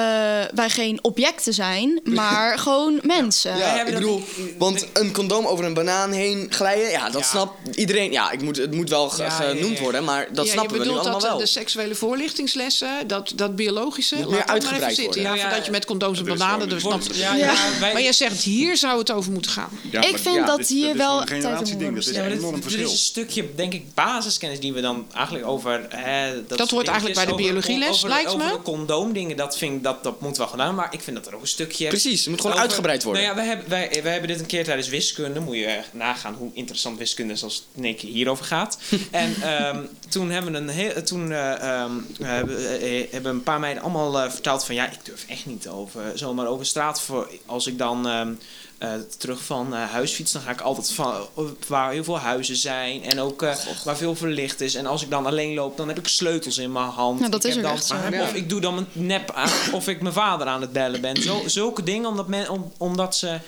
wij 0.54 0.70
geen 0.70 0.98
objecten 1.02 1.54
zijn, 1.54 2.00
maar 2.04 2.58
gewoon 2.58 3.00
mensen. 3.02 3.56
Ja, 3.56 3.78
ik 3.80 3.84
dat 3.86 3.94
bedoel, 3.94 4.22
want 4.58 4.86
een 4.92 5.12
condoom 5.12 5.46
over 5.46 5.64
een 5.64 5.74
banaan 5.74 6.12
heen 6.12 6.46
glijden, 6.50 6.90
ja, 6.90 7.10
dat 7.10 7.20
Ja. 7.20 7.26
snapt 7.26 7.76
iedereen. 7.76 8.12
Ja, 8.12 8.30
ik 8.30 8.42
moet, 8.42 8.56
het 8.56 8.74
moet 8.74 8.88
wel 8.90 9.12
Ja, 9.16 9.30
genoemd 9.30 9.76
ja. 9.76 9.82
worden, 9.82 10.04
maar 10.04 10.28
dat 10.32 10.46
ja, 10.46 10.52
snappen 10.52 10.72
we 10.72 10.78
nu 10.78 10.84
bedoelt 10.84 11.00
allemaal 11.00 11.20
dat 11.20 11.28
wel. 11.30 11.38
de 11.38 11.46
seksuele 11.46 11.94
voorlichtingslessen, 11.94 12.88
dat, 13.06 13.32
dat 13.36 13.56
biologische, 13.56 14.14
Moet 14.16 14.28
meer 14.28 14.38
dat 14.38 14.46
maar 14.46 14.56
even 14.56 14.66
uitgebreid 14.68 14.96
zitten. 14.96 15.14
worden. 15.22 15.32
Ja, 15.36 15.44
Ja, 15.44 15.50
ja. 15.50 15.56
dat 15.56 15.64
je 15.64 15.70
met 15.70 15.84
condooms 15.84 16.18
en 16.18 16.24
Dat 16.24 16.34
is 16.34 16.40
bananen, 16.40 16.68
dus 16.68 16.82
Wordt- 16.82 17.04
snap 17.04 17.16
ja, 17.16 17.34
Ja. 17.34 17.44
ja, 17.52 17.54
wij- 17.80 17.92
Maar 17.92 18.02
jij 18.02 18.12
zegt, 18.12 18.42
hier 18.42 18.76
zou 18.76 18.98
het 18.98 19.10
over 19.12 19.32
moeten 19.32 19.50
gaan. 19.50 19.68
Ja, 19.90 20.00
Ik 20.00 20.18
vind 20.18 20.34
ja, 20.34 20.46
dat 20.46 20.56
dit- 20.56 20.68
hier 20.68 20.82
dit 20.86 20.92
is 20.94 21.00
wel 21.00 21.20
een 21.20 21.26
tijd 21.26 21.38
om 21.44 21.50
generatieding. 21.50 21.94
Dat 21.94 22.06
is 22.06 22.16
een 22.16 22.28
dit- 22.28 22.38
enorm 22.38 22.54
er 22.54 22.62
verschil. 22.62 22.84
is 22.84 22.90
een 22.90 22.96
stukje, 22.96 23.54
denk 23.54 23.72
ik, 23.74 23.94
basiskennis 23.94 24.60
die 24.60 24.72
we 24.72 24.80
dan 24.80 25.06
eigenlijk 25.14 25.46
over... 25.46 25.86
Hè, 25.88 26.46
dat 26.46 26.58
soort 26.58 26.70
hoort 26.70 26.86
eigenlijk 26.86 27.16
bij 27.16 27.26
de 27.26 27.32
over- 27.32 27.44
biologieles, 27.44 27.88
over, 27.88 28.08
lijkt 28.08 28.28
over 28.28 28.46
me. 28.46 28.52
de 28.52 28.62
condoomdingen, 28.62 29.36
dat, 29.36 29.58
vind 29.58 29.76
ik, 29.76 29.82
dat, 29.82 30.02
dat 30.04 30.20
moet 30.20 30.36
wel 30.36 30.46
gedaan. 30.46 30.74
Maar 30.74 30.92
ik 30.94 31.00
vind 31.00 31.16
dat 31.16 31.26
er 31.26 31.34
ook 31.34 31.40
een 31.40 31.46
stukje... 31.46 31.88
Precies, 31.88 32.20
het 32.20 32.28
moet 32.28 32.40
gewoon 32.40 32.52
over- 32.52 32.66
uitgebreid 32.66 33.02
worden. 33.02 33.22
Nou 33.22 33.34
ja, 33.34 33.40
wij 33.40 33.50
hebben, 33.50 33.68
wij, 33.68 34.02
wij 34.02 34.12
hebben 34.12 34.30
dit 34.30 34.40
een 34.40 34.46
keer 34.46 34.64
tijdens 34.64 34.88
wiskunde. 34.88 35.40
Moet 35.40 35.56
je 35.56 35.64
eh, 35.64 35.82
nagaan 35.92 36.34
hoe 36.34 36.50
interessant 36.54 36.98
wiskunde 36.98 37.32
is 37.32 37.42
als 37.42 37.54
het 37.54 37.84
in 37.84 37.96
keer 37.96 38.10
hierover 38.10 38.44
gaat. 38.44 38.78
en 39.10 39.34
ehm, 39.42 39.82
toen 40.08 40.30
hebben 40.30 40.52
we 40.52 40.58
een 40.58 40.68
heel, 40.68 41.02
toen 41.02 41.32
eh, 41.32 41.62
ehm, 41.62 41.92
hebben, 42.22 42.80
eh, 42.80 43.12
hebben 43.12 43.32
een 43.32 43.42
paar 43.42 43.60
meiden 43.60 43.82
allemaal 43.82 44.20
eh, 44.20 44.30
verteld 44.30 44.64
van 44.64 44.74
ja, 44.74 44.90
ik 44.90 45.04
durf 45.04 45.24
echt 45.28 45.46
niet 45.46 45.68
over, 45.68 46.02
zomaar 46.14 46.46
over 46.46 46.66
straat. 46.66 47.02
Voor, 47.02 47.28
als 47.46 47.66
ik 47.66 47.78
dan 47.78 48.08
ehm, 48.08 48.32
eh, 48.78 48.92
terug 49.18 49.42
van 49.44 49.74
eh, 49.74 49.90
huis 49.90 50.12
fiets, 50.12 50.32
dan 50.32 50.42
ga 50.42 50.50
ik 50.50 50.60
altijd 50.60 50.90
van 50.92 51.14
eh, 51.36 51.44
waar 51.68 51.90
heel 51.92 52.04
veel 52.04 52.18
huizen 52.18 52.56
zijn 52.56 53.02
en 53.04 53.20
ook 53.20 53.42
eh, 53.42 53.54
waar 53.84 53.96
veel 53.96 54.16
verlicht 54.16 54.60
is. 54.60 54.74
En 54.74 54.86
als 54.86 55.02
ik 55.02 55.10
dan 55.10 55.26
alleen 55.26 55.54
loop, 55.54 55.76
dan 55.76 55.88
heb 55.88 55.98
ik 55.98 56.08
sleutels 56.08 56.58
in 56.58 56.72
mijn 56.72 56.88
hand. 56.88 57.20
Ja, 57.20 57.28
dat 57.28 57.44
Ik 57.44 57.48
is 57.48 57.54
heb 57.54 57.64
dan- 57.64 57.72
echt 57.72 57.84
zo. 57.84 57.94
Of 58.22 58.32
ik 58.34 58.48
doe 58.48 58.60
dan 58.60 58.74
mijn 58.74 58.86
nep 58.92 59.30
aan, 59.32 59.50
of 59.72 59.88
ik 59.88 60.00
mijn 60.00 60.14
vader 60.14 60.46
aan 60.46 60.60
het 60.60 60.72
bellen 60.72 61.00
ben. 61.00 61.16
Zo, 61.22 61.42
zulke 61.46 61.82
dingen, 61.82 62.08
omdat, 62.08 62.28
men, 62.28 62.50
om, 62.50 62.72
omdat 62.78 63.16
ze... 63.16 63.38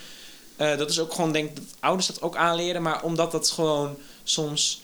eh, 0.57 0.77
dat 0.77 0.91
is 0.91 1.01
ook 1.01 1.15
gewoon, 1.15 1.33
denk 1.33 1.49
ik, 1.51 1.57
dat 1.57 1.65
ouders 1.81 2.07
dat 2.07 2.23
ook 2.23 2.37
aanleren. 2.37 2.83
Maar 2.83 3.03
omdat 3.03 3.33
dat 3.33 3.51
gewoon 3.51 3.97
soms, 4.25 4.83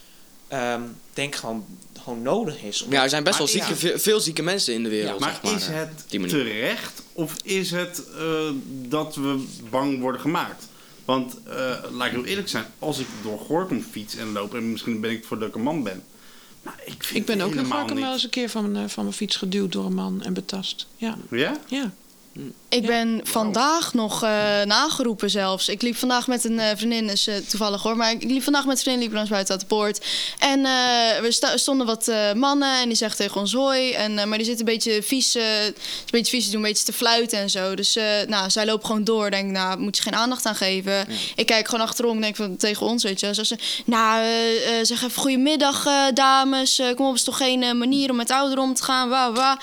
ehm, 0.49 0.81
denk 1.15 1.35
gewoon, 1.35 1.65
gewoon 2.07 2.23
nodig 2.23 2.63
is. 2.63 2.87
Ja, 2.91 3.03
er 3.03 3.09
zijn 3.09 3.25
best 3.25 3.39
wel 3.39 3.47
zieke, 3.47 3.77
veel, 3.77 3.99
veel 3.99 4.21
zieke 4.21 4.43
mensen 4.43 4.75
in 4.75 4.83
de 4.83 4.89
wereld. 4.89 5.21
Maar, 5.21 5.33
zeg 5.33 5.43
maar 5.43 5.55
is 5.55 5.67
het 5.67 6.31
terecht 6.31 7.03
of 7.13 7.35
is 7.43 7.71
het 7.71 8.03
eh, 8.19 8.25
dat 8.67 9.15
we 9.15 9.45
bang 9.71 10.01
worden 10.01 10.21
gemaakt? 10.21 10.69
Want, 11.05 11.37
eh, 11.45 11.77
laat 11.93 12.07
ik 12.07 12.13
heel 12.13 12.25
eerlijk 12.25 12.49
zijn, 12.49 12.65
als 12.79 12.99
ik 12.99 13.07
door 13.23 13.39
Gorkum 13.39 13.87
fiets 13.91 14.17
en 14.17 14.33
loop, 14.33 14.55
en 14.55 14.71
misschien 14.71 15.01
ben 15.01 15.11
ik 15.11 15.17
het 15.17 15.27
voor 15.27 15.39
dat 15.39 15.49
ik 15.49 15.55
een 15.55 15.63
man 15.63 15.83
ben. 15.83 16.03
Maar 16.63 16.81
ik, 16.85 17.03
vind 17.05 17.19
Ik 17.19 17.37
ben 17.37 17.41
ook 17.47 17.55
in 17.55 17.65
Gorkum 17.65 18.01
wel 18.01 18.13
eens 18.13 18.25
een 18.25 18.31
keer 18.31 18.49
van 18.49 18.71
mijn, 18.71 18.85
eh, 18.85 18.91
van 18.91 19.05
mijn 19.05 19.17
fiets 19.17 19.37
geduwd 19.37 19.73
door 19.73 19.85
een 19.85 19.95
man 19.95 20.23
en 20.23 20.33
betast. 20.33 20.87
Ja, 20.97 21.17
Ja? 21.31 21.57
ja. 21.67 21.93
Ik 22.69 22.87
ben 22.87 23.21
vandaag 23.23 23.95
nog 23.95 24.23
eh, 24.23 24.63
nageroepen 24.65 25.31
zelfs. 25.31 25.69
Ik 25.69 25.83
liep 25.83 25.97
vandaag 25.97 26.27
met 26.27 26.45
een 26.45 26.59
eh, 26.59 26.77
vriendin, 26.77 27.09
is 27.09 27.27
eh, 27.27 27.37
toevallig 27.37 27.83
hoor. 27.83 27.97
Maar 27.97 28.11
ik 28.11 28.23
liep 28.23 28.43
vandaag 28.43 28.67
met 28.67 28.77
een 28.77 28.83
vriendin, 28.83 29.03
liep 29.03 29.13
langs 29.13 29.31
buiten 29.31 29.53
uit 29.53 29.61
de 29.61 29.67
poort. 29.67 30.07
En 30.39 30.63
we 31.23 31.53
stonden 31.55 31.87
wat 31.87 32.13
mannen 32.35 32.81
en 32.81 32.89
die 32.89 32.97
zeggen 32.97 33.19
tegen 33.19 33.41
ons 33.41 33.53
hoi. 33.53 33.93
En, 33.93 34.15
maar 34.15 34.39
die 34.39 34.47
zitten 34.47 34.67
een 34.67 34.73
beetje 34.73 35.03
vies, 35.03 35.35
een 35.35 35.75
beetje 36.11 36.37
vies, 36.37 36.47
doen 36.47 36.57
een 36.57 36.63
beetje 36.63 36.85
te 36.85 36.93
fluiten 36.93 37.39
en 37.39 37.51
zo. 37.51 37.75
Dus 37.75 37.99
nou, 38.27 38.51
zij 38.51 38.67
loopt 38.67 38.87
gewoon 38.87 39.05
door. 39.05 39.31
Denk, 39.31 39.51
nou, 39.51 39.79
moet 39.79 39.97
je 39.97 40.03
geen 40.03 40.15
aandacht 40.15 40.47
aan 40.47 40.55
geven. 40.55 41.07
Ik 41.37 41.47
kijk 41.47 41.69
gewoon 41.69 41.87
achterom, 41.87 42.21
denk 42.21 42.37
van 42.37 42.57
tegen 42.57 42.87
ons, 42.87 43.03
weet 43.03 43.21
je. 43.21 43.35
Zo 43.35 43.43
ze, 43.43 43.59
nou, 43.85 44.25
zeg 44.83 45.03
even 45.03 45.23
goedemiddag 45.23 45.87
dames. 46.15 46.83
Kom 46.97 47.07
op, 47.07 47.15
is 47.15 47.23
toch 47.23 47.37
geen 47.37 47.79
manier 47.79 48.11
om 48.11 48.17
met 48.17 48.31
ouderen 48.31 48.65
om 48.65 48.75
te 48.75 48.83
gaan. 48.83 49.09
Wauw, 49.09 49.33
wauw. 49.33 49.57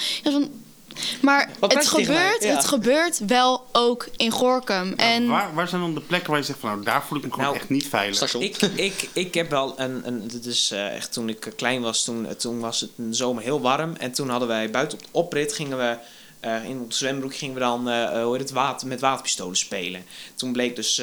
Maar 1.22 1.50
Wat 1.60 1.74
het 1.74 1.88
gebeurt, 1.88 2.44
Ja. 2.44 2.56
het 2.56 2.66
gebeurt 2.66 3.20
wel 3.28 3.66
ook 3.72 4.08
in 4.18 4.32
Gorkum. 4.32 4.94
en 4.94 5.28
Waar, 5.28 5.54
waar 5.54 5.68
zijn 5.68 5.82
dan 5.82 5.94
de 5.94 6.02
plekken 6.02 6.30
waar 6.30 6.40
je 6.40 6.46
zegt 6.46 6.60
van 6.60 6.70
nou, 6.70 6.84
daar 6.84 7.04
voel 7.04 7.18
ik 7.18 7.24
me 7.24 7.30
gewoon 7.30 7.46
Nou, 7.46 7.58
echt 7.58 7.70
niet 7.70 7.88
veilig? 7.88 8.34
Ik, 8.34 8.62
ik, 8.62 9.10
ik 9.14 9.34
heb 9.34 9.50
wel 9.50 9.80
een. 9.80 10.02
een 10.08 10.28
dit 10.28 10.46
is 10.46 10.72
eh, 10.72 10.96
echt 10.96 11.14
toen 11.14 11.30
ik 11.30 11.52
klein 11.56 11.82
was, 11.82 12.04
toen, 12.04 12.26
eh, 12.28 12.36
toen 12.36 12.60
was 12.60 12.82
het 12.82 12.90
een 12.98 13.16
zomer 13.16 13.44
heel 13.44 13.62
warm. 13.62 13.96
En 13.96 14.12
toen 14.12 14.30
hadden 14.30 14.48
wij 14.48 14.70
buiten 14.70 14.98
op 14.98 15.04
de 15.04 15.10
oprit 15.12 15.54
gingen 15.54 15.78
we. 15.78 15.98
eh, 16.40 16.66
in 16.66 16.80
ons 16.80 16.98
zwembroek 16.98 17.36
gingen 17.36 17.54
we 17.54 17.60
dan 17.60 17.90
eh, 17.90 18.04
eh, 18.04 18.24
hoe 18.24 18.32
heet 18.32 18.42
het, 18.42 18.52
water, 18.52 18.88
met 18.88 19.00
waterpistolen 19.02 19.58
spelen. 19.58 20.06
Toen 20.36 20.52
bleek 20.52 20.76
dus 20.76 21.02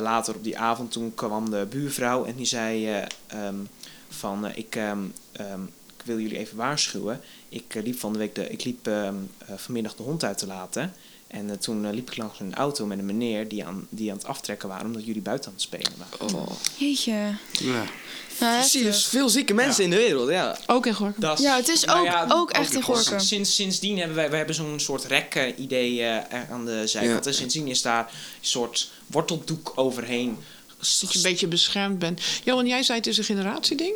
later 0.00 0.34
op 0.34 0.44
die 0.44 0.58
avond, 0.58 0.92
toen 0.92 1.12
kwam 1.14 1.50
de 1.50 1.66
buurvrouw 1.70 2.24
en 2.24 2.34
die 2.36 2.46
zei 2.46 2.86
eh, 2.88 3.02
ehm, 3.26 3.54
van 4.08 4.46
ik, 4.54 4.76
ehm, 4.76 4.98
ehm, 5.32 5.62
ik 5.62 5.70
wil 6.08 6.20
jullie 6.20 6.38
even 6.38 6.56
waarschuwen. 6.56 7.20
Ik 7.48 7.74
eh, 7.74 7.82
liep 7.82 7.98
van 7.98 8.12
de 8.12 8.18
week 8.18 8.34
de, 8.34 8.50
ik 8.50 8.64
liep 8.64 8.86
ehm, 8.86 9.14
eh, 9.38 9.54
vanmiddag 9.56 9.94
de 9.94 10.02
hond 10.02 10.24
uit 10.24 10.38
te 10.38 10.46
laten. 10.46 10.94
En 11.26 11.50
eh, 11.50 11.56
toen 11.56 11.90
liep 11.90 12.10
ik 12.10 12.16
langs 12.16 12.40
een 12.40 12.54
auto 12.54 12.86
met 12.86 12.98
een 12.98 13.06
meneer 13.06 13.48
die 13.48 13.64
aan, 13.64 13.86
die 13.90 14.10
aan 14.10 14.16
het 14.16 14.26
aftrekken 14.26 14.68
waren 14.68 14.86
omdat 14.86 15.04
jullie 15.04 15.22
buiten 15.22 15.48
aan 15.48 15.54
het 15.54 15.62
spelen 15.62 15.92
waren. 15.96 16.34
Oh. 16.34 16.50
jeetje. 16.76 17.12
Ja. 17.52 17.84
Nou, 18.40 18.62
Zie 18.64 18.80
je, 18.80 18.86
heftig. 18.86 19.02
dus 19.02 19.06
veel 19.06 19.28
zieke 19.28 19.54
mensen 19.54 19.84
in 19.84 19.90
de 19.90 19.96
wereld, 19.96 20.30
ja. 20.30 20.58
Ook 20.66 20.86
in 20.86 20.94
Gorkum. 20.94 21.36
Ja, 21.36 21.56
het 21.56 21.68
is 21.68 21.84
nou 21.84 21.98
ook, 21.98 22.04
ja, 22.04 22.26
ook 22.28 22.50
echt 22.50 22.74
in 22.74 22.82
Sinds, 22.82 22.86
Gorkum. 22.86 23.20
sinds, 23.20 23.54
sindsdien 23.54 23.98
hebben 23.98 24.16
wij, 24.16 24.28
wij 24.28 24.38
hebben 24.38 24.54
zo'n 24.54 24.80
soort 24.80 25.04
rek-idee 25.04 26.06
aan 26.50 26.64
de 26.64 26.86
zijkant. 26.86 27.24
Ja. 27.24 27.30
En 27.30 27.36
sindsdien 27.36 27.66
is 27.66 27.82
daar 27.82 28.04
een 28.04 28.46
soort 28.46 28.90
worteldoek 29.06 29.72
overheen. 29.74 30.38
Dat 30.78 31.12
je 31.12 31.16
een 31.16 31.22
beetje 31.22 31.46
beschermd 31.46 31.98
bent. 31.98 32.20
Johan, 32.44 32.66
jij 32.66 32.82
zei 32.82 32.98
het 32.98 33.06
is 33.06 33.18
een 33.18 33.24
generatieding. 33.24 33.94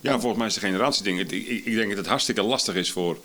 Ja, 0.00 0.12
volgens 0.20 0.36
mij 0.36 0.46
is 0.46 0.54
het 0.54 0.64
een 0.64 0.70
generatieding. 0.70 1.20
Ik, 1.20 1.30
ik, 1.30 1.64
ik 1.64 1.74
denk 1.74 1.88
dat 1.88 1.98
het 1.98 2.06
hartstikke 2.06 2.42
lastig 2.42 2.74
is 2.74 2.92
voor 2.92 3.18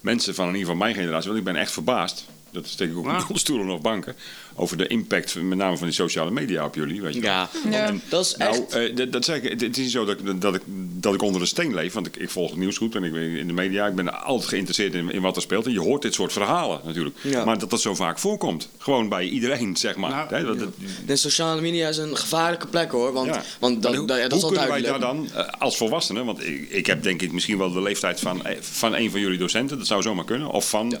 mensen 0.00 0.34
van 0.34 0.48
in 0.48 0.54
ieder 0.54 0.68
geval 0.68 0.82
mijn 0.82 0.94
generatie. 0.94 1.26
Want 1.26 1.38
ik 1.38 1.52
ben 1.52 1.56
echt 1.56 1.72
verbaasd. 1.72 2.26
Dat 2.50 2.66
steek 2.66 2.90
ik 2.90 2.96
ook 2.96 3.06
onder 3.06 3.38
stoelen 3.46 3.74
of 3.74 3.80
banken. 3.80 4.16
Over 4.54 4.76
de 4.76 4.86
impact, 4.86 5.34
met 5.42 5.58
name 5.58 5.76
van 5.76 5.86
die 5.86 5.96
sociale 5.96 6.30
media 6.30 6.64
op 6.64 6.74
jullie. 6.74 7.00
Weet 7.02 7.14
je 7.14 7.20
wel. 7.20 7.30
Ja, 7.30 7.48
Ja. 7.70 7.86
En, 7.86 8.02
dat 8.08 8.24
is 8.24 8.36
nou, 8.36 8.50
echt... 8.52 8.72
eh, 8.74 8.96
dat, 8.96 9.12
dat 9.12 9.24
zeg 9.24 9.36
ik, 9.36 9.42
het, 9.50 9.60
het 9.60 9.76
is 9.76 9.82
niet 9.82 9.90
zo 9.92 10.04
dat, 10.04 10.18
ik- 10.18 10.40
dat, 10.40 10.54
ik, 10.54 10.60
dat 10.92 11.14
ik 11.14 11.22
onder 11.22 11.40
een 11.40 11.46
steen 11.46 11.74
leef. 11.74 11.92
Want 11.92 12.06
ik, 12.06 12.16
ik 12.16 12.30
volg 12.30 12.50
het 12.50 12.58
nieuws 12.58 12.76
goed 12.76 12.94
en 12.94 13.04
ik 13.04 13.12
ben 13.12 13.22
in 13.22 13.46
de 13.46 13.52
media. 13.52 13.86
Ik 13.86 13.94
ben 13.94 14.22
altijd 14.24 14.48
geïnteresseerd 14.48 14.94
in, 14.94 15.10
in 15.12 15.20
wat 15.20 15.36
er 15.36 15.42
speelt. 15.42 15.66
En 15.66 15.72
je 15.72 15.80
hoort 15.80 16.02
dit 16.02 16.14
soort 16.14 16.32
verhalen 16.32 16.80
natuurlijk. 16.84 17.16
Ja. 17.22 17.44
Maar 17.44 17.58
dat 17.58 17.70
dat 17.70 17.80
zo 17.80 17.94
vaak 17.94 18.18
voorkomt. 18.18 18.68
Gewoon 18.78 19.08
bij 19.08 19.24
iedereen, 19.28 19.76
zeg 19.76 19.96
maar. 19.96 20.10
Nou, 20.10 20.34
Hè, 20.34 20.44
dat, 20.44 20.58
dat- 20.58 20.68
De 21.06 21.16
sociale 21.16 21.60
media 21.60 21.88
is 21.88 21.96
een 21.96 22.16
gevaarlijke 22.16 22.66
plek 22.66 22.90
hoor. 22.90 23.12
Want, 23.12 23.26
ja. 23.34 23.42
want 23.60 23.82
dat, 23.82 23.94
hoe, 23.96 24.06
dat, 24.06 24.18
is 24.32 24.40
kunnen 24.44 24.68
wij 24.68 24.80
duidelijk. 24.80 24.88
daar 24.88 25.00
dan 25.00 25.28
eh, 25.34 25.60
als 25.60 25.76
volwassenen, 25.76 26.24
want 26.24 26.46
ik, 26.46 26.66
ik 26.70 26.86
heb 26.86 27.02
denk 27.02 27.22
ik 27.22 27.32
misschien 27.32 27.58
wel 27.58 27.72
de 27.72 27.82
leeftijd 27.82 28.20
van, 28.20 28.46
eh, 28.46 28.56
van 28.60 28.94
een 28.94 29.10
van 29.10 29.20
jullie 29.20 29.38
docenten, 29.38 29.78
dat 29.78 29.86
zou 29.86 30.02
zomaar 30.02 30.24
kunnen, 30.24 30.48
of 30.48 30.68
van 30.68 30.96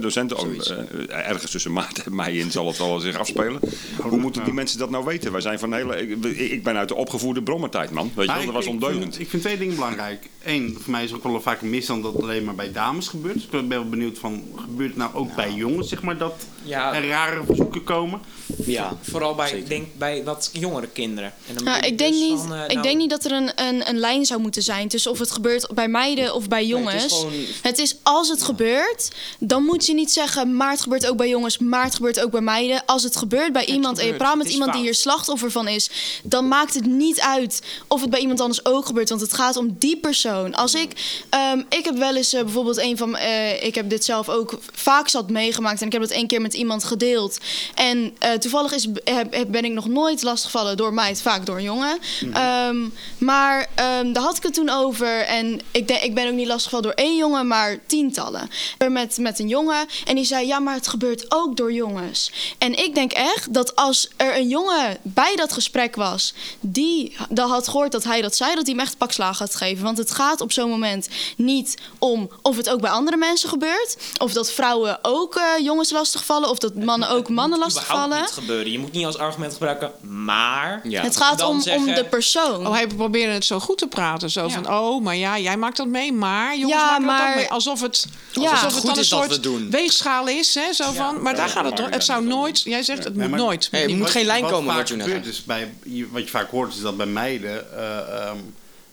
docenten, 0.00 0.36
ook, 0.36 0.54
eh, 0.62 1.28
ergens 1.28 1.50
tussen 1.50 1.72
maart 1.72 2.02
en 2.04 2.14
mei 2.14 2.38
in 2.38 2.50
zal 2.50 2.66
wel 2.78 2.98
zich 3.00 3.18
afspelen. 3.18 3.60
Hoe 4.00 4.18
moeten 4.18 4.44
die 4.44 4.52
mensen 4.52 4.78
dat 4.78 4.90
nou 4.90 5.04
weten? 5.04 5.32
Wij 5.32 5.40
zijn 5.40 5.58
van 5.58 5.72
hele, 5.74 5.96
ik, 6.08 6.24
ik 6.36 6.62
ben 6.62 6.76
uit 6.76 6.88
de 6.88 6.94
opgevoerde 6.94 7.42
brommertijd, 7.42 7.90
man. 7.90 8.12
Weet 8.14 8.26
je 8.28 8.34
wel, 8.34 8.44
dat 8.44 8.54
was 8.54 8.64
ik 8.64 8.70
ondeugend. 8.70 9.02
vind- 9.02 9.20
Ik 9.20 9.28
vind 9.28 9.42
twee 9.42 9.58
dingen 9.58 9.74
belangrijk. 9.74 10.28
Eén, 10.44 10.76
voor 10.80 10.90
mij 10.90 11.04
is 11.04 11.12
ook 11.14 11.22
wel 11.22 11.40
vaak 11.40 11.62
een 11.62 11.70
misstand 11.70 12.02
dat 12.02 12.12
het 12.12 12.22
alleen 12.22 12.44
maar 12.44 12.54
bij 12.54 12.72
dames 12.72 13.08
gebeurt. 13.08 13.34
Dus 13.34 13.44
ik 13.44 13.50
ben 13.50 13.68
wel 13.68 13.88
benieuwd 13.88 14.18
van, 14.18 14.42
gebeurt 14.56 14.88
het 14.88 14.98
nou 14.98 15.14
ook 15.14 15.34
bij 15.34 15.52
jongens, 15.52 15.88
zeg 15.88 16.02
maar, 16.02 16.18
dat 16.18 16.34
Ja. 16.62 16.94
er 16.94 17.06
rare 17.08 17.42
verzoeken 17.46 17.84
komen? 17.84 18.20
Ja. 18.64 18.96
Vooral 19.02 19.34
bij, 19.34 19.48
Zeker. 19.48 19.68
denk 19.68 19.86
bij 19.98 20.24
wat 20.24 20.50
jongere 20.52 20.86
kinderen. 20.86 21.32
En 21.48 21.54
dan 21.64 21.74
ik 21.82 21.98
denk, 21.98 22.12
dus 22.12 22.20
niet, 22.20 22.38
van, 22.38 22.54
eh, 22.54 22.62
ik 22.64 22.68
nou, 22.70 22.82
denk 22.82 22.98
niet 22.98 23.10
dat 23.10 23.24
er 23.24 23.32
een, 23.32 23.50
een, 23.56 23.88
een 23.88 23.98
lijn 23.98 24.24
zou 24.24 24.40
moeten 24.40 24.62
zijn 24.62 24.88
tussen 24.88 25.10
of 25.10 25.18
het 25.18 25.30
gebeurt 25.30 25.68
bij 25.74 25.88
meiden 25.88 26.34
of 26.34 26.48
bij 26.48 26.58
het 26.58 26.68
is 26.68 26.74
jongens. 26.74 27.12
gewoon- 27.18 27.32
Het 27.62 27.78
is 27.78 27.96
als 28.02 28.28
het 28.28 28.42
gebeurt, 28.42 29.10
dan 29.38 29.62
moet 29.64 29.86
je 29.86 29.94
niet 29.94 30.12
zeggen, 30.12 30.56
maar 30.56 30.70
het 30.70 30.80
gebeurt 30.80 31.06
ook 31.06 31.16
bij 31.16 31.28
jongens, 31.28 31.58
maar 31.58 31.84
het 31.84 31.94
gebeurt 31.94 32.20
ook 32.24 32.30
bij 32.30 32.40
meiden. 32.40 32.62
Als 32.86 33.02
het 33.02 33.16
gebeurt 33.16 33.52
bij 33.52 33.66
iemand 33.66 33.98
en 33.98 34.06
je 34.06 34.12
gebeurt. 34.12 34.30
praat 34.30 34.44
met 34.44 34.52
iemand 34.52 34.72
die 34.72 34.82
hier 34.82 34.94
slachtoffer 34.94 35.50
van 35.50 35.68
is, 35.68 35.90
dan 36.22 36.48
maakt 36.48 36.74
het 36.74 36.86
niet 36.86 37.20
uit 37.20 37.62
of 37.88 38.00
het 38.00 38.10
bij 38.10 38.20
iemand 38.20 38.40
anders 38.40 38.64
ook 38.64 38.86
gebeurt, 38.86 39.08
want 39.08 39.20
het 39.20 39.34
gaat 39.34 39.56
om 39.56 39.76
die 39.78 39.96
persoon. 39.96 40.54
Als 40.54 40.74
ik, 40.74 41.22
ehm, 41.28 41.62
ik 41.68 41.84
heb 41.84 41.96
wel 41.96 42.16
eens 42.16 42.32
eh, 42.32 42.42
bijvoorbeeld 42.42 42.78
een 42.78 42.96
van, 42.96 43.16
eh, 43.16 43.62
ik 43.62 43.74
heb 43.74 43.90
dit 43.90 44.04
zelf 44.04 44.28
ook 44.28 44.58
vaak 44.72 45.08
zat 45.08 45.30
meegemaakt 45.30 45.80
en 45.80 45.86
ik 45.86 45.92
heb 45.92 46.02
dat 46.02 46.10
één 46.10 46.26
keer 46.26 46.40
met 46.40 46.54
iemand 46.54 46.84
gedeeld. 46.84 47.38
En 47.74 48.16
eh, 48.18 48.32
toevallig 48.32 48.72
is, 48.72 48.88
heb, 49.04 49.46
ben 49.48 49.64
ik 49.64 49.72
nog 49.72 49.88
nooit 49.88 50.22
lastiggevallen 50.22 50.76
door 50.76 50.94
meid, 50.94 51.22
vaak 51.22 51.46
door 51.46 51.56
een 51.56 51.62
jongen. 51.62 51.98
Ehm, 52.32 52.76
maar 53.18 53.68
ehm, 53.74 54.12
daar 54.12 54.22
had 54.22 54.36
ik 54.36 54.42
het 54.42 54.54
toen 54.54 54.68
over. 54.68 55.20
En 55.20 55.60
ik, 55.70 55.88
denk, 55.88 56.02
ik 56.02 56.14
ben 56.14 56.28
ook 56.28 56.34
niet 56.34 56.46
lastiggevallen 56.46 56.86
door 56.86 57.04
één 57.04 57.16
jongen, 57.16 57.46
maar 57.46 57.78
tientallen. 57.86 58.50
Er 58.78 58.92
Met, 58.92 59.18
met 59.18 59.38
een 59.38 59.48
jongen. 59.48 59.86
En 60.04 60.14
die 60.14 60.24
zei, 60.24 60.46
ja, 60.46 60.58
maar 60.58 60.74
het 60.74 60.88
gebeurt 60.88 61.24
ook 61.28 61.56
door 61.56 61.72
jongens. 61.72 62.32
En 62.58 62.84
ik 62.84 62.94
denk 62.94 63.12
echt 63.12 63.54
dat 63.54 63.76
als 63.76 64.08
er 64.16 64.36
een 64.36 64.48
jongen 64.48 64.98
bij 65.02 65.36
dat 65.36 65.52
gesprek 65.52 65.96
was... 65.96 66.34
die 66.60 67.16
dat 67.28 67.48
had 67.50 67.68
gehoord 67.68 67.92
dat 67.92 68.04
hij 68.04 68.20
dat 68.22 68.36
zei, 68.36 68.54
dat 68.54 68.66
hij 68.66 68.74
hem 68.74 68.84
echt 68.84 68.96
pakslagen 68.98 69.46
had 69.46 69.54
gegeven. 69.56 69.84
Want 69.84 69.98
het 69.98 70.10
gaat 70.10 70.40
op 70.40 70.52
zo'n 70.52 70.70
moment 70.70 71.08
niet 71.36 71.74
om 71.98 72.30
of 72.42 72.56
het 72.56 72.70
ook 72.70 72.80
bij 72.80 72.90
andere 72.90 73.16
mensen 73.16 73.48
gebeurt... 73.48 73.96
of 74.18 74.32
dat 74.32 74.52
vrouwen 74.52 74.98
ook 75.02 75.36
eh, 75.36 75.64
jongens 75.64 75.90
lastigvallen... 75.90 76.50
of 76.50 76.58
dat 76.58 76.74
mannen 76.74 77.08
ook 77.08 77.28
mannen 77.28 77.58
lastigvallen. 77.58 78.20
niet 78.20 78.30
gebeuren. 78.30 78.72
Je 78.72 78.78
moet 78.78 78.92
niet 78.92 79.06
als 79.06 79.18
argument 79.18 79.52
gebruiken, 79.52 79.92
maar... 80.00 80.80
Ja. 80.88 81.02
Het 81.02 81.16
gaat 81.16 81.42
om, 81.42 81.62
om 81.70 81.84
de 81.86 82.06
persoon. 82.10 82.66
Oh, 82.66 82.72
hij 82.72 82.86
probeerde 82.86 83.32
het 83.32 83.44
zo 83.44 83.60
goed 83.60 83.78
te 83.78 83.86
praten. 83.86 84.30
Zo 84.30 84.42
Ja. 84.42 84.48
van, 84.50 84.70
oh, 84.74 85.02
maar 85.02 85.16
ja, 85.16 85.38
jij 85.38 85.56
maakt 85.56 85.76
dat 85.76 85.86
mee, 85.86 86.12
maar 86.12 86.56
jongens 86.58 86.80
Ja, 86.82 86.98
maken 86.98 87.18
dat 87.18 87.28
ook 87.28 87.34
mee. 87.34 87.50
Alsof 87.50 87.80
het, 87.80 88.06
Ja. 88.32 88.50
alsof 88.50 88.62
Goed 88.72 88.74
het 88.74 88.82
dan 88.82 88.94
een 88.94 89.00
is 89.00 89.08
dat 89.08 89.20
we 89.26 89.28
soort 89.28 89.42
doen. 89.42 89.70
weegschaal 89.70 90.28
is. 90.28 90.54
Hè, 90.54 90.72
zo 90.72 90.92
van, 90.92 91.22
maar 91.22 91.34
daar 91.36 91.48
gaat 91.48 91.64
het 91.64 91.80
om. 91.80 91.86
Het 91.90 92.04
zou 92.04 92.24
nooit, 92.24 92.43
jij 92.52 92.82
zegt 92.82 93.04
het 93.04 93.14
moet 93.16 93.28
maar- 93.30 93.38
nooit. 93.38 93.68
Het 93.70 93.88
moet 93.90 93.98
Wat- 93.98 94.10
geen 94.10 94.26
lijn 94.26 94.42
wat 94.42 94.50
komen, 94.50 94.74
wat 94.76 94.88
je 94.88 94.96
net 94.96 95.06
gebeurt 95.06 95.26
is 95.26 95.44
bij, 95.44 95.72
je- 95.82 96.08
wat 96.10 96.22
je 96.22 96.28
vaak 96.30 96.50
hoort 96.50 96.74
is 96.74 96.80
dat 96.80 96.96
bij 96.96 97.06
meiden, 97.06 97.72
eh, 97.76 97.98
ehm, 97.98 98.36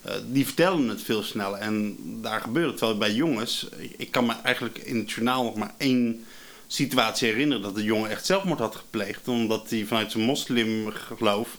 eh, 0.01 0.13
die 0.27 0.45
vertellen 0.45 0.87
het 0.87 1.01
veel 1.01 1.23
sneller. 1.23 1.59
En 1.59 1.97
daar 2.21 2.41
gebeurt 2.41 2.71
het 2.71 2.79
wel 2.79 2.97
bij 2.97 3.11
jongens. 3.13 3.67
Ik, 3.97 4.11
kan 4.11 4.25
me 4.25 4.33
eigenlijk 4.43 4.77
in 4.77 4.97
het 4.97 5.11
journaal 5.11 5.43
nog 5.43 5.55
maar 5.55 5.73
één 5.77 6.23
situatie 6.67 7.27
herinneren 7.27 7.63
dat 7.63 7.75
de 7.75 7.83
jongen 7.83 8.09
echt 8.09 8.25
zelfmoord 8.25 8.59
had 8.59 8.75
gepleegd. 8.75 9.27
Omdat 9.27 9.69
hij 9.69 9.85
vanuit 9.87 10.11
zijn 10.11 10.23
moslimgeloof 10.23 11.57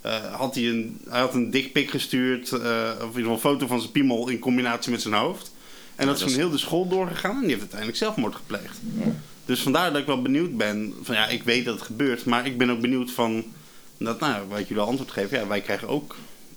eh, 0.00 0.34
had 0.34 0.54
hij 0.54 0.64
een, 0.68 1.00
hij 1.08 1.20
had 1.20 1.34
een 1.34 1.50
dikpik 1.50 1.90
gestuurd, 1.90 2.52
eh, 2.52 2.58
of 2.96 3.00
in 3.00 3.06
ieder 3.06 3.12
geval 3.12 3.32
een 3.32 3.38
foto 3.38 3.66
van 3.66 3.80
zijn 3.80 3.92
piemel 3.92 4.28
in 4.28 4.38
combinatie 4.38 4.90
met 4.90 5.02
zijn 5.02 5.14
hoofd. 5.14 5.52
En 5.96 6.06
dat 6.06 6.16
is 6.16 6.22
van 6.22 6.32
heel 6.32 6.50
de 6.50 6.58
school 6.58 6.88
doorgegaan 6.88 7.34
en 7.34 7.40
die 7.40 7.48
heeft 7.48 7.60
uiteindelijk 7.60 7.98
zelfmoord 7.98 8.34
gepleegd. 8.34 8.78
Dus 9.44 9.60
vandaar 9.60 9.92
dat 9.92 10.00
ik 10.00 10.06
wel 10.06 10.22
benieuwd 10.22 10.56
ben. 10.56 10.94
Van 11.02 11.14
ja, 11.14 11.26
ik 11.28 11.42
weet 11.42 11.64
dat 11.64 11.74
het 11.74 11.84
gebeurt, 11.84 12.24
maar 12.24 12.46
ik 12.46 12.58
ben 12.58 12.70
ook 12.70 12.80
benieuwd 12.80 13.10
van. 13.10 13.44
Dat, 13.98 14.20
nou, 14.20 14.48
wat 14.48 14.68
jullie 14.68 14.82
antwoord 14.82 15.10
geven. 15.10 15.38
Ja, 15.38 15.46
wij 15.46 15.60
krijgen 15.60 15.88
ook 15.88 16.16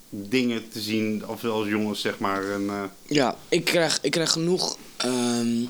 dingen 0.09 0.69
te 0.69 0.79
zien, 0.81 1.27
of 1.27 1.43
als 1.43 1.67
jongens 1.67 2.01
zeg 2.01 2.19
maar. 2.19 2.51
En, 2.51 2.69
eh, 2.69 2.83
Ja, 3.07 3.35
ik 3.49 3.63
krijg, 3.65 3.99
ik 4.01 4.11
krijg 4.11 4.31
genoeg. 4.31 4.77
ehm, 4.97 5.63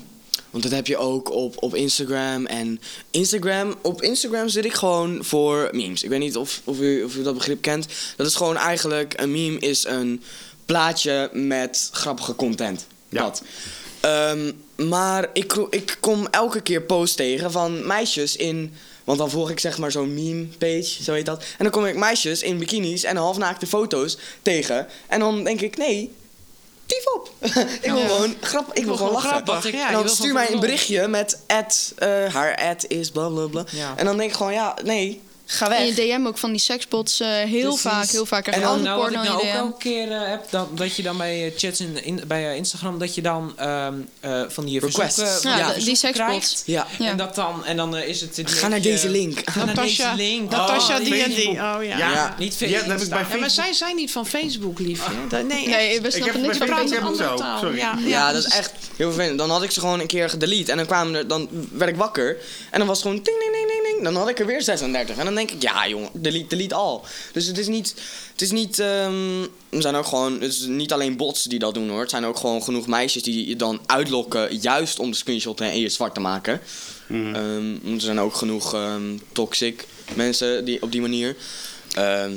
want 0.50 0.62
dat 0.62 0.72
heb 0.72 0.86
je 0.86 0.96
ook 0.96 1.30
op, 1.30 1.62
op 1.62 1.74
Instagram. 1.74 2.46
En 2.46 2.80
Instagram, 3.10 3.74
op 3.82 4.02
Instagram 4.02 4.48
zit 4.48 4.64
ik 4.64 4.72
gewoon 4.74 5.24
voor 5.24 5.68
memes. 5.72 6.02
Ik 6.02 6.08
weet 6.10 6.18
niet 6.18 6.36
of, 6.36 6.60
of, 6.64 6.80
u, 6.80 7.02
of 7.02 7.16
u 7.16 7.22
dat 7.22 7.34
begrip 7.34 7.62
kent. 7.62 7.86
Dat 8.16 8.26
is 8.26 8.34
gewoon 8.34 8.56
eigenlijk, 8.56 9.12
een 9.20 9.30
meme 9.30 9.58
is 9.58 9.84
een 9.86 10.22
plaatje 10.64 11.30
met 11.32 11.88
grappige 11.92 12.34
content. 12.34 12.86
Ja. 13.08 13.22
Dat. 13.22 13.42
Ehm, 14.00 14.52
maar 14.76 15.28
ik, 15.32 15.52
ik 15.70 15.96
kom 16.00 16.26
elke 16.30 16.60
keer 16.60 16.82
posts 16.82 17.16
tegen 17.16 17.52
van 17.52 17.86
meisjes 17.86 18.36
in... 18.36 18.74
Want 19.04 19.18
dan 19.18 19.30
volg 19.30 19.50
ik 19.50 19.60
zeg 19.60 19.78
maar 19.78 19.90
zo'n 19.90 20.14
meme 20.14 20.44
page, 20.58 21.02
zo 21.02 21.12
heet 21.12 21.26
dat. 21.26 21.40
En 21.42 21.46
dan 21.58 21.70
kom 21.70 21.84
ik 21.84 21.96
meisjes 21.96 22.42
in 22.42 22.58
bikinis 22.58 23.04
en 23.04 23.16
halfnaakte 23.16 23.66
foto's 23.66 24.18
tegen. 24.42 24.86
En 25.06 25.20
dan 25.20 25.44
denk 25.44 25.60
ik, 25.60 25.76
nee, 25.76 26.12
tief 26.86 27.04
op. 27.14 27.30
ik 27.82 27.90
wil 27.90 27.96
Ja. 27.98 28.06
gewoon 28.06 28.34
grap, 28.40 28.70
ik 28.72 28.84
wil 28.84 28.96
gewoon 28.96 29.12
lachen. 29.12 29.28
grappig, 29.28 29.72
ja, 29.72 29.86
en 29.88 29.92
dan 29.92 30.08
stuur 30.08 30.32
mij 30.32 30.52
een 30.52 30.60
berichtje 30.60 31.08
met 31.08 31.38
ad, 31.46 31.92
eh, 31.96 32.08
haar 32.34 32.56
ad 32.56 32.84
is 32.88 33.10
bla 33.10 33.28
bla 33.28 33.46
bla. 33.46 33.64
Ja. 33.70 33.94
En 33.96 34.04
dan 34.04 34.16
denk 34.16 34.30
ik 34.30 34.36
gewoon, 34.36 34.52
ja, 34.52 34.76
nee, 34.84 35.20
ga 35.46 35.68
weg. 35.68 35.78
En 35.78 35.86
je 35.86 35.94
DM 35.94 36.26
ook 36.26 36.38
van 36.38 36.50
die 36.50 36.60
seksbots 36.60 37.20
eh, 37.20 37.28
heel 37.28 37.60
Precies. 37.62 37.80
vaak, 37.80 38.08
heel 38.10 38.26
vaak. 38.26 38.46
En 38.46 38.52
En 38.52 38.60
dan- 38.60 38.82
Nou, 38.82 38.98
wat 39.00 39.08
ik 39.10 39.14
nou 39.14 39.26
in 39.26 39.32
ook 39.34 39.42
elke 39.42 39.78
keer 39.78 40.12
eh, 40.12 40.28
heb, 40.28 40.50
dat, 40.50 40.76
dat 40.78 40.96
je 40.96 41.02
dan 41.02 41.16
bij 41.16 41.46
eh, 41.46 41.52
chats 41.56 41.80
in, 41.80 42.04
in- 42.04 42.22
bij 42.26 42.48
eh, 42.50 42.56
Instagram, 42.56 42.98
dat 42.98 43.14
je 43.14 43.22
dan 43.22 43.52
ehm, 43.56 43.94
eh, 44.20 44.42
van 44.48 44.64
die 44.64 44.80
Requests. 44.80 45.42
Ja, 45.42 45.72
die 45.72 45.96
seksbots. 45.96 46.12
krijgt. 46.12 46.62
Ja. 46.66 46.86
Ja. 46.98 47.08
En, 47.10 47.16
dat 47.16 47.34
dan, 47.34 47.64
en 47.64 47.76
dan 47.76 47.96
is 47.96 48.20
het... 48.20 48.40
Ga 48.44 48.68
naar 48.68 48.80
deze 48.80 49.08
link. 49.08 49.40
Ga 49.50 49.64
naar 49.64 49.74
deze 49.74 50.12
link. 50.16 50.50
Natasja 50.50 50.98
Oh, 50.98 51.04
die 51.04 51.14
en 51.14 51.20
Facebook. 51.20 51.36
die. 51.54 51.62
Oh 51.62 51.76
ja. 51.84 51.98
Ja. 51.98 52.34
Niet 52.38 52.58
Ja, 52.58 52.66
dat 52.66 52.70
heb 52.70 52.80
ik 52.80 52.86
bij 52.86 52.98
Insta. 52.98 53.16
Ja, 53.16 53.20
maar 53.20 53.24
Facebook. 53.24 53.50
zij 53.50 53.72
zijn 53.72 53.96
niet 53.96 54.10
van 54.12 54.26
Facebook, 54.26 54.78
liefje. 54.78 55.10
Dat- 55.28 55.44
Nee, 55.46 55.66
Nee, 55.68 56.00
we 56.00 56.10
snappen 56.10 56.40
niks 56.40 56.56
Facebook 56.56 56.78
van 56.88 56.92
een 56.96 57.02
andere 57.04 57.28
zo. 57.28 57.34
taal. 57.36 57.58
Sorry. 57.58 57.76
Ja, 57.76 57.98
Ja, 58.04 58.32
dat 58.32 58.46
is 58.46 58.52
echt 58.54 58.72
heel 58.96 59.12
vervelend. 59.12 59.38
Dan 59.38 59.50
had 59.50 59.62
ik 59.62 59.70
ze 59.70 59.80
gewoon 59.80 60.00
een 60.00 60.06
keer 60.06 60.30
gedelete. 60.30 60.70
En 60.70 60.76
dan 60.76 60.86
kwamen 60.86 61.14
er, 61.14 61.28
dan 61.28 61.48
werd 61.72 61.90
ik 61.90 61.96
wakker. 61.96 62.36
En 62.70 62.78
dan 62.78 62.88
was 62.88 62.98
het 62.98 63.06
gewoon 63.06 63.22
ting, 63.22 63.38
ting, 63.38 63.52
ting, 63.52 63.66
ting, 63.68 63.82
Dan 64.02 64.16
had 64.16 64.28
ik 64.28 64.38
er 64.38 64.46
weer 64.46 64.62
36. 64.62 65.16
En 65.16 65.24
dan 65.24 65.34
denk 65.34 65.50
ik, 65.50 65.62
ja 65.62 65.88
jongen, 65.88 66.08
delete, 66.12 66.46
delete 66.46 66.74
al. 66.74 67.04
Dus 67.32 67.46
het 67.46 67.58
is 67.58 67.66
niet, 67.66 67.94
het 68.32 68.42
is 68.42 68.50
niet, 68.50 68.78
ehm, 68.78 69.42
er 69.68 69.82
zijn 69.82 69.94
ook 69.94 70.06
gewoon, 70.06 70.32
het 70.32 70.52
is 70.52 70.60
niet 70.60 70.92
alleen 70.92 71.16
bots 71.16 71.44
die 71.44 71.58
dat 71.58 71.74
doen 71.74 71.88
hoor. 71.88 72.00
Het 72.00 72.10
zijn 72.10 72.24
ook 72.24 72.36
gewoon 72.36 72.62
genoeg 72.62 72.86
meisjes 72.86 73.22
die 73.22 73.48
je 73.48 73.56
dan 73.56 73.80
uitlokken. 73.86 74.56
Juist 74.60 74.98
om 74.98 75.10
de 75.10 75.16
screenshot 75.16 75.60
en 75.60 75.80
je 75.80 75.88
zwart 75.88 76.14
te 76.14 76.20
maken. 76.20 76.60
Ehm, 77.08 77.94
er 77.94 78.00
zijn 78.00 78.20
ook 78.20 78.34
genoeg 78.34 78.74
ehm, 78.74 79.16
toxic 79.32 79.86
mensen 80.14 80.64
die 80.64 80.82
op 80.82 80.92
die 80.92 81.00
manier. 81.00 81.36
Ehm, 81.94 82.32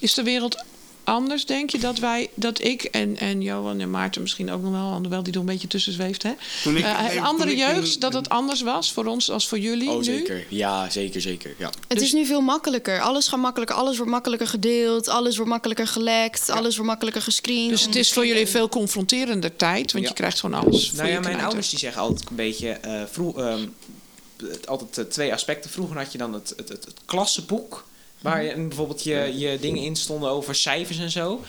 Is 0.00 0.14
de 0.14 0.22
wereld 0.22 0.64
anders, 1.06 1.46
denk 1.46 1.70
je, 1.70 1.78
dat 1.78 1.98
wij, 1.98 2.28
dat 2.34 2.62
ik 2.62 2.82
en, 2.84 3.18
en 3.18 3.42
Johan 3.42 3.80
en 3.80 3.90
Maarten 3.90 4.22
misschien 4.22 4.50
ook 4.50 4.62
nog 4.62 4.72
wel, 4.72 4.80
alhoewel 4.92 5.22
die 5.22 5.32
er 5.32 5.38
een 5.40 5.46
beetje 5.46 5.68
tussen 5.68 5.92
zweeft, 5.92 6.22
hè? 6.22 6.32
Toen 6.62 6.76
ik- 6.76 6.84
Eh, 6.84 7.02
nee, 7.06 7.20
andere 7.20 7.48
toen 7.50 7.58
jeugd, 7.58 8.00
dat 8.00 8.12
het 8.12 8.28
anders 8.28 8.60
was 8.60 8.92
voor 8.92 9.04
ons 9.06 9.30
als 9.30 9.48
voor 9.48 9.58
jullie 9.58 9.90
oh 9.90 9.96
nu? 9.96 10.04
zeker, 10.04 10.44
ja 10.48 10.90
zeker, 10.90 11.20
zeker. 11.20 11.54
Ja. 11.58 11.70
Het 11.88 11.98
Dus- 11.98 12.06
is 12.06 12.12
nu 12.12 12.26
veel 12.26 12.40
makkelijker. 12.40 13.00
Alles 13.00 13.28
gaat 13.28 13.40
makkelijker. 13.40 13.76
Alles 13.76 13.96
wordt 13.96 14.10
makkelijker 14.12 14.46
gedeeld. 14.46 15.08
Alles 15.08 15.36
wordt 15.36 15.50
makkelijker 15.50 15.86
gelekt. 15.86 16.50
Alles 16.50 16.74
wordt 16.74 16.88
makkelijker 16.90 17.22
gescreend. 17.22 17.70
Dus 17.70 17.82
het 17.84 17.96
is 17.96 18.12
voor 18.12 18.26
jullie 18.26 18.40
een 18.42 18.48
veel 18.48 18.68
confronterender 18.68 19.56
tijd, 19.56 19.92
want 19.92 20.04
Ja. 20.04 20.10
je 20.10 20.16
krijgt 20.16 20.40
gewoon 20.40 20.60
alles 20.64 20.88
voor 20.88 20.96
Nou 20.96 21.08
je 21.08 21.14
ja, 21.14 21.20
mijn 21.20 21.40
ouders 21.40 21.70
die 21.70 21.78
zeggen 21.78 22.00
altijd 22.02 22.30
een 22.30 22.36
beetje... 22.36 22.68
eh, 22.70 23.02
vroeg, 23.10 23.38
ehm, 23.38 23.66
altijd 24.66 24.98
eh, 24.98 25.04
twee 25.04 25.32
aspecten. 25.32 25.70
Vroeger 25.70 25.96
had 25.96 26.12
je 26.12 26.18
dan 26.18 26.32
het, 26.32 26.52
het, 26.56 26.68
het, 26.68 26.84
het 26.84 26.94
klassenboek... 27.04 27.85
waar 28.20 28.42
je, 28.44 28.54
bijvoorbeeld 28.54 29.02
je, 29.02 29.32
je 29.38 29.58
dingen 29.60 29.82
in 29.82 29.96
stonden 29.96 30.30
over 30.30 30.54
cijfers 30.54 30.98
en 30.98 31.10
zo... 31.10 31.40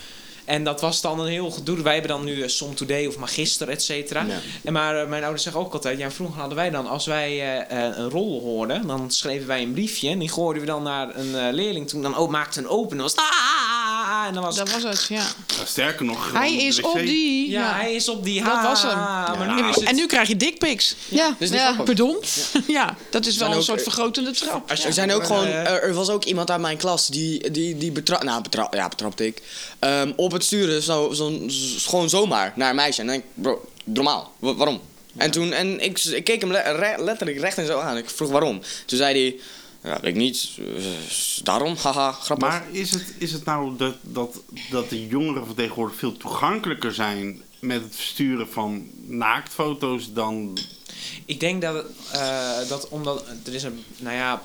En 0.46 0.64
dat 0.64 0.82
was 0.82 1.02
dan 1.02 1.20
een 1.20 1.28
heel 1.28 1.52
gedoe. 1.52 1.82
Wij 1.82 1.94
hebben 1.94 2.12
dan 2.12 2.24
nu 2.24 2.36
uh, 2.36 2.48
Som 2.48 2.76
Today 2.76 3.06
of 3.06 3.18
Magister, 3.18 3.70
et 3.70 3.84
cetera. 3.84 4.22
Ja. 4.22 4.40
En 4.64 4.74
maar 4.74 5.02
eh, 5.02 5.08
mijn 5.08 5.22
ouders 5.22 5.44
zeggen 5.44 5.62
ook 5.62 5.74
altijd... 5.74 5.98
Ja, 5.98 6.12
vroeger 6.12 6.40
hadden 6.40 6.58
wij 6.58 6.70
dan, 6.70 6.88
als 6.88 7.06
wij 7.06 7.32
eh, 7.32 7.88
eh, 7.88 7.98
een 7.98 8.10
rol 8.10 8.42
hoorden... 8.42 8.88
dan 8.88 9.12
schreven 9.12 9.48
wij 9.48 9.62
een 9.62 9.74
briefje... 9.74 10.10
en 10.10 10.20
die 10.20 10.30
gooiden 10.30 10.62
we 10.62 10.68
dan 10.68 10.84
naar 10.84 11.16
een 11.16 11.36
eh, 11.36 11.54
leerling 11.54 11.90
toe. 11.90 12.02
Dan 12.02 12.32
maakte 12.32 12.60
een 12.60 12.68
open 12.68 12.92
en 12.92 12.98
dan 12.98 13.06
was 13.06 13.12
het... 13.12 13.22
"Ah!" 13.22 13.67
En 14.28 14.34
dan 14.34 14.44
was 14.44 14.56
Dat 14.56 14.72
was 14.72 14.84
het, 14.84 15.06
ja. 15.10 15.16
Ja, 15.58 15.66
sterker 15.66 16.06
nog. 16.06 16.32
Hij 16.34 16.54
is 16.56 16.82
op 16.82 16.96
die. 17.00 17.50
Ja, 17.50 17.60
Ja, 17.62 17.76
hij 17.82 17.94
is 17.96 18.10
op 18.10 18.24
die 18.24 18.44
Dat 18.44 18.54
ha, 18.54 18.64
was 18.68 18.82
hem. 18.82 18.98
Maar 18.98 19.56
nu 19.62 19.70
is 19.70 19.76
het... 19.76 19.84
En 19.84 19.96
nu 19.96 20.06
krijg 20.06 20.28
je 20.28 20.36
dickpics. 20.38 20.96
ja, 21.08 21.36
Dus. 21.40 21.50
Pardon? 21.86 22.18
Ja, 22.68 22.96
dat 23.10 23.26
is 23.26 23.38
wel 23.44 23.52
een 23.54 23.64
soort 23.64 23.82
vergrotende 23.84 24.32
trap. 24.32 24.70
Als 24.70 24.82
je- 24.82 24.88
Er 24.88 24.94
zijn 24.94 25.12
ook 25.12 25.26
gewoon, 25.26 25.46
eh, 25.46 25.70
er, 25.72 25.84
er 25.84 25.94
was 25.94 26.10
ook 26.10 26.24
iemand 26.24 26.52
uit 26.52 26.62
mijn 26.62 26.78
klas 26.78 27.08
die, 27.08 27.52
die, 27.52 27.78
die 27.78 27.92
betrapte, 27.92 28.26
nou 28.26 28.42
betra 28.42 28.68
ja, 28.72 28.88
betrapte 28.88 29.26
ik, 29.26 29.42
Ehm, 29.80 30.12
op 30.16 30.32
het 30.32 30.44
sturen, 30.44 30.82
zo, 30.84 31.14
zo, 31.14 31.40
gewoon 31.86 32.10
zomaar 32.10 32.54
naar 32.56 32.70
een 32.70 32.76
meisje. 32.76 33.02
En 33.02 33.08
dan 33.08 33.16
denk 33.16 33.26
ik, 33.36 33.44
bro, 33.44 33.70
normaal, 33.84 34.32
wa- 34.40 34.56
waarom? 34.56 34.82
En 35.18 35.32
toen, 35.32 35.52
en 35.54 35.80
ik, 35.80 36.04
ik 36.04 36.24
keek 36.24 36.42
hem 36.42 36.52
le- 36.52 36.72
re- 36.72 37.04
letterlijk 37.04 37.40
recht 37.40 37.58
en 37.58 37.66
zo 37.66 37.80
aan. 37.80 37.98
Ik 37.98 38.10
vroeg 38.10 38.30
waarom. 38.30 38.62
Toen 38.86 38.98
zei 38.98 39.22
hij, 39.22 39.36
Ja, 39.84 40.00
weet 40.02 40.04
ik 40.04 40.16
niet. 40.16 40.50
Eh, 40.58 40.84
daarom, 41.44 41.76
haha, 41.84 42.12
grappig. 42.12 42.48
Maar 42.48 42.66
is 42.72 42.92
het, 42.92 43.14
is 43.18 43.32
het 43.32 43.46
nou 43.46 43.78
dat, 43.78 43.96
dat, 44.02 44.42
dat 44.70 44.90
de 44.90 45.08
jongeren 45.08 45.46
van 45.46 45.56
tegenwoordig 45.56 45.96
veel 45.96 46.18
toegankelijker 46.18 46.94
zijn 46.94 47.42
met 47.60 47.82
het 47.82 47.96
versturen 47.96 48.50
van 48.50 48.90
naaktfoto's 49.06 50.14
dan. 50.14 50.58
Ik 51.26 51.40
denk 51.40 51.62
dat, 51.62 51.86
eh, 52.12 52.68
dat 52.68 52.88
omdat 52.88 53.26
er 53.46 53.54
is 53.54 53.64
een, 53.64 53.84
nou 53.98 54.16
ja, 54.16 54.44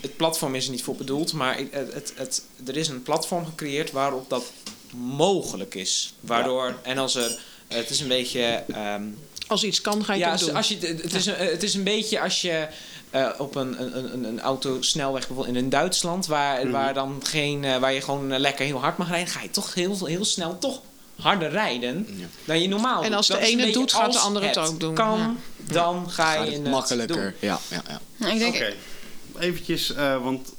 het 0.00 0.16
platform 0.16 0.54
is 0.54 0.64
er 0.64 0.70
niet 0.70 0.82
voor 0.82 0.96
bedoeld, 0.96 1.32
maar 1.32 1.56
het, 1.70 1.92
het, 1.94 2.12
het, 2.16 2.44
er 2.66 2.76
is 2.76 2.88
een 2.88 3.02
platform 3.02 3.44
gecreëerd 3.44 3.90
waarop 3.90 4.30
dat 4.30 4.52
mogelijk 4.96 5.74
is. 5.74 6.14
Waardoor, 6.20 6.78
en 6.82 6.98
als 6.98 7.14
er, 7.14 7.38
het 7.68 7.90
is 7.90 8.00
een 8.00 8.08
beetje, 8.08 8.64
ehm, 8.68 9.02
Als 9.46 9.64
iets 9.64 9.80
kan, 9.80 10.04
ga 10.04 10.12
je 10.12 10.18
ja, 10.18 10.30
het 10.30 10.40
doen. 10.40 10.54
als 10.54 10.68
je, 10.68 10.78
het, 10.78 11.14
is 11.14 11.26
een, 11.26 11.34
het 11.34 11.62
is 11.62 11.74
een 11.74 11.84
beetje 11.84 12.20
als 12.20 12.40
je 12.40 12.68
eh, 13.12 13.28
op 13.38 13.54
een, 13.54 13.82
een, 13.82 14.12
een, 14.14 14.24
een 14.24 14.40
autosnelweg 14.40 15.26
bijvoorbeeld 15.26 15.56
in 15.56 15.68
Duitsland, 15.68 16.26
waar, 16.26 16.60
Mhm. 16.62 16.70
waar, 16.70 16.94
dan 16.94 17.20
geen, 17.24 17.64
eh, 17.64 17.76
waar 17.78 17.92
je 17.92 18.00
gewoon 18.00 18.32
eh, 18.32 18.38
lekker 18.38 18.64
heel 18.64 18.80
hard 18.80 18.96
mag 18.96 19.08
rijden, 19.08 19.28
ga 19.32 19.42
je 19.42 19.50
toch 19.50 19.74
heel, 19.74 20.06
heel 20.06 20.24
snel 20.24 20.58
toch 20.58 20.80
harder 21.20 21.50
rijden 21.50 22.06
dan 22.44 22.60
je 22.60 22.68
normaal 22.68 23.02
En 23.02 23.08
doet. 23.08 23.16
als 23.16 23.26
de 23.26 23.38
ene 23.38 23.64
het 23.64 23.74
doet, 23.74 23.92
gaat 23.92 24.12
de 24.12 24.18
als 24.18 24.26
ander 24.26 24.42
het 24.44 24.58
ook 24.58 24.80
doen. 24.80 24.94
kan, 24.94 25.18
Ja. 25.18 25.34
dan 25.72 26.10
ga 26.10 26.32
je 26.44 26.50
het 26.50 26.64
makkelijker. 26.70 27.16
doen. 27.40 27.48
Ja, 27.48 27.58
ja, 27.68 27.82
ja. 27.88 28.00
Nou, 28.16 28.32
ik 28.32 28.38
denk, 28.38 28.54
Oké, 28.54 28.72
eventjes, 29.38 29.94
eh, 29.94 30.22
want 30.22 30.52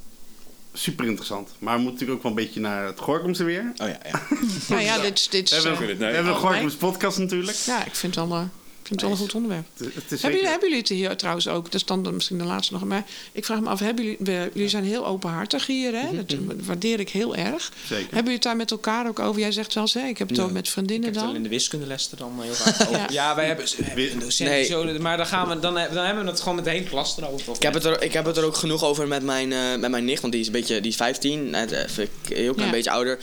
super 0.72 1.04
interessant. 1.06 1.50
Maar 1.58 1.76
we 1.76 1.82
moeten 1.82 1.92
natuurlijk 1.92 2.18
ook 2.18 2.22
wel 2.22 2.32
een 2.32 2.46
beetje 2.46 2.60
naar 2.60 2.86
het 2.86 2.98
Gorkumse 3.00 3.44
weer. 3.44 3.72
Oh 3.76 3.88
ja, 3.88 3.98
ja. 4.10 4.20
Nou 4.68 4.82
ja, 4.82 4.98
dit, 5.08 5.30
dit 5.30 5.50
We 5.50 5.56
is... 5.56 5.62
hebben, 5.64 5.86
we 5.98 6.04
hebben 6.04 6.16
een 6.16 6.18
Oh, 6.18 6.24
nee. 6.42 6.50
Gorkums 6.50 6.74
podcast 6.74 7.18
natuurlijk. 7.18 7.56
ja, 7.56 7.84
ik 7.84 7.94
vind 7.94 8.14
het 8.14 8.24
ik 8.24 8.48
vind 8.86 9.00
het 9.00 9.00
wel 9.00 9.10
een 9.10 9.16
goed 9.24 9.34
onderwerp. 9.34 9.64
Het, 9.76 9.86
het 9.94 10.08
Hebben 10.08 10.30
jullie, 10.30 10.46
hebben 10.46 10.68
jullie 10.68 10.82
het 10.82 10.88
hier 10.88 11.16
trouwens 11.16 11.48
ook? 11.48 11.64
Dat 11.64 11.74
is 11.74 11.84
dan 11.84 12.14
misschien 12.14 12.38
de 12.38 12.44
laatste 12.44 12.72
nog. 12.72 12.84
Maar 12.84 13.04
ik 13.32 13.44
vraag 13.44 13.60
me 13.60 13.68
af, 13.68 13.80
hebben 13.80 14.04
jullie, 14.04 14.18
we- 14.20 14.50
jullie 14.54 14.68
zijn 14.68 14.84
heel 14.84 15.06
openhartig 15.06 15.66
hier, 15.66 15.92
hè? 15.92 16.24
Dat 16.24 16.36
waardeer 16.64 17.00
ik 17.00 17.08
heel 17.08 17.36
erg. 17.36 17.72
Zeker. 17.86 17.96
Hebben 18.04 18.16
jullie 18.16 18.32
het 18.32 18.42
daar 18.42 18.56
met 18.56 18.70
elkaar 18.70 19.06
ook 19.08 19.18
over? 19.18 19.40
Jij 19.40 19.52
zegt 19.52 19.74
wel 19.74 19.82
eens, 19.82 19.94
hè? 19.94 20.06
Ik 20.06 20.18
heb 20.18 20.28
het 20.28 20.38
ook 20.38 20.50
met 20.52 20.66
Ik 20.66 20.72
vriendinnen 20.72 21.04
heb 21.04 21.14
het 21.14 21.22
al 21.22 21.28
in 21.28 21.34
dan. 21.34 21.42
de 21.42 21.48
wiskundeles 21.48 22.10
er 22.10 22.16
dan 22.16 22.32
heel 22.42 22.52
vaak 22.54 22.80
over. 22.80 22.98
Ja. 22.98 23.06
ja. 23.10 23.34
wij 23.34 23.46
hebben, 23.46 23.64
we 23.76 23.84
hebben 23.84 24.12
een 24.12 24.18
docent 24.18 24.48
Nee. 24.50 24.60
die 24.60 24.70
zo, 24.70 24.98
maar 25.00 25.16
dan, 25.16 25.26
gaan 25.26 25.48
we, 25.48 25.58
dan, 25.58 25.74
dan 25.74 26.04
hebben 26.04 26.24
we 26.24 26.30
het 26.30 26.40
gewoon 26.40 26.54
met 26.54 26.64
de 26.64 26.70
hele 26.70 26.84
klas 26.84 27.16
erover. 27.18 27.44
toch? 27.44 27.56
Ik 27.56 27.62
heb, 27.62 27.74
het 27.74 27.84
er, 27.84 28.02
ik 28.02 28.12
heb 28.12 28.24
het 28.24 28.36
er 28.36 28.44
ook 28.44 28.56
genoeg 28.56 28.84
over 28.84 29.08
met 29.08 29.22
mijn, 29.22 29.52
eh, 29.52 29.76
met 29.76 29.90
mijn 29.90 30.04
nicht, 30.04 30.20
want 30.20 30.32
die 30.32 30.40
is, 30.42 30.46
een 30.48 30.52
beetje, 30.52 30.80
die 30.80 30.90
is 30.90 30.96
15, 30.96 31.50
net 31.50 31.70
even 31.70 32.02
een 32.28 32.36
heel 32.36 32.52
klein 32.54 32.68
Ja. 32.68 32.74
beetje 32.74 32.90
ouder. 32.90 33.18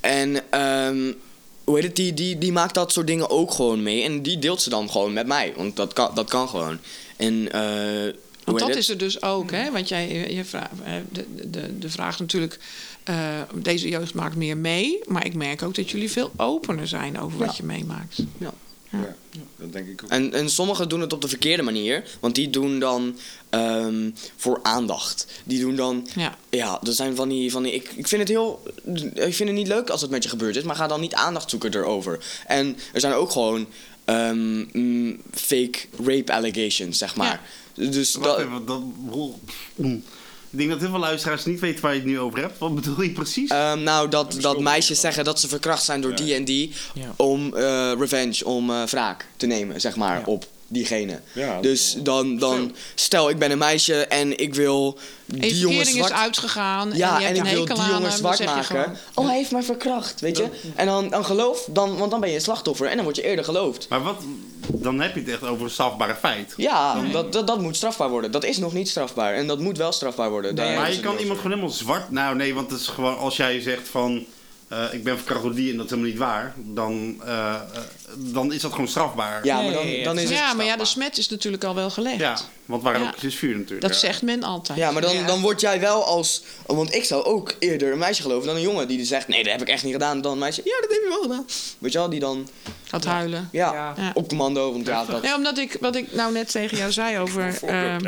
En 0.00 0.50
ehm, 0.50 1.12
hoe 1.64 1.74
heet 1.74 1.84
het, 1.84 1.96
die, 1.96 2.14
die, 2.14 2.38
die 2.38 2.52
maakt 2.52 2.74
dat 2.74 2.92
soort 2.92 3.06
dingen 3.06 3.30
ook 3.30 3.50
gewoon 3.50 3.82
mee. 3.82 4.02
En 4.02 4.22
die 4.22 4.38
deelt 4.38 4.62
ze 4.62 4.70
dan 4.70 4.90
gewoon 4.90 5.12
met 5.12 5.26
mij, 5.26 5.52
want 5.56 5.76
dat 5.76 5.92
kan, 5.92 6.14
dat 6.14 6.28
kan 6.28 6.48
gewoon. 6.48 6.78
En, 7.16 7.52
eh, 7.52 7.60
hoe 8.44 8.54
Want 8.54 8.58
dat 8.58 8.76
is 8.76 8.88
er 8.88 8.98
dus 8.98 9.22
ook, 9.22 9.50
hè? 9.50 9.70
Want 9.70 9.88
jij, 9.88 10.12
je, 10.12 10.34
je 10.34 10.44
vraagt, 10.44 10.70
eh, 10.84 10.92
de, 11.12 11.50
de, 11.50 11.78
de 11.78 11.90
vraag 11.90 12.18
natuurlijk... 12.18 12.58
eh, 13.04 13.40
deze 13.54 13.88
jeugd 13.88 14.14
maakt 14.14 14.36
meer 14.36 14.56
mee. 14.56 15.00
Maar 15.04 15.26
ik 15.26 15.34
merk 15.34 15.62
ook 15.62 15.74
dat 15.74 15.90
jullie 15.90 16.10
veel 16.10 16.32
opener 16.36 16.88
zijn 16.88 17.20
over 17.20 17.38
wat 17.38 17.56
je 17.56 17.62
meemaakt. 17.62 18.22
Ja, 18.38 18.52
dat 19.56 19.72
denk 19.72 19.88
ik 19.88 20.00
ook. 20.04 20.10
En, 20.10 20.32
en 20.32 20.50
sommigen 20.50 20.88
doen 20.88 21.00
het 21.00 21.12
op 21.12 21.20
de 21.20 21.28
verkeerde 21.28 21.62
manier. 21.62 22.04
Want 22.20 22.34
die 22.34 22.50
doen 22.50 22.78
dan 22.78 23.18
ehm, 23.50 24.10
voor 24.36 24.60
aandacht. 24.62 25.26
Die 25.44 25.60
doen 25.60 25.76
dan. 25.76 26.08
Ja. 26.14 26.36
Ja, 26.50 26.78
dat 26.82 26.94
zijn 26.94 27.16
van 27.16 27.28
die. 27.28 27.50
Van 27.50 27.62
die 27.62 27.72
ik, 27.72 27.92
ik 27.96 28.08
vind 28.08 28.20
het 28.20 28.30
heel. 28.30 28.62
Ik 29.14 29.34
vind 29.34 29.48
het 29.48 29.58
niet 29.58 29.68
leuk 29.68 29.90
als 29.90 30.00
het 30.00 30.10
met 30.10 30.22
je 30.22 30.28
gebeurd 30.28 30.56
is. 30.56 30.62
Maar 30.62 30.76
ga 30.76 30.86
dan 30.86 31.00
niet 31.00 31.14
aandacht 31.14 31.50
zoeken 31.50 31.74
erover. 31.74 32.24
En 32.46 32.76
er 32.92 33.00
zijn 33.00 33.12
ook 33.12 33.30
gewoon. 33.30 33.66
ehm, 34.04 34.78
mm, 34.78 35.22
fake 35.30 35.78
rape 36.04 36.32
allegations, 36.32 36.98
zeg 36.98 37.16
maar. 37.16 37.40
Dus 37.74 38.14
Wacht 38.14 38.26
dat, 38.26 38.38
even, 38.38 38.64
dat. 38.66 38.82
Ik 40.52 40.58
denk 40.58 40.70
dat 40.70 40.80
heel 40.80 40.88
veel 40.90 40.98
luisteraars 40.98 41.44
niet 41.44 41.60
weten 41.60 41.82
waar 41.82 41.92
je 41.92 41.98
het 41.98 42.08
nu 42.08 42.18
over 42.20 42.38
hebt. 42.38 42.58
Wat 42.58 42.74
bedoel 42.74 43.02
je 43.02 43.10
precies? 43.10 43.50
Ehm, 43.50 43.82
nou, 43.82 44.08
dat, 44.08 44.36
dat 44.40 44.60
meisjes 44.60 45.00
zeggen 45.00 45.24
dat 45.24 45.40
ze 45.40 45.48
verkracht 45.48 45.82
zijn 45.84 46.00
door 46.00 46.14
die 46.14 46.34
en 46.34 46.44
die. 46.44 46.72
Ja. 46.94 47.14
Om 47.16 47.54
eh, 47.56 47.92
revenge, 47.98 48.44
om 48.44 48.70
eh, 48.70 48.82
wraak 48.82 49.26
te 49.36 49.46
nemen, 49.46 49.80
zeg 49.80 49.96
maar, 49.96 50.18
Ja. 50.18 50.22
op 50.26 50.46
diegene. 50.72 51.20
Ja, 51.32 51.60
dus 51.60 51.96
dan, 51.98 52.38
dan, 52.38 52.74
stel 52.94 53.30
ik 53.30 53.38
ben 53.38 53.50
een 53.50 53.58
meisje 53.58 54.06
en 54.06 54.38
ik 54.38 54.54
wil 54.54 54.98
die 55.26 55.58
jongen 55.58 55.86
zwart... 55.86 56.10
is 56.10 56.16
uitgegaan. 56.16 56.90
ja, 56.94 57.14
en 57.14 57.20
je 57.20 57.26
en, 57.26 57.34
hebt 57.34 57.48
ik 57.48 57.66
wil 57.66 57.76
die 57.76 57.94
jongen 57.94 58.12
zwart 58.12 58.44
maken. 58.44 58.64
gewoon- 58.64 58.96
Oh, 59.14 59.26
hij 59.26 59.36
heeft 59.36 59.50
mij 59.50 59.62
verkracht, 59.62 60.20
weet 60.20 60.36
je. 60.36 60.46
En 60.74 60.86
dan, 60.86 61.08
dan 61.08 61.24
geloof, 61.24 61.68
dan, 61.70 61.96
want 61.96 62.10
dan 62.10 62.20
ben 62.20 62.28
je 62.28 62.34
een 62.34 62.40
slachtoffer 62.40 62.86
en 62.86 62.94
dan 62.94 63.04
word 63.04 63.16
je 63.16 63.22
eerder 63.22 63.44
geloofd. 63.44 63.86
Maar 63.88 64.02
wat, 64.02 64.22
dan 64.66 65.00
heb 65.00 65.14
je 65.14 65.20
het 65.20 65.28
echt 65.30 65.42
over 65.42 65.64
een 65.64 65.70
strafbare 65.70 66.14
feit. 66.14 66.54
Ja, 66.56 67.00
dat, 67.12 67.32
dat, 67.32 67.46
dat 67.46 67.60
moet 67.60 67.76
strafbaar 67.76 68.10
worden. 68.10 68.30
Dat 68.30 68.44
is 68.44 68.56
nog 68.58 68.72
niet 68.72 68.88
strafbaar 68.88 69.34
en 69.34 69.46
dat 69.46 69.58
moet 69.58 69.76
wel 69.76 69.92
strafbaar 69.92 70.30
worden. 70.30 70.54
Nee, 70.54 70.76
maar 70.76 70.92
je 70.92 71.00
kan 71.00 71.16
iemand 71.18 71.36
gewoon 71.38 71.52
helemaal 71.52 71.74
zwart... 71.74 72.10
Nou 72.10 72.36
nee, 72.36 72.54
want 72.54 72.70
het 72.70 72.80
is 72.80 72.86
gewoon 72.86 73.18
als 73.18 73.36
jij 73.36 73.60
zegt 73.60 73.88
van... 73.88 74.24
eh, 74.68 74.84
ik 74.92 75.04
ben 75.04 75.16
verkracht 75.16 75.42
door 75.42 75.54
die 75.54 75.70
en 75.70 75.76
dat 75.76 75.84
is 75.84 75.90
helemaal 75.90 76.10
niet 76.10 76.20
waar. 76.20 76.54
Dan, 76.56 77.20
eh, 77.24 77.54
eh, 77.54 77.60
dan 78.16 78.52
is 78.52 78.60
dat 78.60 78.70
gewoon 78.72 78.88
strafbaar. 78.88 79.44
Ja, 79.44 79.60
maar 79.62 79.72
dan, 79.72 79.86
ja, 79.86 80.04
dan 80.04 80.18
is 80.18 80.28
het... 80.28 80.38
Ja, 80.38 80.52
maar 80.52 80.66
ja, 80.66 80.76
de 80.76 80.84
smet 80.84 81.18
is 81.18 81.28
natuurlijk 81.28 81.64
al 81.64 81.74
wel 81.74 81.90
gelegd. 81.90 82.18
Ja, 82.18 82.38
want 82.64 82.82
waar 82.82 83.00
Ja. 83.00 83.06
ook 83.06 83.22
is 83.22 83.34
vuur 83.34 83.56
natuurlijk. 83.56 83.80
Dat 83.80 83.96
zegt 83.96 84.22
men 84.22 84.42
altijd. 84.42 84.78
Ja, 84.78 84.90
maar 84.90 85.02
dan, 85.02 85.26
dan 85.26 85.40
word 85.40 85.60
jij 85.60 85.80
wel 85.80 86.04
als... 86.04 86.42
Want 86.66 86.94
ik 86.94 87.04
zou 87.04 87.24
ook 87.24 87.56
eerder 87.58 87.92
een 87.92 87.98
meisje 87.98 88.22
geloven 88.22 88.46
dan 88.46 88.56
een 88.56 88.62
jongen 88.62 88.88
die 88.88 89.04
zegt... 89.04 89.28
Nee, 89.28 89.42
dat 89.42 89.52
heb 89.52 89.62
ik 89.62 89.68
echt 89.68 89.82
niet 89.82 89.92
gedaan. 89.92 90.20
Dan 90.20 90.32
een 90.32 90.38
meisje... 90.38 90.60
Ja, 90.64 90.80
dat 90.80 90.90
heb 90.90 91.00
je 91.02 91.08
wel 91.08 91.22
gedaan. 91.22 91.46
Weet 91.78 91.92
je 91.92 91.98
wel, 91.98 92.08
die 92.08 92.20
dan... 92.20 92.48
Gaat 92.84 93.04
huilen. 93.04 93.48
Ja, 93.52 93.94
op 94.14 94.28
commando. 94.28 94.72
Want 94.72 94.86
ja, 94.86 95.04
dat... 95.04 95.22
Nee, 95.22 95.34
omdat 95.34 95.58
ik, 95.58 95.76
wat 95.80 95.96
ik 95.96 96.12
nou 96.12 96.32
net 96.32 96.50
tegen 96.50 96.76
jou 96.76 96.92
zei 96.92 97.18
over... 97.18 97.58
ehm, 97.62 98.06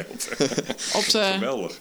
op 0.98 1.08
de, 1.10 1.30
Geweldig. 1.34 1.78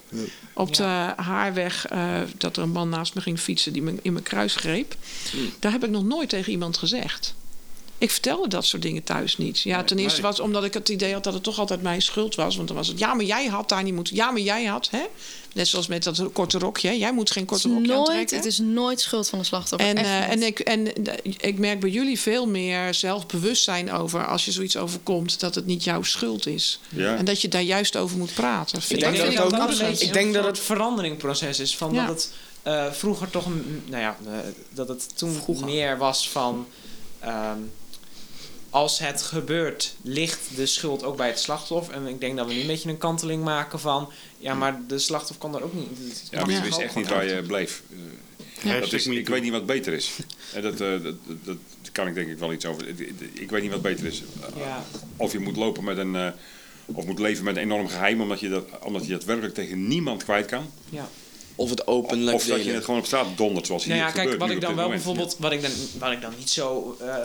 op 0.53 0.75
de 0.75 1.13
haarweg 1.15 1.87
eh, 1.87 2.21
dat 2.37 2.57
er 2.57 2.63
een 2.63 2.69
man 2.71 2.89
naast 2.89 3.13
me 3.15 3.21
ging 3.21 3.39
fietsen 3.39 3.73
die 3.73 3.81
me 3.81 3.93
in 4.01 4.13
mijn 4.13 4.25
kruis 4.25 4.55
greep. 4.55 4.95
Daar 5.59 5.71
heb 5.71 5.83
ik 5.83 5.89
nog 5.89 6.03
nooit 6.03 6.29
tegen 6.29 6.51
iemand 6.51 6.77
gezegd. 6.77 7.33
Ik 8.03 8.11
vertelde 8.11 8.47
dat 8.47 8.65
soort 8.65 8.81
dingen 8.81 9.03
thuis 9.03 9.37
niet. 9.37 9.59
Ja, 9.59 9.83
ten 9.83 9.97
eerste 9.99 10.21
nee. 10.21 10.29
was 10.29 10.39
omdat 10.39 10.63
ik 10.63 10.73
het 10.73 10.89
idee 10.89 11.13
had 11.13 11.23
dat 11.23 11.33
het 11.33 11.43
toch 11.43 11.59
altijd 11.59 11.81
mijn 11.81 12.01
schuld 12.01 12.35
was. 12.35 12.55
Want 12.55 12.67
dan 12.67 12.77
was 12.77 12.87
het, 12.87 12.99
ja, 12.99 13.13
maar 13.13 13.25
jij 13.25 13.45
had 13.45 13.69
daar 13.69 13.83
niet 13.83 13.93
moeten. 13.93 14.15
Ja, 14.15 14.31
maar 14.31 14.41
jij 14.41 14.65
had, 14.65 14.87
hè? 14.91 15.01
Net 15.53 15.67
zoals 15.67 15.87
met 15.87 16.03
dat 16.03 16.23
korte 16.33 16.57
rokje. 16.57 16.87
hè? 16.87 16.93
Jij 16.93 17.13
moet 17.13 17.31
geen 17.31 17.45
korte 17.45 17.67
rokje 17.67 17.87
nooit, 17.87 17.99
aantrekken. 17.99 18.37
het 18.37 18.45
is 18.45 18.57
nooit 18.59 19.01
schuld 19.01 19.29
van 19.29 19.39
de 19.39 19.45
slachtoffer. 19.45 19.87
En, 19.89 19.97
eh, 19.97 20.29
en, 20.29 20.43
ik, 20.43 20.59
en 20.59 21.05
eh, 21.05 21.13
ik 21.37 21.57
merk 21.59 21.79
bij 21.79 21.89
jullie 21.89 22.19
veel 22.19 22.47
meer 22.47 22.93
zelfbewustzijn 22.93 23.91
over 23.91 24.27
als 24.27 24.45
je 24.45 24.51
zoiets 24.51 24.77
overkomt, 24.77 25.39
dat 25.39 25.55
het 25.55 25.65
niet 25.65 25.83
jouw 25.83 26.03
schuld 26.03 26.45
is. 26.47 26.79
Ja. 26.89 27.15
En 27.17 27.25
dat 27.25 27.41
je 27.41 27.47
daar 27.47 27.61
juist 27.61 27.97
over 27.97 28.17
moet 28.17 28.33
praten. 28.33 28.81
Vind 28.81 28.99
denk 28.99 29.11
ik 29.13 29.17
dat 29.19 29.27
het 29.27 29.37
ik 29.37 29.43
ook- 29.45 29.51
een 29.69 29.77
beetje 29.87 30.05
ik 30.05 30.13
denk 30.13 30.33
dat 30.33 30.45
het- 30.45 30.59
veranderingproces 30.59 31.59
is. 31.59 31.77
Van 31.77 31.93
Ja. 31.93 32.05
dat 32.05 32.15
het 32.15 32.31
eh, 32.63 32.91
vroeger 32.91 33.29
toch, 33.29 33.45
nou 33.85 34.01
ja, 34.01 34.17
dat 34.73 34.87
het 34.87 35.17
toen 35.17 35.33
Vroeger. 35.43 35.65
meer 35.65 35.97
was 35.97 36.29
van. 36.29 36.67
ehm, 37.19 37.57
als 38.73 38.99
het 38.99 39.21
gebeurt, 39.21 39.95
ligt 40.01 40.39
de 40.55 40.65
schuld 40.65 41.03
ook 41.03 41.17
bij 41.17 41.27
het 41.27 41.39
slachtoffer. 41.39 41.93
En 41.93 42.07
ik 42.07 42.19
denk 42.19 42.37
dat 42.37 42.47
we 42.47 42.53
nu 42.53 42.59
een 42.61 42.67
beetje 42.67 42.89
een 42.89 42.97
kanteling 42.97 43.43
maken 43.43 43.79
van. 43.79 44.11
Ja, 44.37 44.53
maar 44.53 44.81
de 44.87 44.99
slachtoffer 44.99 45.37
kan 45.41 45.51
daar 45.51 45.61
ook 45.61 45.73
niet. 45.73 45.87
het 45.89 46.27
Ja, 46.31 46.39
maar 46.45 46.51
je 46.55 46.61
wist 46.61 46.77
echt 46.79 46.95
niet 46.95 47.07
waar 47.09 47.25
je 47.25 47.41
bleef. 47.41 47.83
Eh, 47.91 47.97
Ja, 48.71 48.79
dat 48.79 48.93
is, 48.93 49.07
ik 49.07 49.27
weet 49.29 49.41
niet 49.41 49.51
wat 49.51 49.65
beter 49.65 49.93
is. 49.93 50.11
En 50.53 50.61
dat, 50.61 50.81
eh, 50.81 51.03
dat, 51.03 51.15
dat, 51.43 51.57
kan 51.91 52.07
ik 52.07 52.13
denk 52.13 52.27
ik 52.29 52.37
wel 52.37 52.53
iets 52.53 52.65
over. 52.65 52.87
Ik- 52.87 53.13
Ik 53.33 53.49
weet 53.49 53.61
niet 53.61 53.71
wat 53.71 53.81
beter 53.81 54.05
is. 54.05 54.23
Ja. 54.57 54.83
Of 55.17 55.31
je 55.31 55.39
moet 55.39 55.55
lopen 55.57 55.83
met 55.83 55.97
een. 55.97 56.15
eh, 56.15 56.27
of 56.85 57.05
moet 57.05 57.19
leven 57.19 57.43
met 57.43 57.55
een 57.55 57.61
enorm 57.61 57.87
geheim, 57.87 58.21
omdat 58.21 58.39
je 58.39 58.49
dat, 58.49 58.65
omdat 58.83 59.05
je 59.05 59.11
dat 59.11 59.23
werkelijk 59.23 59.53
tegen 59.53 59.87
niemand 59.87 60.23
kwijt 60.23 60.45
kan. 60.45 60.65
Ja. 60.89 61.09
Of 61.55 61.69
het 61.69 61.87
openlijk 61.87 62.35
Of 62.37 62.45
dat 62.45 62.63
je 62.63 62.71
het 62.71 62.83
gewoon 62.85 62.99
op 62.99 63.05
straat 63.05 63.25
dondert, 63.35 63.65
zoals 63.67 63.83
hier 63.83 63.95
Nou 63.95 64.05
ja, 64.05 64.11
gebeurt. 64.11 64.27
kijk, 64.29 64.39
wat 64.39 64.49
ik 64.49 64.61
dan 64.61 64.75
wel 64.75 64.83
moment. 64.83 65.03
bijvoorbeeld, 65.03 65.35
wat 65.39 65.51
ik 65.51 65.61
dan, 65.61 65.71
wat 65.99 66.11
ik 66.11 66.21
dan 66.21 66.33
niet 66.37 66.49
zo, 66.49 66.97
eh, 66.99 67.15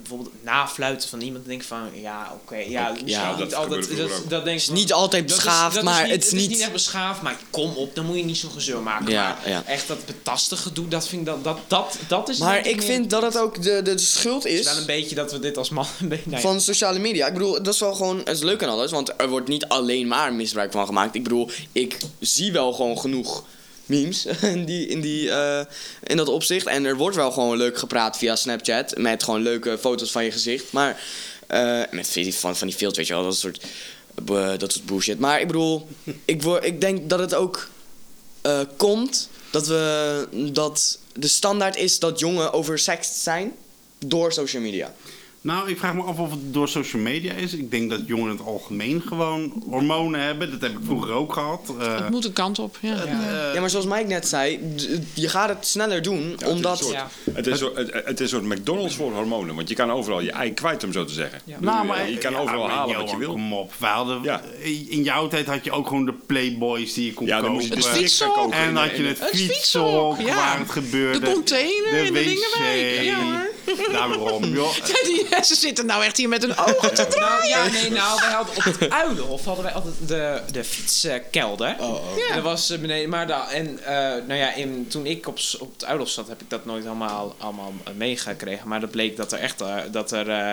bijvoorbeeld 0.00 0.30
nafluiten 0.42 1.08
van 1.08 1.20
iemand, 1.20 1.46
denk 1.46 1.62
van, 1.62 1.78
ja, 1.94 2.32
oké, 2.42 2.56
ja, 2.56 2.92
dat 3.38 3.54
altijd, 3.54 3.96
dat, 3.96 4.08
dat 4.28 4.44
denk 4.44 4.56
ik 4.56 4.62
is 4.62 4.68
niet 4.68 4.92
altijd 4.92 5.24
is- 5.30 5.34
beschaafd, 5.34 5.82
maar 5.82 6.02
niet, 6.02 6.12
het 6.12 6.24
is 6.24 6.32
niet- 6.32 6.60
echt 6.60 6.72
beschaafd, 6.72 7.22
maar 7.22 7.38
kom 7.50 7.74
op, 7.76 7.94
dan 7.94 8.06
moet 8.06 8.16
je 8.16 8.24
niet 8.24 8.36
zo'n 8.36 8.50
gezeur 8.50 8.80
maken. 8.80 9.10
Ja, 9.10 9.38
maar 9.42 9.50
ja. 9.50 9.64
echt 9.66 9.88
dat 9.88 10.06
betastige 10.06 10.62
gedoe, 10.62 10.88
dat 10.88 11.08
vind 11.08 11.20
ik 11.20 11.26
dat, 11.26 11.44
dat, 11.44 11.58
dat, 11.66 11.98
dat 12.08 12.28
is 12.28 12.38
Maar 12.38 12.66
ik 12.66 12.82
vind 12.82 13.10
dat 13.10 13.22
het 13.22 13.38
ook 13.38 13.62
de, 13.62 13.82
de 13.82 13.98
schuld 13.98 14.42
het 14.42 14.52
is 14.52 14.58
is 14.58 14.64
wel 14.64 14.76
een 14.76 14.86
beetje 14.86 15.14
dat 15.14 15.32
we 15.32 15.38
dit 15.38 15.56
als 15.56 15.68
man, 15.68 15.86
ja. 16.28 16.38
van 16.40 16.60
sociale 16.60 16.98
media. 16.98 17.26
Ik 17.26 17.32
bedoel, 17.32 17.62
dat 17.62 17.74
is 17.74 17.80
wel 17.80 17.94
gewoon, 17.94 18.18
het 18.18 18.28
is 18.28 18.42
leuk 18.42 18.62
en 18.62 18.68
alles, 18.68 18.90
want 18.90 19.12
er 19.16 19.28
wordt 19.28 19.48
niet 19.48 19.64
alleen 19.68 20.06
maar 20.08 20.32
misbruik 20.32 20.72
van 20.72 20.86
gemaakt. 20.86 21.14
Ik 21.14 21.22
bedoel, 21.22 21.50
ik 21.72 21.96
zie 22.20 22.52
wel 22.52 22.72
gewoon 22.72 22.98
genoeg 22.98 23.44
memes 23.86 24.26
in, 24.54 24.64
die, 24.64 24.86
in, 24.86 25.00
die, 25.00 25.30
eh, 25.30 25.64
in 26.02 26.16
dat 26.16 26.28
opzicht. 26.28 26.66
En 26.66 26.84
er 26.84 26.96
wordt 26.96 27.16
wel 27.16 27.30
gewoon 27.30 27.56
leuk 27.56 27.78
gepraat 27.78 28.18
via 28.18 28.36
Snapchat 28.36 28.96
met 28.96 29.22
gewoon 29.22 29.42
leuke 29.42 29.78
foto's 29.78 30.10
van 30.10 30.24
je 30.24 30.30
gezicht. 30.30 30.72
Maar 30.72 31.00
eh, 31.46 31.82
met 31.90 32.18
van, 32.30 32.56
van 32.56 32.66
die 32.66 32.76
filters, 32.76 32.98
weet 32.98 33.06
je 33.06 33.14
wel, 33.14 33.22
dat 33.22 33.36
soort, 33.36 33.64
eh, 34.28 34.58
dat 34.58 34.72
soort 34.72 34.86
bullshit. 34.86 35.18
Maar 35.18 35.40
ik 35.40 35.46
bedoel, 35.46 35.88
ik, 36.24 36.42
word, 36.42 36.64
ik 36.64 36.80
denk 36.80 37.10
dat 37.10 37.18
het 37.18 37.34
ook 37.34 37.68
komt 38.76 39.28
dat, 39.50 39.66
we, 39.66 40.26
dat 40.52 40.98
de 41.12 41.28
standaard 41.28 41.76
is 41.76 41.98
dat 41.98 42.18
jongen 42.18 42.52
oversext 42.52 43.14
zijn 43.14 43.52
door 43.98 44.32
social 44.32 44.62
media. 44.62 44.94
Nou, 45.44 45.68
ik 45.68 45.78
vraag 45.78 45.94
me 45.94 46.02
af 46.02 46.18
of 46.18 46.30
het 46.30 46.54
door 46.54 46.68
social 46.68 47.02
media 47.02 47.32
is. 47.32 47.52
Ik 47.54 47.70
denk 47.70 47.90
dat 47.90 48.00
jongeren 48.06 48.30
in 48.32 48.36
het 48.38 48.46
algemeen 48.46 49.02
gewoon 49.06 49.62
hormonen 49.68 50.20
hebben. 50.20 50.50
Dat 50.50 50.60
heb 50.60 50.70
ik 50.70 50.78
vroeger 50.84 51.12
ook 51.12 51.32
gehad. 51.32 51.74
Eh, 51.80 51.94
Het 51.94 52.10
moet 52.10 52.24
een 52.24 52.32
kant 52.32 52.58
op. 52.58 52.78
Ja. 52.80 52.94
eh, 53.04 53.54
Ja, 53.54 53.60
maar 53.60 53.70
zoals 53.70 53.86
Mike 53.86 54.04
net 54.06 54.28
zei, 54.28 54.60
je 55.14 55.28
gaat 55.28 55.48
het 55.48 55.66
sneller 55.66 56.02
doen, 56.02 56.36
omdat... 56.46 56.78
Het 56.80 56.86
is, 56.86 56.90
een 56.90 56.92
Ja. 56.96 57.08
soort, 57.24 57.36
het, 57.36 57.46
is 57.46 57.58
zo- 57.58 57.72
het, 57.74 57.92
het 58.06 58.20
is 58.20 58.32
een 58.32 58.40
soort 58.46 58.58
McDonald's 58.58 58.94
voor 58.94 59.12
hormonen. 59.12 59.54
Want 59.54 59.68
je 59.68 59.74
kan 59.74 59.90
overal 59.90 60.20
je 60.20 60.30
ei 60.32 60.54
kwijt, 60.54 60.84
om 60.84 60.92
zo 60.92 61.04
te 61.04 61.12
zeggen. 61.12 61.40
Ja. 61.44 61.56
Nou, 61.60 61.86
maar 61.86 62.10
je 62.10 62.18
kan 62.18 62.32
ja, 62.32 62.38
overal 62.38 62.66
maar 62.66 62.70
halen 62.76 62.96
wat 62.96 63.10
je 63.10 63.16
wil. 63.16 63.30
Kom 63.32 63.52
op. 63.52 63.72
We 63.78 63.86
hadden, 63.86 64.22
Ja. 64.22 64.42
In 64.88 65.02
jouw 65.02 65.28
tijd 65.28 65.46
had 65.46 65.64
je 65.64 65.70
ook 65.72 65.86
gewoon 65.86 66.04
de 66.04 66.14
Playboys 66.26 66.94
die 66.94 67.04
je 67.06 67.12
kon 67.14 67.26
Ja, 67.26 67.40
kopen. 67.40 67.62
je 67.62 67.68
Het 67.74 67.82
de 67.82 67.88
fietshok. 67.88 68.52
en 68.52 68.74
de- 68.74 68.80
had 68.80 68.90
je 68.90 68.96
in 68.96 69.04
het 69.06 69.18
de- 69.18 69.24
Het 69.24 69.36
fietshok, 69.40 70.18
ja. 70.20 70.34
waar 70.34 70.58
het 70.58 70.70
gebeurde. 70.70 71.18
De 71.20 71.32
container 71.32 71.92
in 72.04 72.12
de. 72.12 72.20
Lingenwijk. 72.20 73.02
Ja, 73.02 73.22
hoor. 73.22 73.52
Daarom, 73.92 74.44
joh. 74.44 74.72
Ze 75.50 75.54
zitten 75.54 75.86
nou 75.86 76.04
echt 76.04 76.16
hier 76.16 76.28
met 76.28 76.42
hun 76.42 76.58
ogen 76.58 76.94
te 76.94 77.06
Nou, 77.18 77.46
ja, 77.46 77.66
nee, 77.68 77.90
nou, 77.90 78.20
wij 78.20 78.32
hadden 78.32 78.56
op 78.56 78.64
het 78.64 78.90
Uilenhof 78.90 79.44
hadden 79.44 79.64
wij 79.64 79.72
altijd 79.72 79.94
de, 80.06 80.40
de 80.52 80.64
fietskelder. 80.64 81.76
Ja. 82.16 82.34
Dat 82.34 82.42
was 82.42 82.70
eh, 82.70 82.78
beneden, 82.78 83.08
maar 83.08 83.26
daar, 83.26 83.48
en 83.48 83.84
eh, 83.84 83.94
nou 84.26 84.34
ja, 84.34 84.52
in, 84.54 84.86
toen 84.88 85.06
ik 85.06 85.26
op, 85.26 85.38
op 85.58 85.72
het 85.72 85.84
Uilenhof 85.84 86.12
zat, 86.12 86.28
heb 86.28 86.40
ik 86.40 86.50
dat 86.50 86.64
nooit 86.64 86.86
allemaal, 86.86 87.34
allemaal 87.38 87.72
eh, 87.84 87.92
meegekregen. 87.94 88.68
Maar 88.68 88.80
dat 88.80 88.90
bleek 88.90 89.16
dat 89.16 89.32
er 89.32 89.38
echt, 89.38 89.62
dat 89.90 90.12
er 90.12 90.30
eh, 90.30 90.52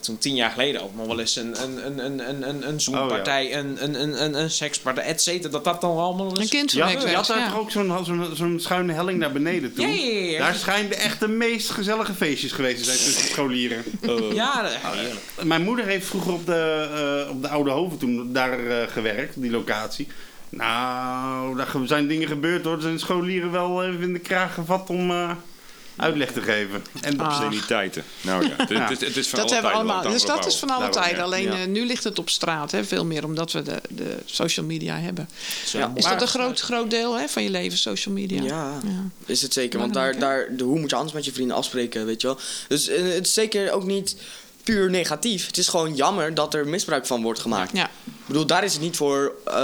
toen 0.00 0.18
tien 0.18 0.34
jaar 0.34 0.50
geleden 0.50 0.82
ook 0.82 0.94
nog 0.96 1.06
wel 1.06 1.20
eens 1.20 1.36
een, 1.36 1.62
een, 1.62 1.86
een, 1.86 2.04
een, 2.04 2.28
een, 2.28 2.48
een, 2.48 2.68
een 2.68 2.80
zoenpartij, 2.80 3.56
een, 3.56 3.84
een, 3.84 4.02
een, 4.02 4.22
een, 4.24 4.34
een 4.40 4.50
sekspartij, 4.50 5.04
et 5.04 5.22
cetera, 5.22 5.52
dat 5.52 5.64
dat 5.64 5.80
dan 5.80 5.98
allemaal 5.98 6.30
Een 6.30 6.40
eens... 6.40 6.50
kind 6.50 6.72
Je 6.72 6.80
had, 6.80 6.90
verwekt 6.90 7.10
je 7.10 7.16
had 7.16 7.26
daar 7.26 7.38
ja. 7.38 7.48
toch 7.48 7.58
ook 7.58 7.70
zo'n 7.70 8.04
zo'n 8.04 8.30
zo'n 8.34 8.60
schuine 8.60 8.92
helling 8.92 9.18
naar 9.18 9.32
beneden 9.32 9.74
toe? 9.74 9.86
Ja, 9.86 9.92
ja, 9.92 10.12
ja, 10.12 10.30
ja. 10.30 10.38
Daar 10.38 10.54
schijnen 10.54 10.98
echt 10.98 11.20
de 11.20 11.28
meest 11.28 11.70
gezellige 11.70 12.14
feestjes 12.14 12.52
geweest 12.52 12.78
te 12.78 12.84
zijn 12.84 12.96
tussen 12.96 13.28
scholieren. 13.28 13.82
Ja, 14.34 14.62
dat- 14.62 14.72
heerlijk. 14.82 15.20
Mijn 15.42 15.62
moeder 15.62 15.84
heeft 15.84 16.06
vroeger 16.06 16.32
op 16.32 16.46
de, 16.46 16.88
eh, 17.24 17.30
op 17.30 17.42
de 17.42 17.48
Oude 17.48 17.70
Hoven 17.70 17.98
toen 17.98 18.32
daar 18.32 18.66
eh, 18.66 18.88
gewerkt, 18.88 19.40
die 19.40 19.50
locatie. 19.50 20.06
Nou, 20.48 21.56
daar 21.56 21.68
zijn 21.84 22.06
dingen 22.08 22.28
gebeurd 22.28 22.64
hoor. 22.64 22.74
Er 22.74 22.82
zijn 22.82 22.98
scholieren 22.98 23.50
wel 23.50 23.84
even 23.84 24.02
in 24.02 24.12
de 24.12 24.18
kraag 24.18 24.54
gevat 24.54 24.90
om 24.90 25.10
eh, 25.10 25.30
uitleg 25.96 26.32
te 26.32 26.42
geven. 26.42 26.82
En 27.00 27.20
Ah. 27.20 27.26
Obsceniteiten. 27.26 28.04
Nou 28.20 28.44
ja, 28.44 28.50
het, 28.56 28.68
Ja. 28.68 28.88
het, 28.88 29.02
is- 29.02 29.08
het 29.08 29.16
is 29.16 29.28
van 29.28 29.38
Dat 29.38 29.46
alle 29.50 29.54
hebben 29.54 29.72
allemaal. 29.72 30.02
Dus 30.02 30.24
dat 30.24 30.46
is 30.46 30.56
van 30.56 30.70
alle 30.70 30.88
tijden. 30.88 31.22
Alleen 31.22 31.42
Ja. 31.42 31.52
eh, 31.60 31.66
nu 31.66 31.86
ligt 31.86 32.04
het 32.04 32.18
op 32.18 32.30
straat, 32.30 32.70
hè, 32.70 32.84
veel 32.84 33.04
meer 33.04 33.24
omdat 33.24 33.52
we 33.52 33.62
de, 33.62 33.80
de 33.88 34.16
social 34.24 34.66
media 34.66 34.98
hebben. 34.98 35.28
Ja. 35.72 35.92
Is 35.94 36.02
Maar- 36.04 36.12
dat 36.12 36.22
een 36.22 36.28
groot, 36.28 36.60
groot 36.60 36.90
deel 36.90 37.18
hè, 37.18 37.28
van 37.28 37.42
je 37.42 37.50
leven, 37.50 37.78
social 37.78 38.14
media? 38.14 38.42
Ja, 38.42 38.78
Ja. 38.84 39.04
is 39.26 39.42
het 39.42 39.52
zeker. 39.52 39.78
Want 39.78 39.94
daar, 39.94 40.18
daar, 40.18 40.56
de, 40.56 40.64
hoe 40.64 40.78
moet 40.80 40.90
je 40.90 40.96
anders 40.96 41.14
met 41.14 41.24
je 41.24 41.32
vrienden 41.32 41.56
afspreken, 41.56 42.06
weet 42.06 42.20
je 42.20 42.26
wel? 42.26 42.38
Dus 42.68 42.88
eh, 42.88 43.02
het 43.02 43.26
is 43.26 43.34
zeker 43.34 43.72
ook 43.72 43.84
niet 43.84 44.16
puur 44.62 44.90
negatief. 44.90 45.46
Het 45.46 45.58
is 45.58 45.68
gewoon 45.68 45.94
jammer 45.94 46.34
dat 46.34 46.54
er 46.54 46.66
misbruik 46.68 47.06
van 47.06 47.22
wordt 47.22 47.40
gemaakt. 47.40 47.76
Ja. 47.76 47.84
Ik 48.04 48.12
bedoel, 48.26 48.46
daar 48.46 48.64
is 48.64 48.72
het 48.72 48.82
niet 48.82 48.96
voor 48.96 49.32
eh 49.44 49.54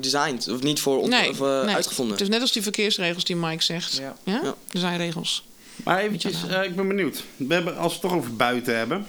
designed. 0.00 0.48
Of 0.48 0.62
niet 0.62 0.80
voor 0.80 1.08
Nee, 1.08 1.30
of, 1.30 1.38
nee. 1.38 1.74
uitgevonden. 1.74 2.12
Het 2.14 2.22
is 2.22 2.28
net 2.28 2.40
als 2.40 2.52
die 2.52 2.62
verkeersregels 2.62 3.24
die 3.24 3.36
Mike 3.36 3.62
zegt. 3.62 3.96
Ja. 3.96 4.16
Ja. 4.24 4.40
Ja. 4.42 4.54
Er 4.72 4.78
zijn 4.78 4.96
regels. 4.96 5.44
Maar 5.84 5.98
eventjes, 5.98 6.46
eh, 6.48 6.62
ik 6.64 6.76
ben 6.76 6.88
benieuwd. 6.88 7.24
We 7.36 7.54
hebben, 7.54 7.76
als 7.76 7.86
we 7.92 7.98
het 8.00 8.08
toch 8.08 8.18
over 8.18 8.36
buiten 8.36 8.76
hebben. 8.76 9.06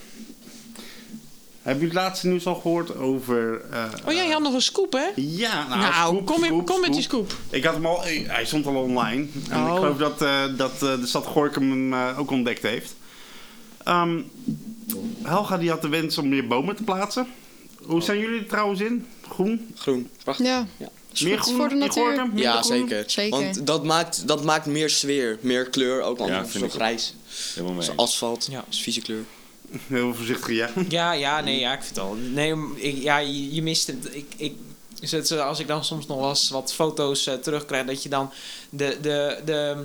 Hebben 1.62 1.84
jullie 1.84 1.98
het 2.00 2.08
laatste 2.08 2.28
nieuws 2.28 2.46
al 2.46 2.56
gehoord 2.56 2.96
over... 2.96 3.62
eh, 3.72 3.84
Oh, 4.08 4.14
jij 4.14 4.28
had 4.30 4.42
nog 4.42 4.54
een 4.54 4.62
scoop, 4.62 4.94
hè? 4.94 5.08
Ja, 5.16 5.68
nou, 5.68 5.80
Nou, 5.82 5.94
scoop, 6.16 6.26
kom, 6.26 6.44
in- 6.44 6.50
scoop, 6.50 6.66
kom 6.66 6.82
met 6.82 6.94
die 6.94 7.02
scoop. 7.02 7.34
Ik 7.50 7.64
had 7.64 7.74
hem 7.74 7.86
al, 7.86 8.06
eh, 8.06 8.28
hij 8.30 8.46
stond 8.46 8.66
al 8.66 8.76
online. 8.76 9.26
En 9.50 9.60
Oh. 9.64 9.68
ik 9.72 9.76
geloof 9.76 9.98
dat, 9.98 10.22
eh, 10.22 10.44
dat 10.58 10.74
eh, 10.74 10.80
de 11.00 11.06
stad 11.08 11.26
Gorkum 11.26 11.70
hem 11.70 11.94
eh, 11.94 12.20
ook 12.20 12.32
ontdekt 12.32 12.62
heeft. 12.62 12.96
Ehm, 13.84 14.20
Helga 15.24 15.58
die 15.58 15.70
had 15.70 15.82
de 15.82 15.88
wens 15.90 16.18
om 16.18 16.30
meer 16.30 16.48
bomen 16.48 16.76
te 16.76 16.84
plaatsen. 16.84 17.28
Hoe 17.84 18.02
zijn 18.02 18.20
jullie 18.20 18.40
er 18.40 18.48
trouwens 18.48 18.80
in? 18.82 19.06
Groen? 19.30 19.68
Groen. 19.76 20.10
Prachtig. 20.24 20.46
Ja, 20.46 20.68
Ja. 20.78 20.90
Is 21.14 21.22
Meer 21.22 21.38
goed 21.40 21.46
groen 21.46 21.58
voor 21.58 21.70
de 21.70 21.76
natuur. 21.76 22.30
Ja, 22.36 22.62
groen? 22.62 22.64
zeker. 22.80 23.04
Zeker. 23.08 23.40
Want 23.40 23.68
dat 23.68 23.84
maakt, 23.84 24.28
dat 24.28 24.44
maakt 24.44 24.66
meer 24.66 24.90
sfeer, 24.90 25.38
meer 25.42 25.70
kleur. 25.70 26.02
Ook 26.02 26.20
al 26.20 26.28
Ja, 26.28 26.44
zo 26.44 26.50
vind 26.50 26.64
ik 26.64 26.70
ook. 26.70 26.76
grijs. 26.76 27.14
Helemaal 27.54 27.76
mee. 27.76 27.86
Zo 27.86 27.94
asfalt. 27.96 28.48
Ja. 28.52 28.66
Is 28.70 28.82
vieze 28.82 29.02
kleur. 29.02 29.24
Heel 29.88 30.14
voorzichtig, 30.14 30.56
ja. 30.56 30.70
Ja, 30.90 31.12
ja, 31.12 31.42
nee, 31.42 31.60
ja, 31.60 31.74
ik 31.74 31.84
vind 31.84 31.96
het 31.96 32.06
al. 32.06 32.14
Nee, 32.14 32.56
ik, 32.76 33.02
ja, 33.02 33.18
je, 33.18 33.54
je 33.54 33.62
mist 33.62 33.88
het. 33.88 34.10
Ik, 34.12 34.34
ik, 34.38 34.54
is 35.00 35.12
het 35.12 35.28
zo, 35.28 35.38
als 35.40 35.60
ik 35.60 35.68
dan 35.68 35.84
soms 35.86 36.06
nog 36.08 36.20
wel 36.20 36.30
eens 36.30 36.50
wat 36.50 36.74
foto's 36.74 37.28
eh, 37.28 37.34
terugkrijg, 37.34 37.86
dat 37.86 38.04
je 38.04 38.10
dan 38.10 38.32
de, 38.70 38.98
de, 39.02 39.38
de, 39.46 39.76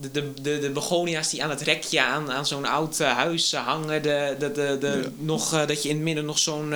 de, 0.00 0.10
de, 0.12 0.32
de, 0.42 0.58
de 0.58 0.70
begonia's 0.70 1.30
die 1.30 1.42
aan 1.44 1.50
het 1.50 1.60
rekje 1.60 2.00
aan, 2.02 2.30
aan 2.32 2.46
zo'n 2.46 2.64
oud 2.64 3.00
eh, 3.00 3.12
huis 3.16 3.52
eh, 3.52 3.66
hangen, 3.66 4.02
de, 4.02 4.36
de, 4.38 4.52
de, 4.52 4.76
de, 4.80 5.10
nog, 5.18 5.52
eh, 5.54 5.66
dat 5.66 5.82
je 5.82 5.88
in 5.88 5.94
het 5.94 6.04
midden 6.04 6.24
nog 6.24 6.38
zo'n 6.38 6.74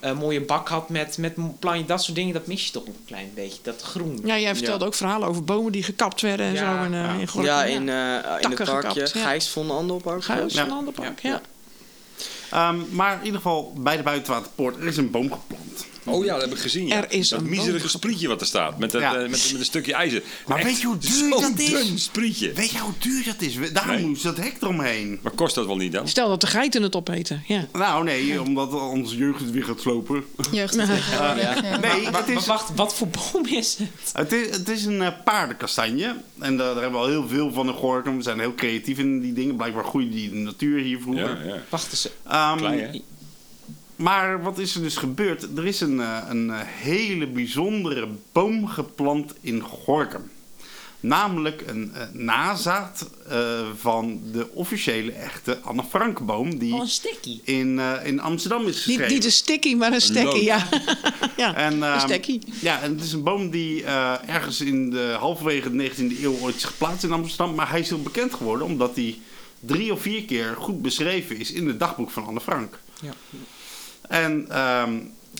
eh, 0.00 0.12
mooie 0.18 0.40
bak 0.40 0.68
had 0.68 0.88
met, 0.88 1.18
met 1.18 1.58
planje, 1.58 1.84
dat 1.84 2.02
soort 2.02 2.16
dingen, 2.16 2.34
dat 2.34 2.46
mis 2.46 2.64
je 2.66 2.70
toch 2.72 2.86
een 2.86 2.96
klein 3.06 3.30
beetje, 3.34 3.58
dat 3.62 3.82
groen. 3.82 4.20
Ja, 4.24 4.38
jij 4.38 4.54
vertelde 4.54 4.84
ook 4.84 4.94
verhalen 4.94 5.28
over 5.28 5.44
bomen 5.44 5.72
die 5.72 5.82
gekapt 5.82 6.20
werden 6.20 6.46
en 6.46 6.52
Ja. 6.52 6.58
zo. 6.76 6.84
En, 6.84 6.94
eh, 6.94 7.00
Ja. 7.00 7.12
in 7.20 7.28
Gorinchem, 7.28 7.56
Ja, 7.56 7.64
in, 7.64 7.88
eh, 7.88 8.14
in 8.14 8.40
Takken 8.40 8.50
het 8.50 8.64
parkje 8.64 8.90
gekapt, 8.90 9.12
ja. 9.12 9.22
Gijs 9.22 9.48
van 9.48 9.70
Andelpark. 9.70 10.22
Van 10.22 10.70
Anderpark, 10.70 11.20
ja. 11.22 11.40
Ehm, 12.50 12.76
maar 12.90 13.12
in 13.18 13.24
ieder 13.24 13.36
geval, 13.40 13.72
bij 13.78 13.96
de 13.96 14.02
buitenwaterpoort, 14.02 14.76
er 14.76 14.86
is 14.86 14.96
een 14.96 15.10
boom 15.10 15.32
geplant. 15.32 15.86
Oh 16.08 16.24
ja, 16.24 16.32
dat 16.32 16.42
heb 16.42 16.50
ik 16.52 16.58
gezien. 16.58 16.86
Ja. 16.86 16.96
Er 16.96 17.12
is 17.12 17.28
dat 17.28 17.40
een 17.40 17.48
miserige 17.48 17.88
sprietje 17.88 18.28
wat 18.28 18.40
er 18.40 18.46
staat. 18.46 18.78
Met, 18.78 18.90
dat, 18.90 19.00
Ja. 19.00 19.14
eh, 19.14 19.20
met, 19.20 19.30
met 19.30 19.54
een 19.58 19.64
stukje 19.64 19.92
ijzer. 19.94 20.22
Maar 20.46 20.56
Echt 20.58 20.66
weet 20.66 20.80
je 20.80 20.86
hoe 20.86 20.98
duur 20.98 21.30
dat 21.30 21.52
is? 21.58 21.70
dun 21.70 21.98
sprietje. 21.98 22.52
Weet 22.52 22.70
je 22.70 22.78
hoe 22.78 22.92
duur 22.98 23.24
dat 23.24 23.40
is? 23.40 23.72
Daarom 23.72 23.94
Nee. 23.94 24.06
moest 24.06 24.22
dat 24.22 24.36
hek 24.36 24.56
eromheen. 24.60 25.18
Maar 25.22 25.32
kost 25.32 25.54
dat 25.54 25.66
wel 25.66 25.76
niet 25.76 25.92
dan? 25.92 26.08
Stel 26.08 26.28
dat 26.28 26.40
de 26.40 26.46
geiten 26.46 26.82
het 26.82 26.96
opeten. 26.96 27.42
Ja. 27.46 27.66
Nou 27.72 28.04
nee, 28.04 28.42
omdat 28.42 28.72
onze 28.72 29.16
jeugd 29.16 29.40
het 29.40 29.50
weer 29.50 29.64
gaat 29.64 29.80
slopen. 29.80 30.24
Jeugd. 30.52 30.74
Ja. 30.74 31.34
Nee, 31.80 32.10
Maar, 32.10 32.20
het 32.26 32.36
is, 32.36 32.46
wacht, 32.46 32.70
wat 32.74 32.94
voor 32.94 33.08
boom 33.08 33.46
is 33.46 33.76
het? 33.78 33.88
het 34.12 34.32
is, 34.32 34.56
het 34.56 34.68
is 34.68 34.84
een 34.84 35.02
eh, 35.02 35.12
paardenkastanje. 35.24 36.16
En 36.38 36.56
daar, 36.56 36.72
daar 36.74 36.82
hebben 36.82 37.00
we 37.00 37.06
al 37.06 37.12
heel 37.12 37.28
veel 37.28 37.52
van 37.52 37.66
in 37.68 37.74
Gorinchem. 37.74 38.16
We 38.16 38.22
zijn 38.22 38.38
heel 38.38 38.54
creatief 38.54 38.98
in 38.98 39.20
die 39.20 39.32
dingen. 39.32 39.56
Blijkbaar 39.56 39.84
groeide 39.84 40.10
die 40.10 40.30
de 40.30 40.36
natuur 40.36 40.80
hier 40.82 41.00
vroeger. 41.00 41.44
Ja, 41.46 41.54
ja. 41.54 41.62
Wacht 41.68 41.90
eens. 41.90 42.08
Ehm, 42.26 42.56
Klein, 42.56 42.78
hè? 42.78 43.00
Maar 43.98 44.42
wat 44.42 44.58
is 44.58 44.74
er 44.74 44.82
dus 44.82 44.96
gebeurd? 44.96 45.46
Er 45.56 45.66
is 45.66 45.80
een, 45.80 46.00
eh, 46.00 46.18
een 46.28 46.50
eh, 46.50 46.60
hele 46.62 47.26
bijzondere 47.26 48.08
boom 48.32 48.66
geplant 48.66 49.34
in 49.40 49.60
Gorkum. 49.60 50.30
Namelijk 51.00 51.62
een 51.66 51.94
eh, 51.94 52.02
nazaat 52.12 53.10
eh, 53.28 53.60
van 53.76 54.20
de 54.32 54.48
officiële 54.52 55.12
echte 55.12 55.58
Anne 55.58 55.84
Frankboom 55.88 56.58
die 56.58 56.74
Oh, 56.74 56.80
een 56.80 57.40
in, 57.44 57.80
in 58.04 58.20
Amsterdam 58.20 58.66
is 58.66 58.76
geschreven. 58.82 59.12
niet 59.12 59.24
een 59.24 59.32
sticky, 59.32 59.74
maar 59.74 59.92
een 59.92 60.00
stekkie. 60.00 60.44
Ja. 60.44 60.68
ja, 61.36 61.54
En, 61.54 61.72
een 61.72 61.82
ehm, 61.82 62.00
stekkie. 62.00 62.40
Ja, 62.60 62.80
en 62.82 62.92
het 62.92 63.04
is 63.04 63.12
een 63.12 63.22
boom 63.22 63.50
die 63.50 63.84
eh, 63.84 64.14
ergens 64.26 64.60
in 64.60 64.90
de 64.90 65.16
halverwege 65.18 65.76
de 65.76 65.90
19e 65.90 66.22
eeuw 66.22 66.38
ooit 66.40 66.54
is 66.56 66.64
geplaatst 66.64 67.04
in 67.04 67.12
Amsterdam. 67.12 67.54
Maar 67.54 67.70
hij 67.70 67.80
is 67.80 67.88
heel 67.88 68.02
bekend 68.02 68.34
geworden 68.34 68.66
omdat 68.66 68.94
hij 68.94 69.18
drie 69.60 69.92
of 69.92 70.00
vier 70.00 70.24
keer 70.24 70.54
goed 70.58 70.82
beschreven 70.82 71.36
is 71.36 71.52
in 71.52 71.66
het 71.66 71.78
dagboek 71.78 72.10
van 72.10 72.26
Anne 72.26 72.40
Frank. 72.40 72.78
Ja. 73.00 73.12
En 74.08 74.46
ehm, 74.50 74.92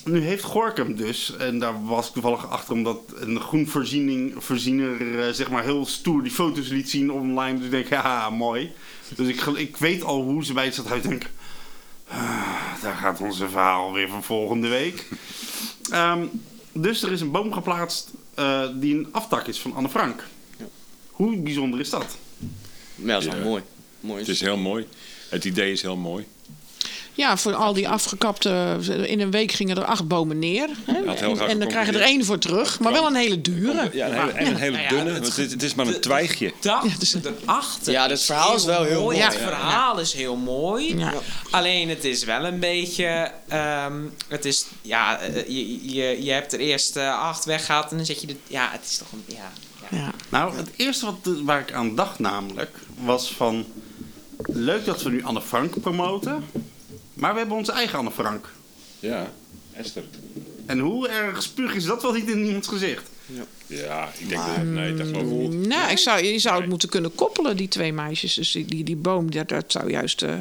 nu 0.05 0.21
heeft 0.21 0.45
Gorkum 0.45 0.97
dus, 0.97 1.37
en 1.37 1.59
daar 1.59 1.85
was 1.85 2.07
ik 2.07 2.13
toevallig 2.13 2.51
achter 2.51 2.75
omdat 2.75 2.99
een 3.15 3.41
groenvoorziening 3.41 4.35
voorziener 4.45 5.21
eh, 5.27 5.33
zeg 5.33 5.51
maar 5.51 5.63
heel 5.65 5.87
stoer 5.87 6.23
die 6.23 6.33
foto's 6.33 6.69
liet 6.69 6.91
zien 6.91 7.13
online. 7.13 7.57
Dus 7.57 7.65
ik 7.65 7.71
denk, 7.71 7.89
ja, 7.89 8.31
mooi. 8.31 8.73
Dus 9.17 9.29
ik, 9.29 9.41
ik 9.41 9.77
weet 9.77 10.03
al 10.03 10.23
hoe 10.23 10.45
ze 10.45 10.53
bij 10.53 10.65
het 10.65 10.75
stadhuis 10.75 11.03
denken. 11.03 11.31
"Ah, 12.09 12.83
daar 12.83 12.95
gaat 12.95 13.21
onze 13.21 13.49
verhaal 13.49 13.93
weer 13.93 14.09
van 14.09 14.23
volgende 14.23 14.69
week. 14.69 15.07
Ehm, 15.91 16.23
dus 16.73 17.03
er 17.03 17.13
is 17.13 17.21
een 17.21 17.31
boom 17.31 17.53
geplaatst 17.53 18.11
eh, 18.35 18.63
die 18.75 18.95
een 18.95 19.09
aftak 19.11 19.47
is 19.47 19.59
van 19.59 19.75
Anne 19.75 19.89
Frank. 19.89 20.25
Hoe 21.11 21.37
bijzonder 21.37 21.81
is 21.81 21.91
dat? 21.91 22.17
Ja, 22.95 23.07
dat 23.13 23.23
is 23.23 23.29
wel 23.29 23.37
Ja. 23.39 23.45
mooi. 23.45 23.63
mooi. 24.01 24.19
Het 24.21 24.29
is 24.29 24.41
heel 24.41 24.57
mooi. 24.57 24.87
Het 25.29 25.45
idee 25.45 25.73
is 25.73 25.83
heel 25.83 25.97
mooi. 25.97 26.27
Ja, 27.19 27.37
voor 27.37 27.55
al 27.55 27.73
die 27.73 27.89
afgekapte... 27.89 28.77
In 29.07 29.21
een 29.21 29.31
week 29.31 29.53
gingen 29.53 29.77
er 29.77 29.85
acht 29.85 30.09
bomen 30.09 30.39
neer. 30.39 30.69
Hè? 30.85 31.15
En, 31.47 31.59
dan 31.59 31.69
krijg 31.69 31.87
je 31.87 31.93
er 31.93 32.01
één 32.01 32.25
voor 32.25 32.39
terug. 32.39 32.81
Maar 32.81 32.93
wel 32.93 33.07
een 33.07 33.15
hele 33.15 33.41
dure. 33.41 33.91
Ja, 33.93 34.07
een 34.07 34.13
hele, 34.15 34.33
en 34.33 34.47
een 34.47 34.57
hele 34.57 34.79
dunne. 34.89 35.11
het- 35.11 35.21
want 35.23 35.37
het, 35.37 35.51
het 35.51 35.63
is 35.63 35.75
maar 35.75 35.87
een 35.87 36.01
twijgje. 36.01 36.53
Dat, 36.61 36.83
Ja, 36.85 36.99
dus- 36.99 37.11
de 37.11 37.33
achter. 37.45 37.93
Ja, 37.93 38.09
het 38.09 38.23
verhaal 38.25 38.55
is 38.55 38.65
wel 38.65 38.83
heel 38.85 39.03
mooi. 39.03 39.19
Het 39.19 39.33
Ja. 39.33 39.39
verhaal 39.39 39.99
is 40.01 40.13
heel 40.13 40.37
mooi. 40.37 40.97
Ja. 40.99 41.13
Alleen 41.51 41.89
het 41.89 42.05
is 42.05 42.25
wel 42.25 42.45
een 42.45 42.59
beetje. 42.59 43.31
ehm, 43.49 43.93
het 44.29 44.45
is. 44.45 44.67
Ja, 44.83 45.19
eh, 45.21 45.35
je, 45.49 45.93
je, 45.95 46.25
je 46.25 46.31
hebt 46.33 46.53
er 46.53 46.59
eerst 46.61 46.97
eh, 46.97 47.19
acht 47.21 47.45
weggehaald 47.45 47.91
en 47.91 47.97
dan 47.97 48.07
zet 48.07 48.21
je 48.21 48.27
de. 48.27 48.37
Ja, 48.47 48.69
het 48.73 48.85
is 48.91 48.97
toch 48.99 49.13
een. 49.13 49.25
Ja, 49.27 49.51
ja. 49.91 49.99
Ja. 49.99 50.11
Nou, 50.29 50.57
het 50.57 50.71
eerste 50.77 51.05
wat, 51.05 51.35
waar 51.45 51.61
ik 51.61 51.73
aan 51.73 51.95
dacht 51.95 52.19
namelijk, 52.19 52.77
was 53.05 53.33
van... 53.37 53.65
Leuk 54.47 54.85
dat 54.85 55.03
we 55.03 55.11
nu 55.11 55.25
Anne 55.25 55.43
Frank 55.43 55.81
promoten, 55.81 56.45
maar 57.19 57.33
we 57.33 57.39
hebben 57.39 57.57
onze 57.57 57.73
eigen 57.73 57.99
Anne 57.99 58.11
Frank. 58.11 58.47
Ja, 59.01 59.31
Esther. 59.73 60.03
En 60.67 60.79
hoe 60.79 61.09
erg 61.09 61.43
spuug 61.43 61.75
is 61.75 61.85
dat 61.85 62.03
wel 62.03 62.13
niet 62.13 62.29
in 62.31 62.45
iemands 62.45 62.69
gezicht? 62.69 63.03
Ja, 63.67 64.09
ik 64.19 64.29
denk 64.29 64.41
dat... 64.47 64.65
Nee, 64.65 64.95
dat 64.95 65.07
geloof 65.07 65.23
ik 65.23 65.49
niet. 65.55 65.67
Nou, 65.69 65.91
ik 65.91 65.99
zou, 65.99 66.25
je 66.25 66.39
zou 66.39 66.61
het 66.61 66.69
moeten 66.69 66.89
kunnen 66.89 67.15
koppelen, 67.15 67.57
die 67.57 67.69
twee 67.69 67.93
meisjes. 67.93 68.35
Dus 68.35 68.53
die, 68.53 68.65
die, 68.65 68.85
die 68.85 68.97
boom, 68.97 69.31
dat, 69.31 69.49
dat 69.49 69.65
zou 69.67 69.91
juist... 69.91 70.23
eh, 70.23 70.35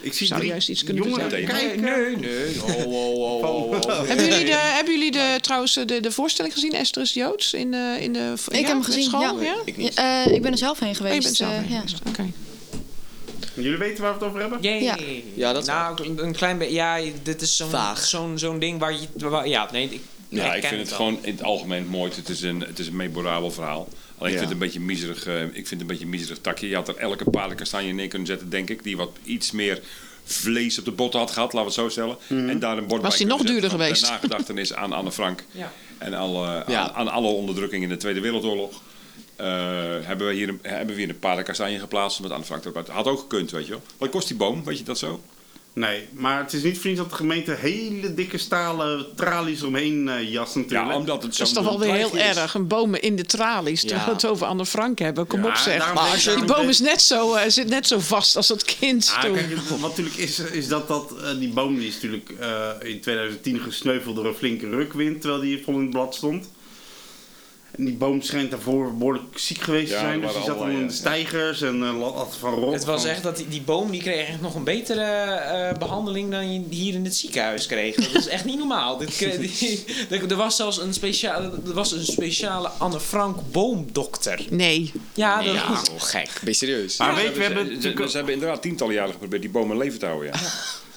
Ik 0.00 0.12
zie 0.14 0.26
Zou 0.26 0.44
juist 0.44 0.68
iets 0.68 0.84
kunnen 0.84 1.04
jongeren 1.04 1.28
kijken. 1.28 1.80
Nee, 1.80 2.16
nee. 2.16 2.62
Oh, 2.62 2.86
oh, 2.86 3.42
oh, 3.42 3.70
oh, 3.70 3.70
oh. 3.70 4.06
hebben 4.06 4.24
jullie, 4.28 4.44
de, 4.44 4.52
hebben 4.54 4.92
jullie 4.94 5.10
de, 5.10 5.38
trouwens 5.40 5.76
eh, 5.76 5.86
de, 5.86 6.00
de 6.00 6.10
voorstelling 6.10 6.54
gezien, 6.54 6.72
Esther 6.72 7.02
is 7.02 7.12
Joods? 7.14 7.52
In 7.52 7.70
de, 7.70 7.96
in 8.00 8.12
de, 8.12 8.34
Ik 8.48 8.56
heb 8.58 8.66
hem 8.66 8.82
gezien, 8.82 9.02
school, 9.02 9.40
ja. 9.40 9.42
ja? 9.42 9.56
Ik 9.64 9.76
niet. 9.76 9.94
Ja, 9.94 10.24
eh, 10.26 10.32
ik 10.34 10.42
ben 10.42 10.52
er 10.52 10.58
zelf 10.58 10.78
heen 10.78 10.88
Oh, 10.90 10.96
geweest. 10.96 11.14
je 11.16 11.22
bent 11.22 11.36
zelf 11.36 11.50
eh, 11.52 11.58
heen 11.58 11.68
ja. 11.70 11.76
geweest. 11.76 11.98
Oké. 12.08 12.26
Jullie 13.62 13.78
weten 13.78 14.02
waar 14.02 14.12
we 14.12 14.18
het 14.18 14.28
over 14.28 14.40
hebben? 14.40 14.58
Ja. 14.62 14.96
Ja, 15.34 15.52
dat 15.52 15.66
Nou, 15.66 16.04
een- 16.04 16.24
een 16.24 16.32
klein 16.32 16.58
beetje. 16.58 16.74
Ja, 16.74 17.00
dit 17.22 17.42
is 17.42 17.56
zo'n 17.56 17.70
zo'n 17.96 18.38
zo'n 18.38 18.58
ding 18.58 18.78
waar 18.80 18.92
je. 18.92 19.28
waar- 19.28 19.48
ja, 19.48 19.68
nee. 19.72 19.84
Ik, 19.90 20.00
Ja, 20.28 20.54
ik 20.54 20.64
vind 20.64 20.80
het 20.80 20.88
wel. 20.88 20.98
gewoon 20.98 21.18
in 21.22 21.32
het 21.32 21.42
algemeen 21.42 21.86
mooi. 21.86 22.10
Het 22.14 22.28
is 22.28 22.42
een, 22.42 22.60
het 22.60 22.78
is 22.78 22.86
een 22.86 22.96
memorabel 22.96 23.50
verhaal. 23.50 23.88
Alleen 24.18 24.32
ik 24.34 24.40
Ja. 24.40 24.46
vind 24.46 24.50
het 24.50 24.50
een 24.50 24.58
beetje 24.58 24.80
miserig. 24.80 25.26
eh, 25.26 25.42
ik 25.42 25.50
vind 25.52 25.70
het 25.70 25.80
een 25.80 25.86
beetje 25.86 26.04
een 26.04 26.10
miserig 26.10 26.38
takje. 26.40 26.68
Je 26.68 26.74
had 26.74 26.88
er 26.88 26.96
elke 26.96 27.30
paardenkastanje 27.30 27.92
neer 27.92 28.08
kunnen 28.08 28.26
zetten, 28.26 28.48
denk 28.50 28.70
ik. 28.70 28.82
Die 28.82 28.96
wat 28.96 29.10
iets 29.24 29.50
meer 29.50 29.80
vlees 30.24 30.78
op 30.78 30.84
de 30.84 30.90
botten 30.90 31.20
had 31.20 31.30
gehad, 31.30 31.52
laten 31.52 31.74
we 31.74 31.80
het 31.82 31.92
zo 31.94 32.16
stellen. 32.28 32.48
En 32.48 32.58
daar 32.58 32.78
een 32.78 32.86
bord 32.86 33.02
Was 33.02 33.10
bij 33.10 33.18
die 33.18 33.26
nog 33.26 33.38
duurder 33.42 33.70
zetten 33.70 33.80
geweest? 33.80 34.02
nagedachtenis 34.10 34.74
aan 34.74 34.92
Anne 34.92 35.12
Frank. 35.12 35.44
Ja. 35.50 35.72
En 35.98 36.14
alle, 36.14 36.64
Ja. 36.66 36.80
aan, 36.80 36.94
aan 36.94 37.08
alle 37.08 37.28
onderdrukking 37.28 37.82
in 37.82 37.88
de 37.88 37.96
Tweede 37.96 38.20
Wereldoorlog. 38.20 38.80
Eh, 39.38 39.46
hebben, 40.06 40.26
we 40.26 40.32
hier 40.34 40.48
een, 40.48 40.58
hebben 40.62 40.94
we 40.94 41.00
hier 41.00 41.10
een 41.10 41.18
paardenkastanje 41.18 41.78
geplaatst 41.78 42.20
met 42.20 42.30
Anne 42.30 42.44
Frank 42.44 42.62
erop. 42.64 42.76
uit. 42.76 42.88
Had 42.88 43.06
ook 43.06 43.18
gekund, 43.20 43.50
weet 43.50 43.64
je 43.64 43.70
wel. 43.70 43.82
Wat 43.98 44.10
kost 44.10 44.28
die 44.28 44.36
boom? 44.36 44.64
Weet 44.64 44.78
je 44.78 44.84
dat 44.84 44.98
zo? 44.98 45.20
Nee, 45.72 46.08
maar 46.12 46.38
het 46.42 46.52
is 46.52 46.62
niet 46.62 46.78
vriend 46.78 46.96
dat 46.96 47.10
de 47.10 47.16
gemeente 47.16 47.54
hele 47.58 48.14
dikke 48.14 48.38
stalen 48.38 49.06
tralies 49.16 49.62
omheen 49.62 50.08
eh 50.08 50.30
jast 50.32 50.54
natuurlijk. 50.56 50.90
Ja, 50.90 50.96
omdat 50.96 51.14
het 51.14 51.24
Dat 51.24 51.34
zo 51.36 51.42
is 51.42 51.52
toch 51.52 51.64
wel 51.64 51.78
weer 51.78 51.92
heel 51.94 52.16
erg. 52.16 52.54
Een 52.54 52.66
bomen 52.66 53.02
in 53.02 53.16
de 53.16 53.24
tralies. 53.24 53.80
Terwijl 53.80 54.04
we 54.06 54.12
het 54.12 54.26
over 54.26 54.46
Anne 54.46 54.66
Frank 54.66 54.98
hebben. 54.98 55.26
Kom 55.26 55.42
Ja, 55.42 55.48
op 55.48 55.54
zeg. 55.56 55.94
Maar 55.94 56.10
als 56.10 56.24
je- 56.24 56.34
Die 56.34 56.44
boom 56.44 56.68
is 56.68 56.80
net 56.80 57.02
zo, 57.02 57.34
eh, 57.34 57.48
zit 57.50 57.68
net 57.68 57.86
zo 57.86 57.98
vast 57.98 58.36
als 58.36 58.46
dat 58.46 58.64
kind 58.78 59.12
Ah, 59.16 59.22
toen. 59.22 59.34
kijk, 59.34 59.56
wat 59.68 59.80
natuurlijk 59.80 60.16
is, 60.16 60.38
is 60.38 60.68
dat, 60.68 60.88
dat 60.88 61.12
die 61.38 61.48
boom 61.48 61.78
die 61.78 61.88
is 61.88 61.94
natuurlijk 61.94 62.30
eh, 62.40 62.68
in 62.90 63.00
2010 63.00 63.58
gesneuveld 63.60 64.16
door 64.16 64.26
een 64.26 64.34
flinke 64.34 64.68
rukwind, 64.68 65.20
terwijl 65.20 65.42
die 65.42 65.62
vol 65.64 65.74
in 65.74 65.80
het 65.80 65.90
blad 65.90 66.14
stond. 66.14 66.50
En 67.78 67.84
die 67.84 67.94
boom 67.94 68.22
schijnt 68.22 68.50
daarvoor 68.50 68.94
behoorlijk 68.94 69.38
ziek 69.38 69.60
geweest 69.60 69.90
Ja, 69.90 69.98
te 69.98 70.04
zijn, 70.04 70.20
dus 70.20 70.32
die 70.32 70.42
zat 70.42 70.58
dan 70.58 70.70
in 70.70 70.86
de 70.86 70.92
stijgers 70.92 71.62
en 71.62 71.82
eh, 71.82 72.22
van 72.38 72.54
rot. 72.54 72.72
Het 72.72 72.84
was 72.84 73.04
echt 73.04 73.22
dat 73.22 73.36
die, 73.36 73.48
die 73.48 73.60
boom 73.62 73.90
die 73.90 74.00
kreeg 74.00 74.28
echt 74.28 74.40
nog 74.40 74.54
een 74.54 74.64
betere 74.64 75.02
eh, 75.02 75.78
behandeling 75.78 76.30
dan 76.30 76.52
je 76.52 76.62
hier 76.70 76.94
in 76.94 77.04
het 77.04 77.16
ziekenhuis 77.16 77.66
kreeg. 77.66 77.94
Dat 77.94 78.14
is 78.14 78.28
echt 78.28 78.44
niet 78.44 78.58
normaal. 78.58 78.96
Dit 78.96 79.16
kreeg, 79.16 79.38
die- 79.58 79.84
er, 80.10 80.30
er 80.30 80.36
was 80.36 80.56
zelfs 80.56 80.80
een 80.80 80.94
speciale, 80.94 81.50
er 81.66 81.72
was 81.74 81.92
een 81.92 82.04
speciale 82.04 82.68
Anne 82.68 83.00
Frank 83.00 83.38
boomdokter. 83.52 84.44
Nee. 84.50 84.92
Ja, 85.14 85.42
dat 85.42 85.54
Ja, 85.54 85.68
was 85.68 85.90
oh, 85.90 86.02
gek. 86.02 86.30
Ben 86.40 86.50
je 86.50 86.52
serieus? 86.52 86.96
Maar 86.98 87.14
weet 87.14 87.24
je, 87.24 87.30
we 87.30 87.34
Ze- 87.36 87.42
hebben, 87.42 87.82
ze, 87.82 88.08
ze 88.10 88.16
hebben 88.16 88.34
inderdaad 88.34 88.62
tientallen 88.62 88.94
jaren 88.94 89.12
geprobeerd 89.12 89.42
die 89.42 89.50
boom 89.50 89.70
in 89.70 89.78
leven 89.78 89.98
te 89.98 90.06
houden. 90.06 90.30
Ja. 90.32 90.38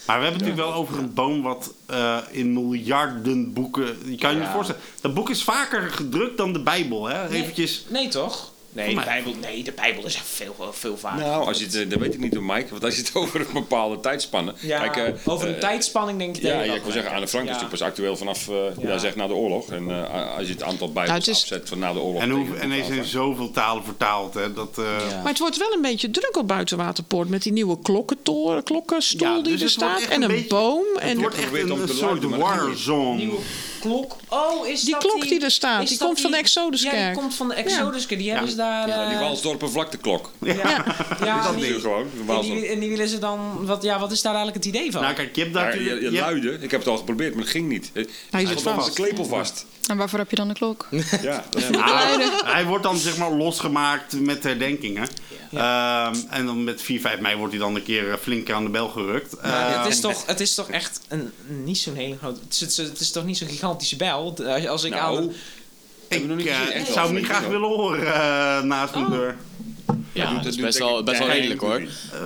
maar 0.06 0.18
we 0.18 0.24
hebben 0.24 0.42
natuurlijk 0.42 0.70
wel 0.70 0.80
over 0.80 0.98
een 0.98 1.14
boom 1.14 1.42
wat 1.42 1.74
eh, 1.86 2.18
in 2.32 2.54
miljarden 2.54 3.54
boeken. 3.54 3.98
Je 4.06 4.18
kan 4.18 4.34
je 4.34 4.40
niet 4.40 4.50
voorstellen. 4.50 4.82
Dat 5.02 5.14
boek 5.14 5.30
is 5.30 5.44
vaker 5.44 5.82
gedrukt 5.82 6.38
dan 6.38 6.54
de 6.54 6.62
Bijbel, 6.62 7.06
hè? 7.06 7.30
Nee. 7.30 7.42
Eventjes. 7.42 7.86
Nee, 7.90 8.08
toch? 8.08 8.51
Nee, 8.74 8.96
de 8.96 9.02
Bijbel, 9.06 9.34
nee, 9.42 9.64
de 9.64 9.72
Bijbel 9.72 10.06
is 10.06 10.16
echt 10.16 10.28
veel, 10.28 10.56
veel 10.72 10.98
vaker. 10.98 11.26
Nou, 11.26 11.46
als 11.48 11.58
je 11.60 11.66
het, 11.66 11.76
eh, 11.76 11.90
dat 11.90 12.00
weet 12.00 12.14
ik 12.14 12.20
niet 12.20 12.32
door 12.32 12.44
Mike, 12.44 12.70
want 12.70 12.84
als 12.84 12.96
je 12.96 13.02
het 13.02 13.16
over 13.22 13.40
een 13.40 13.48
bepaalde 13.54 14.00
tijdspanne. 14.00 14.54
ja, 14.60 14.88
Kijk, 14.88 15.16
eh, 15.26 15.34
over 15.34 15.48
een 15.48 15.54
eh, 15.54 15.60
tijdspanning 15.60 16.18
denk 16.20 16.36
ik 16.38 16.42
Ja, 16.44 16.62
ja, 16.62 16.74
ik 16.74 16.82
wil 16.84 16.92
zeggen, 16.92 17.12
Anne 17.14 17.28
Frank 17.28 17.44
is 17.44 17.50
natuurlijk 17.52 17.80
pas 17.80 17.88
actueel 17.88 18.18
vanaf, 18.18 18.48
eh, 18.50 18.56
ja. 18.56 18.90
Ja. 18.90 18.98
zeg, 18.98 19.16
na 19.16 19.28
de 19.28 19.34
oorlog. 19.34 19.70
En 19.72 19.90
eh, 19.92 20.38
als 20.38 20.48
je 20.48 20.54
het 20.54 20.64
aantal 20.64 20.92
bijbels 20.92 21.08
Nou, 21.08 21.20
het 21.20 21.28
is- 21.28 21.42
afzet 21.42 21.70
van 21.70 21.80
na 21.80 21.94
de 21.94 22.00
oorlog. 22.00 22.22
En, 22.22 22.30
hoe, 22.30 22.56
en 22.58 22.72
er 22.72 22.86
zijn 22.86 23.06
zoveel 23.06 23.52
talen 23.52 23.84
vertaald, 23.84 24.34
hè? 24.34 24.54
Dat, 24.54 24.78
eh, 24.78 24.86
Ja. 25.10 25.16
Maar 25.22 25.30
het 25.32 25.40
wordt 25.40 25.58
wel 25.58 25.74
een 25.74 25.82
beetje 25.82 26.12
druk 26.12 26.38
op 26.38 26.48
Buitenwaterpoort. 26.48 27.30
Met 27.30 27.42
die 27.44 27.52
nieuwe 27.54 27.78
klokkentoren, 27.82 28.64
klokkenstoel 28.64 29.28
Ja, 29.28 29.42
die 29.42 29.52
dus 29.52 29.62
er 29.62 29.70
staat. 29.70 30.02
En 30.02 30.16
een 30.16 30.22
een 30.22 30.28
beetje- 30.36 30.48
boom. 30.48 30.84
Het 30.94 31.04
En 31.04 31.20
wordt 31.20 31.36
echt 31.36 31.54
een, 31.54 31.70
een 31.82 31.88
soort 31.88 32.24
warzone. 32.24 33.30
Klok. 33.82 34.16
Oh, 34.30 34.68
is 34.68 34.82
Die 34.82 34.94
dat 34.94 35.02
klok 35.04 35.22
die 35.22 35.44
er 35.44 35.52
staat, 35.52 35.88
die 35.88 35.98
komt 35.98 36.22
van 36.22 36.32
de 36.32 36.38
Ja, 36.38 36.44
Exoduskerk. 36.44 37.06
die 37.14 37.22
komt 37.22 37.36
van 37.36 37.48
de 37.48 37.54
Exoduskerk. 37.54 38.20
Die 38.20 38.32
hebben 38.32 38.50
ze 38.50 38.56
daar... 38.56 38.88
Ja, 38.88 39.06
die 39.06 39.14
eh, 39.16 39.22
Walsdorpen 39.22 39.72
vlakteklok. 39.72 40.32
Ja, 40.40 40.54
ja, 41.24 41.44
Dat 41.44 41.48
en 41.56 41.60
is 41.60 41.66
die, 41.68 41.80
gewoon. 41.80 42.08
en 42.28 42.42
die, 42.42 42.66
en 42.68 42.80
die 42.80 42.90
willen 42.90 43.08
ze 43.08 43.18
dan... 43.20 43.66
Wat, 43.66 43.84
ja, 43.84 44.00
wat 44.00 44.12
is 44.12 44.22
daar 44.22 44.34
eigenlijk 44.36 44.66
het 44.66 44.76
idee 44.76 44.92
van? 44.92 45.02
Nou, 45.02 45.14
kijk, 45.14 45.36
je 45.36 45.42
hebt 45.42 45.56
Ja, 45.56 45.64
natuurlijk... 45.64 46.02
je, 46.02 46.12
je 46.12 46.20
luidde. 46.20 46.52
Ik 46.54 46.72
heb 46.72 46.80
het 46.80 46.90
al 46.90 46.98
geprobeerd, 46.98 47.34
maar 47.34 47.44
het 47.44 47.52
ging 47.52 47.68
niet. 47.70 47.92
Hij 48.30 48.46
zit 48.46 48.62
vast. 48.62 48.88
de 48.88 48.94
klepel 48.94 49.26
vast. 49.26 49.66
En 49.88 49.98
waarvoor 49.98 50.20
heb 50.20 50.30
je 50.30 50.36
dan 50.36 50.48
de 50.48 50.54
klok? 50.54 50.88
Ja, 51.22 51.44
dat 51.50 51.62
is 51.62 51.68
hij 52.46 52.66
wordt 52.66 52.84
dan 52.84 52.98
zeg 52.98 53.18
maar 53.18 53.32
losgemaakt 53.32 54.20
met 54.20 54.44
herdenkingen. 54.44 55.08
Ehm, 55.54 56.16
en 56.30 56.46
dan 56.46 56.64
met 56.64 56.82
4, 56.82 57.00
5 57.00 57.20
mei 57.20 57.36
wordt 57.36 57.52
hij 57.54 57.62
dan 57.62 57.76
een 57.76 57.84
keer 57.84 58.12
eh, 58.12 58.18
flink 58.22 58.52
aan 58.52 58.64
de 58.64 58.70
bel 58.70 58.90
gerukt. 58.90 59.36
Maar 59.42 59.72
Ehm, 59.72 59.82
het, 59.82 59.92
is 59.92 60.00
toch, 60.00 60.26
het 60.26 60.40
is 60.40 60.54
toch 60.56 60.70
echt 60.70 61.00
een, 61.08 61.32
niet 61.48 61.78
zo'n 61.78 61.96
hele 61.96 62.18
grote... 62.18 62.40
Het 62.44 62.62
is, 62.62 62.78
het 62.78 63.00
is 63.00 63.12
toch 63.12 63.26
niet 63.26 63.38
zo'n 63.38 63.48
gigantische? 63.80 64.12
Als, 64.12 64.68
als 64.68 64.84
ik 64.84 64.94
aan... 64.94 65.14
Nou, 65.14 65.32
ik 66.08 66.28
nog 66.28 66.38
niet 66.38 66.46
eh, 66.48 66.60
gezien. 66.60 66.86
Zou 66.94 67.06
hem 67.06 67.16
niet 67.16 67.26
graag 67.26 67.48
willen 67.48 67.68
horen 67.70 68.14
eh, 68.14 68.62
naast 68.62 68.94
mijn 68.94 69.10
deur. 69.10 69.36
Ja, 70.14 70.34
dat 70.34 70.46
is 70.46 70.56
best 70.56 70.78
wel, 70.78 71.04
best 71.04 71.20
wel 71.20 71.28
redelijk 71.28 71.62
hoor. 71.62 71.82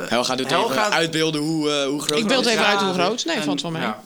Helga 0.07 0.35
doet 0.35 0.49
Helga- 0.49 0.81
even 0.85 0.93
uitbeelden 0.93 1.41
hoe, 1.41 1.69
eh, 1.71 1.85
hoe 1.87 1.99
groot 2.01 2.11
Ik 2.11 2.17
het 2.23 2.27
beeld 2.27 2.45
even 2.45 2.65
uit 2.65 2.79
hoe 2.81 2.93
groot. 2.93 3.25
Nee, 3.25 3.35
en- 3.35 3.43
valt 3.43 3.61
wel 3.61 3.71
mee. 3.71 3.81
ja. 3.81 4.03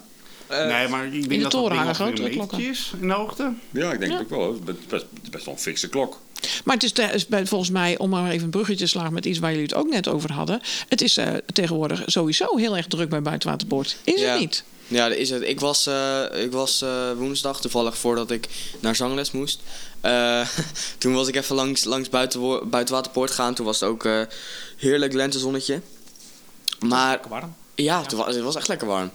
Eh, 0.48 0.66
nee, 0.66 0.88
maar 0.88 1.06
ik 1.06 1.12
denk 1.12 1.30
de 1.30 1.38
dat 1.38 1.52
toren 1.52 1.78
hangen 1.78 1.96
grotere 1.96 2.30
klokken. 2.30 2.60
is 2.70 2.92
in 3.02 3.08
de 3.08 3.14
hoogte. 3.14 3.54
Ja, 3.72 3.92
ik 3.92 4.00
denk 4.00 4.12
het 4.12 4.22
ook 4.22 4.30
wel. 4.30 4.60
Het 4.66 4.76
is 4.80 4.86
best, 4.88 5.06
best 5.32 5.46
wel 5.46 5.54
een 5.54 5.60
fikse 5.60 5.90
klok. 5.90 6.20
Maar 6.64 6.74
het 6.76 6.84
is, 6.84 6.92
te- 6.92 7.02
is 7.14 7.28
bij- 7.28 7.46
volgens 7.46 7.70
mij, 7.70 7.98
om 7.98 8.10
maar 8.10 8.32
even 8.32 8.44
een 8.44 8.50
bruggetje 8.50 8.84
te 8.84 8.90
slagen 8.90 9.14
met 9.14 9.26
iets 9.26 9.40
waar 9.40 9.50
jullie 9.50 9.66
het 9.66 9.74
ook 9.76 9.90
net 9.90 10.08
over 10.08 10.32
hadden. 10.32 10.62
Het 10.88 11.02
is 11.02 11.18
eh, 11.18 11.28
tegenwoordig 11.54 12.04
sowieso 12.06 12.58
heel 12.58 12.78
erg 12.78 12.88
druk 12.88 13.10
bij 13.10 13.22
Buitenwaterpoort. 13.22 13.98
Is 14.04 14.22
Ja. 14.22 14.32
het 14.32 14.40
niet? 14.40 14.64
Ja, 14.90 15.10
dat 15.10 15.18
is 15.18 15.30
het. 15.30 15.42
Ik 15.44 15.60
was, 15.60 15.86
eh, 15.88 16.24
ik 16.34 16.52
was 16.52 16.82
eh, 16.82 17.12
woensdag, 17.18 17.62
toevallig 17.62 17.98
voordat 17.98 18.32
ik 18.32 18.48
naar 18.80 18.96
zangles 18.96 19.32
moest. 19.32 19.60
Eh, 20.02 20.48
toen 20.98 21.14
was 21.14 21.28
ik 21.28 21.36
even 21.36 21.56
langs, 21.56 21.84
langs 21.84 22.10
buiten, 22.10 22.70
Buitenwaterpoort 22.70 23.32
gaan. 23.32 23.54
Toen 23.54 23.66
was 23.66 23.80
het 23.80 23.90
ook 23.90 24.06
eh, 24.06 24.22
heerlijk 24.78 25.14
lentezonnetje. 25.14 25.82
Maar 26.80 27.12
Lekker 27.12 27.30
warm. 27.30 27.56
ja, 27.76 28.02
toen 28.02 28.20
was, 28.20 28.36
het 28.36 28.44
was 28.44 28.56
echt 28.56 28.68
lekker 28.68 28.88
warm. 28.88 29.12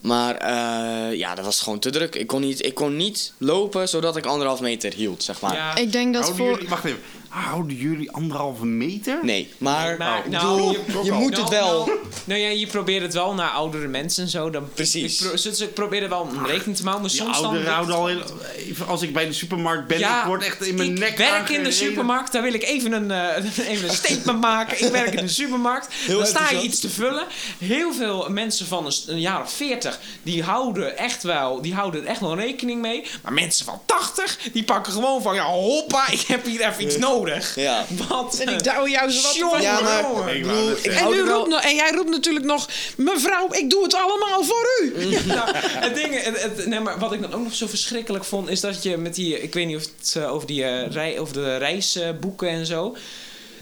Maar 0.00 0.36
eh, 0.36 1.18
ja, 1.18 1.34
dat 1.34 1.44
was 1.44 1.60
gewoon 1.60 1.78
te 1.78 1.90
druk. 1.90 2.14
Ik 2.14 2.26
kon, 2.26 2.40
niet, 2.40 2.64
ik 2.64 2.74
kon 2.74 2.96
niet 2.96 3.32
lopen 3.38 3.88
zodat 3.88 4.16
ik 4.16 4.26
anderhalf 4.26 4.60
meter 4.60 4.92
hield, 4.92 5.22
zeg 5.22 5.40
maar. 5.40 5.54
Ja, 5.54 5.76
Ik 5.76 5.92
denk 5.92 6.14
dat 6.14 6.22
Houden 6.22 6.44
voor... 6.44 6.54
jullie, 6.54 6.68
wacht 6.68 6.84
even. 6.84 7.00
Houden 7.32 7.76
jullie 7.76 8.10
anderhalve 8.10 8.64
meter? 8.64 9.18
Nee, 9.22 9.52
maar, 9.58 9.96
maar, 9.98 10.18
ik 10.18 10.30
nou, 10.30 10.56
bedoel, 10.56 10.70
je- 10.72 11.04
je, 11.04 11.12
moet 11.12 11.30
nou, 11.30 11.42
het 11.42 11.50
wel. 11.50 11.86
Nou, 11.86 11.98
nou 12.24 12.40
ja, 12.40 12.48
je 12.48 12.66
probeert 12.66 13.02
het 13.02 13.14
wel 13.14 13.34
naar 13.34 13.48
oudere 13.48 13.86
mensen 13.86 14.24
en 14.24 14.30
zo. 14.30 14.50
Dan, 14.50 14.68
Precies. 14.74 15.20
Ik 15.20 15.28
pro- 15.28 15.36
ze, 15.36 15.54
ze 15.54 15.66
proberen 15.66 16.08
wel 16.08 16.28
een 16.32 16.46
rekening 16.46 16.76
te 16.76 16.84
maken, 16.84 17.00
maar 17.02 17.10
dan... 17.16 17.32
ouderen 17.32 17.72
houden 17.72 17.94
al 17.94 18.06
heel... 18.06 18.22
Even 18.56 18.86
als 18.86 19.02
ik 19.02 19.12
bij 19.12 19.26
de 19.26 19.32
supermarkt 19.32 19.86
ben, 19.86 19.98
Ja, 19.98 20.20
ik 20.20 20.26
word 20.26 20.42
echt 20.42 20.66
in 20.66 20.74
mijn 20.74 20.90
ik 20.90 20.98
nek 20.98 21.16
werk 21.16 21.48
in 21.48 21.64
de 21.64 21.70
supermarkt, 21.70 22.32
daar 22.32 22.42
wil 22.42 22.54
ik 22.54 22.62
even 22.62 22.92
een, 22.92 23.10
eh, 23.10 23.68
even 23.72 23.88
een 23.88 23.94
statement 23.94 24.40
maken. 24.40 24.84
Ik 24.86 24.92
werk 24.92 25.14
in 25.14 25.24
de 25.26 25.32
supermarkt, 25.32 25.94
dan 26.06 26.26
sta 26.26 26.50
je 26.50 26.62
iets 26.62 26.80
te 26.80 26.88
vullen. 26.90 27.26
Heel 27.58 27.92
veel 27.92 28.26
mensen 28.30 28.66
van 28.66 28.92
een, 29.06 29.20
jaar 29.20 29.42
of 29.42 29.52
40, 29.52 30.00
die 30.22 30.42
houden 30.42 30.98
echt 30.98 31.22
wel, 31.22 31.62
die 31.62 31.74
houden 31.74 32.02
er 32.02 32.06
echt 32.06 32.20
wel 32.20 32.36
rekening 32.36 32.80
mee. 32.80 33.04
Maar 33.22 33.32
mensen 33.32 33.64
van 33.64 33.80
80, 33.86 34.38
die 34.52 34.64
pakken 34.64 34.92
gewoon 34.92 35.22
van, 35.22 35.34
ja 35.34 35.44
hoppa, 35.44 36.10
ik 36.10 36.20
heb 36.20 36.44
hier 36.44 36.60
even 36.60 36.82
iets 36.82 36.96
nodig. 36.96 37.20
Ja. 37.54 37.84
Wat? 38.08 38.38
En 38.38 38.48
ik 38.54 38.64
douw 38.64 38.86
jou 38.88 39.10
zo 39.10 39.50
wat 39.50 39.62
Ja, 39.62 39.80
maar-. 39.80 40.36
Ik 40.36 40.44
net 40.46 40.84
ik. 40.84 40.92
En, 40.92 41.12
u 41.12 41.20
roept 41.20 41.48
nog, 41.48 41.60
en 41.60 41.74
jij 41.74 41.90
roept 41.94 42.10
natuurlijk 42.10 42.44
nog, 42.44 42.68
mevrouw, 42.96 43.52
ik 43.52 43.70
doe 43.70 43.82
het 43.82 43.94
allemaal 43.94 44.44
voor 44.44 44.66
u. 44.82 44.92
Nou, 45.26 45.48
het 45.56 45.94
ding, 45.94 46.22
het, 46.22 46.42
het- 46.42 46.66
nee, 46.66 46.80
maar 46.80 46.98
wat 46.98 47.12
ik 47.12 47.22
dan 47.22 47.32
ook 47.34 47.42
nog 47.42 47.54
zo 47.54 47.66
verschrikkelijk 47.66 48.24
vond, 48.24 48.48
is 48.48 48.60
dat 48.60 48.82
je 48.82 48.96
met 48.96 49.14
die, 49.14 49.42
ik 49.42 49.54
weet 49.54 49.66
niet 49.66 49.76
of 49.76 49.82
het 49.98 50.14
eh, 50.16 50.32
over, 50.32 50.46
die, 50.46 50.64
eh, 50.64 50.90
rei, 50.90 51.18
over 51.20 51.34
de 51.34 51.56
reisboeken 51.56 52.48
en 52.48 52.66
zo, 52.66 52.96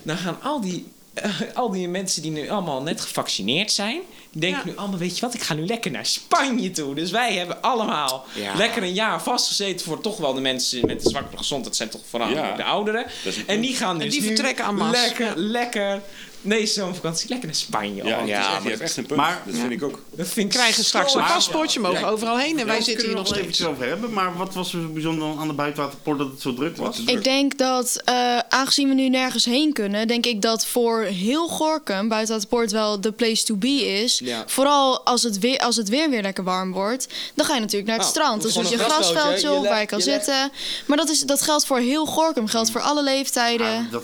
dan 0.03 0.17
gaan 0.17 0.39
al 0.43 0.61
die, 0.61 0.87
eh, 1.15 1.31
al 1.55 1.71
die 1.71 1.89
mensen 1.89 2.23
die 2.23 2.31
nu 2.31 2.49
allemaal 2.51 2.83
net 2.83 3.01
gevaccineerd 3.01 3.73
zijn, 3.73 4.01
denken 4.31 4.63
Ja. 4.65 4.71
nu 4.71 4.77
allemaal, 4.77 4.99
weet 4.99 5.15
je 5.15 5.21
wat, 5.21 5.35
ik 5.35 5.43
ga 5.43 5.55
nu 5.55 5.67
lekker 5.67 5.91
naar 5.91 6.07
Spanje 6.07 6.71
toe. 6.71 6.95
Dus 6.95 7.11
wij 7.11 7.35
hebben 7.35 7.63
allemaal 7.63 8.25
Ja. 8.35 8.55
lekker 8.55 8.83
een 8.83 8.95
jaar 8.95 9.23
vastgezeten 9.23 9.87
voor 9.87 10.01
toch 10.01 10.17
wel 10.17 10.35
de 10.35 10.41
mensen 10.41 10.87
met 10.87 11.03
zwakkere 11.03 11.37
gezondheid, 11.37 11.77
zijn 11.77 11.89
toch 11.89 12.01
vooral 12.11 12.29
Ja. 12.31 12.57
de 12.57 12.65
ouderen. 12.65 13.07
Dat 13.25 13.35
een 13.37 13.47
En 13.47 13.61
die 13.61 13.75
gaan 13.77 13.95
En 13.95 13.99
dus 14.01 14.11
die 14.13 14.21
nu 14.21 14.27
vertrekken 14.27 14.65
en 14.65 14.75
masse. 14.75 15.01
lekker, 15.03 15.27
Ja. 15.27 15.33
lekker 15.37 16.01
Nee, 16.43 16.67
zomervakantie. 16.67 17.29
Lekker 17.29 17.47
naar 17.47 17.57
Spanje. 17.57 18.05
Ja, 18.05 18.21
Oh, 18.21 18.27
ja, 18.27 18.37
dat 18.37 18.45
is 18.45 18.47
maar 18.47 18.55
echt- 18.55 18.63
je 18.63 18.69
hebt 18.69 18.81
echt 18.81 18.97
een 18.97 19.07
punt. 19.07 19.21
Maar- 19.21 19.43
dat 19.47 19.55
vind 19.57 19.71
ik 19.71 19.83
ook. 19.83 19.99
Dat 20.15 20.27
vind 20.29 20.47
ik 20.55 20.59
krijgen 20.59 20.85
straks 20.85 21.15
een 21.15 21.25
paspoortje, 21.25 21.81
mogen 21.81 22.07
overal 22.09 22.39
heen 22.39 22.59
en 22.59 22.67
wij 22.67 22.81
zitten 22.83 23.07
hier 23.07 23.15
nog 23.15 23.23
we 23.23 23.29
steeds. 23.29 23.41
eventjes 23.43 23.67
over 23.67 23.87
hebben. 23.87 24.13
Maar 24.13 24.37
wat 24.37 24.55
was 24.55 24.73
er 24.75 24.81
zo 24.81 24.89
bijzonder 24.89 25.39
aan 25.39 25.49
de 25.49 25.55
buitenwaterpoort 25.55 26.19
dat 26.19 26.31
het 26.31 26.41
zo 26.41 26.55
druk 26.55 26.77
was? 26.77 26.99
Ik 27.07 27.25
denk 27.25 27.59
dat, 27.59 28.01
eh, 28.05 28.39
aangezien 28.49 28.89
we 28.89 28.95
nu 28.95 29.09
nergens 29.09 29.45
heen 29.45 29.73
kunnen, 29.73 30.07
denk 30.09 30.27
ik 30.27 30.43
dat 30.43 30.67
voor 30.67 31.01
heel 31.03 31.49
Gorkum 31.49 32.09
buiten 32.09 32.35
het 32.35 32.49
poort 32.49 32.71
wel 32.71 33.01
de 33.01 33.13
place 33.13 33.45
to 33.45 33.57
be 33.57 33.85
is. 34.03 34.19
Ja. 34.25 34.45
Vooral 34.47 35.01
als 35.05 35.23
het, 35.23 35.39
weer, 35.39 35.59
als 35.59 35.77
het 35.77 35.89
weer 35.89 36.11
weer 36.11 36.23
lekker 36.23 36.45
warm 36.45 36.73
wordt, 36.73 37.07
dan 37.35 37.47
ga 37.47 37.55
je 37.55 37.61
natuurlijk 37.61 37.89
naar 37.89 37.99
het 38.07 38.15
Nou, 38.15 38.19
strand. 38.19 38.43
Dus 38.43 38.53
doe 38.55 38.63
je 38.63 38.69
grasveldje, 38.79 39.13
grasveldje 39.15 39.49
je 39.49 39.55
op 39.55 39.65
waar 39.65 39.81
je 39.81 39.87
kan 39.87 39.99
je 39.99 40.05
legt- 40.05 40.25
zitten. 40.25 40.51
Maar 40.87 40.97
dat, 40.97 41.09
is, 41.11 41.21
dat 41.21 41.43
geldt 41.43 41.67
voor 41.67 41.79
heel 41.79 42.07
Gorkum, 42.07 42.47
geldt 42.47 42.71
voor 42.71 42.81
alle 42.81 43.03
leeftijden. 43.03 43.67
Ah, 43.77 43.93
dat 43.93 44.03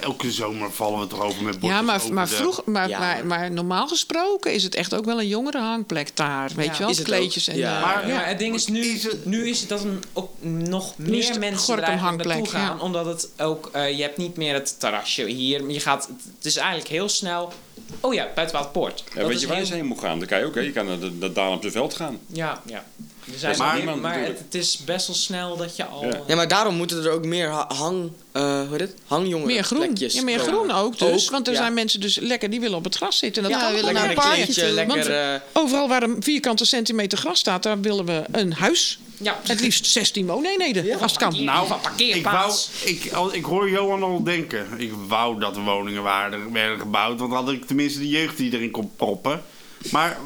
elke 0.00 0.32
zomer 0.32 0.72
vallen 0.72 1.00
we 1.00 1.06
toch 1.06 1.20
over 1.22 1.42
met 1.42 1.60
bordjes 1.60 1.75
Ja, 1.76 1.82
maar, 1.82 2.12
maar, 2.12 2.28
de- 2.28 2.34
vroeg, 2.34 2.62
maar, 2.64 2.88
Ja. 2.88 2.98
maar, 2.98 3.26
maar 3.26 3.50
normaal 3.50 3.88
gesproken 3.88 4.52
is 4.54 4.62
het 4.62 4.74
echt 4.74 4.94
ook 4.94 5.04
wel 5.04 5.20
een 5.20 5.28
jongere 5.28 5.58
hangplek 5.58 6.16
daar. 6.16 6.50
Weet 6.56 6.66
Ja, 6.66 6.72
je 6.72 6.78
wel, 6.78 6.88
is 6.88 6.96
het 6.98 7.06
kleedjes 7.06 7.48
ook. 7.48 7.54
en... 7.54 7.60
Ja. 7.60 7.76
eh, 7.76 7.82
Maar, 7.84 8.08
ja. 8.08 8.14
maar 8.14 8.26
het 8.28 8.38
ding 8.38 8.54
is, 8.54 8.66
nu, 8.66 8.84
Is 8.84 9.02
het- 9.02 9.24
nu 9.24 9.48
is 9.48 9.60
het 9.60 9.68
dat 9.68 9.82
een, 9.82 10.02
ook 10.12 10.30
nog 10.42 10.92
Nu 10.98 11.10
meer 11.10 11.38
mensen 11.38 11.98
hangplek, 11.98 12.26
naartoe 12.26 12.48
gaan. 12.48 12.76
ja. 12.76 12.82
Omdat 12.82 13.06
het 13.06 13.28
ook, 13.38 13.70
eh, 13.72 13.96
je 13.96 14.02
hebt 14.02 14.16
niet 14.16 14.36
meer 14.36 14.54
het 14.54 14.80
terrasje 14.80 15.24
hier. 15.26 15.70
Je 15.70 15.80
gaat, 15.80 16.08
het 16.36 16.44
is 16.46 16.56
eigenlijk 16.56 16.88
heel 16.88 17.08
snel, 17.08 17.52
oh 18.00 18.14
ja, 18.14 18.28
buitenwaterpoort. 18.34 19.04
Ja, 19.14 19.20
Dat 19.20 19.28
weet 19.28 19.40
je 19.40 19.46
waar 19.46 19.60
je 19.60 19.66
heel- 19.66 19.74
heen 19.76 19.86
moet 19.86 20.00
gaan? 20.00 20.18
Dan 20.18 20.28
kan 20.28 20.38
je 20.38 20.44
ook. 20.44 20.54
Hè. 20.54 20.60
Je 20.60 20.72
kan 20.72 20.86
naar 20.86 20.98
de, 20.98 21.18
de 21.18 21.32
Daan 21.32 21.52
op 21.52 21.62
de 21.62 21.70
veld 21.70 21.94
gaan. 21.94 22.18
Ja, 22.26 22.62
ja. 22.66 22.84
Er 23.32 23.38
zijn 23.38 23.56
Maar- 23.58 23.84
maar 23.84 23.98
maar 23.98 24.18
het, 24.24 24.54
is 24.54 24.78
best 24.84 25.06
wel 25.06 25.16
snel 25.16 25.56
dat 25.56 25.76
je 25.76 25.84
al... 25.84 26.04
Ja. 26.04 26.20
Ja, 26.26 26.36
maar 26.36 26.48
daarom 26.48 26.74
moeten 26.74 27.04
er 27.04 27.10
ook 27.10 27.24
meer 27.24 27.48
ha- 27.48 27.66
hang... 27.74 28.10
eh 28.32 28.42
hoe 28.60 28.66
heet 28.70 28.80
het? 28.80 28.94
Hangjongeren 29.06 29.46
Meer 29.54 29.64
groen. 29.64 29.78
plekjes 29.78 30.14
Ja, 30.14 30.22
meer 30.22 30.38
groen 30.38 30.70
ook 30.70 30.98
dus. 30.98 31.24
Ook, 31.24 31.30
want 31.30 31.46
er 31.46 31.52
ja. 31.52 31.58
zijn 31.58 31.74
mensen 31.74 32.00
dus 32.00 32.18
lekker, 32.18 32.50
die 32.50 32.60
willen 32.60 32.76
op 32.78 32.84
het 32.84 32.94
gras 32.94 33.18
zitten. 33.18 33.42
En 33.44 33.50
dat 33.50 33.58
Ja, 33.58 33.64
kan 33.66 33.74
willen 33.76 33.94
naar 33.94 34.06
Lekker 34.06 34.38
een 34.38 34.52
toe. 34.54 34.70
lekker... 34.70 34.96
Want- 34.96 35.06
eh, 35.08 35.34
Overal 35.52 35.88
waar 35.88 36.02
een 36.02 36.16
vierkante 36.22 36.64
centimeter 36.64 37.18
gras 37.18 37.38
staat, 37.38 37.62
daar 37.62 37.80
willen 37.80 38.04
we 38.04 38.22
een 38.32 38.52
huis. 38.52 38.98
Ja. 39.20 39.40
Het 39.42 39.60
liefst 39.60 39.86
16 39.86 40.26
wooneenheden, 40.26 41.00
als 41.00 41.12
het 41.12 41.20
kan. 41.20 41.44
Nou, 41.44 41.66
Van 41.66 41.76
ik, 41.76 41.82
wou, 41.82 41.94
parkeerplaats. 41.96 42.70
ik, 42.84 43.12
al- 43.12 43.34
ik 43.34 43.44
hoor 43.44 43.70
Johan 43.70 44.02
al 44.02 44.22
denken. 44.22 44.66
Ik 44.76 44.92
wou 45.08 45.40
dat 45.40 45.56
er 45.56 45.62
woningen 45.62 46.02
waren, 46.02 46.52
werden 46.52 46.78
gebouwd. 46.78 47.18
Want 47.18 47.30
dan 47.30 47.44
had 47.44 47.52
ik 47.54 47.64
tenminste 47.66 47.98
de 47.98 48.08
jeugd 48.08 48.36
die 48.36 48.52
erin 48.52 48.70
kon 48.70 48.90
proppen. 48.96 49.42
Maar 49.90 50.18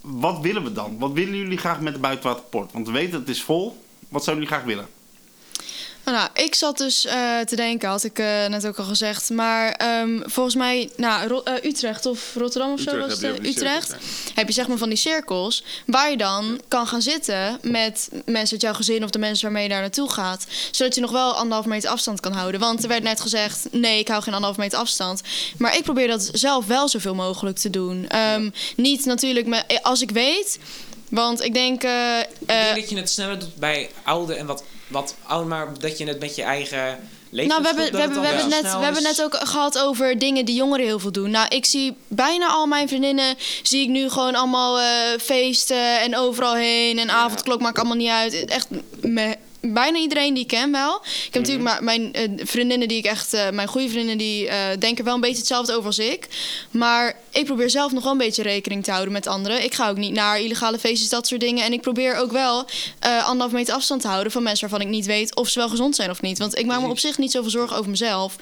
wat 0.00 0.38
willen 0.40 0.64
we 0.64 0.72
dan? 0.72 0.98
Wat 0.98 1.12
willen 1.12 1.36
jullie 1.36 1.58
graag 1.58 1.80
met 1.80 1.94
de 1.94 2.00
buitenwaterpoort? 2.00 2.72
Want 2.72 2.86
we 2.86 2.92
weten 2.92 3.18
het 3.20 3.28
is 3.28 3.42
vol. 3.42 3.82
Wat 4.08 4.24
zouden 4.24 4.44
jullie 4.44 4.58
graag 4.58 4.74
willen? 4.74 4.88
Nou, 6.12 6.28
ik 6.34 6.54
zat 6.54 6.78
dus 6.78 7.04
eh, 7.04 7.38
te 7.40 7.56
denken, 7.56 7.88
had 7.88 8.04
ik 8.04 8.18
eh, 8.18 8.46
net 8.46 8.66
ook 8.66 8.76
al 8.78 8.84
gezegd. 8.84 9.30
Maar 9.30 9.72
ehm, 9.72 10.20
volgens 10.24 10.54
mij, 10.54 10.90
nou, 10.96 11.28
Ro- 11.28 11.42
eh, 11.44 11.64
Utrecht 11.64 12.06
of 12.06 12.34
Rotterdam 12.34 12.72
of 12.72 12.80
zo 12.80 12.98
was 12.98 13.20
het. 13.20 13.46
Utrecht. 13.46 13.86
cirkels, 13.88 14.32
Heb 14.34 14.46
je 14.46 14.52
zeg 14.54 14.68
maar 14.68 14.76
van 14.76 14.88
die 14.88 14.98
cirkels 14.98 15.64
waar 15.86 16.10
je 16.10 16.16
dan 16.16 16.60
kan 16.68 16.86
gaan 16.86 17.02
zitten 17.02 17.58
met 17.62 18.08
mensen 18.24 18.52
uit 18.52 18.60
jouw 18.60 18.72
gezin 18.74 19.04
of 19.04 19.10
de 19.10 19.18
mensen 19.18 19.44
waarmee 19.44 19.62
je 19.62 19.68
daar 19.68 19.80
naartoe 19.80 20.10
gaat. 20.10 20.46
Zodat 20.70 20.94
je 20.94 21.00
nog 21.00 21.10
wel 21.10 21.32
anderhalf 21.34 21.66
meter 21.66 21.90
afstand 21.90 22.20
kan 22.20 22.32
houden. 22.32 22.60
Want 22.60 22.82
er 22.82 22.88
werd 22.88 23.02
net 23.02 23.20
gezegd, 23.20 23.66
nee, 23.70 23.98
ik 23.98 24.08
hou 24.08 24.22
geen 24.22 24.34
anderhalf 24.34 24.58
meter 24.60 24.78
afstand. 24.78 25.20
Maar 25.58 25.76
ik 25.76 25.82
probeer 25.82 26.08
dat 26.08 26.30
zelf 26.32 26.66
wel 26.66 26.88
zoveel 26.88 27.14
mogelijk 27.14 27.56
te 27.58 27.70
doen. 27.70 28.08
Ehm, 28.08 28.50
Niet 28.76 29.04
natuurlijk 29.04 29.46
met, 29.46 29.78
als 29.82 30.00
ik 30.02 30.10
weet. 30.10 30.58
Want 31.08 31.42
ik 31.42 31.54
denk. 31.54 31.82
Ik 31.82 32.46
denk 32.46 32.74
dat 32.76 32.90
je 32.90 32.96
het 32.96 33.10
sneller 33.10 33.38
doet 33.38 33.56
bij 33.56 33.90
oude 34.02 34.34
en 34.34 34.46
wat, 34.46 34.62
wat 34.86 35.14
ouder, 35.22 35.48
maar 35.48 35.78
dat 35.78 35.98
je 35.98 36.06
het 36.06 36.20
met 36.20 36.36
je 36.36 36.42
eigen 36.42 37.08
leeftijdsgroep... 37.30 37.48
Nou, 37.48 37.62
we 37.62 37.66
hebben, 37.66 37.92
we 37.92 37.98
hebben, 38.00 38.20
we 38.20 38.26
hebben, 38.26 38.48
net, 38.48 38.78
we 38.78 38.84
hebben 38.84 39.02
net 39.02 39.22
ook 39.22 39.34
gehad 39.34 39.78
over 39.78 40.18
dingen 40.18 40.44
die 40.44 40.54
jongeren 40.54 40.86
heel 40.86 40.98
veel 40.98 41.12
doen. 41.12 41.30
Nou, 41.30 41.48
ik 41.48 41.64
zie 41.64 41.96
bijna 42.08 42.46
al 42.46 42.66
mijn 42.66 42.88
vriendinnen, 42.88 43.36
zie 43.62 43.82
ik 43.82 43.88
nu 43.88 44.08
gewoon 44.08 44.34
allemaal 44.34 44.80
eh, 44.80 44.86
feesten 45.20 46.00
en 46.00 46.16
overal 46.16 46.54
heen. 46.54 46.98
En 46.98 47.10
avondklok 47.10 47.60
maakt 47.60 47.78
allemaal 47.78 47.96
niet 47.96 48.10
uit. 48.10 48.44
Echt, 48.44 48.68
me, 49.00 49.36
bijna 49.60 49.98
iedereen 49.98 50.34
die 50.34 50.42
ik 50.42 50.48
ken 50.48 50.72
wel. 50.72 51.00
Ik 51.04 51.34
heb 51.34 51.42
natuurlijk 51.42 51.64
maar 51.64 51.84
mijn 51.84 52.12
eh, 52.12 52.30
vriendinnen 52.36 52.88
die 52.88 52.98
ik 52.98 53.04
echt, 53.04 53.32
eh, 53.32 53.50
mijn 53.50 53.68
goede 53.68 53.88
vriendinnen, 53.88 54.18
die 54.18 54.48
eh, 54.48 54.78
denken 54.78 55.04
wel 55.04 55.14
een 55.14 55.20
beetje 55.20 55.36
hetzelfde 55.36 55.72
over 55.72 55.86
als 55.86 55.98
ik. 55.98 56.28
Maar 56.70 57.16
ik 57.30 57.44
probeer 57.44 57.70
zelf 57.70 57.92
nog 57.92 58.02
wel 58.02 58.12
een 58.12 58.18
beetje 58.18 58.42
rekening 58.42 58.84
te 58.84 58.90
houden 58.90 59.12
met 59.12 59.26
anderen. 59.26 59.64
Ik 59.64 59.74
ga 59.74 59.88
ook 59.88 59.96
niet 59.96 60.12
naar 60.12 60.40
illegale 60.40 60.78
feestjes, 60.78 61.08
dat 61.08 61.26
soort 61.26 61.40
dingen. 61.40 61.64
En 61.64 61.72
ik 61.72 61.80
probeer 61.80 62.16
ook 62.16 62.32
wel 62.32 62.66
anderhalf 63.00 63.52
meter 63.52 63.74
afstand 63.74 64.00
te 64.00 64.08
houden 64.08 64.32
van 64.32 64.42
mensen 64.42 64.68
waarvan 64.68 64.86
ik 64.86 64.94
niet 64.94 65.06
weet 65.06 65.36
of 65.36 65.48
ze 65.48 65.58
wel 65.58 65.68
gezond 65.68 65.96
zijn 65.96 66.10
of 66.10 66.22
niet. 66.22 66.38
Want 66.38 66.58
ik 66.58 66.66
maak 66.66 66.80
me 66.80 66.88
op 66.88 66.98
zich 66.98 67.18
niet 67.18 67.30
zoveel 67.30 67.50
zorgen 67.50 67.76
over 67.76 67.90
mezelf. 67.90 68.36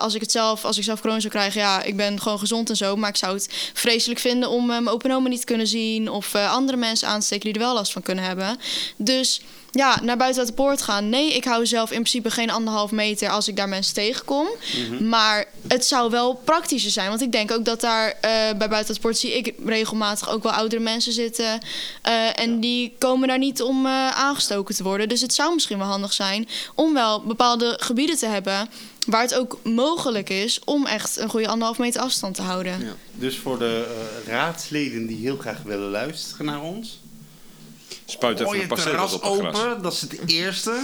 Als 0.00 0.14
ik 0.14 0.20
het 0.20 0.30
zelf, 0.30 0.64
als 0.64 0.78
ik 0.78 0.84
zelf 0.84 1.00
corona 1.00 1.20
zou 1.20 1.32
krijgen, 1.32 1.60
ja, 1.60 1.82
ik 1.82 1.96
ben 1.96 2.20
gewoon 2.20 2.38
gezond 2.38 2.70
en 2.70 2.76
zo. 2.76 2.96
Maar 2.96 3.08
ik 3.08 3.16
zou 3.16 3.34
het 3.34 3.70
vreselijk 3.72 4.20
vinden 4.20 4.48
om 4.48 4.66
mijn 4.66 4.88
open 4.88 5.10
oma 5.10 5.28
niet 5.28 5.40
te 5.40 5.46
kunnen 5.46 5.66
zien. 5.66 6.10
Of 6.10 6.34
andere 6.34 6.78
mensen 6.78 7.08
aan 7.08 7.20
te 7.20 7.26
steken 7.26 7.44
die 7.44 7.54
er 7.54 7.66
wel 7.66 7.74
last 7.74 7.92
van 7.92 8.02
kunnen 8.02 8.24
hebben. 8.24 8.58
Dus 8.96 9.40
ja, 9.70 10.00
naar 10.02 10.16
buiten 10.16 10.40
uit 10.40 10.48
de 10.48 10.54
poort 10.54 10.82
gaan. 10.82 11.08
Nee, 11.08 11.34
ik 11.34 11.44
hou 11.44 11.66
zelf 11.66 11.90
in 11.90 11.96
principe 11.96 12.30
geen 12.30 12.50
anderhalf 12.50 12.90
meter 12.90 13.28
als 13.28 13.48
ik 13.48 13.56
daar 13.56 13.68
mensen 13.68 13.94
tegenkom. 13.94 14.46
Maar 15.00 15.44
het 15.68 15.84
zou 15.84 16.10
wel 16.10 16.34
praktischer 16.34 16.90
zijn. 16.90 17.08
Want 17.08 17.20
ik 17.20 17.32
denk 17.32 17.50
ook 17.50 17.64
dat 17.64 17.80
daar 17.80 18.08
eh, 18.08 18.30
bij 18.30 18.56
buiten 18.56 18.76
uit 18.76 18.94
de 18.94 19.00
poort 19.00 19.18
zie 19.18 19.36
ik 19.36 19.54
regelmatig 19.64 20.30
ook 20.30 20.42
wel 20.42 20.52
oudere 20.52 20.82
mensen 20.82 21.12
zitten. 21.12 21.60
Eh, 22.02 22.40
en 22.40 22.60
die 22.60 22.94
komen 22.98 23.28
daar 23.28 23.38
niet 23.38 23.62
om 23.62 23.86
eh, 23.86 24.08
aangestoken 24.08 24.74
te 24.74 24.82
worden. 24.82 25.08
Dus 25.08 25.20
het 25.20 25.34
zou 25.34 25.54
misschien 25.54 25.78
wel 25.78 25.86
handig 25.86 26.12
zijn 26.12 26.48
om 26.74 26.94
wel 26.94 27.22
bepaalde 27.22 27.76
gebieden 27.80 28.16
te 28.16 28.26
hebben. 28.26 28.68
Waar 29.06 29.22
het 29.22 29.34
ook 29.34 29.58
mogelijk 29.64 30.30
is 30.30 30.60
om 30.64 30.86
echt 30.86 31.16
een 31.16 31.28
goede 31.28 31.48
anderhalf 31.48 31.78
meter 31.78 32.00
afstand 32.00 32.34
te 32.34 32.42
houden. 32.42 32.80
Ja. 32.80 32.94
Dus 33.14 33.38
voor 33.38 33.58
de 33.58 34.06
raadsleden 34.26 35.06
die 35.06 35.16
heel 35.16 35.36
graag 35.36 35.62
willen 35.62 35.90
luisteren 35.90 36.46
naar 36.46 36.62
ons. 36.62 37.00
Spuit 38.10 38.40
even 38.40 38.52
een 38.54 38.58
het 38.60 38.68
paar 38.68 38.78
op 38.78 39.10
het 39.10 39.20
gras. 39.20 39.22
open, 39.22 39.82
dat 39.82 39.92
is 39.92 40.00
het 40.00 40.18
eerste. 40.26 40.72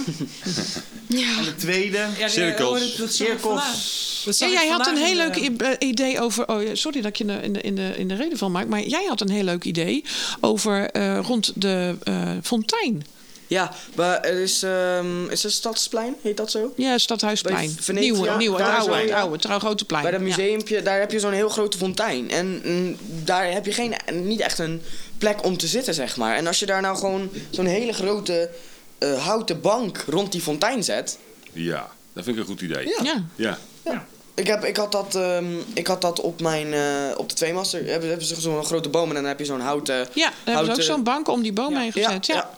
Ja. 1.07 1.37
En 1.37 1.43
de 1.43 1.55
tweede, 1.55 1.97
Ja, 1.97 2.07
die- 2.17 2.29
Cirkels. 2.29 2.95
dat- 2.95 3.13
cirkels. 3.13 4.21
Dat 4.25 4.37
Ja, 4.39 4.47
jij 4.49 4.67
had 4.67 4.87
een 4.87 4.97
heel 4.97 5.15
leuk 5.15 5.57
de- 5.59 5.65
eh, 5.65 5.87
idee 5.89 6.21
over. 6.21 6.47
Oh, 6.47 6.59
sorry 6.73 7.01
dat 7.01 7.09
ik 7.09 7.15
je 7.17 7.23
in 7.23 7.53
de, 7.53 7.61
in, 7.61 7.75
de, 7.75 7.93
in, 7.97 8.07
de, 8.07 8.15
reden 8.15 8.37
van 8.37 8.51
maak. 8.51 8.67
Maar 8.67 8.81
jij 8.83 9.05
had 9.07 9.21
een 9.21 9.29
heel 9.29 9.43
leuk 9.43 9.63
idee 9.63 10.03
over 10.41 10.89
eh, 10.89 11.19
rond 11.23 11.51
de 11.55 11.95
eh, 12.03 12.29
fontein. 12.43 13.05
Ja, 13.47 13.73
maar 13.95 14.21
er 14.21 14.39
is, 14.41 14.63
ehm 14.63 15.29
is 15.29 15.43
het 15.43 15.51
Stadsplein, 15.51 16.15
heet 16.21 16.37
dat 16.37 16.51
zo? 16.51 16.73
Ja, 16.75 16.97
Stadhuisplein. 16.97 17.77
Venetia, 17.79 18.11
nieuwe, 18.11 18.37
nieuwe, 18.37 18.61
het 18.63 18.77
oude, 18.79 18.95
het 18.95 19.11
oude, 19.11 19.49
het 19.49 19.63
oude 19.63 19.85
plein. 19.85 20.01
Bij 20.03 20.11
dat 20.11 20.19
Ja. 20.21 20.25
museumpje, 20.27 20.81
daar 20.81 20.99
heb 20.99 21.11
je 21.11 21.19
zo'n 21.19 21.31
heel 21.31 21.49
grote 21.49 21.77
fontein. 21.77 22.29
En 22.31 22.61
mm, 22.65 22.97
daar 23.23 23.51
heb 23.51 23.65
je 23.65 23.71
geen, 23.71 23.93
niet 24.13 24.39
echt 24.39 24.59
een 24.59 24.81
plek 25.25 25.43
om 25.45 25.57
te 25.57 25.67
zitten, 25.67 25.93
zeg 25.93 26.17
maar. 26.17 26.35
En 26.35 26.47
als 26.47 26.59
je 26.59 26.65
daar 26.65 26.81
nou 26.81 26.97
gewoon 26.97 27.29
zo'n 27.49 27.65
hele 27.65 27.93
grote 27.93 28.49
eh, 28.97 29.25
houten 29.25 29.61
bank 29.61 30.03
rond 30.07 30.31
die 30.31 30.41
fontein 30.41 30.83
zet... 30.83 31.17
Ja, 31.53 31.87
dat 32.13 32.23
vind 32.23 32.35
ik 32.35 32.41
een 32.41 32.49
goed 32.49 32.61
idee. 32.61 32.87
Ja. 33.03 33.23
Ja. 33.35 33.57
Ja. 33.83 34.05
Ik, 34.33 34.47
heb, 34.47 34.63
ik, 34.63 34.77
had 34.77 34.91
dat, 34.91 35.15
ehm, 35.15 35.45
ik 35.73 35.87
had 35.87 36.01
dat 36.01 36.21
op 36.21 36.41
mijn 36.41 36.73
eh, 36.73 36.81
op 37.17 37.29
de 37.29 37.35
tweemaster. 37.35 37.85
Hebben, 37.87 38.09
hebben 38.09 38.27
ze 38.27 38.41
zo'n 38.41 38.65
grote 38.65 38.89
boom 38.89 39.09
en 39.09 39.15
dan 39.15 39.25
heb 39.25 39.39
je 39.39 39.45
zo'n 39.45 39.59
houten. 39.59 39.95
Ja, 39.95 40.05
daar 40.13 40.23
hebben 40.23 40.53
ze 40.53 40.59
ook 40.59 40.65
Houten- 40.65 40.83
zo'n 40.83 41.03
bank 41.03 41.27
om 41.27 41.41
die 41.41 41.53
boom 41.53 41.73
Ja. 41.73 41.79
heen 41.79 41.91
gezet. 41.91 42.25
Ja, 42.25 42.49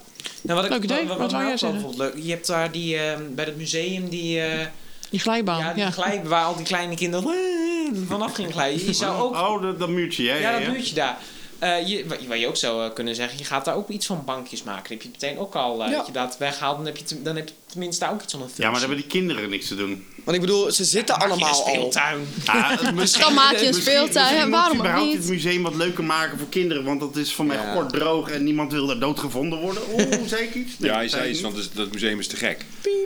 Nou, 0.41 0.55
wat 0.55 0.65
ik, 0.65 0.71
Leuk 0.71 0.83
idee. 0.83 1.07
Wat, 1.07 1.17
Wat 1.17 1.31
jij 1.31 1.39
ook 1.41 1.47
wel 1.47 1.57
zeggen? 1.57 1.81
vond 1.81 1.97
leuk. 1.97 2.13
Je 2.21 2.29
hebt 2.31 2.47
daar 2.47 2.71
die, 2.71 2.97
eh, 2.97 3.17
bij 3.31 3.45
het 3.45 3.57
museum 3.57 4.09
die, 4.09 4.41
eh, 4.41 4.65
die 5.09 5.19
glijbaan. 5.19 5.59
ja, 5.59 5.73
die 5.73 5.83
ja. 5.83 5.91
glij- 5.91 6.21
waar 6.25 6.45
al 6.45 6.55
die 6.55 6.65
kleine 6.65 6.95
kinderen 6.95 7.33
vanaf 8.07 8.33
gingen 8.33 8.51
glijden. 8.51 8.85
Je 8.85 8.93
zou 8.93 9.21
ook, 9.21 9.33
Oh, 9.35 9.61
dat, 9.61 9.79
dat 9.79 9.89
muurtje, 9.89 10.29
hè? 10.29 10.37
ja, 10.37 10.51
dat 10.51 10.61
ja. 10.61 10.71
buurtje 10.71 10.95
daar. 10.95 11.17
Eh, 11.59 11.87
je, 11.87 12.07
wa- 12.07 12.15
wat 12.27 12.39
je 12.39 12.47
ook 12.47 12.57
zou 12.57 12.83
eh, 12.85 12.93
kunnen 12.93 13.15
zeggen, 13.15 13.37
je 13.37 13.43
gaat 13.43 13.65
daar 13.65 13.75
ook 13.75 13.89
iets 13.89 14.05
van 14.05 14.23
bankjes 14.25 14.63
maken. 14.63 14.83
Dan 14.83 14.91
heb 14.91 15.01
je 15.01 15.09
meteen 15.11 15.39
ook 15.39 15.55
al, 15.55 15.83
Ja. 15.83 15.89
dat 15.89 16.05
je 16.05 16.11
dat 16.11 16.37
weghaalt, 16.37 16.77
dan 16.77 16.85
heb 16.85 16.97
je, 16.97 17.03
te- 17.03 17.21
dan 17.21 17.35
heb 17.35 17.47
je 17.47 17.53
tenminste 17.65 18.05
daar 18.05 18.13
ook 18.13 18.21
iets 18.21 18.31
van 18.33 18.41
een 18.41 18.47
Ja, 18.55 18.69
maar 18.69 18.71
dan 18.71 18.79
functie. 18.79 18.95
hebben 18.95 19.09
die 19.11 19.19
kinderen 19.21 19.49
niks 19.49 19.67
te 19.67 19.75
doen. 19.75 20.05
Want 20.23 20.35
ik 20.37 20.41
bedoel, 20.45 20.71
ze 20.71 20.83
zitten 20.85 21.19
allemaal 21.19 21.37
een 21.47 21.53
al. 21.53 21.65
speeltuin. 21.67 22.27
Ah, 22.45 22.91
misschien- 22.93 23.23
Dan 23.25 23.33
maak 23.33 23.57
je 23.57 23.67
een 23.67 23.73
speeltuin. 23.73 24.07
misschien 24.13 24.37
Ja, 24.37 24.43
moet 24.45 24.51
waarom 24.51 24.71
je 24.71 24.77
ook 24.77 24.85
überhaupt 24.85 25.07
niet? 25.09 25.17
het 25.17 25.29
museum 25.29 25.63
wat 25.63 25.75
leuker 25.75 26.03
maken 26.03 26.37
voor 26.37 26.49
kinderen. 26.49 26.83
Want 26.83 26.99
dat 26.99 27.15
is 27.15 27.33
van 27.33 27.45
mij 27.45 27.57
Ja. 27.57 27.73
kort 27.73 27.89
droog 27.89 28.29
en 28.29 28.43
niemand 28.43 28.71
wil 28.71 28.87
daar 28.87 28.99
doodgevonden 28.99 29.59
worden. 29.59 29.83
Oeh, 29.91 30.13
zei 30.25 30.43
ik 30.43 30.55
iets? 30.55 30.79
Nee, 30.79 30.89
Ja, 30.89 30.95
hij 30.95 31.07
zei 31.07 31.29
iets, 31.29 31.41
want 31.41 31.57
het- 31.57 31.69
dat 31.73 31.91
museum 31.91 32.19
is 32.19 32.27
te 32.27 32.35
gek. 32.35 32.65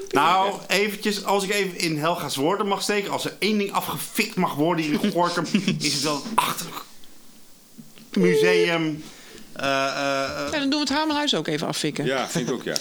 Nou, 0.10 0.54
eventjes, 0.68 1.24
als 1.26 1.44
ik 1.44 1.52
even 1.52 1.78
in 1.78 1.98
Helga's 1.98 2.36
woorden 2.36 2.68
mag 2.68 2.82
steken. 2.82 3.12
Als 3.12 3.26
er 3.26 3.34
één 3.40 3.58
ding 3.58 3.72
afgefikt 3.72 4.36
mag 4.36 4.54
worden 4.56 4.86
in 4.86 5.12
Gorkum, 5.14 5.46
is 5.80 5.94
het 5.94 6.04
wel 6.04 6.22
achterlijk 6.36 6.78
museum. 8.18 9.04
eh, 9.54 9.66
eh, 9.66 10.24
eh, 10.46 10.52
Ja, 10.52 10.60
dan 10.60 10.70
doen 10.70 10.70
we 10.70 10.78
het 10.80 10.90
Hamerhuis 10.90 11.36
ook 11.36 11.48
even 11.48 11.68
afvikken. 11.68 12.06
Ja, 12.06 12.28
vind 12.30 12.48
ik 12.50 12.54
ook, 12.54 12.64
ja. 12.64 12.76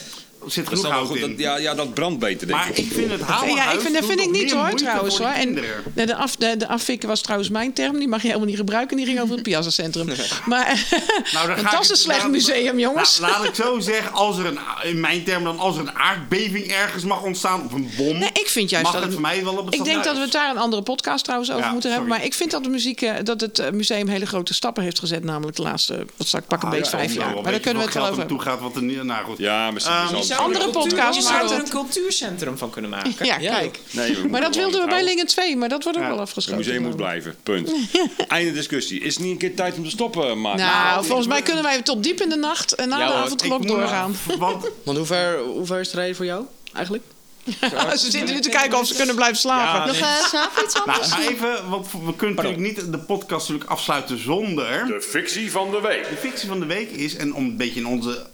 Zit 0.47 0.63
Dat 0.65 0.73
is 0.73 0.79
genoeg 0.79 0.81
dan 0.81 0.91
wel 0.91 0.91
hout 0.91 1.07
goed. 1.07 1.17
in. 1.17 1.29
Dat, 1.29 1.39
ja, 1.39 1.57
ja, 1.57 1.73
dat 1.73 1.93
brandt 1.93 2.19
beter, 2.19 2.47
denk 2.47 2.59
Maar 2.59 2.69
ik. 2.69 2.77
ik 2.77 2.91
vind 2.91 3.11
het 3.11 3.21
houden 3.21 3.55
ja, 3.55 3.71
ik 3.71 3.79
vind, 3.79 3.93
dat 3.93 4.05
vind 4.05 4.19
ik 4.19 4.31
niet 4.31 4.51
hoor, 4.51 4.73
trouwens. 4.73 5.17
Hoor. 5.17 5.27
En 5.27 5.53
de, 5.55 6.05
de, 6.05 6.15
af, 6.15 6.35
de, 6.35 6.57
de 6.57 6.67
afvikken 6.67 7.07
was 7.09 7.21
trouwens 7.21 7.49
mijn 7.49 7.73
term. 7.73 7.99
Die 7.99 8.07
mag 8.07 8.21
je 8.21 8.27
helemaal 8.27 8.47
niet 8.47 8.57
gebruiken. 8.57 8.97
Die 8.97 9.05
ging 9.05 9.19
over 9.19 9.33
het 9.33 9.43
Piazza-centrum. 9.43 10.07
Maar 10.45 10.85
Nou, 11.33 11.47
dan 11.55 11.63
dat 11.71 11.81
is 11.81 11.89
een 11.89 11.95
slecht 11.95 12.21
laat- 12.21 12.31
museum, 12.31 12.79
jongens. 12.79 13.19
Nou, 13.19 13.31
laat 13.31 13.43
ik 13.45 13.55
zo 13.55 13.79
zeggen, 13.91 14.13
als 14.13 14.37
er 14.37 14.45
een, 14.45 14.59
in 14.83 14.99
mijn 14.99 15.23
term 15.23 15.43
dan, 15.43 15.59
als 15.59 15.75
er 15.75 15.81
een 15.81 15.91
aardbeving 15.97 16.67
ergens 16.67 17.03
mag 17.03 17.21
ontstaan, 17.21 17.65
of 17.65 17.73
een 17.73 17.89
bom, 17.97 18.17
Nee, 18.17 18.29
ik 18.33 18.47
vind 18.47 18.69
juist 18.69 18.85
mag 18.85 18.93
dat 18.95 19.03
het 19.03 19.11
voor 19.13 19.21
mij 19.21 19.43
wel 19.43 19.57
op 19.57 19.65
het 19.65 19.75
Ik 19.75 19.83
denk 19.83 20.03
dat 20.03 20.15
we 20.15 20.21
het 20.21 20.31
daar 20.31 20.49
een 20.51 20.57
andere 20.57 20.81
podcast 20.81 21.23
trouwens 21.23 21.51
over 21.51 21.63
Ja, 21.63 21.71
moeten 21.71 21.91
hebben. 21.91 22.09
Maar 22.09 22.23
ik 22.25 22.33
vind 22.33 22.51
dat, 22.51 22.63
de 22.63 22.69
muziek, 22.69 23.01
eh, 23.01 23.13
dat 23.23 23.41
het 23.41 23.59
eh, 23.59 23.71
museum 23.71 24.07
hele 24.07 24.25
grote 24.25 24.53
stappen 24.53 24.83
heeft 24.83 24.99
gezet. 24.99 25.23
Namelijk 25.23 25.57
de 25.57 25.63
laatste, 25.63 26.05
wat 26.17 26.27
zal 26.27 26.39
ik 26.39 26.45
pakken, 26.47 26.67
Ah, 26.67 26.73
een 26.73 26.79
beetje 26.79 26.97
ja, 26.97 27.03
vijf 27.03 27.15
jaar. 27.17 27.33
Maar 27.41 27.51
daar 27.51 27.59
kunnen 27.61 27.79
we 27.79 27.85
het 27.85 27.93
wel 27.93 28.03
over 28.07 28.17
hebben. 28.17 28.37
toe 28.37 28.45
gaat 28.45 28.59
wat 28.59 28.75
er 28.75 28.83
niet... 28.83 29.03
Nou 29.03 29.25
goed. 29.25 29.37
Ja, 29.37 29.71
misschien 29.71 29.93
Is 30.31 30.37
je 30.37 30.43
het 30.43 30.51
zou 30.53 30.61
wel- 30.61 30.61
andere 30.61 30.65
Een 30.65 30.71
cultuur- 30.71 31.05
podcast 31.05 31.51
er 31.51 31.59
een 31.59 31.69
cultuurcentrum 31.69 32.57
van 32.57 32.69
kunnen 32.69 32.89
maken. 32.91 33.25
Ja, 33.25 33.37
kijk. 33.37 33.79
Nee, 33.91 34.17
Maar 34.29 34.41
dat 34.41 34.55
wilden 34.55 34.81
we 34.81 34.87
bij. 34.87 35.03
Lingen 35.03 35.25
2, 35.25 35.57
maar 35.57 35.69
dat 35.69 35.83
wordt 35.83 35.97
ook 35.97 36.03
Ja. 36.03 36.09
wel 36.09 36.19
Het 36.19 36.27
afgeschoten. 36.27 36.59
museum 36.59 36.81
moet 36.81 36.95
blijven. 36.95 37.35
Punt. 37.43 37.71
Einde 38.27 38.51
discussie. 38.53 38.99
Is 39.01 39.13
het 39.13 39.23
niet 39.23 39.31
een 39.31 39.37
keer 39.37 39.55
tijd 39.55 39.77
om 39.77 39.83
te 39.83 39.89
stoppen, 39.89 40.41
Maarten? 40.41 40.65
Nou, 40.65 41.05
volgens 41.05 41.27
mij 41.27 41.41
kunnen 41.41 41.63
wij 41.63 41.81
tot 41.81 42.03
diep 42.03 42.21
in 42.21 42.29
de 42.29 42.35
nacht 42.35 42.75
en 42.75 42.89
na 42.89 42.99
Ja, 42.99 43.07
de 43.07 43.13
avondklok 43.13 43.67
doorgaan. 43.67 44.15
Want 44.37 44.65
Want 44.83 44.97
hoe 44.97 45.05
ver, 45.05 45.39
hoe 45.39 45.65
ver 45.65 45.79
is 45.79 45.87
het 45.87 45.95
rijden 45.95 46.15
voor 46.15 46.25
jou 46.25 46.45
eigenlijk? 46.73 47.03
ze 47.97 48.09
zitten 48.11 48.33
nu 48.33 48.39
te 48.39 48.49
kijken 48.49 48.79
of 48.79 48.87
ze 48.87 48.95
kunnen 48.95 49.15
blijven 49.15 49.37
slapen. 49.37 49.87
Nog 49.87 49.95
uh, 50.01 50.25
slapen 50.25 50.63
iets 50.63 50.75
anders? 50.75 51.09
Nou, 51.09 51.21
maar 51.23 51.31
even, 51.31 51.69
want 51.69 51.87
we 52.05 52.15
kunnen 52.15 52.35
natuurlijk 52.35 52.63
niet 52.63 52.91
de 52.91 52.97
podcast 52.99 53.47
natuurlijk 53.47 53.69
afsluiten 53.69 54.17
zonder... 54.23 54.85
De 54.87 55.01
fictie 55.01 55.51
van 55.51 55.71
de 55.71 55.81
week. 55.81 56.09
De 56.09 56.15
fictie 56.17 56.47
van 56.47 56.59
de 56.59 56.65
week 56.65 56.91
is, 56.91 57.15
en 57.15 57.33
om 57.33 57.43
een 57.45 57.57
beetje 57.57 57.79
in 57.79 57.85
onze 57.87 58.25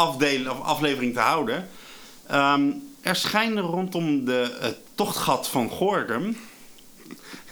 afdeling, 0.00 0.48
of 0.48 0.60
aflevering 0.60 1.14
te 1.14 1.20
houden... 1.20 1.68
ehm, 2.26 2.62
er 3.02 3.16
schijnen 3.16 3.62
rondom 3.62 4.24
de, 4.24 4.56
het 4.60 4.76
tochtgat 4.94 5.48
van 5.48 5.68
Gorkum... 5.70 6.36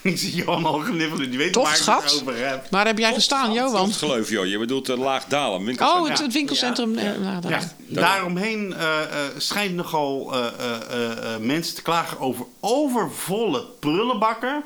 Ik 0.03 0.19
zie 0.19 0.35
Johan 0.35 0.65
al 0.65 0.79
gniffelen, 0.79 1.31
die 1.31 1.39
weet 1.39 1.55
waar 1.55 1.77
ik 1.77 1.85
het 1.85 2.21
over 2.21 2.47
heb. 2.47 2.67
Waar 2.71 2.87
heb 2.87 2.99
jij 2.99 3.15
gestaan, 3.15 3.53
Johan? 3.53 3.93
Geloof 3.93 4.31
joh, 4.31 4.47
je 4.47 4.59
bedoelt 4.59 4.89
uh, 4.89 4.97
Laagdalen, 4.99 5.65
winkelcentrum. 5.65 6.05
Oh, 6.05 6.11
het, 6.11 6.19
het 6.19 6.33
winkelcentrum. 6.33 6.97
eh, 6.99 7.19
nou. 7.19 7.49
Ja, 7.49 7.61
daaromheen 7.87 8.75
eh 8.75 9.01
eh 9.03 9.09
schijnt 9.37 9.75
nogal 9.75 10.33
eh, 10.35 10.47
eh, 10.59 10.77
eh, 10.91 11.35
eh, 11.35 11.41
mensen 11.41 11.75
te 11.75 11.83
klagen 11.83 12.19
over 12.21 12.47
overvolle 12.61 13.65
prullenbakken 13.81 14.65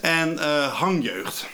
en 0.00 0.38
eh, 0.38 0.72
hangjeugd. 0.72 1.46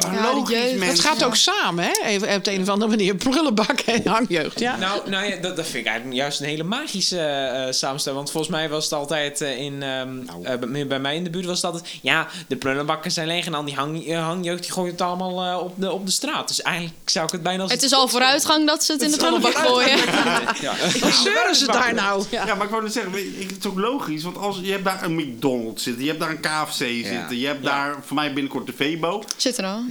Ja. 0.00 0.12
Ja, 0.12 0.34
de 0.44 0.52
jeugd. 0.52 0.78
mensen- 0.78 0.88
Het 0.88 1.00
gaat 1.00 1.24
ook 1.24 1.36
samen, 1.36 1.84
hè? 1.84 2.06
Even 2.06 2.34
op 2.34 2.44
de 2.44 2.52
een 2.52 2.60
of 2.62 2.68
andere 2.68 2.90
manier. 2.90 3.14
Prullenbak 3.14 3.80
en 3.80 4.02
hangjeugd, 4.08 4.58
ja. 4.60 4.76
Nou, 4.76 5.10
nou 5.10 5.26
ja, 5.26 5.36
dat, 5.36 5.56
dat 5.56 5.64
vind 5.66 5.76
ik 5.78 5.86
eigenlijk 5.86 6.16
juist 6.20 6.40
een 6.40 6.46
hele 6.46 6.62
magische 6.62 7.18
eh 7.18 7.72
samenstelling. 7.72 8.20
Want 8.20 8.30
volgens 8.30 8.52
mij 8.52 8.68
was 8.68 8.84
het 8.84 8.92
altijd 8.92 9.40
eh, 9.40 9.58
in, 9.58 9.82
ehm, 9.82 10.08
eh, 10.42 10.58
bij, 10.58 10.86
bij 10.86 10.98
mij 11.00 11.16
in 11.16 11.24
de 11.24 11.30
buurt 11.30 11.44
was 11.46 11.56
het 11.62 11.64
altijd... 11.72 11.90
Ja, 12.02 12.26
de 12.46 12.56
prullenbakken 12.56 13.10
zijn 13.12 13.26
leeg 13.26 13.46
en 13.46 13.54
al 13.54 13.64
die 13.64 13.74
hang, 13.74 14.06
eh, 14.06 14.24
hangjeugd 14.26 14.62
die 14.62 14.72
gooit 14.72 14.92
het 14.92 15.00
allemaal 15.00 15.42
eh, 15.44 15.64
op, 15.64 15.72
de, 15.76 15.92
op 15.92 16.06
de 16.06 16.12
straat. 16.12 16.48
Dus 16.48 16.62
eigenlijk 16.62 16.96
zou 17.10 17.26
ik 17.26 17.32
het 17.32 17.42
bijna 17.42 17.62
als... 17.62 17.72
Het 17.72 17.82
is 17.82 17.92
al 17.92 18.08
vooruitgang 18.08 18.66
dat 18.66 18.84
ze 18.84 18.92
het 18.92 19.02
in 19.02 19.10
de 19.10 19.16
prullenbak 19.16 19.54
gooien. 19.54 19.98
Wat 21.00 21.14
zeuren 21.14 21.54
ze 21.56 21.66
daar 21.66 21.94
nou? 21.94 22.24
Ja. 22.30 22.46
Ja, 22.46 22.54
maar 22.54 22.64
ik 22.64 22.70
wou 22.70 22.82
net 22.82 22.92
zeggen, 22.92 23.12
het 23.12 23.56
is 23.58 23.66
ook 23.66 23.78
logisch. 23.78 24.22
Want 24.22 24.38
als, 24.38 24.58
je 24.62 24.70
hebt 24.70 24.84
daar 24.84 25.02
een 25.04 25.14
McDonald's 25.14 25.82
zitten, 25.82 26.02
je 26.02 26.08
hebt 26.08 26.20
daar 26.20 26.30
een 26.30 26.40
KFC 26.40 26.76
zitten, 27.06 27.38
je 27.38 27.46
hebt 27.46 27.64
daar 27.64 27.96
voor 28.06 28.14
mij 28.16 28.32
binnenkort 28.32 28.66
de 28.66 28.72
Febo. 28.72 29.24
Zit 29.36 29.58
er 29.58 29.64
al. 29.64 29.81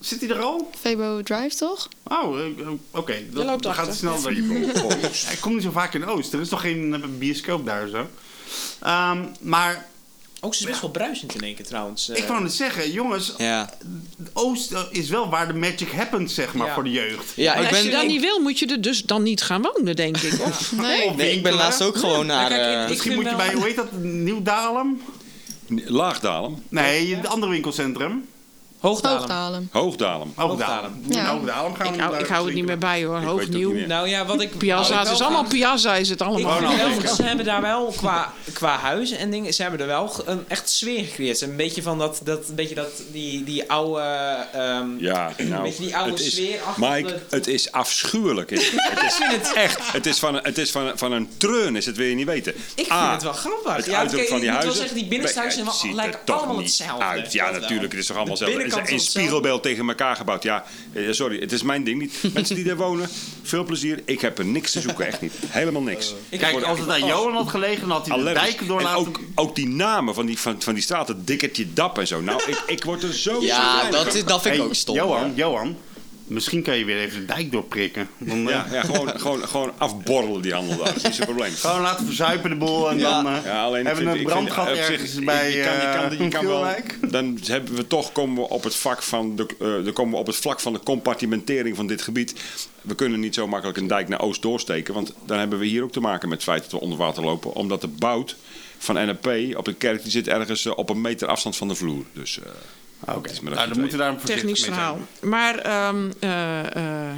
Zit 0.00 0.20
die 0.20 0.28
er 0.28 0.40
al? 0.40 0.70
Febo 0.80 1.22
Drive, 1.22 1.56
toch? 1.56 1.88
Oh, 2.04 2.38
eh, 2.38 2.44
eh, 2.46 2.68
oké. 2.90 3.14
Dat 3.32 3.44
loopt 3.44 3.62
dan 3.62 3.74
gaat 3.74 3.88
achter. 3.88 4.08
het 4.08 4.20
snel 4.20 4.22
door 4.22 4.34
je 4.34 4.70
kop. 4.82 4.92
Ik 5.32 5.38
kom 5.40 5.54
niet 5.54 5.62
zo 5.62 5.70
vaak 5.70 5.94
in 5.94 6.04
Oost. 6.06 6.32
Er 6.32 6.40
is 6.40 6.48
toch 6.48 6.60
geen 6.60 6.94
eh, 6.94 7.00
bioscoop 7.18 7.66
daar 7.66 7.88
zo. 7.88 8.06
Ehm, 8.80 9.24
maar 9.40 9.88
Ook 10.40 10.54
ze 10.54 10.60
is 10.60 10.66
best 10.68 10.80
wel 10.80 10.90
bruisend 10.90 11.34
in 11.34 11.40
één 11.40 11.54
keer 11.54 11.66
trouwens. 11.66 12.08
ik 12.08 12.24
wou 12.24 12.42
net 12.42 12.52
zeggen, 12.52 12.90
jongens, 12.92 13.34
Ja. 13.38 13.74
Oost 14.32 14.74
is 14.90 15.08
wel 15.08 15.28
waar 15.30 15.46
de 15.46 15.54
magic 15.54 15.90
happens, 15.92 16.34
zeg 16.34 16.54
maar, 16.54 16.66
Ja. 16.66 16.74
voor 16.74 16.84
de 16.84 16.90
jeugd. 16.90 17.32
Ja, 17.36 17.54
Maar 17.54 17.62
ik 17.64 17.68
als 17.70 17.82
je 17.82 17.90
dat 17.90 18.02
ik- 18.02 18.08
niet 18.08 18.20
wil, 18.20 18.40
moet 18.40 18.58
je 18.58 18.66
er 18.66 18.80
dus 18.80 19.02
dan 19.02 19.22
niet 19.22 19.42
gaan 19.42 19.62
wonen, 19.62 19.96
denk 19.96 20.16
ik. 20.16 20.40
Of, 20.40 20.72
Nee. 21.16 21.32
Ik 21.32 21.42
ben 21.42 21.52
laatst 21.52 21.82
ook 21.82 21.96
gewoon 21.96 22.26
naar... 22.26 22.48
kijk, 22.48 22.60
ik- 22.60 22.66
eh, 22.76 22.82
ik- 22.82 22.88
Misschien 22.88 23.14
moet 23.14 23.30
je 23.30 23.36
bij, 23.36 23.52
hoe 23.52 23.64
heet 23.64 23.76
dat, 23.76 23.92
Nieuw-Dalem? 24.02 25.00
Laagdalen, 25.86 26.62
Nee, 26.68 27.14
het 27.16 27.26
andere 27.26 27.52
winkelcentrum. 27.52 28.24
Hoogdalen. 28.80 29.18
Hoogdalen. 29.18 29.68
Hoogdalem. 29.72 30.32
Hoogdalem. 30.34 31.02
Ja. 31.08 31.24
Hoogdalem 31.26 31.74
gaan 31.74 31.86
we 31.86 31.94
ik, 31.94 32.00
hou, 32.00 32.16
ik 32.18 32.26
hou 32.26 32.44
het 32.46 32.54
niet 32.54 32.64
meer 32.66 32.78
bij 32.78 33.04
hoor. 33.04 33.16
Ik 33.16 33.22
het 33.22 33.36
niet 33.38 33.40
Hoognieuw. 33.48 33.72
meer. 33.72 33.86
Nou 33.86 34.08
ja, 34.08 34.24
wat 34.26 34.40
ik... 34.40 34.58
Piazza, 34.58 35.00
ik 35.00 35.06
het 35.06 35.10
is 35.14 35.20
allemaal 35.22 35.44
Piazza 35.44 35.94
is 35.94 36.08
het 36.08 36.20
Ik 36.20 36.26
allemaal. 36.26 36.60
wel, 36.60 36.70
afdeling. 36.70 37.08
ze 37.08 37.22
hebben 37.22 37.44
daar 37.44 37.60
wel 37.62 37.92
qua, 37.96 38.32
qua 38.52 38.76
huizen 38.78 39.18
en 39.18 39.30
dingen, 39.30 39.54
ze 39.54 39.62
hebben 39.62 39.80
er 39.80 39.86
wel 39.86 40.12
een 40.26 40.44
echt 40.48 40.70
sfeer 40.70 41.04
gecreëerd. 41.04 41.40
Een 41.40 41.56
beetje 41.56 41.82
van 41.82 41.98
dat, 41.98 42.20
dat, 42.24 42.48
een 42.48 42.54
beetje 42.54 42.74
dat 42.74 42.90
die, 43.12 43.44
die 43.44 43.70
oude, 43.70 44.00
ehm, 44.52 44.88
Ja, 44.98 45.32
nou, 45.38 45.62
beetje 45.62 45.82
die 45.84 45.96
oude 45.96 46.10
het 46.10 46.20
is, 46.20 46.32
sfeer 46.32 46.60
achter 46.66 46.90
Mike, 46.90 47.08
de- 47.08 47.36
het 47.36 47.46
is 47.46 47.72
afschuwelijk. 47.72 48.50
het 48.94 49.02
is 49.42 49.52
echt, 49.54 49.92
het 49.92 50.06
is 50.06 50.18
van, 50.18 50.34
een- 50.34 50.42
het 50.44 50.58
is 50.58 50.70
van, 50.70 50.86
een- 50.86 50.98
van 50.98 51.12
een 51.12 51.28
treun, 51.36 51.76
is 51.76 51.86
het 51.86 51.96
wil 51.96 52.06
je 52.06 52.14
niet 52.14 52.26
weten. 52.26 52.54
Ik 52.54 52.62
vind 52.74 52.90
A, 52.92 53.12
het 53.12 53.22
wel 53.22 53.32
grappig. 53.32 53.76
Het 53.76 53.84
ja, 53.86 53.98
van 53.98 54.08
die 54.08 54.20
ik 54.24 54.30
moet 54.30 54.62
huizen. 54.62 54.68
wel 54.70 54.88
zeggen, 54.88 54.96
die 54.96 55.04
het 55.20 55.36
er 55.90 55.94
lijken 55.94 56.34
allemaal 56.34 56.56
hetzelfde. 56.58 57.04
Uit. 57.04 57.32
Ja, 57.32 57.50
natuurlijk. 57.50 57.92
Het 57.92 58.00
is 58.00 58.06
toch 58.06 58.16
allemaal 58.16 58.34
De 58.36 58.44
hetzelfde. 58.44 58.68
Is 58.76 58.92
een 58.92 59.00
spiegelbeeld 59.00 59.62
tegen 59.62 59.88
elkaar 59.88 60.16
gebouwd. 60.16 60.42
Ja, 60.42 60.64
eh, 60.92 61.02
sorry, 61.10 61.40
het 61.40 61.52
is 61.52 61.62
mijn 61.62 61.84
ding 61.84 62.00
niet. 62.00 62.22
Mensen 62.34 62.54
die 62.54 62.64
daar 62.64 62.76
wonen, 62.76 63.08
veel 63.42 63.64
plezier. 63.64 64.02
Ik 64.04 64.20
heb 64.20 64.38
er 64.38 64.44
niks 64.44 64.72
te 64.72 64.80
zoeken, 64.80 65.06
echt 65.06 65.20
niet. 65.20 65.32
Helemaal 65.46 65.82
niks. 65.82 66.14
Ik 66.28 66.38
Kijk, 66.38 66.52
word 66.52 66.64
als 66.64 66.78
het 66.78 66.88
aan 66.88 67.06
Johan 67.06 67.32
had 67.32 67.48
gelegen, 67.48 67.80
dan 67.80 67.90
had 67.90 68.08
hij 68.08 68.18
de 68.18 68.24
dijken 68.24 68.66
door 68.66 68.78
En 68.78 68.84
laten... 68.84 69.00
ook, 69.00 69.20
ook 69.34 69.54
die 69.54 69.68
namen 69.68 70.14
van 70.14 70.26
die, 70.26 70.38
van, 70.38 70.62
van 70.62 70.74
die 70.74 70.82
straten, 70.82 71.24
Dikkertje 71.24 71.72
Dap 71.72 71.98
en 71.98 72.06
zo. 72.06 72.20
Nou, 72.20 72.42
ik, 72.46 72.62
ik 72.66 72.84
word 72.84 73.02
er 73.02 73.14
zo 73.14 73.40
ja, 73.40 73.90
dat, 73.90 74.14
is, 74.14 74.24
dat 74.24 74.42
vind 74.42 74.54
ik 74.54 74.60
Hey, 74.60 74.68
ook 74.68 74.74
stom. 74.74 74.94
Johan, 74.94 75.32
Johan, 75.34 75.76
misschien 76.30 76.62
kan 76.62 76.76
je 76.78 76.84
weer 76.84 76.98
even 76.98 77.20
de 77.20 77.26
dijk 77.26 77.52
doorprikken. 77.52 78.08
Dan, 78.18 78.38
eh, 78.48 78.54
Ja, 78.54 78.66
ja 78.72 78.82
gewoon, 78.82 79.08
gewoon, 79.20 79.48
gewoon 79.48 79.72
afborrelen 79.78 80.42
die 80.42 80.52
handel 80.54 80.76
daar. 80.76 80.86
Dat 80.86 80.96
is 80.96 81.02
niet 81.02 81.14
zo'n 81.14 81.24
probleem. 81.24 81.52
Gewoon 81.52 81.80
laten 81.80 82.06
verzuipen 82.06 82.50
de 82.50 82.56
boel 82.56 82.90
en 82.90 82.98
Ja. 82.98 83.22
dan 83.22 83.34
eh, 83.34 83.44
Ja, 83.44 83.62
alleen 83.64 83.86
hebben 83.86 84.04
we 84.04 84.18
een 84.18 84.24
brandgat 84.24 84.66
zich, 84.68 84.88
ergens 84.90 85.14
je- 85.14 85.24
bij 85.24 85.56
je 85.56 85.62
kan, 85.62 85.72
je 85.74 85.96
kan, 86.08 86.18
je 86.18 86.24
eh, 86.24 86.30
kan 86.30 86.46
wel. 86.46 86.66
Dan 87.10 87.38
hebben 87.44 87.74
we 87.74 87.86
toch 87.86 88.12
komen 88.12 88.42
we 88.42 88.48
op 88.48 88.64
het 88.64 88.74
vak 88.76 89.02
van 89.02 89.36
de, 89.36 89.46
dan 89.84 89.92
komen 89.92 90.12
we 90.14 90.18
op 90.20 90.26
het 90.26 90.36
vlak 90.36 90.60
van 90.60 90.72
de 90.72 90.80
compartimentering 90.80 91.76
van 91.76 91.86
dit 91.86 92.02
gebied. 92.02 92.34
We 92.80 92.94
kunnen 92.94 93.20
niet 93.20 93.34
zo 93.34 93.46
makkelijk 93.46 93.78
een 93.78 93.86
dijk 93.86 94.08
naar 94.08 94.20
oost 94.20 94.42
doorsteken, 94.42 94.94
want 94.94 95.12
dan 95.26 95.38
hebben 95.38 95.58
we 95.58 95.66
hier 95.66 95.82
ook 95.82 95.92
te 95.92 96.00
maken 96.00 96.28
met 96.28 96.38
het 96.38 96.46
feit 96.48 96.62
dat 96.62 96.70
we 96.72 96.80
onder 96.80 96.98
water 96.98 97.22
lopen, 97.22 97.52
omdat 97.54 97.80
de 97.80 97.88
bout 97.88 98.36
van 98.78 98.94
NRP 98.94 99.56
op 99.56 99.64
de 99.64 99.74
kerk 99.74 100.02
die 100.02 100.10
zit 100.10 100.28
ergens 100.28 100.66
op 100.66 100.88
een 100.88 101.00
meter 101.00 101.28
afstand 101.28 101.56
van 101.56 101.68
de 101.68 101.74
vloer. 101.74 102.04
Dus 102.12 102.38
Oké, 103.00 103.12
maar 103.14 103.24
dat 103.24 103.42
nou, 103.42 103.60
je 103.60 103.68
dan 103.68 103.80
moeten 103.80 103.98
we 103.98 104.04
daar 104.04 104.12
voorzichtig 104.12 104.36
Technisch 104.40 104.64
verhaal. 104.64 104.98
Maar 105.20 105.58
ehm, 105.58 106.10
eh, 106.20 106.76
eh, 106.76 107.12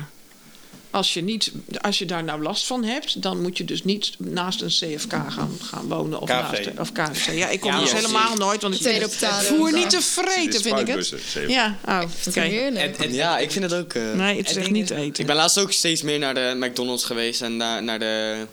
als, 0.90 1.14
je 1.14 1.22
niet, 1.22 1.52
als 1.80 1.98
je 1.98 2.04
daar 2.06 2.24
nou 2.24 2.42
last 2.42 2.66
van 2.66 2.84
hebt, 2.84 3.22
dan 3.22 3.42
moet 3.42 3.56
je 3.58 3.64
dus 3.64 3.84
niet 3.84 4.14
naast 4.18 4.60
een 4.60 4.68
CFK 4.68 5.10
gaan, 5.12 5.56
gaan 5.62 5.88
wonen. 5.88 6.20
Of, 6.20 6.28
KFC. 6.28 6.40
naast 6.42 6.64
de- 6.64 6.72
of 6.80 6.92
KFC. 6.92 7.32
Ja, 7.32 7.48
ik 7.48 7.60
kom 7.60 7.70
Ja, 7.72 7.80
dus 7.80 7.92
helemaal 7.92 8.36
nooit, 8.36 8.62
want 8.62 8.74
ik 8.74 8.80
Tweede 8.80 9.00
vind 9.00 9.12
op 9.12 9.18
tafel. 9.18 9.38
het 9.48 9.56
voer 9.56 9.72
niet 9.72 9.90
te 9.90 10.00
vreten, 10.02 10.60
vind 10.62 10.78
ik 10.78 10.86
het. 10.86 11.14
Ja, 11.48 11.76
oh, 11.88 12.00
oké. 12.28 12.40
En- 12.40 12.76
en- 12.98 13.12
Ja, 13.12 13.38
ik 13.38 13.50
vind 13.50 13.64
het 13.70 13.74
ook... 13.74 13.92
eh, 13.92 14.12
Nee, 14.12 14.36
het 14.36 14.50
is 14.50 14.56
echt 14.56 14.70
niet 14.70 14.90
eten. 14.90 15.20
Ik 15.20 15.26
ben 15.26 15.36
laatst 15.36 15.58
ook 15.58 15.72
steeds 15.72 16.02
meer 16.02 16.18
naar 16.18 16.34
de 16.34 16.54
McDonald's 16.58 17.04
geweest 17.04 17.42
en 17.42 17.56
naar, 17.56 17.82
naar 17.82 17.98
de 17.98 18.46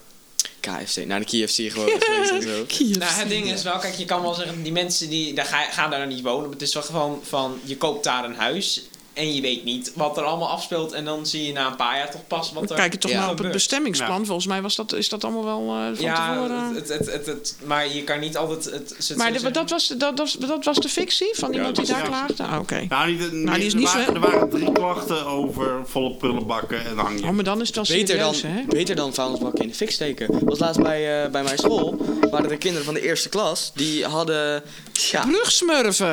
KFC, 0.59 1.05
naar 1.05 1.19
de 1.19 1.25
KFC 1.25 1.71
gewoon 1.71 1.89
geweest 1.99 2.31
en 2.31 2.41
zo. 2.49 2.65
Nou, 2.99 3.11
het 3.11 3.29
ding 3.29 3.51
is 3.51 3.63
wel, 3.63 3.77
kijk, 3.77 3.95
je 3.95 4.05
kan 4.05 4.21
wel 4.21 4.33
zeggen, 4.33 4.63
die 4.63 4.71
mensen 4.71 5.09
die 5.09 5.33
daar 5.33 5.45
ga, 5.45 5.63
gaan 5.63 5.89
daar 5.89 6.07
niet 6.07 6.21
wonen. 6.21 6.41
Maar 6.41 6.51
het 6.51 6.61
is 6.61 6.73
wel 6.73 6.83
gewoon 6.83 7.19
van, 7.23 7.59
je 7.63 7.77
koopt 7.77 8.03
daar 8.03 8.23
een 8.23 8.35
huis 8.35 8.81
en 9.14 9.34
je 9.36 9.41
weet 9.41 9.64
niet 9.64 9.91
wat 9.95 10.18
er 10.18 10.23
allemaal 10.23 10.49
afspeelt. 10.49 10.91
En 10.91 11.06
dan 11.06 11.26
zie 11.26 11.45
je 11.45 11.53
na 11.53 11.68
een 11.68 11.76
paar 11.76 11.98
jaar 11.98 12.11
toch 12.11 12.27
pas 12.27 12.52
wat 12.53 12.69
er 12.69 12.76
kijken 12.76 12.99
toch 12.99 13.11
Ja. 13.11 13.19
maar 13.19 13.30
op 13.30 13.38
het 13.38 13.52
bestemmingsplan. 13.52 14.26
Volgens 14.26 14.48
mij 14.48 14.61
was 14.61 14.76
dat, 14.76 14.94
is 14.94 15.10
dat 15.10 15.23
allemaal 15.23 15.45
wel 15.45 15.60
eh, 15.76 15.95
van 15.95 16.06
Ja, 16.06 16.34
tevoren. 16.34 16.76
het, 16.76 16.90
het, 16.90 17.11
het, 17.11 17.26
het, 17.26 17.56
maar 17.64 17.94
je 17.94 18.03
kan 18.03 18.19
niet 18.19 18.38
altijd... 18.38 18.65
Het, 18.65 18.94
het, 19.07 19.18
maar 19.18 19.52
dat, 19.52 19.69
was, 19.69 19.88
dat, 19.88 20.18
dat, 20.18 20.36
dat 20.40 20.65
was 20.65 20.77
de 20.77 20.90
fictie 20.90 21.30
van 21.34 21.53
iemand 21.53 21.76
die 21.76 21.86
daar 21.86 21.99
was- 21.99 22.07
klaagde? 22.10 22.44
Ah, 22.44 22.60
oké. 22.60 22.86
Nou, 22.90 23.11
niet, 23.11 23.31
Nou, 23.31 23.57
die 23.57 23.65
is 23.65 23.73
niet 23.73 23.84
er, 23.84 23.90
zo- 23.90 23.98
waren, 23.98 24.14
er 24.15 24.19
waren 24.31 24.49
drie 24.49 24.72
klachten 24.72 25.26
over 25.26 25.81
volle 25.86 26.15
prullenbakken 26.15 26.86
en 26.86 26.98
hangje. 26.98 27.26
Oh, 27.26 27.31
maar 27.31 27.44
dan 27.44 27.61
is 27.61 27.68
het 27.68 27.76
wel 27.76 27.86
Beter 27.98 28.18
dan, 28.18 28.36
beter 28.68 28.95
dan 28.95 29.14
vuilnisbakken 29.14 29.61
in 29.61 29.68
de 29.69 29.73
fik 29.76 29.91
steken. 29.91 30.45
Was 30.45 30.60
laatst 30.60 30.81
bij, 30.81 31.23
eh, 31.23 31.31
bij 31.31 31.44
mijn 31.44 31.57
school, 31.57 31.98
waren 32.31 32.49
de 32.49 32.57
kinderen 32.57 32.86
van 32.86 32.94
de 32.94 33.02
eerste 33.02 33.30
klas, 33.30 33.72
die 33.76 34.06
hadden... 34.06 34.64
Ja, 34.94 35.23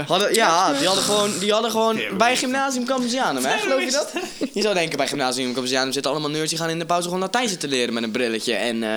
hadden, 0.07 0.35
ja 0.35 0.73
die 0.73 0.87
hadden 0.87 1.05
gewoon, 1.05 1.31
die 1.39 1.53
hadden 1.53 1.71
gewoon 1.71 2.01
bij 2.19 2.37
gymnasium 2.37 2.85
Cambodjanum, 2.97 3.45
hè? 3.45 3.59
Geloof 3.59 3.85
je 3.85 3.91
dat? 3.91 4.13
Je 4.53 4.63
zou 4.63 4.75
denken, 4.75 4.97
bij 4.97 5.07
Gymnasium 5.09 5.53
Cambodjanum 5.53 5.93
zitten 5.93 6.11
allemaal 6.11 6.31
nerds... 6.31 6.51
die 6.51 6.59
gaan 6.59 6.69
in 6.71 6.79
de 6.79 6.87
pauze 6.87 7.05
gewoon 7.07 7.21
Latijn 7.23 7.49
zitten 7.49 7.69
leren 7.69 7.95
met 7.95 8.03
een 8.03 8.11
brilletje 8.11 8.55
en, 8.55 8.83
eh, 8.83 8.89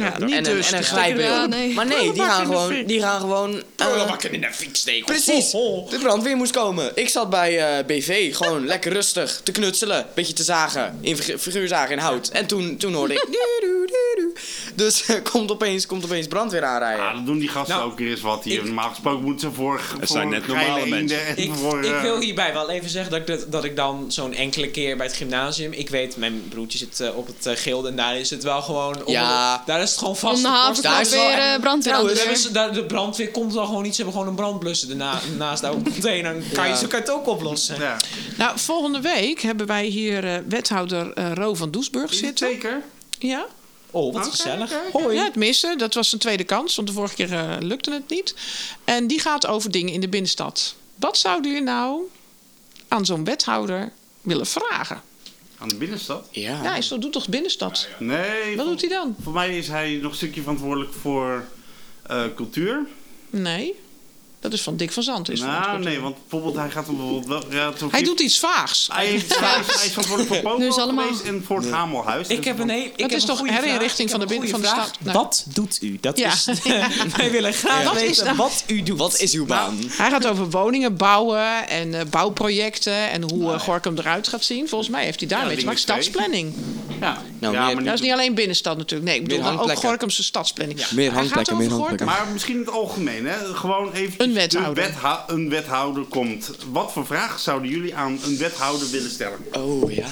Ja, 0.00 0.18
niet 0.18 0.32
en, 0.32 0.42
dus. 0.44 0.70
een, 0.70 0.72
en 0.72 0.72
een 0.74 0.78
Dus 0.78 0.88
glijbril. 0.88 1.30
Ja, 1.30 1.46
nee. 1.46 1.72
Maar 1.74 1.86
nee, 1.86 2.12
die 2.12 2.22
gaan 2.22 2.46
gewoon... 2.46 2.84
Die 2.86 3.00
gaan 3.00 3.20
gewoon 3.20 3.54
eh, 3.56 3.62
Prullenbakken 3.86 4.32
in 4.32 4.40
de 4.40 4.48
fik 4.52 4.76
steken. 4.76 5.04
Precies. 5.04 5.50
De 5.50 5.98
brandweer 6.02 6.36
moest 6.36 6.52
komen. 6.52 6.90
Ik 6.94 7.08
zat 7.08 7.30
bij 7.30 7.58
eh, 7.78 7.84
BV, 7.86 8.36
gewoon 8.36 8.66
lekker 8.72 8.92
rustig 8.92 9.40
te 9.44 9.52
knutselen. 9.52 10.06
Beetje 10.14 10.32
te 10.32 10.42
zagen, 10.42 10.98
in 11.00 11.16
figu- 11.16 11.38
figuurzagen 11.38 11.92
in 11.92 11.98
hout. 11.98 12.28
En 12.28 12.46
toen, 12.46 12.76
toen 12.76 12.92
hoorde 12.94 13.14
ik... 13.14 13.26
Dus 14.74 15.04
komt, 15.32 15.50
opeens, 15.50 15.86
komt 15.86 16.04
opeens 16.04 16.26
brandweer 16.26 16.64
aanrijden. 16.64 17.04
Ja, 17.04 17.12
dan 17.12 17.24
doen 17.24 17.38
die 17.38 17.48
gasten 17.48 17.76
Nou, 17.76 17.90
ook 17.90 17.98
weer 17.98 18.10
eens 18.10 18.20
wat 18.20 18.44
hier. 18.44 18.58
ik- 18.58 18.64
Normaal 18.64 18.88
gesproken 18.88 19.22
moeten 19.24 19.48
ze 19.48 19.54
voor, 19.56 19.80
voor 19.98 20.06
zijn 20.06 20.28
net 20.28 20.46
normale 20.46 20.86
mensen. 20.86 21.26
en 21.26 21.36
Ik, 21.36 21.52
voor, 21.54 21.84
ik 21.84 21.92
eh, 21.94 22.00
wil 22.02 22.20
hierbij 22.20 22.52
wel 22.52 22.70
even 22.70 22.90
zeggen 22.90 23.10
dat 23.10 23.20
ik, 23.20 23.26
dat, 23.26 23.52
dat 23.52 23.64
ik 23.64 23.76
dan 23.76 24.04
zo'n 24.08 24.32
enkele 24.34 24.70
keer 24.70 24.96
bij 24.96 25.06
het 25.06 25.16
gymnasium... 25.16 25.72
Ik 25.72 25.88
weet, 25.90 26.16
mijn 26.16 26.48
broertje 26.48 26.78
zit 26.78 27.00
eh, 27.00 27.16
op 27.16 27.26
het 27.26 27.46
eh, 27.46 27.56
gilde 27.56 27.88
en 27.88 27.96
daar 27.96 28.16
is 28.18 28.30
het 28.30 28.42
wel 28.42 28.62
gewoon... 28.62 28.94
onder- 28.96 29.12
Ja. 29.12 29.62
daar 29.66 29.82
is 29.82 29.90
het 29.90 29.98
gewoon 29.98 30.16
vast. 30.16 30.34
Om 30.36 30.42
de 30.42 30.48
daar 30.48 30.56
havenklap 30.56 31.00
is 31.00 31.10
wel 31.10 31.26
weer 31.26 31.60
brandweer 31.60 31.92
Trouwens, 31.92 32.42
de 32.42 32.52
daar 32.52 32.66
daar- 32.66 32.74
de 32.74 32.84
brandweer 32.84 33.30
komt 33.30 33.52
wel 33.54 33.66
gewoon 33.66 33.82
niet. 33.82 33.94
Ze 33.94 34.02
hebben 34.02 34.20
gewoon 34.20 34.36
een 34.36 34.40
brandblusser 34.42 34.90
erna, 34.90 35.20
naast 35.38 35.62
de 35.62 35.68
container. 35.84 36.32
Dan 36.32 36.42
kan 36.52 36.68
je, 36.68 36.76
zo 36.76 36.86
kan 36.86 36.98
je 37.00 37.04
het 37.04 37.10
ook 37.14 37.26
oplossen. 37.26 37.80
ja. 37.80 37.96
Nou, 38.38 38.58
volgende 38.58 39.00
week 39.00 39.40
hebben 39.40 39.66
wij 39.66 39.84
hier 39.84 40.24
eh, 40.24 40.34
wethouder 40.48 41.12
eh 41.12 41.32
Ro 41.34 41.54
van 41.54 41.70
Doesburg 41.70 42.10
het 42.10 42.18
zitten. 42.18 42.48
zeker? 42.48 42.82
Ja. 43.18 43.46
Oh, 43.90 44.12
wat 44.14 44.26
gezellig. 44.26 44.72
Hoi. 44.92 45.16
Ja, 45.16 45.24
het 45.24 45.34
missen. 45.36 45.78
Dat 45.78 45.94
was 45.94 46.12
een 46.12 46.18
tweede 46.18 46.44
kans, 46.44 46.76
want 46.76 46.88
de 46.88 46.94
vorige 46.94 47.14
keer 47.14 47.32
eh, 47.32 47.56
lukte 47.60 47.92
het 47.92 48.08
niet. 48.10 48.34
En 48.84 49.06
die 49.06 49.20
gaat 49.20 49.46
over 49.46 49.70
dingen 49.70 49.92
in 49.92 50.00
de 50.00 50.08
binnenstad. 50.08 50.74
Wat 50.94 51.18
zouden 51.18 51.50
jullie 51.50 51.66
nou 51.66 52.00
aan 52.88 53.06
zo'n 53.06 53.24
wethouder 53.24 53.92
willen 54.20 54.46
vragen? 54.46 55.02
Aan 55.58 55.68
de 55.68 55.74
binnenstad? 55.76 56.28
Ja. 56.30 56.62
Ja, 56.62 56.70
hij 56.70 56.98
doet 56.98 57.12
toch 57.12 57.28
binnenstad? 57.28 57.88
Nee. 57.98 58.56
Wat 58.56 58.64
voor- 58.64 58.64
doet 58.64 58.80
hij 58.80 58.90
dan? 58.90 59.16
Voor 59.22 59.32
mij 59.32 59.58
is 59.58 59.68
hij 59.68 59.98
nog 60.02 60.10
een 60.10 60.16
stukje 60.16 60.40
verantwoordelijk 60.40 60.94
voor 60.94 61.44
eh, 62.06 62.24
cultuur. 62.34 62.86
Nee. 63.30 63.74
Dat 64.40 64.52
is 64.52 64.62
van 64.62 64.76
Dick 64.76 64.92
van 64.92 65.02
Zand. 65.02 65.30
Is 65.30 65.40
nou, 65.40 65.78
nee, 65.78 66.00
want 66.00 66.16
bijvoorbeeld 66.20 66.56
hij 66.56 66.70
gaat 66.70 66.86
dan 66.86 66.96
bijvoorbeeld 66.96 67.26
wel... 67.26 67.58
Ja, 67.60 67.66
het 67.70 67.80
Hij 67.90 68.02
doet 68.02 68.20
iets 68.20 68.38
vaags. 68.38 68.88
Hij, 68.92 69.06
heeft, 69.06 69.38
hij, 69.38 69.58
is, 69.60 69.64
verantwoordelijk 69.92 70.28
voor 70.34 70.42
Popo 70.42 70.58
Nu 70.62 70.66
is 70.66 70.76
allemaal- 70.78 71.04
geweest 71.06 71.24
en 71.24 71.42
voor 71.46 71.58
het 71.60 71.70
Hamelhuis. 71.70 72.28
Ik 72.28 72.36
Dus 72.36 72.44
heb 72.44 72.58
een, 72.58 72.66
dan- 72.66 72.76
he- 72.76 72.82
ik 72.82 72.90
Dat 72.90 73.00
heb 73.00 73.10
is 73.10 73.22
een 73.22 73.28
toch 73.28 73.38
goede 73.38 73.52
herinrichting 73.52 74.10
van 74.10 74.20
de 74.20 74.24
Ik 74.26 74.32
heb 74.32 74.40
bin- 74.40 74.48
een 74.54 74.60
van 74.62 74.76
de 74.76 74.82
stad? 74.82 75.14
Wat 75.14 75.44
doet 75.54 75.78
u? 75.82 75.98
Dat 76.00 76.18
Ja. 76.18 76.32
is, 76.32 76.44
wij 77.16 77.30
willen 77.30 77.52
graag 77.52 77.92
weten 77.92 78.36
wat 78.36 78.64
u 78.66 78.82
doet. 78.82 78.98
Wat 78.98 79.18
is 79.20 79.32
uw 79.34 79.46
baan? 79.46 79.78
Hij 79.86 80.10
gaat 80.10 80.26
over 80.26 80.50
woningen 80.50 80.96
bouwen 80.96 81.68
en 81.68 81.94
eh, 81.94 82.04
bouwprojecten 82.10 83.10
en 83.10 83.22
hoe 83.30 83.52
eh, 83.52 83.60
Gorkum 83.60 83.98
eruit 83.98 84.28
gaat 84.28 84.44
zien. 84.44 84.68
Volgens 84.68 84.90
mij 84.90 85.04
heeft 85.04 85.18
hij 85.20 85.28
daarmee 85.28 85.50
Ja, 85.54 85.58
te 85.58 85.64
maken. 85.64 85.80
Stadsplanning. 85.80 86.54
Ja, 87.00 87.22
Nou, 87.38 87.54
ja 87.54 87.66
meer- 87.66 87.74
maar, 87.74 87.84
Dat 87.84 87.94
is 87.94 88.00
niet, 88.00 88.12
alleen 88.12 88.34
binnenstad 88.34 88.76
natuurlijk. 88.76 89.10
Nee, 89.10 89.20
ik 89.20 89.28
bedoel 89.28 89.60
ook. 89.60 89.72
Gorkumse 89.78 90.22
stadsplanning. 90.24 90.90
Meer. 90.90 91.12
Gorkum. 91.70 92.06
maar 92.06 92.26
misschien 92.32 92.54
in 92.54 92.60
het 92.60 92.70
algemeen, 92.70 93.26
hè? 93.26 93.54
Gewoon 93.54 93.92
even. 93.92 94.27
Een 94.28 94.34
wethouder. 94.34 94.74
wetha- 94.84 95.24
een 95.26 95.48
wethouder 95.48 96.04
komt. 96.04 96.50
Wat 96.72 96.92
voor 96.92 97.06
vragen 97.06 97.40
zouden 97.40 97.70
jullie 97.70 97.94
aan 97.94 98.18
een 98.24 98.36
wethouder 98.38 98.90
willen 98.90 99.10
stellen? 99.10 99.38
Oh, 99.52 99.92
ja. 99.92 100.06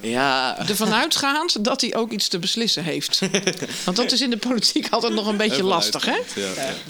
Ja. 0.00 0.58
Ervan 0.68 0.92
uitgaand 0.92 1.64
dat 1.64 1.80
hij 1.80 1.94
ook 1.94 2.10
iets 2.10 2.28
te 2.28 2.38
beslissen 2.38 2.84
heeft. 2.84 3.20
Want 3.84 3.96
dat 3.96 4.12
is 4.12 4.20
in 4.20 4.30
de 4.30 4.36
politiek 4.36 4.86
altijd 4.90 5.12
nog 5.12 5.26
een 5.26 5.36
beetje 5.36 5.62
lastig, 5.62 6.04
hè? 6.04 6.16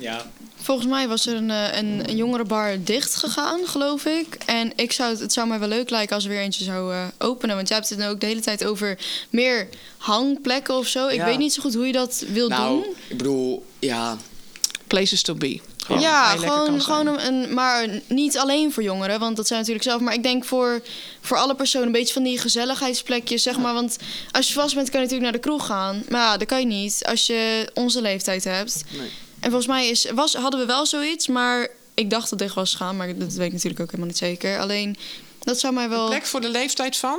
Ja. 0.01 0.31
Volgens 0.63 0.87
mij 0.89 1.09
was 1.09 1.27
er 1.27 1.35
een, 1.35 1.51
eh, 1.51 1.77
een, 1.77 2.09
een 2.09 2.17
jongerenbar 2.17 2.77
dicht 2.85 3.15
gegaan, 3.17 3.61
geloof 3.67 4.05
ik. 4.05 4.39
En 4.47 4.73
ik 4.77 4.93
zou, 4.93 5.11
het- 5.11 5.21
het 5.21 5.33
zou 5.33 5.49
mij 5.49 5.59
wel 5.59 5.69
leuk 5.69 5.91
lijken 5.91 6.15
als 6.15 6.25
er 6.25 6.31
weer 6.31 6.41
eentje 6.41 6.65
zou 6.65 6.93
eh, 6.95 7.05
openen. 7.19 7.57
Want 7.57 7.69
jij 7.69 7.77
hebt 7.77 7.89
het 7.91 7.99
nu 7.99 8.07
ook 8.07 8.21
de 8.21 8.27
hele 8.27 8.41
tijd 8.41 8.65
over 8.65 8.99
meer 9.31 9.69
hangplekken 9.97 10.75
of 10.75 10.87
zo. 10.87 11.07
Ik 11.09 11.17
Ja. 11.17 11.25
weet 11.25 11.39
niet 11.39 11.53
zo 11.53 11.63
goed 11.63 11.75
hoe 11.75 11.87
je 11.87 11.93
dat 11.93 12.25
wil 12.33 12.49
Nou, 12.49 12.83
doen. 12.83 12.95
ik 13.09 13.17
bedoel, 13.17 13.65
ja. 13.79 14.17
Places 14.95 15.23
to 15.23 15.35
be. 15.35 15.61
Gewoon 15.85 16.01
ja, 16.01 16.37
gewoon, 16.37 16.81
gewoon 16.83 17.07
een, 17.07 17.27
een- 17.27 17.55
maar 17.55 17.89
niet 18.07 18.39
alleen 18.39 18.73
voor 18.73 18.83
jongeren, 18.83 19.21
want 19.21 19.37
dat 19.37 19.47
zijn 19.47 19.59
natuurlijk 19.59 19.87
zelf. 19.87 20.01
Maar 20.01 20.15
ik 20.15 20.23
denk 20.23 20.45
voor, 20.45 20.83
voor 21.21 21.37
alle 21.37 21.55
personen 21.55 21.87
een 21.87 21.93
beetje 21.93 22.13
van 22.15 22.23
die 22.23 22.39
gezelligheidsplekjes, 22.39 23.43
zeg 23.43 23.59
maar. 23.59 23.75
Want 23.75 23.97
als 24.33 24.47
je 24.49 24.53
vast 24.55 24.75
bent, 24.75 24.91
kan 24.91 25.01
je 25.01 25.07
natuurlijk 25.07 25.33
naar 25.33 25.41
de 25.43 25.49
kroeg 25.49 25.67
gaan. 25.67 26.03
Maar 26.09 26.21
ja, 26.21 26.37
dat 26.37 26.49
kan 26.49 26.61
je 26.61 26.67
niet 26.67 27.05
als 27.07 27.27
je 27.27 27.71
onze 27.75 28.01
leeftijd 28.01 28.45
hebt. 28.45 28.85
Nee. 28.91 29.09
En 29.41 29.51
volgens 29.51 29.67
mij 29.67 29.89
is, 29.89 30.07
was, 30.15 30.35
hadden 30.35 30.61
we 30.61 30.67
wel 30.67 30.87
zoiets, 30.87 31.27
maar 31.29 31.69
ik 31.95 32.11
dacht 32.11 32.31
dat 32.31 32.39
dicht 32.39 32.55
was 32.55 32.71
gegaan. 32.71 32.97
Maar 32.97 33.19
dat 33.19 33.33
weet 33.33 33.47
ik 33.47 33.53
natuurlijk 33.53 33.81
ook 33.81 33.87
helemaal 33.87 34.07
niet 34.09 34.19
zeker. 34.19 34.59
Alleen, 34.59 34.97
dat 35.41 35.61
zou 35.61 35.75
mij 35.75 35.89
wel... 35.89 36.07
Plek 36.07 36.27
voor 36.27 36.41
de 36.41 36.49
leeftijd 36.49 36.97
van? 36.97 37.19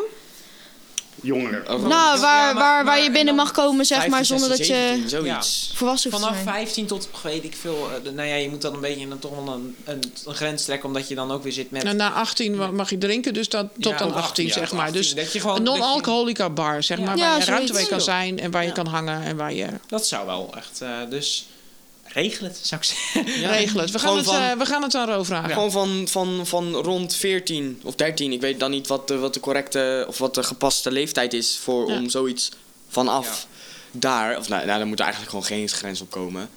Jongeren. 1.22 1.64
Nou, 1.88 2.20
waar, 2.20 2.54
waar, 2.54 2.86
waar 2.86 3.00
je 3.00 3.06
en 3.06 3.12
binnen 3.14 3.36
mag 3.36 3.52
komen, 3.52 3.86
zeg 3.86 3.98
maar, 3.98 4.10
15, 4.26 4.26
zonder 4.40 4.58
dat 4.58 4.58
16, 4.68 4.76
je 4.86 4.88
17, 4.92 5.10
zoiets. 5.10 5.72
volwassen 5.76 6.12
hoeft 6.12 6.24
Vanaf 6.24 6.38
zijn. 6.44 6.56
15 6.56 6.86
tot, 6.86 7.10
weet 7.24 7.44
ik 7.44 7.56
veel, 7.62 7.90
eh, 7.98 8.04
de- 8.04 8.12
nou 8.12 8.28
ja, 8.28 8.36
je 8.36 8.50
moet 8.50 8.62
dan 8.62 8.74
een 8.74 8.80
beetje 8.80 9.08
dan 9.08 9.20
toch 9.20 9.32
wel 9.46 9.54
een, 9.54 9.76
een, 9.86 10.04
een 10.26 10.34
grens 10.36 10.64
trekken, 10.66 10.88
omdat 10.88 11.08
je 11.08 11.16
dan 11.16 11.32
ook 11.32 11.44
weer 11.44 11.52
zit 11.52 11.72
met... 11.72 11.84
Nou, 11.84 11.96
na 11.96 12.12
18 12.12 12.56
wa- 12.58 12.72
mag 12.72 12.90
je 12.90 12.98
drinken, 12.98 13.34
dus 13.34 13.50
dat, 13.50 13.68
tot 13.74 13.84
Ja, 13.92 13.98
dan 13.98 14.08
tot 14.08 14.16
18, 14.18 14.46
18, 14.46 14.50
zeg 14.52 14.72
maar. 14.72 14.86
18. 14.86 15.02
Dus 15.02 15.14
Dat 15.16 15.34
je 15.34 15.40
gewoon- 15.40 15.56
een 15.56 15.64
non-alcoholica 15.64 16.50
bar, 16.50 16.84
zeg 16.84 17.00
maar, 17.00 17.18
Ja, 17.18 17.30
waar 17.30 17.40
je 17.40 17.46
ruimte 17.46 17.74
mee 17.74 17.88
kan 17.88 18.02
zijn 18.02 18.40
en 18.40 18.52
waar 18.52 18.66
je 18.66 18.72
kan 18.72 18.88
hangen 18.88 19.22
en 19.24 19.36
waar 19.38 19.54
je... 19.54 19.68
Dat 19.88 20.08
zou 20.08 20.26
wel 20.26 20.54
echt, 20.58 20.82
eh, 20.82 20.90
dus 21.10 21.46
regel 22.16 22.46
het, 22.48 22.60
zou 22.62 22.82
ik 22.82 22.88
zeggen. 22.88 23.40
Ja. 23.42 23.50
Regel 23.58 23.80
het. 23.80 23.92
We 23.92 24.00
gaan 24.00 24.16
het, 24.18 24.26
van- 24.26 24.42
eh, 24.42 24.52
we 24.58 24.66
gaan 24.66 24.82
het 24.84 24.96
aan 24.96 25.10
Ro 25.10 25.24
vragen. 25.24 25.50
Gewoon 25.54 25.72
van, 25.72 26.08
van, 26.08 26.48
van 26.48 26.74
rond 26.76 27.16
14 27.16 27.80
of 27.84 27.96
13. 27.96 28.32
Ik 28.32 28.42
weet 28.42 28.60
dan 28.60 28.72
niet 28.72 28.88
wat 28.88 29.08
de, 29.08 29.18
wat 29.18 29.34
de 29.34 29.40
correcte 29.40 30.06
of 30.08 30.18
wat 30.18 30.34
de 30.36 30.44
gepaste 30.44 30.92
leeftijd 30.92 31.34
is 31.34 31.58
voor, 31.58 31.90
Ja. 31.90 31.98
om 31.98 32.10
zoiets 32.10 32.50
vanaf 32.90 33.48
daar. 33.92 34.38
Of 34.38 34.48
nou, 34.50 34.66
nou, 34.66 34.78
daar 34.78 34.88
moet 34.88 35.00
er 35.00 35.06
eigenlijk 35.06 35.34
gewoon 35.36 35.46
geen 35.48 35.70
grens 35.70 36.02
op 36.02 36.10
komen. 36.10 36.50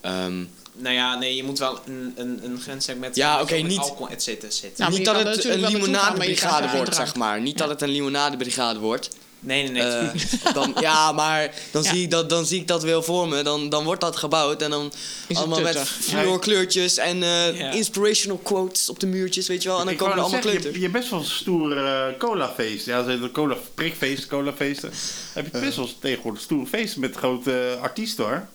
Ehm, 0.00 0.44
Nou 0.78 0.94
ja, 0.94 1.14
nee, 1.18 1.36
je 1.36 1.44
moet 1.44 1.58
wel 1.58 1.80
een, 1.86 2.12
een, 2.16 2.40
een 2.44 2.60
grens 2.60 2.86
hebben 2.86 3.04
met, 3.08 3.16
Ja, 3.16 3.32
met 3.34 3.42
oké, 3.42 3.54
niet- 3.54 3.78
alcohol, 3.78 4.08
et 4.08 4.22
cetera, 4.22 4.46
et 4.46 4.54
cetera. 4.54 4.84
Nou, 4.88 4.98
niet 4.98 5.06
dat 5.06 5.16
het 5.24 5.44
een 5.44 5.60
limonadebrigade 5.60 6.76
wordt, 6.76 6.94
zeg 6.94 7.14
maar. 7.14 7.40
Niet 7.40 7.58
dat 7.58 7.68
het 7.68 7.82
een 7.82 7.88
limonadebrigade 7.88 8.78
wordt. 8.78 9.08
Nee, 9.46 9.62
nee, 9.62 9.82
nee. 9.82 9.82
Eh, 9.82 10.08
dan, 10.54 10.74
ja, 10.80 11.12
maar 11.12 11.54
dan, 11.70 11.82
Ja. 11.82 11.90
Zie 11.92 12.02
ik 12.02 12.10
dat, 12.10 12.28
dan 12.30 12.46
zie 12.46 12.60
ik 12.60 12.66
dat 12.66 12.82
wel 12.82 13.02
voor 13.02 13.28
me. 13.28 13.42
Dan, 13.42 13.68
dan 13.68 13.84
wordt 13.84 14.00
dat 14.00 14.16
gebouwd 14.16 14.62
en 14.62 14.70
dan 14.70 14.92
het 15.26 15.36
allemaal 15.36 15.60
met 15.60 15.78
fluorkleurtjes 15.78 16.96
en 16.96 17.22
eh, 17.22 17.58
Ja. 17.58 17.70
inspirational 17.70 18.38
quotes 18.38 18.88
op 18.90 19.00
de 19.00 19.06
muurtjes, 19.06 19.48
weet 19.48 19.62
je 19.62 19.68
wel. 19.68 19.78
En 19.78 19.84
dan 19.84 19.92
Ik 19.92 19.98
komen 19.98 20.14
er 20.16 20.20
allemaal 20.22 20.40
je, 20.42 20.46
kleuters. 20.48 20.74
je 20.74 20.80
hebt 20.80 20.92
best 20.92 21.10
wel 21.10 21.22
stoere 21.24 22.10
uh, 22.12 22.18
colafeesten. 22.18 22.92
Ja, 22.92 23.04
ze 23.04 23.10
hebben 23.10 23.30
cola, 23.30 23.56
prikfeesten, 23.74 24.28
colafeesten. 24.28 24.90
Heb 25.32 25.44
je 25.52 25.60
best 25.60 25.76
wel 25.76 25.88
tegenwoordig 26.00 26.40
stoere 26.42 26.66
feesten 26.66 27.00
met 27.00 27.16
grote 27.16 27.72
uh, 27.76 27.82
artiesten 27.82 28.24
hoor. 28.24 28.46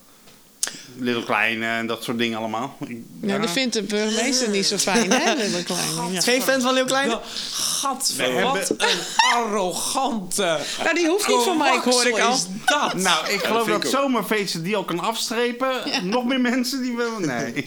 Little 0.98 1.24
Klein 1.24 1.62
en 1.62 1.86
dat 1.86 2.04
soort 2.04 2.18
dingen 2.18 2.38
allemaal. 2.38 2.76
Ik- 2.86 3.02
Ja, 3.20 3.38
dat 3.38 3.50
vindt 3.50 3.74
de 3.74 3.82
burgemeester 3.82 4.48
niet 4.48 4.66
zo 4.66 4.76
fijn, 4.76 5.12
hè? 5.12 5.34
Little 5.34 5.62
Kleine. 5.62 6.12
Ja. 6.12 6.20
Geen 6.20 6.42
fan 6.42 6.60
van 6.60 6.74
Leeuw 6.74 6.84
Kleine? 6.84 7.20
Gadver, 7.52 8.42
wat 8.42 8.70
een 8.76 8.98
arrogante... 9.34 10.58
Nou, 10.82 10.94
die 10.94 11.06
hoeft 11.08 11.28
niet 11.28 11.42
van 11.42 11.58
mij, 11.58 11.78
hoor 11.84 12.06
ik 12.06 12.18
al. 12.18 12.32
is 12.34 12.46
dat? 12.64 12.94
Nou, 12.94 13.28
ik 13.28 13.40
geloof 13.40 13.66
dat 13.66 13.76
ik 13.76 13.84
ook. 13.84 13.90
zomerfeesten 13.90 14.62
die 14.62 14.76
al 14.76 14.84
kan 14.84 15.00
afstrepen. 15.00 15.74
Nog 16.02 16.24
meer 16.24 16.40
mensen 16.40 16.82
die 16.82 16.96
wel. 16.96 17.10
Nee. 17.32 17.66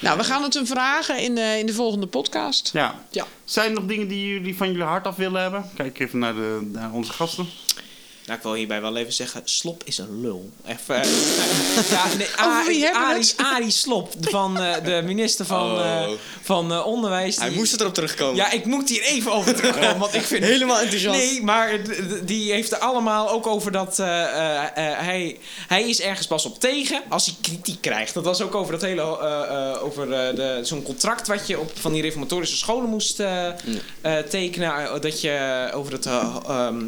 Nou, 0.00 0.18
we 0.18 0.24
gaan 0.24 0.42
het 0.42 0.54
hem 0.54 0.66
vragen 0.66 1.18
in 1.18 1.34
de, 1.34 1.56
in 1.58 1.66
de 1.66 1.72
volgende 1.74 2.06
podcast. 2.06 2.70
Ja. 2.72 2.94
Ja. 3.10 3.26
Zijn 3.44 3.68
er 3.68 3.74
nog 3.74 3.84
dingen 3.86 4.08
die 4.08 4.28
jullie 4.28 4.56
van 4.56 4.66
jullie 4.70 4.82
hart 4.82 5.06
af 5.06 5.16
willen 5.16 5.42
hebben? 5.42 5.70
Kijk 5.76 5.98
even 6.00 6.18
naar, 6.18 6.34
de, 6.34 6.68
naar 6.72 6.92
onze 6.92 7.12
gasten. 7.12 7.48
Nou, 8.26 8.36
ik 8.38 8.42
wil 8.44 8.54
hierbij 8.54 8.80
wel 8.80 8.96
even 8.96 9.12
zeggen, 9.12 9.40
Slop 9.44 9.82
is 9.84 9.98
een 9.98 10.20
lul. 10.20 10.50
Even, 10.66 11.02
eh, 11.02 11.90
ja, 11.90 12.04
nee, 12.16 12.90
Arie, 13.36 13.70
Slop, 13.70 14.12
van 14.20 14.60
eh, 14.60 14.84
de 14.84 15.02
minister 15.04 15.46
van, 15.46 15.70
Oh. 15.70 16.02
eh, 16.02 16.08
van 16.42 16.82
Onderwijs. 16.84 17.36
Hij 17.36 17.48
die- 17.48 17.58
moest 17.58 17.80
erop 17.80 17.94
terugkomen. 17.94 18.36
Ja, 18.36 18.50
ik 18.50 18.64
moet 18.64 18.88
hier 18.88 19.02
even 19.02 19.32
over 19.32 19.54
terugkomen, 19.54 19.98
want 19.98 20.14
ik 20.14 20.22
vind... 20.22 20.44
Helemaal 20.44 20.80
enthousiast. 20.80 21.18
Nee, 21.18 21.42
maar 21.42 21.80
die 22.24 22.52
heeft 22.52 22.72
er 22.72 22.78
allemaal 22.78 23.30
ook 23.30 23.46
over 23.46 23.72
dat 23.72 23.96
hij, 23.96 25.38
hij 25.68 25.88
is 25.88 26.00
ergens 26.00 26.26
pas 26.26 26.44
op 26.44 26.60
tegen 26.60 27.02
als 27.08 27.26
hij 27.26 27.34
kritiek 27.40 27.80
krijgt. 27.80 28.14
Dat 28.14 28.24
was 28.24 28.40
ook 28.40 28.54
over 28.54 28.72
dat 28.72 28.82
hele 28.82 29.02
over 29.80 30.06
de, 30.08 30.60
zo'n 30.62 30.82
contract 30.82 31.26
wat 31.26 31.46
je 31.46 31.58
op 31.60 31.72
van 31.78 31.92
die 31.92 32.02
reformatorische 32.02 32.56
scholen 32.56 32.88
moest 32.88 33.22
tekenen, 34.28 35.00
dat 35.00 35.20
je 35.20 35.70
over 35.74 35.92
het 35.92 36.06
eh, 36.06 36.36
ehm, 36.48 36.84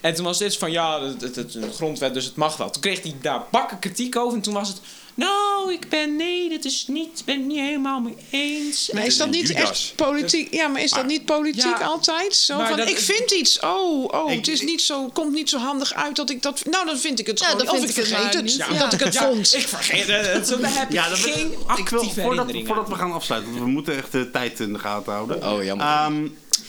En 0.00 0.14
toen 0.14 0.24
was 0.24 0.38
dit 0.38 0.56
van 0.56 0.70
ja, 0.70 1.02
het, 1.02 1.20
het, 1.20 1.36
het 1.36 1.48
is 1.48 1.54
een 1.54 1.72
grondwet, 1.72 2.14
dus 2.14 2.24
het 2.24 2.36
mag 2.36 2.56
wel. 2.56 2.70
Toen 2.70 2.82
kreeg 2.82 3.02
hij 3.02 3.14
daar 3.20 3.42
bakken 3.50 3.78
kritiek 3.78 4.16
over 4.16 4.36
en 4.36 4.42
toen 4.42 4.54
was 4.54 4.68
het 4.68 4.80
Nou, 5.14 5.72
ik 5.72 5.88
ben... 5.88 6.16
Nee, 6.16 6.48
dat 6.48 6.64
is 6.64 6.84
niet... 6.88 7.22
ben 7.24 7.36
het 7.36 7.46
niet 7.46 7.58
helemaal 7.58 8.00
mee 8.00 8.16
eens. 8.30 8.90
Maar 8.92 9.06
is 9.06 9.16
dat 9.16 9.30
niet 9.30 9.48
Judas. 9.48 9.62
echt 9.70 9.92
politiek? 9.96 10.54
Ja, 10.54 10.68
maar 10.68 10.82
is 10.82 10.90
dat 10.90 11.06
niet 11.06 11.24
politiek 11.24 11.78
Ja. 11.78 11.84
altijd? 11.86 12.34
Zo 12.34 12.64
van, 12.64 12.76
dat- 12.76 12.88
ik 12.88 12.98
vind 12.98 13.30
iets. 13.30 13.60
Oh, 13.60 14.04
oh, 14.04 14.30
Ik- 14.30 14.36
het 14.36 14.48
is 14.48 14.60
niet 14.60 14.82
zo, 14.82 15.08
komt 15.08 15.32
niet 15.32 15.48
zo 15.50 15.58
handig 15.58 15.94
uit 15.94 16.16
dat 16.16 16.30
ik 16.30 16.42
dat... 16.42 16.64
Nou, 16.70 16.86
dan 16.86 16.98
vind 16.98 17.18
ik 17.20 17.26
het 17.26 17.38
Ja, 17.38 17.44
gewoon. 17.48 17.64
dan 17.64 17.74
Of 17.74 17.80
vind 17.80 17.96
ik 17.98 18.04
vergeet 18.06 18.34
het, 18.34 18.44
niet. 18.44 18.58
dat 18.58 18.68
Ja. 18.78 18.90
ik 18.92 19.00
het 19.00 19.14
Ja, 19.14 19.22
vond. 19.28 19.54
ik 19.54 19.68
vergeet 19.68 20.06
het. 20.06 20.48
Zo, 20.48 20.58
Daar 20.58 20.74
heb 20.74 20.88
ik 20.88 20.92
Ja, 20.94 21.08
dat 21.08 21.18
geen 21.18 21.52
ik 21.52 21.58
actieve 21.66 22.14
wil, 22.14 22.24
voordat, 22.24 22.50
voordat 22.64 22.88
we 22.88 22.94
gaan 22.94 23.12
afsluiten, 23.12 23.50
want 23.52 23.64
we 23.64 23.70
moeten 23.70 23.96
echt 23.96 24.12
de 24.12 24.30
tijd 24.30 24.60
in 24.60 24.72
de 24.72 24.78
gaten 24.78 25.12
houden. 25.12 25.48
Oh, 25.52 25.64
jammer. 25.64 25.86
Ehm, 25.86 26.26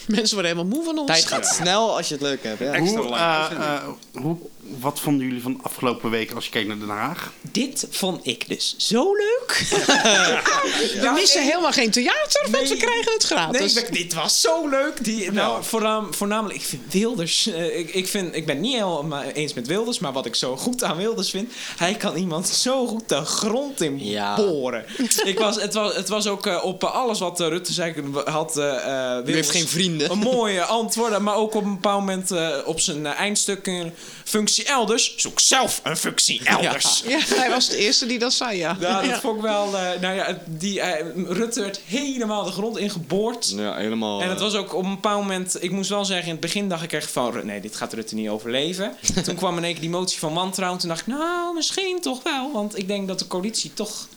Mensen 0.16 0.34
worden 0.38 0.52
helemaal 0.56 0.78
moe 0.78 0.86
van 0.86 0.98
ons. 0.98 1.08
Tijd 1.12 1.26
gaat 1.26 1.46
snel 1.48 1.98
als 1.98 2.08
je 2.08 2.14
het 2.14 2.24
leuk 2.24 2.44
hebt. 2.44 2.60
Ja. 2.60 2.74
Extra 2.74 3.00
hoe, 3.02 3.10
lang 3.10 3.50
eh, 3.50 3.74
eh, 3.76 3.84
hoe, 4.22 4.38
wat 4.80 5.00
vonden 5.00 5.26
jullie 5.28 5.42
van 5.42 5.54
de 5.54 5.60
afgelopen 5.62 6.10
week 6.10 6.32
als 6.32 6.46
je 6.46 6.52
kijkt 6.52 6.68
naar 6.68 6.80
Den 6.80 6.90
Haag? 6.90 7.32
Dit 7.52 7.88
vond 7.90 8.28
ik 8.28 8.48
dus 8.48 8.76
zo 8.78 9.14
leuk. 9.14 9.66
we 11.02 11.12
missen 11.14 11.44
helemaal 11.44 11.72
geen 11.72 11.92
theater, 11.92 12.48
want 12.52 12.68
we 12.68 12.74
Nee. 12.74 12.84
krijgen 12.84 13.12
het 13.14 13.30
Nee, 13.30 13.38
gratis. 13.40 13.76
ik- 13.76 13.94
dit 13.94 14.14
was 14.14 14.42
zo 14.42 14.68
leuk. 14.70 15.04
Die, 15.04 15.32
nou, 15.32 15.64
voornaam, 15.64 16.14
voornamelijk, 16.14 16.60
ik 16.60 16.66
vind 16.66 16.94
Wilders... 16.94 17.48
eh, 17.48 17.78
ik, 17.80 17.94
ik, 17.94 18.08
vind, 18.08 18.36
ik 18.36 18.46
ben 18.46 18.56
het 18.56 18.64
niet 18.66 18.74
helemaal 18.74 19.22
eens 19.24 19.54
met 19.54 19.68
Wilders... 19.68 20.00
maar 20.00 20.14
wat 20.14 20.26
ik 20.26 20.36
zo 20.36 20.58
goed 20.58 20.84
aan 20.84 20.98
Wilders 20.98 21.30
vind... 21.30 21.52
hij 21.78 21.94
kan 21.96 22.16
iemand 22.16 22.48
zo 22.48 22.88
goed 22.88 23.10
de 23.10 23.26
grond 23.26 23.82
in 23.82 24.06
Ja. 24.06 24.36
boren. 24.36 24.86
ik 25.24 25.40
was, 25.40 25.62
het, 25.62 25.74
was, 25.74 25.96
het 25.96 26.10
was 26.10 26.28
ook 26.28 26.64
op 26.64 26.84
alles 26.84 27.20
wat 27.20 27.40
Rutte 27.40 27.74
zei... 27.74 27.94
had 28.26 28.54
Wilders 28.54 29.32
heeft 29.36 29.52
geen 29.52 29.68
vrienden. 29.68 29.97
Een 30.02 30.18
mooie 30.18 30.64
antwoorden... 30.64 31.24
maar 31.24 31.36
ook 31.36 31.54
op 31.56 31.64
een 31.64 31.74
bepaald 31.74 32.00
moment 32.00 32.32
eh, 32.32 32.50
op 32.66 32.80
zijn 32.80 33.06
eh, 33.06 33.20
eindstuk... 33.20 33.68
een 33.68 33.94
functie 34.24 34.66
elders. 34.66 35.14
Zoek 35.18 35.40
zelf 35.40 35.80
een 35.84 35.98
functie 35.98 36.42
elders. 36.44 37.04
Ja, 37.08 37.20
hij 37.36 37.50
was 37.50 37.70
de 37.70 37.78
eerste 37.78 38.06
die 38.06 38.20
dat 38.20 38.34
zei, 38.34 38.58
ja. 38.58 38.78
Ja, 38.80 39.02
dat 39.02 39.10
Ja. 39.10 39.20
vond 39.20 39.36
ik 39.36 39.42
wel... 39.42 39.78
eh, 39.78 40.00
nou 40.02 40.16
ja, 40.16 40.38
die, 40.46 40.82
Rutte 41.28 41.62
werd 41.62 41.80
helemaal 41.86 42.44
de 42.44 42.52
grond 42.52 42.78
ingeboord. 42.78 43.54
Ja, 43.56 43.76
helemaal. 43.76 44.22
En 44.22 44.30
het 44.30 44.40
was 44.40 44.56
ook 44.56 44.74
op 44.74 44.84
een 44.84 44.90
bepaald 44.90 45.22
moment... 45.22 45.64
Ik 45.64 45.72
moest 45.72 45.90
wel 45.90 46.06
zeggen, 46.06 46.26
in 46.26 46.32
het 46.32 46.40
begin 46.40 46.70
dacht 46.70 46.84
ik 46.84 46.94
echt 46.94 47.12
van... 47.12 47.46
Nee, 47.46 47.62
dit 47.62 47.76
gaat 47.76 47.94
Rutte 47.94 48.16
niet 48.16 48.30
overleven. 48.30 48.96
toen 49.24 49.36
kwam 49.36 49.58
in 49.58 49.64
één 49.64 49.72
keer 49.72 49.82
die 49.82 49.90
motie 49.90 50.20
van 50.20 50.34
wantrouwen. 50.34 50.80
Toen 50.80 50.90
dacht 50.90 51.02
ik, 51.02 51.08
nou, 51.08 51.54
misschien 51.54 52.02
toch 52.02 52.24
wel. 52.24 52.52
Want 52.52 52.78
ik 52.78 52.88
denk 52.88 53.08
dat 53.08 53.20
de 53.20 53.28
coalitie 53.28 53.74
toch 53.74 54.08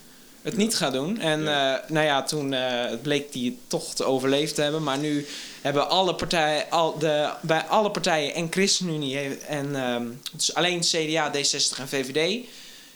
het 0.42 0.56
niet 0.56 0.74
gaat 0.74 0.92
doen. 0.92 1.18
En 1.20 1.48
eh, 1.48 1.74
nou 1.88 2.06
ja, 2.06 2.22
toen 2.22 2.52
eh, 2.52 2.96
bleek 3.02 3.32
die 3.32 3.50
het 3.50 3.58
toch 3.66 3.94
te 3.94 4.04
overleefd 4.04 4.54
te 4.54 4.62
hebben. 4.62 4.82
Maar 4.82 4.98
nu 4.98 5.26
hebben 5.60 5.88
alle 5.88 6.14
partijen... 6.14 6.70
Al 6.70 6.98
de, 6.98 7.30
bij 7.40 7.62
alle 7.62 7.90
partijen 7.90 8.34
en 8.34 8.46
ChristenUnie... 8.50 9.18
En 9.38 9.76
ehm, 9.76 10.06
dus 10.32 10.54
alleen 10.54 10.80
CDA, 10.80 11.32
D60 11.34 11.78
en 11.78 11.88
VVD... 11.88 12.46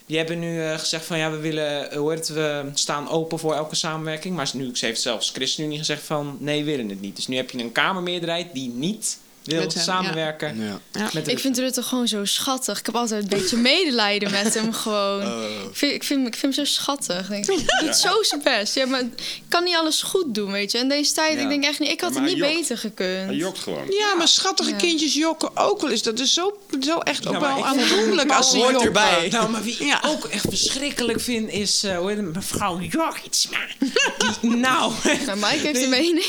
Die 0.07 0.17
hebben 0.17 0.39
nu 0.39 0.63
eh, 0.63 0.79
gezegd 0.79 1.05
van 1.05 1.19
ja, 1.19 1.31
we 1.31 1.37
willen, 1.37 1.91
eh, 1.91 1.99
hoe 1.99 2.11
het, 2.11 2.29
we 2.29 2.71
staan 2.75 3.09
open 3.09 3.39
voor 3.39 3.55
elke 3.55 3.75
samenwerking. 3.75 4.37
Maar 4.37 4.51
nu 4.55 4.71
heeft 4.73 5.01
zelfs 5.01 5.31
ChristenUnie 5.31 5.79
gezegd 5.79 6.03
van 6.03 6.37
nee, 6.41 6.65
we 6.65 6.71
willen 6.71 6.89
het 6.89 7.01
niet. 7.01 7.17
Dus 7.17 7.27
nu 7.27 7.37
heb 7.37 7.51
je 7.51 7.59
een 7.59 7.73
Kamermeerderheid 7.73 8.53
die 8.53 8.69
niet 8.69 9.19
wil 9.45 9.61
Met 9.61 9.75
hem, 9.75 9.83
samenwerken. 9.83 10.63
Ja. 10.93 11.09
Met 11.13 11.29
Ik 11.29 11.39
vind 11.39 11.59
Rutte 11.59 11.83
gewoon 11.83 12.09
zo 12.09 12.25
schattig. 12.25 12.79
Ik 12.79 12.87
heb 12.87 12.95
altijd 12.97 13.23
een 13.23 13.29
beetje 13.29 13.57
medelijden 13.57 14.31
met 14.31 14.55
hem 14.55 14.73
gewoon. 14.83 15.23
Ik, 15.23 15.77
vind, 15.77 15.93
ik, 15.93 16.05
vind, 16.05 16.27
ik 16.27 16.37
vind 16.37 16.57
hem 16.57 16.67
zo 16.67 16.73
schattig. 16.73 17.31
Ik 17.31 17.47
denk, 17.47 17.61
hij 17.67 17.87
doet 17.87 17.97
zo 17.97 18.23
zijn 18.23 18.41
best. 18.43 18.75
Ja, 18.75 18.87
maar 18.87 19.01
ik 19.01 19.43
kan 19.49 19.65
niet 19.65 19.75
alles 19.77 20.03
goed 20.03 20.35
doen, 20.35 20.53
weet 20.53 20.73
je. 20.73 20.79
En 20.79 20.89
deze 20.89 21.13
tijd, 21.13 21.33
Ja. 21.37 21.41
ik 21.43 21.49
denk 21.49 21.65
echt 21.65 21.79
niet... 21.79 21.91
Ik 21.91 22.01
had 22.01 22.15
het 22.15 22.23
niet 22.25 22.37
jokt. 22.37 22.53
beter 22.55 22.79
gekund. 22.79 23.27
Hij 23.27 23.35
jokt 23.35 23.59
gewoon. 23.59 23.85
Ja, 23.89 24.15
maar 24.15 24.29
schattige 24.29 24.71
Ja. 24.71 24.77
kindjes 24.77 25.15
jokken 25.15 25.51
ook 25.57 25.81
wel 25.81 25.91
eens. 25.91 26.03
Dat 26.03 26.19
is 26.19 26.35
zo, 26.35 26.59
zo 26.81 26.99
echt 26.99 27.27
ook 27.27 27.39
wel 27.41 27.65
aandoenlijk 27.67 28.33
als 28.33 28.51
ze 28.51 28.59
jokken. 28.59 28.81
erbij. 28.81 29.29
Nou, 29.31 29.51
maar 29.51 29.63
wie 29.63 29.85
Ja. 29.85 30.05
ik 30.05 30.11
ook 30.11 30.25
echt 30.25 30.45
verschrikkelijk 30.49 31.21
vind 31.21 31.51
is 31.51 31.83
eh, 31.85 31.97
hoe 31.99 32.09
heet 32.09 32.17
het, 32.19 32.35
mevrouw 32.35 32.81
Jorritsma. 32.81 33.59
Die, 34.41 34.51
nou, 34.57 34.93
Nou, 35.27 35.39
Mike 35.39 35.59
heeft 35.67 35.83
een 35.83 35.89
mening. 35.91 36.25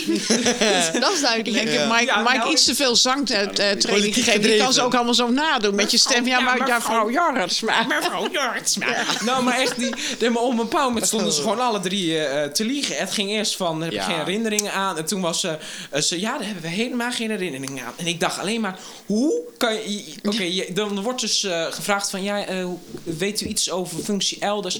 dat 1.03 1.13
is 1.13 1.21
duidelijk. 1.21 1.47
Ik 1.65 1.69
heb 1.71 1.89
Mike, 1.91 2.17
Mike 2.23 2.37
nou, 2.37 2.51
iets 2.51 2.63
te 2.63 2.75
veel 2.75 2.95
zangtraining 3.09 3.85
Politiek 3.87 4.13
gegeven. 4.13 4.41
Die 4.41 4.57
kan 4.57 4.73
ze 4.73 4.81
ook 4.81 4.95
allemaal 4.95 5.13
zo 5.13 5.29
nadoen 5.29 5.75
met 5.75 5.91
je 5.91 5.97
stem. 5.97 6.25
Ja, 6.27 6.37
Ja, 6.37 6.43
maar 6.43 6.57
mevrouw-. 6.57 7.09
Maar 7.87 7.87
mevrouw 7.99 8.29
Jorritsma. 8.31 8.85
Nou, 9.25 9.43
maar 9.43 9.59
echt, 9.59 9.75
die, 9.77 9.93
die, 10.19 10.29
maar 10.29 10.41
op 10.41 10.49
een 10.51 10.55
bepaald 10.57 10.87
moment 10.87 11.07
stonden 11.07 11.33
ze 11.33 11.41
gewoon 11.41 11.59
alle 11.59 11.79
drie 11.79 12.17
eh, 12.19 12.49
te 12.49 12.65
liegen. 12.65 12.95
Het 12.97 13.11
ging 13.11 13.29
eerst 13.29 13.55
van, 13.55 13.81
heb 13.81 13.91
ik 13.93 14.01
geen 14.01 14.15
herinneringen 14.17 14.73
aan. 14.73 14.97
En 14.97 15.05
toen 15.05 15.21
was 15.21 15.39
ze, 15.39 15.57
eh, 15.89 16.01
ze, 16.01 16.19
ja, 16.19 16.37
daar 16.37 16.45
hebben 16.45 16.63
we 16.63 16.69
helemaal 16.69 17.11
geen 17.11 17.29
herinneringen 17.29 17.85
aan. 17.85 17.93
En 17.95 18.07
ik 18.07 18.19
dacht 18.19 18.39
alleen 18.39 18.61
maar, 18.61 18.79
hoe 19.05 19.41
kan 19.57 19.73
je... 19.73 20.03
Oké, 20.23 20.73
dan 20.73 21.01
wordt 21.01 21.21
dus 21.21 21.43
eh, 21.43 21.65
gevraagd 21.71 22.09
van, 22.09 22.23
ja, 22.23 22.45
eh, 22.45 22.63
hoe- 22.63 22.77
weet 23.03 23.41
u 23.41 23.45
iets 23.45 23.71
over 23.71 23.97
functie 24.03 24.39
elders? 24.39 24.79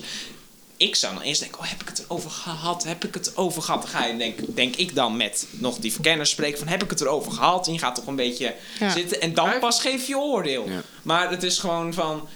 Ik 0.78 0.96
zou 0.96 1.14
dan 1.14 1.24
eerst 1.24 1.42
denken, 1.42 1.60
oh, 1.60 1.70
heb 1.70 1.82
ik 1.82 1.88
het 1.88 2.04
erover 2.06 2.30
gehad? 2.30 2.84
Heb 2.84 3.06
ik 3.06 3.14
het 3.14 3.38
over 3.38 3.62
gehad? 3.62 3.82
Dan 3.82 3.90
ga 3.92 4.06
je, 4.06 4.18
denk, 4.18 4.56
denk 4.56 4.76
ik 4.76 4.96
dan 4.96 5.18
met 5.18 5.48
nog 5.52 5.78
die 5.78 5.92
verkenners 5.94 6.30
spreken 6.30 6.58
van, 6.60 6.68
heb 6.68 6.84
ik 6.84 6.90
het 6.90 7.02
erover 7.02 7.32
gehad? 7.32 7.68
En 7.68 7.74
je 7.74 7.80
gaat 7.80 7.96
toch 7.96 8.08
een 8.08 8.16
beetje 8.16 8.56
Ja. 8.80 8.90
zitten. 8.92 9.22
En 9.22 9.34
dan 9.34 9.60
pas 9.60 9.82
geef 9.82 10.08
je 10.08 10.18
oordeel. 10.18 10.70
Ja. 10.70 10.82
Maar 11.04 11.30
het 11.30 11.44
is 11.44 11.60
gewoon 11.60 11.94
van... 11.94 12.28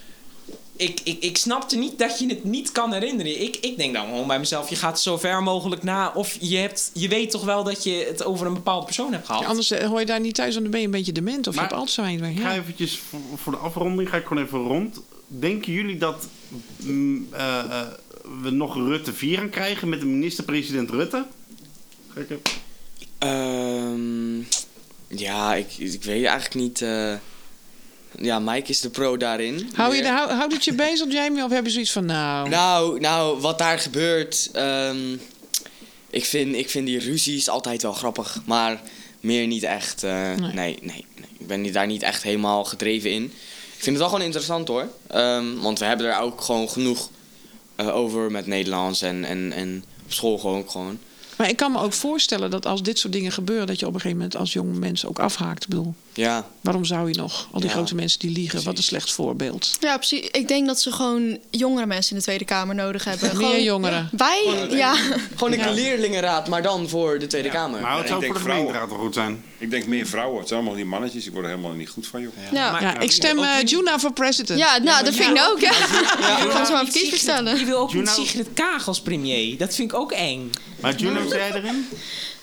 Ik, 0.75 0.99
ik, 1.03 1.23
ik 1.23 1.37
snapte 1.37 1.77
niet 1.77 1.99
dat 1.99 2.19
je 2.19 2.27
het 2.27 2.43
niet 2.43 2.71
kan 2.71 2.93
herinneren. 2.93 3.41
Ik, 3.41 3.55
ik 3.55 3.77
denk 3.77 3.93
dan 3.93 4.05
gewoon 4.05 4.27
bij 4.27 4.39
mezelf, 4.39 4.69
je 4.69 4.75
gaat 4.75 5.01
zo 5.01 5.17
ver 5.17 5.43
mogelijk 5.43 5.83
na. 5.83 6.11
Of 6.15 6.37
je, 6.39 6.57
hebt, 6.57 6.91
je 6.93 7.07
weet 7.07 7.31
toch 7.31 7.43
wel 7.43 7.63
dat 7.63 7.83
je 7.83 8.05
het 8.07 8.23
over 8.23 8.47
een 8.47 8.53
bepaalde 8.53 8.85
persoon 8.85 9.13
hebt 9.13 9.25
gehad. 9.25 9.45
anders 9.45 9.71
eh, 9.71 9.87
hoor 9.87 9.99
je 9.99 10.05
daar 10.05 10.19
niet 10.19 10.35
thuis, 10.35 10.49
want 10.51 10.61
dan 10.61 10.71
ben 10.71 10.79
je 10.79 10.85
een 10.85 10.91
beetje 10.91 11.11
dement. 11.11 11.47
Of 11.47 11.55
Maar- 11.55 11.63
je 11.63 11.69
hebt 11.69 11.81
Alzheimer. 11.81 12.29
Ik 12.29 12.39
ga 12.39 12.53
Ja. 12.53 12.59
eventjes 12.59 12.99
voor, 13.09 13.19
voor 13.35 13.51
de 13.51 13.57
afronding 13.57 14.09
ga 14.09 14.17
ik 14.17 14.25
gewoon 14.25 14.43
even 14.43 14.59
rond. 14.59 14.99
Denken 15.27 15.73
jullie 15.73 15.97
dat 15.97 16.27
mm, 16.77 17.27
eh, 17.31 17.59
eh, 17.59 17.87
we 18.41 18.49
nog 18.49 18.75
Rutte 18.75 19.13
4 19.13 19.37
gaan 19.37 19.49
krijgen 19.49 19.89
met 19.89 19.99
de 19.99 20.05
minister-president 20.05 20.89
Rutte? 20.89 21.25
Ga 22.13 22.19
ik 22.19 22.29
even- 22.29 22.41
Ehm, 23.19 24.37
ja, 25.07 25.55
ik, 25.55 25.67
ik 25.77 26.03
weet 26.03 26.25
eigenlijk 26.25 26.55
niet. 26.55 26.81
eh, 26.81 27.13
ja, 28.19 28.39
Mike 28.39 28.69
is 28.69 28.79
de 28.81 28.89
pro 28.89 29.17
daarin. 29.17 29.69
Hou, 29.73 29.95
je, 29.95 30.07
hou, 30.07 30.31
houdt 30.31 30.53
het 30.53 30.63
je 30.65 30.73
bezig, 30.87 31.11
Jamie? 31.11 31.43
Of 31.43 31.51
heb 31.51 31.65
je 31.65 31.71
zoiets 31.71 31.91
van, 31.91 32.05
nou... 32.05 32.49
Nou, 32.49 32.99
nou, 32.99 33.39
wat 33.39 33.57
daar 33.57 33.79
gebeurt. 33.79 34.49
ehm, 34.53 35.13
ik, 36.09 36.25
vind, 36.25 36.55
ik 36.55 36.69
vind 36.69 36.85
die 36.87 36.99
ruzies 36.99 37.49
altijd 37.49 37.81
wel 37.81 37.93
grappig. 37.93 38.41
Maar 38.45 38.81
meer 39.19 39.47
niet 39.47 39.63
echt. 39.63 40.03
eh, 40.03 40.11
Nee. 40.11 40.35
nee. 40.37 40.53
Nee, 40.53 40.77
nee, 40.81 41.05
Ik 41.39 41.47
ben 41.47 41.61
niet- 41.61 41.73
daar 41.73 41.87
niet 41.87 42.01
echt 42.03 42.23
helemaal 42.23 42.63
gedreven 42.63 43.11
in. 43.11 43.23
Ik 43.23 43.85
vind 43.85 43.85
het 43.85 43.97
wel 43.97 44.07
gewoon 44.09 44.25
interessant 44.25 44.67
hoor. 44.67 44.87
Ehm, 45.07 45.55
want 45.59 45.79
we 45.79 45.85
hebben 45.85 46.05
er 46.05 46.19
ook 46.19 46.41
gewoon 46.41 46.69
genoeg 46.69 47.09
eh, 47.79 47.95
over 47.95 48.31
met 48.31 48.47
Nederlands 48.47 49.01
en, 49.01 49.25
en, 49.25 49.51
en 49.51 49.83
op 50.05 50.11
school 50.11 50.37
gewoon. 50.37 50.69
gewoon. 50.69 50.99
Maar 51.37 51.49
ik 51.49 51.57
kan 51.57 51.71
me 51.71 51.79
ook 51.79 51.93
voorstellen 51.93 52.49
dat 52.49 52.65
als 52.65 52.83
dit 52.83 52.99
soort 52.99 53.13
dingen 53.13 53.31
gebeuren... 53.31 53.67
dat 53.67 53.79
je 53.79 53.87
op 53.87 53.93
een 53.93 53.99
gegeven 53.99 54.21
moment 54.21 54.39
als 54.39 54.53
jonge 54.53 54.79
mens 54.79 55.05
ook 55.05 55.19
afhaakt. 55.19 55.63
Ik 55.63 55.69
bedoel, 55.69 55.93
Ja, 56.19 56.47
waarom 56.61 56.85
zou 56.85 57.09
je 57.09 57.15
nog? 57.15 57.47
Al 57.51 57.59
die 57.59 57.69
Ja, 57.69 57.75
grote 57.75 57.95
mensen 57.95 58.19
die 58.19 58.29
liegen, 58.31 58.63
wat 58.63 58.77
een 58.77 58.83
slecht 58.83 59.11
voorbeeld. 59.11 59.77
Ja, 59.79 59.97
precies. 59.97 60.27
Ik 60.31 60.47
denk 60.47 60.67
dat 60.67 60.81
ze 60.81 60.91
gewoon 60.91 61.37
jongere 61.49 61.85
mensen 61.85 62.11
in 62.11 62.17
de 62.17 62.23
Tweede 62.23 62.45
Kamer 62.45 62.75
nodig 62.75 63.03
hebben. 63.03 63.37
Meer 63.37 63.45
Gewoon- 63.47 63.63
jongeren. 63.63 64.09
Wij, 64.11 64.67
ja. 64.69 64.95
gewoon 65.35 65.53
een 65.53 65.73
leerlingenraad, 65.73 66.47
maar 66.47 66.61
dan 66.61 66.89
voor 66.89 67.19
de 67.19 67.27
Tweede 67.27 67.49
Kamer. 67.49 67.81
Maar 67.81 67.91
het 67.91 68.01
ik 68.01 68.07
zou 68.07 68.19
denk 68.19 68.31
voor 68.31 68.41
de 68.41 68.47
vrouwen. 68.49 68.67
gemeenteraad 68.73 68.97
wel 68.97 69.05
goed 69.07 69.13
zijn. 69.13 69.43
Ik 69.57 69.69
denk 69.69 69.85
meer 69.85 70.05
vrouwen. 70.07 70.39
Het 70.39 70.47
zijn 70.47 70.59
allemaal 70.59 70.77
die 70.77 70.85
mannetjes. 70.89 71.25
Ik 71.25 71.31
word 71.31 71.43
er 71.45 71.49
helemaal 71.49 71.71
niet 71.73 71.89
goed 71.89 72.07
van, 72.07 72.21
joh. 72.21 72.31
Ja, 72.51 72.71
Maar- 72.71 72.81
Ja, 72.81 72.99
ik 72.99 73.11
stem 73.11 73.39
eh, 73.39 73.63
Juna 73.65 73.99
voor 73.99 74.13
president. 74.13 74.59
ja 74.59 74.77
nou, 74.77 75.03
dat 75.03 75.13
vind 75.15 75.29
ik 75.29 75.35
nou 75.35 75.51
ook. 75.51 75.59
Ja. 75.59 75.71
Ja. 76.19 76.43
Ik 76.43 76.49
ga 76.51 76.65
ze 76.65 76.71
maar 76.71 76.85
Sigrid- 76.91 77.19
stellen. 77.19 77.59
Je 77.59 77.65
wil 77.65 77.77
ook 77.77 77.91
Juno- 77.91 78.11
Sigrid 78.11 78.47
Kaag 78.53 78.87
als 78.87 79.01
premier. 79.01 79.57
Dat 79.57 79.75
vind 79.75 79.91
ik 79.91 79.97
ook 79.97 80.11
eng. 80.11 80.49
Maar 80.79 80.95
Juno, 80.95 81.21
zit 81.21 81.31
jij 81.31 81.51
erin? 81.53 81.87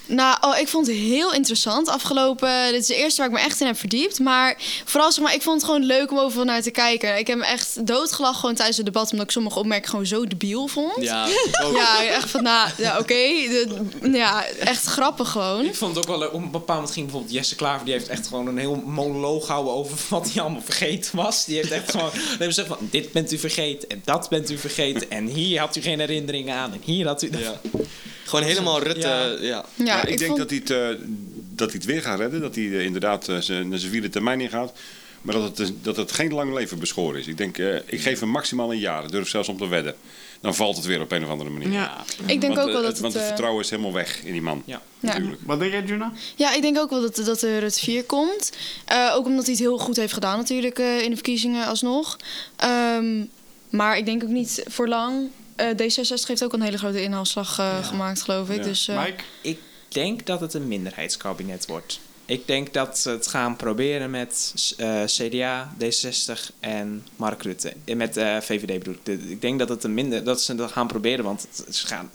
Nou, 0.07 0.37
oh, 0.41 0.59
ik 0.59 0.69
vond 0.69 0.87
het 0.87 0.97
heel 0.97 1.33
interessant. 1.35 1.89
Afgelopen, 1.89 2.71
dit 2.71 2.81
is 2.81 2.87
de 2.87 2.95
eerste 2.97 3.21
waar 3.21 3.31
ik 3.31 3.37
me 3.37 3.41
echt 3.43 3.61
in 3.61 3.67
heb 3.67 3.79
verdiept. 3.79 4.19
Maar 4.19 4.57
vooral 4.85 5.13
zeg 5.13 5.25
maar, 5.25 5.35
ik 5.35 5.43
vond 5.43 5.57
het 5.61 5.71
gewoon 5.71 5.85
leuk 5.87 6.11
om 6.11 6.19
overal 6.19 6.45
naar 6.45 6.63
te 6.63 6.71
kijken. 6.71 7.19
Ik 7.19 7.27
heb 7.27 7.39
me 7.39 7.47
echt 7.47 7.87
doodgelachen 7.87 8.39
gewoon 8.41 8.55
tijdens 8.55 8.77
het 8.77 8.87
debat, 8.87 9.11
omdat 9.11 9.27
ik 9.27 9.31
sommige 9.33 9.59
opmerkingen 9.59 9.91
gewoon 9.91 10.07
zo 10.07 10.27
debiel 10.27 10.67
vond. 10.67 10.93
Ja, 11.01 11.27
ook. 11.65 11.77
Ja, 11.87 12.05
echt 12.07 12.31
van, 12.31 12.43
nou, 12.43 12.71
ja, 12.77 12.99
oké. 12.99 13.15
de- 13.15 13.69
Ja, 14.13 14.45
echt 14.47 14.85
grappig 14.85 15.29
gewoon. 15.31 15.65
Ik 15.65 15.75
vond 15.75 15.95
het 15.97 16.05
ook 16.05 16.11
wel 16.11 16.19
leuk. 16.19 16.33
Op 16.33 16.43
een 16.43 16.51
bepaald 16.51 16.69
moment 16.79 16.91
ging 16.93 17.05
bijvoorbeeld 17.07 17.35
Jesse 17.35 17.55
Klaver. 17.55 17.85
Die 17.85 17.95
heeft 17.95 18.09
echt 18.09 18.27
gewoon 18.27 18.47
een 18.47 18.59
heel 18.59 18.77
monoloog 18.87 19.47
gehouden 19.47 19.73
over 19.75 19.99
wat 20.11 20.31
hij 20.33 20.43
allemaal 20.43 20.63
vergeten 20.65 21.17
was. 21.17 21.45
Die 21.45 21.57
heeft 21.57 21.71
echt 21.71 21.91
gewoon... 21.91 22.11
Dan 22.11 22.21
hebben 22.21 22.55
ze 22.55 22.61
gezegd 22.61 22.69
van, 22.79 22.89
dit 22.91 23.13
bent 23.13 23.33
u 23.33 23.39
vergeten. 23.39 23.89
En 23.89 24.03
dat 24.05 24.29
bent 24.29 24.51
u 24.51 24.59
vergeten. 24.59 25.11
En 25.11 25.27
hier 25.27 25.61
had 25.61 25.77
u 25.77 25.81
geen 25.81 25.99
herinneringen 25.99 26.55
aan. 26.57 26.73
En 26.73 26.81
hier 26.85 27.07
had 27.07 27.23
u... 27.23 27.31
Ja. 27.39 27.61
Gewoon 28.27 28.45
helemaal 28.45 28.83
Rutte. 28.83 29.09
Ja. 29.09 29.37
Ja. 29.41 29.65
Ja, 29.75 29.85
Ja, 29.85 30.03
ik, 30.03 30.09
ik 30.09 30.19
denk 30.19 30.37
vond... 30.37 30.39
dat 30.39 30.51
hij, 30.51 30.59
het, 30.59 30.71
eh, 30.71 31.07
dat 31.55 31.69
hij 31.69 31.77
het 31.77 31.85
weer 31.85 32.03
gaat 32.03 32.19
redden. 32.19 32.41
Dat 32.41 32.55
hij 32.55 32.65
eh, 32.65 32.85
inderdaad 32.85 33.29
eh, 33.29 33.37
zijn 33.39 33.69
naar 33.69 33.79
zijn 33.79 33.93
vierde 33.93 34.09
termijn 34.09 34.41
ingaat. 34.41 34.73
Maar 35.27 35.35
dat 35.35 35.59
het, 35.59 35.73
dat 35.83 35.97
het 35.97 36.13
geen 36.13 36.33
lang 36.33 36.55
leven 36.55 36.79
beschoren 36.79 37.21
is. 37.21 37.27
Ik 37.27 37.37
denk, 37.37 37.59
eh, 37.59 37.75
ik 37.75 38.01
geef 38.01 38.21
hem 38.21 38.29
maximaal 38.29 38.73
een 38.73 38.79
jaar. 38.79 39.05
Ik 39.05 39.11
durf 39.11 39.29
zelfs 39.29 39.49
om 39.49 39.59
te 39.59 39.69
wedden. 39.69 39.95
Dan 40.41 40.55
valt 40.55 40.77
het 40.77 40.85
weer 40.85 41.01
op 41.01 41.13
een 41.13 41.25
of 41.25 41.31
andere 41.31 41.51
manier. 41.51 41.71
Ja. 41.71 42.05
Ik 42.27 42.41
denk 42.41 42.55
want, 42.55 42.59
ook 42.59 42.75
wel 42.75 42.83
eh, 42.83 42.89
dat 42.89 42.99
Want 42.99 43.13
het... 43.13 43.13
het 43.13 43.23
eh, 43.23 43.27
vertrouwen 43.27 43.65
is 43.65 43.71
helemaal 43.71 43.93
weg 43.93 44.23
in 44.25 44.33
die 44.33 44.43
man. 44.43 44.63
Ja. 44.67 44.83
Ja. 45.01 45.09
Natuurlijk. 45.09 45.41
Wat 45.45 45.59
denk 45.59 45.73
jij, 45.73 45.83
Juna? 45.83 46.13
Ja, 46.37 46.55
ik 46.55 46.63
denk 46.63 46.79
ook 46.79 46.91
wel 46.91 47.01
dat, 47.01 47.17
dat 47.25 47.43
er 47.43 47.63
het 47.63 47.79
4 47.79 48.05
komt. 48.05 48.53
Eh, 48.85 49.13
ook 49.15 49.27
omdat 49.27 49.45
hij 49.45 49.53
het 49.53 49.63
heel 49.63 49.79
goed 49.79 49.97
heeft 49.97 50.13
gedaan 50.13 50.39
natuurlijk 50.39 50.79
eh, 50.79 51.03
in 51.03 51.09
de 51.11 51.17
verkiezingen 51.17 51.67
alsnog. 51.67 52.17
Ehm, 52.57 53.25
maar 53.71 53.99
ik 53.99 54.05
denk 54.05 54.23
ook 54.23 54.29
niet 54.29 54.63
voor 54.67 54.89
lang. 54.89 55.29
Eh, 55.57 55.67
D66 55.71 56.27
heeft 56.27 56.45
ook 56.45 56.53
een 56.53 56.63
hele 56.63 56.79
grote 56.79 57.03
inhaalslag 57.03 57.59
eh, 57.59 57.87
gemaakt, 57.87 58.23
geloof 58.23 58.51
ik. 58.51 58.57
Ja. 58.57 58.63
Dus, 58.63 58.89
eh, 58.89 59.05
Mike? 59.05 59.23
Ik 59.43 59.59
denk 59.89 60.27
dat 60.27 60.41
het 60.41 60.55
een 60.55 60.69
minderheidskabinet 60.69 61.67
wordt. 61.67 62.01
Ik 62.25 62.47
denk 62.47 62.73
dat 62.73 62.99
ze 62.99 63.11
het 63.11 63.27
gaan 63.27 63.57
proberen 63.57 64.11
met 64.11 64.55
eh, 64.77 65.03
CDA, 65.05 65.75
D66 65.79 66.33
en 66.61 67.07
Mark 67.17 67.43
Rutte. 67.43 67.73
Met 67.97 68.17
eh, 68.17 68.37
VVD 68.41 68.79
bedoel 68.79 68.95
ik. 69.05 69.21
Ik 69.23 69.41
denk 69.41 69.59
dat, 69.59 69.69
het 69.69 69.85
een 69.85 69.95
minder, 69.95 70.25
dat 70.25 70.43
ze 70.43 70.55
dat 70.55 70.73
gaan 70.73 70.87
proberen, 70.87 71.25
want 71.25 71.47
het- 71.57 71.77
ze 71.77 71.87
gaan 71.87 72.11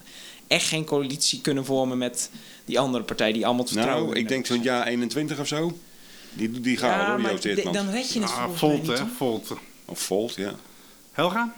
echt 0.48 0.68
geen 0.68 0.86
coalitie 0.86 1.42
kunnen 1.42 1.66
vormen 1.66 1.98
met 1.98 2.30
die 2.66 2.80
andere 2.80 3.04
partij 3.04 3.32
die 3.32 3.46
allemaal 3.46 3.64
het 3.64 3.74
vertrouwen 3.74 4.08
Nou, 4.08 4.20
ik 4.20 4.28
denk 4.28 4.46
zo'n 4.46 4.62
jaar 4.62 4.88
21 4.88 5.40
of 5.40 5.48
zo. 5.48 5.78
Die, 6.34 6.50
die 6.62 6.78
gaan 6.78 6.90
Ja, 7.00 7.10
hoor, 7.10 7.22
maar 7.22 7.32
Joost 7.32 7.44
de- 7.44 7.50
Eertmans. 7.50 7.78
dan 7.78 7.90
red 7.90 8.12
je 8.14 8.20
het 8.22 8.30
Ah, 8.30 8.38
volgens 8.56 8.60
Volt, 8.88 9.00
hè? 9.00 9.06
Volt. 9.18 9.52
Of 9.86 10.00
Volt, 10.00 10.36
ja. 10.36 10.54
Helga? 11.12 11.54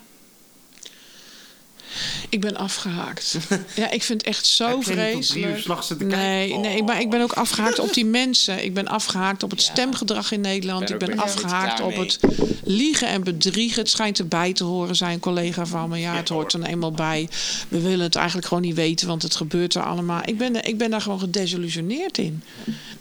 Ik 2.30 2.42
ben 2.42 2.56
afgehaakt. 2.58 3.38
ja, 3.76 3.90
ik 3.92 4.04
vind 4.04 4.20
het 4.22 4.30
echt 4.30 4.46
zo 4.46 4.68
Heb 4.68 4.84
vreselijk. 4.84 5.56
uur 5.58 6.08
nee, 6.08 6.08
kijken? 6.10 6.62
nee, 6.62 6.84
maar 6.84 7.02
ik 7.02 7.10
ben 7.10 7.22
ook 7.22 7.34
afgehaakt 7.34 7.80
op 7.80 7.94
die 7.94 8.06
mensen. 8.22 8.64
Ik 8.64 8.74
ben 8.74 8.88
afgehaakt 8.88 9.44
op 9.44 9.50
het 9.52 9.66
Ja. 9.66 9.72
stemgedrag 9.72 10.32
in 10.32 10.42
Nederland. 10.42 10.86
Ben 10.86 11.00
Ik 11.00 11.06
ben 11.06 11.20
afgehaakt 11.20 11.82
op 11.82 11.96
het 11.96 12.20
liegen 12.64 13.08
en 13.08 13.24
bedriegen. 13.24 13.80
Het 13.82 13.90
schijnt 13.90 14.20
erbij 14.20 14.54
te 14.54 14.64
horen, 14.64 14.96
zei 14.96 15.14
een 15.14 15.20
collega 15.20 15.66
van 15.66 15.90
me. 15.90 15.98
Ja, 16.00 16.16
het 16.16 16.30
hoort 16.30 16.54
er 16.54 16.64
eenmaal 16.64 16.92
bij. 16.92 17.30
We 17.68 17.82
willen 17.82 18.00
het 18.06 18.16
eigenlijk 18.16 18.48
gewoon 18.48 18.64
niet 18.64 18.76
weten, 18.76 19.08
want 19.08 19.22
het 19.22 19.36
gebeurt 19.36 19.76
er 19.76 19.84
allemaal. 19.84 20.22
Ik 20.26 20.38
ben, 20.38 20.56
er- 20.56 20.68
ik 20.68 20.78
ben 20.78 20.90
daar 20.90 21.02
gewoon 21.02 21.20
gedesillusioneerd 21.20 22.18
in. 22.18 22.44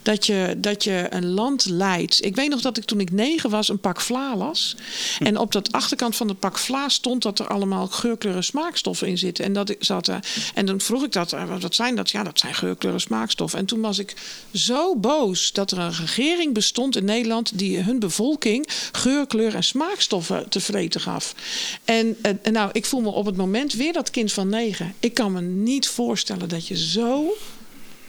Dat 0.01 0.25
je, 0.25 0.55
dat 0.57 0.83
je 0.83 1.07
een 1.09 1.29
land 1.29 1.65
leidt. 1.65 2.25
Ik 2.25 2.35
weet 2.35 2.49
nog 2.49 2.61
dat 2.61 2.77
ik 2.77 2.83
toen 2.83 2.99
ik 2.99 3.11
negen 3.11 3.49
was 3.49 3.69
een 3.69 3.79
pak 3.79 4.01
vla 4.01 4.35
las. 4.37 4.75
En 5.19 5.37
op 5.37 5.51
dat 5.51 5.71
achterkant 5.71 6.15
van 6.15 6.27
het 6.27 6.39
pak 6.39 6.59
vla 6.59 6.89
stond 6.89 7.21
dat 7.21 7.39
er 7.39 7.47
allemaal 7.47 7.87
geurkleuren 7.87 8.43
in 9.01 9.17
zitten. 9.17 9.45
En, 9.45 9.53
dat 9.53 9.75
zat, 9.79 10.07
er- 10.07 10.25
en 10.53 10.65
dan 10.65 10.81
vroeg 10.81 11.03
ik 11.03 11.11
dat, 11.11 11.33
eh, 11.33 11.47
wat- 11.47 11.61
wat 11.61 11.75
zijn 11.75 11.95
dat? 11.95 12.09
Ja, 12.11 12.23
dat 12.23 12.39
zijn 12.39 12.53
geurkleuren 12.53 13.01
smaakstoffen. 13.01 13.59
En 13.59 13.65
toen 13.65 13.81
was 13.81 13.97
ik 13.99 14.13
zo 14.53 14.95
boos 14.95 15.51
dat 15.51 15.71
er 15.71 15.77
een 15.79 15.93
regering 15.95 16.53
bestond 16.53 16.95
in 16.95 17.05
Nederland 17.05 17.57
die 17.57 17.77
hun 17.79 17.99
bevolking 17.99 18.67
geurkleur 18.91 19.55
en 19.55 19.63
smaakstoffen 19.63 20.49
te 20.49 20.59
vreten 20.59 21.01
gaf. 21.01 21.35
En, 21.83 22.17
eh, 22.21 22.31
en 22.41 22.53
nou, 22.53 22.69
ik 22.73 22.85
voel 22.85 23.01
me 23.01 23.09
op 23.09 23.25
het 23.25 23.35
moment 23.37 23.73
weer 23.73 23.93
dat 23.93 24.09
kind 24.09 24.31
van 24.33 24.49
negen. 24.49 24.93
Ik 24.99 25.13
kan 25.13 25.31
me 25.31 25.41
niet 25.41 25.87
voorstellen 25.87 26.49
dat 26.49 26.67
je 26.67 26.77
zo 26.77 27.33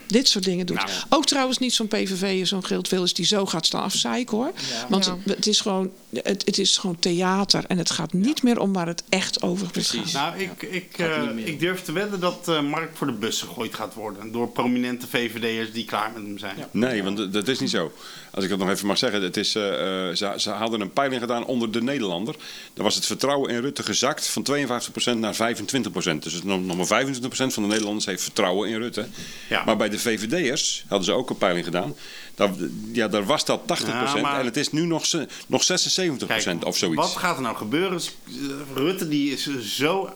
dit 0.07 0.29
soort 0.29 0.45
dingen 0.45 0.67
doet. 0.67 0.77
Nou. 0.77 0.89
Ook 1.09 1.27
trouwens 1.27 1.59
niet 1.59 1.73
zo'n 1.75 1.89
PVV, 1.89 2.47
zo'n 2.47 2.65
Geert 2.65 2.89
Wilders 2.89 3.15
die 3.15 3.27
zo 3.27 3.47
gaat 3.47 3.67
staan 3.67 3.83
afzeiken 3.83 4.37
hoor. 4.37 4.53
Want 4.89 5.05
Ja. 5.05 5.17
het, 5.33 5.47
is 5.47 5.61
gewoon, 5.61 5.91
het, 6.15 6.43
het 6.47 6.59
is 6.59 6.77
gewoon 6.79 6.99
theater 6.99 7.65
en 7.67 7.79
het 7.79 7.91
gaat 7.91 8.13
niet 8.13 8.43
meer 8.43 8.59
om 8.61 8.73
waar 8.73 8.87
het 8.87 9.03
echt 9.09 9.43
over 9.43 9.71
Precies. 9.71 10.13
gaat. 10.13 10.37
Nou, 10.37 10.43
ik, 10.51 10.63
ik, 10.63 10.99
eh, 10.99 11.23
ik 11.47 11.61
durf 11.61 11.83
te 11.83 11.93
wedden 11.93 12.21
dat 12.21 12.49
eh, 12.49 12.61
Mark 12.63 12.91
voor 12.97 13.07
de 13.07 13.13
bus 13.13 13.41
gegooid 13.41 13.75
gaat 13.75 13.95
worden. 13.95 14.33
Door 14.33 14.49
prominente 14.49 15.07
VVD'ers 15.07 15.73
die 15.73 15.85
klaar 15.85 16.11
met 16.15 16.23
hem 16.23 16.39
zijn. 16.39 16.57
Ja. 16.59 16.69
Nee, 16.71 17.03
want 17.03 17.33
dat 17.33 17.49
is 17.49 17.59
niet 17.59 17.71
zo. 17.71 17.93
Als 18.35 18.45
ik 18.45 18.51
dat 18.51 18.59
nog 18.59 18.69
even 18.69 18.87
mag 18.87 18.99
zeggen. 18.99 19.23
Het 19.23 19.37
is, 19.37 19.55
eh, 19.55 20.09
eh, 20.09 20.17
ze, 20.17 20.33
ze 20.37 20.51
hadden 20.51 20.81
een 20.81 20.93
peiling 20.93 21.21
gedaan 21.21 21.45
onder 21.47 21.73
de 21.73 21.83
Nederlander. 21.83 22.37
Dan 22.73 22.85
was 22.85 22.95
het 22.95 23.07
vertrouwen 23.07 23.51
in 23.51 23.61
Rutte 23.61 23.83
gezakt 23.83 24.27
van 24.27 24.43
52% 24.43 25.19
naar 25.19 25.35
25%. 25.35 26.23
Dus 26.23 26.43
nog 26.43 26.77
maar 26.77 26.87
25% 26.87 27.55
van 27.55 27.63
de 27.63 27.69
Nederlanders 27.69 28.07
heeft 28.07 28.23
vertrouwen 28.23 28.69
in 28.69 28.79
Rutte. 28.79 29.07
Ja. 29.49 29.65
Maar 29.65 29.77
bij 29.77 29.89
de 29.89 29.99
VVD'ers 29.99 30.85
hadden 30.89 31.07
ze 31.07 31.13
ook 31.13 31.31
een 31.31 31.39
peiling 31.39 31.65
gedaan. 31.65 31.95
Daar, 32.35 32.51
ja, 32.93 33.09
daar 33.09 33.25
was 33.25 33.45
dat 33.45 33.61
80% 33.67 34.15
Ja, 34.15 34.21
maar- 34.21 34.41
en 34.41 34.45
het 34.45 34.57
is 34.57 34.73
nu 34.73 34.87
nog, 34.87 35.07
nog 35.47 35.65
76% 35.65 36.27
Kijk, 36.27 36.65
of 36.65 36.77
zoiets. 36.77 37.01
Wat 37.01 37.17
gaat 37.17 37.37
er 37.37 37.43
nou 37.43 37.57
gebeuren? 37.57 38.01
Eh, 38.27 38.33
Rutte 38.75 39.09
die 39.09 39.33
is 39.33 39.49
zo 39.77 40.15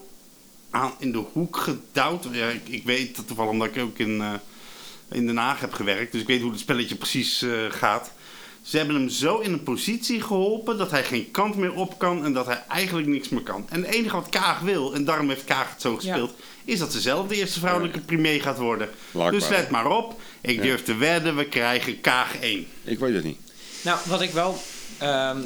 aan, 0.70 0.92
in 0.98 1.12
de 1.12 1.24
hoek 1.32 1.56
gedouwd. 1.56 2.26
Ja, 2.32 2.48
ik, 2.48 2.68
ik 2.68 2.84
weet 2.84 3.16
dat 3.16 3.26
toevallig 3.26 3.50
omdat 3.50 3.68
ik 3.68 3.82
ook 3.82 3.98
in, 3.98 4.22
in 5.10 5.26
Den 5.26 5.36
Haag 5.36 5.60
heb 5.60 5.72
gewerkt. 5.72 6.12
Dus 6.12 6.20
ik 6.20 6.26
weet 6.26 6.40
hoe 6.40 6.51
het 6.51 6.60
spelletje 6.60 6.94
precies 6.97 7.43
eh, 7.43 7.51
gaat. 7.68 8.10
Ze 8.62 8.76
hebben 8.76 8.94
hem 8.94 9.09
zo 9.09 9.39
in 9.39 9.52
een 9.52 9.62
positie 9.62 10.22
geholpen 10.22 10.78
dat 10.78 10.90
hij 10.90 11.05
geen 11.05 11.30
kant 11.30 11.56
meer 11.56 11.72
op 11.74 11.98
kan 11.98 12.24
en 12.24 12.32
dat 12.32 12.47
hij 12.47 12.64
eigenlijk 12.68 13.09
niks 13.09 13.28
meer 13.28 13.43
kan. 13.43 13.66
En 13.68 13.82
het 13.85 13.94
enige 13.94 14.16
wat 14.16 14.28
Kaag 14.28 14.60
wil, 14.60 14.94
en 14.94 15.05
daarom 15.05 15.28
heeft 15.28 15.44
Kaag 15.44 15.70
het 15.72 15.80
zo 15.80 15.94
gespeeld, 15.94 16.35
is 16.64 16.78
dat 16.78 16.93
ze 16.93 17.01
zelf 17.01 17.28
de 17.28 17.35
eerste 17.35 17.59
vrouwelijke 17.60 18.01
premier 18.01 18.40
gaat 18.43 18.59
worden. 18.59 18.89
Dus 19.30 19.48
let 19.48 19.70
maar 19.70 19.86
op. 19.86 20.20
Ik 20.40 20.62
durf 20.62 20.82
te 20.82 20.94
wedden, 20.94 21.36
we 21.36 21.44
krijgen 21.44 22.01
Kaag 22.01 22.39
1. 22.40 22.66
Ik 22.85 22.98
weet 22.98 23.14
het 23.14 23.24
niet. 23.24 23.39
Nou, 23.82 23.98
wat 24.06 24.20
ik 24.20 24.30
wel. 24.30 24.59
ehm, 24.98 25.39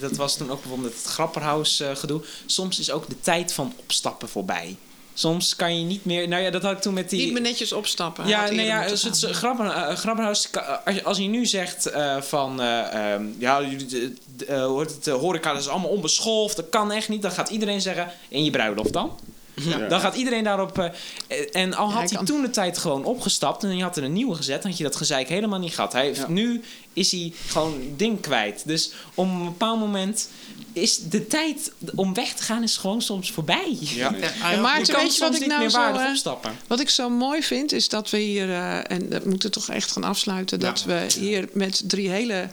dat 0.00 0.16
was 0.16 0.36
toen 0.36 0.50
ook 0.50 0.60
bijvoorbeeld 0.60 0.94
het 0.94 1.04
Grapperhaus 1.04 1.80
eh, 1.80 1.96
gedoe. 1.96 2.22
Soms 2.46 2.78
is 2.78 2.90
ook 2.90 3.08
de 3.08 3.20
tijd 3.20 3.52
van 3.52 3.72
opstappen 3.76 4.28
voorbij. 4.28 4.76
Soms 5.20 5.56
kan 5.56 5.78
je 5.78 5.84
niet 5.84 6.04
meer. 6.04 6.28
Nou 6.28 6.42
ja, 6.42 6.50
dat 6.50 6.62
had 6.62 6.72
ik 6.72 6.78
toen 6.80 6.94
met 6.94 7.10
die. 7.10 7.24
Niet 7.24 7.32
meer 7.32 7.42
netjes 7.42 7.72
opstappen. 7.72 8.26
Ja, 8.26 8.48
eerder 8.48 8.64
ja, 8.64 8.86
dus 8.88 9.02
het 9.02 9.18
gaan. 9.18 9.30
is- 9.30 9.36
Grapper, 9.36 9.96
Grapperhaus, 9.96 10.50
ka- 10.50 10.82
als 10.84 10.94
je, 10.94 11.04
als 11.04 11.18
je 11.18 11.24
nu 11.28 11.46
zegt 11.46 11.86
eh, 11.86 12.20
van, 12.20 12.60
eh, 12.60 13.12
ehm, 13.14 13.24
ja, 13.38 13.60
eh, 13.60 14.76
heet 14.76 14.90
het, 15.04 15.06
horeca 15.06 15.52
dat 15.52 15.60
is 15.62 15.68
allemaal 15.68 15.90
onbeschoft, 15.90 16.56
dat 16.56 16.68
kan 16.70 16.92
echt 16.92 17.08
niet, 17.08 17.22
dan 17.22 17.30
gaat 17.30 17.48
iedereen 17.48 17.80
zeggen, 17.80 18.10
in 18.28 18.44
je 18.44 18.50
bruiloft 18.50 18.92
dan? 18.92 19.18
Ja. 19.68 19.88
Dan 19.88 20.00
gaat 20.00 20.14
iedereen 20.14 20.44
daarop. 20.44 20.78
eh, 20.78 21.38
en 21.52 21.74
al 21.74 21.88
Ja, 21.88 21.92
had 21.94 22.08
hij 22.08 22.16
kan- 22.16 22.24
toen 22.26 22.42
de 22.42 22.50
tijd 22.50 22.78
gewoon 22.78 23.04
opgestapt 23.04 23.64
en 23.64 23.76
je 23.76 23.82
had 23.82 23.96
er 23.96 24.04
een 24.04 24.12
nieuwe 24.12 24.34
gezet, 24.34 24.62
had 24.64 24.76
je 24.78 24.84
dat 24.84 24.96
gezeik 24.96 25.28
helemaal 25.28 25.58
niet 25.58 25.74
gehad. 25.74 25.92
Hij, 25.92 26.04
heeft- 26.04 26.28
Nu 26.28 26.62
is 26.92 27.10
hij 27.10 27.32
gewoon 27.46 27.72
een 27.72 27.94
ding 27.96 28.20
kwijt. 28.20 28.62
Dus 28.66 28.92
op 29.14 29.26
een 29.26 29.44
bepaald 29.44 29.78
moment 29.78 30.28
is 30.72 30.98
de 30.98 31.26
tijd 31.26 31.72
om 31.94 32.14
weg 32.14 32.32
te 32.34 32.42
gaan 32.42 32.62
is 32.62 32.76
gewoon 32.76 33.02
soms 33.02 33.30
voorbij. 33.30 33.76
Ja. 33.80 34.14
En 34.52 34.60
Maarten, 34.60 34.62
weet 34.76 34.86
je 34.86 34.92
wat 35.02 35.12
soms 35.12 35.34
ik 35.34 35.40
niet 35.40 35.48
nou 35.48 35.60
meer 35.60 35.70
zo... 35.70 35.78
waardig 35.78 36.02
eh, 36.02 36.08
opstappen. 36.08 36.56
Wat 36.66 36.80
ik 36.80 36.88
zo 36.90 37.08
mooi 37.10 37.42
vind, 37.42 37.72
is 37.72 37.88
dat 37.88 38.10
we 38.10 38.18
hier, 38.18 38.50
eh, 38.50 38.90
en 38.90 39.08
dat 39.08 39.24
moeten 39.24 39.48
we 39.50 39.54
toch 39.54 39.68
echt 39.68 39.92
gaan 39.92 40.04
afsluiten, 40.04 40.60
dat 40.60 40.84
we 40.84 41.06
hier 41.18 41.48
met 41.52 41.82
drie 41.86 42.08
hele 42.10 42.48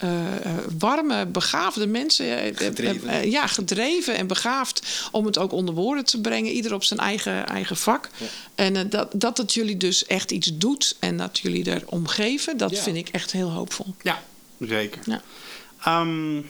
eh, 0.00 0.36
eh, 0.44 0.52
warme, 0.78 1.26
begaafde 1.26 1.86
mensen, 1.86 2.38
eh, 2.42 2.56
Gedreven. 2.56 3.30
ja, 3.30 3.46
gedreven 3.46 4.16
en 4.16 4.26
begaafd 4.26 5.08
om 5.12 5.26
het 5.26 5.38
ook 5.38 5.52
onder 5.52 5.74
woorden 5.74 6.04
te 6.04 6.20
brengen, 6.20 6.52
ieder 6.52 6.74
op 6.74 6.84
zijn 6.84 7.00
eigen, 7.00 7.46
eigen 7.46 7.76
vak. 7.76 8.08
En 8.54 8.88
dat, 8.90 9.08
dat 9.14 9.38
het 9.38 9.54
jullie 9.54 9.76
dus 9.76 10.06
echt 10.06 10.30
iets 10.30 10.50
doet 10.54 10.96
en 11.00 11.16
dat 11.16 11.38
jullie 11.38 11.70
er 11.70 11.82
om 11.86 12.06
geven, 12.06 12.56
dat 12.56 12.70
Ja. 12.70 12.82
vind 12.82 12.96
ik 12.96 13.08
echt 13.08 13.32
heel 13.32 13.50
hoopvol. 13.50 13.94
Ja, 14.02 14.22
zeker. 14.58 15.02
Ja. 15.06 15.22
Ehm, 15.84 16.40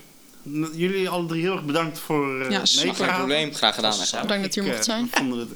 jullie 0.72 1.08
alle 1.08 1.26
drie 1.26 1.42
heel 1.42 1.52
erg 1.52 1.64
bedankt 1.64 1.98
voor 1.98 2.40
eh 2.40 2.50
Ja, 2.50 2.60
het 2.60 2.70
geen 2.70 2.94
probleem, 2.94 3.54
graag 3.54 3.74
gedaan. 3.74 3.94
Bedankt 4.22 4.42
dat 4.44 4.54
je 4.54 4.60
er 4.60 4.66
Ik, 4.66 4.72
mocht 4.72 4.88
eh, 4.88 4.94
zijn. 4.94 5.10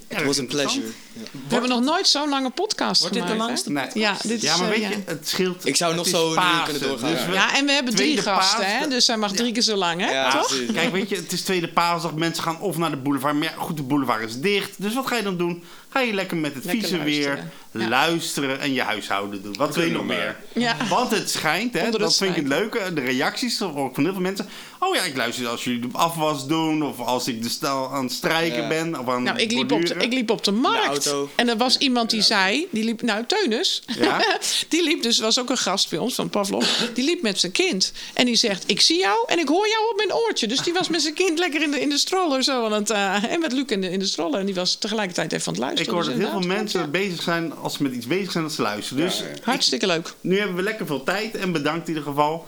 het 0.09 0.25
was 0.27 0.39
een 0.39 0.47
pleasure. 0.47 0.87
We 1.31 1.31
hebben 1.49 1.71
nog 1.71 1.81
nooit 1.81 2.07
zo'n 2.09 2.29
lange 2.29 2.51
podcast 2.51 3.01
Wordt 3.01 3.15
dit 3.15 3.23
de 3.27 3.31
gemaakt. 3.31 3.49
langste? 3.49 3.71
Nee. 3.71 3.87
Ja, 3.95 4.17
dit 4.23 4.41
ja, 4.43 4.53
is, 4.55 4.59
maar 4.61 4.73
eh, 4.73 4.75
weet 4.79 4.83
ja. 4.83 4.89
je, 4.97 5.03
het 5.07 5.29
scheelt. 5.29 5.67
Ik 5.67 5.77
zou 5.77 5.95
nog 5.95 6.07
zo 6.07 6.27
een 6.33 6.43
uur 6.43 6.63
kunnen 6.65 6.83
doorgaan, 6.83 7.11
dus 7.11 7.21
ja. 7.21 7.27
we- 7.27 7.33
Ja, 7.33 7.57
en 7.57 7.67
we 7.67 7.73
hebben 7.73 7.95
drie 7.95 8.17
gasten, 8.23 8.67
hè? 8.79 8.89
dus 8.89 9.07
hij 9.07 9.17
mag 9.17 9.33
drie 9.33 9.53
keer 9.53 9.63
zo 9.63 9.77
lang, 9.77 10.01
hè? 10.01 10.11
Ja, 10.11 10.31
Toch? 10.31 10.47
precies. 10.47 10.73
Kijk, 10.73 10.93
weet 10.93 11.09
je, 11.09 11.17
het 11.17 11.33
is 11.33 11.43
tweede 11.43 11.69
paasdag. 11.69 12.15
Mensen 12.15 12.43
gaan 12.43 12.61
of 12.61 12.77
naar 12.77 12.91
de 12.91 12.97
boulevard. 12.97 13.35
Maar 13.35 13.43
ja, 13.45 13.53
goed, 13.57 13.77
de 13.77 13.83
boulevard 13.83 14.29
is 14.29 14.41
dicht. 14.41 14.71
Dus 14.77 14.95
wat 14.95 15.07
ga 15.07 15.17
je 15.17 15.23
dan 15.23 15.37
doen? 15.37 15.63
Ga 15.95 16.01
je 16.01 16.13
lekker 16.13 16.37
met 16.37 16.55
het 16.55 16.65
Lekker 16.65 16.89
vieze 16.89 17.03
weer 17.03 17.27
luisteren. 17.27 17.53
Ja. 17.73 17.89
luisteren 17.89 18.61
en 18.61 18.73
je 18.73 18.83
huishouden 18.83 19.43
doen. 19.43 19.55
Wat 19.57 19.75
wil 19.75 19.85
je 19.85 19.91
nog 19.91 20.05
meer? 20.05 20.37
Ja. 20.53 20.77
Want 20.89 21.11
het 21.11 21.31
schijnt, 21.31 21.75
hè, 21.75 21.91
dat 21.91 22.17
vind 22.17 22.31
ik 22.31 22.37
het 22.37 22.49
leuke. 22.49 22.93
De 22.95 23.01
reacties 23.01 23.63
ook 23.63 23.95
van 23.95 24.05
heel 24.05 24.13
veel 24.13 24.23
mensen. 24.23 24.49
Oh 24.79 24.95
ja, 24.95 25.03
ik 25.03 25.17
luister 25.17 25.49
als 25.49 25.65
jullie 25.65 25.81
de 25.81 25.89
afwas 25.93 26.47
doen. 26.47 26.83
Of 26.83 26.99
als 27.01 27.29
ik 27.29 27.43
de 27.43 27.49
stel 27.49 27.91
aan 27.93 28.05
het 28.05 28.13
strijken 28.13 28.63
Ja. 28.63 28.69
ben. 28.69 28.99
Of 29.01 29.09
aan 29.09 29.23
Nou, 29.23 29.39
ik 29.39 29.53
liep, 29.53 29.73
op 29.73 29.87
de, 29.87 29.95
ik 29.95 30.13
liep 30.13 30.31
op 30.31 30.45
de 30.45 30.51
markt. 30.53 30.87
auto. 30.87 31.31
En 31.35 31.49
er 31.49 31.57
was 31.57 31.79
iemand 31.79 32.11
die 32.11 32.23
zei, 32.23 32.67
die 32.71 32.85
liep, 32.85 33.03
nou 33.03 33.25
Teunus, 33.27 33.83
Ja? 33.99 34.25
die 34.69 34.83
liep 34.85 35.03
dus, 35.03 35.19
was 35.19 35.39
ook 35.41 35.51
een 35.51 35.57
gast 35.59 35.91
bij 35.91 35.99
ons 35.99 36.15
van 36.15 36.29
Pavlov, 36.31 36.67
die 36.95 37.05
liep 37.05 37.23
met 37.23 37.39
zijn 37.41 37.53
kind. 37.53 37.93
En 38.15 38.27
die 38.27 38.37
zegt, 38.37 38.65
ik 38.67 38.81
zie 38.81 38.99
jou 38.99 39.25
en 39.27 39.39
ik 39.39 39.49
hoor 39.49 39.69
jou 39.69 39.91
op 39.91 39.97
mijn 39.97 40.15
oortje. 40.15 40.47
Dus 40.47 40.59
die 40.59 40.73
was 40.73 40.89
met 40.89 41.03
zijn 41.03 41.15
kind 41.15 41.39
lekker 41.39 41.63
in 41.63 41.71
de, 41.71 41.81
in 41.81 41.89
de 41.89 41.99
stroller 41.99 42.43
zo 42.43 42.65
aan 42.65 42.73
het, 42.73 42.91
eh, 42.91 43.25
en 43.33 43.41
met 43.41 43.53
Luc 43.53 43.65
in 43.67 43.81
de, 43.81 43.91
in 43.91 43.99
de 43.99 44.07
stroller. 44.07 44.41
En 44.41 44.47
die 44.47 44.55
was 44.55 44.75
tegelijkertijd 44.79 45.33
even 45.33 45.47
aan 45.47 45.55
het 45.55 45.63
Ik 45.85 45.91
hoor 45.91 46.05
Dus 46.05 46.09
dat 46.13 46.19
heel 46.23 46.41
veel 46.41 46.49
mensen 46.49 46.91
bezig 46.91 47.23
zijn, 47.23 47.57
als 47.57 47.75
ze 47.77 47.83
met 47.83 47.93
iets 47.93 48.07
bezig 48.07 48.33
zijn, 48.33 48.45
dat 48.45 48.53
ze 48.53 48.63
luisteren. 48.63 49.03
Dus 49.05 49.25
Hartstikke 49.43 49.87
leuk. 49.87 50.15
nu 50.21 50.39
hebben 50.39 50.57
we 50.57 50.63
lekker 50.63 50.87
veel 50.87 51.03
tijd 51.03 51.37
en 51.37 51.53
bedankt 51.53 51.89
in 51.89 51.95
ieder 51.95 52.09
geval. 52.09 52.47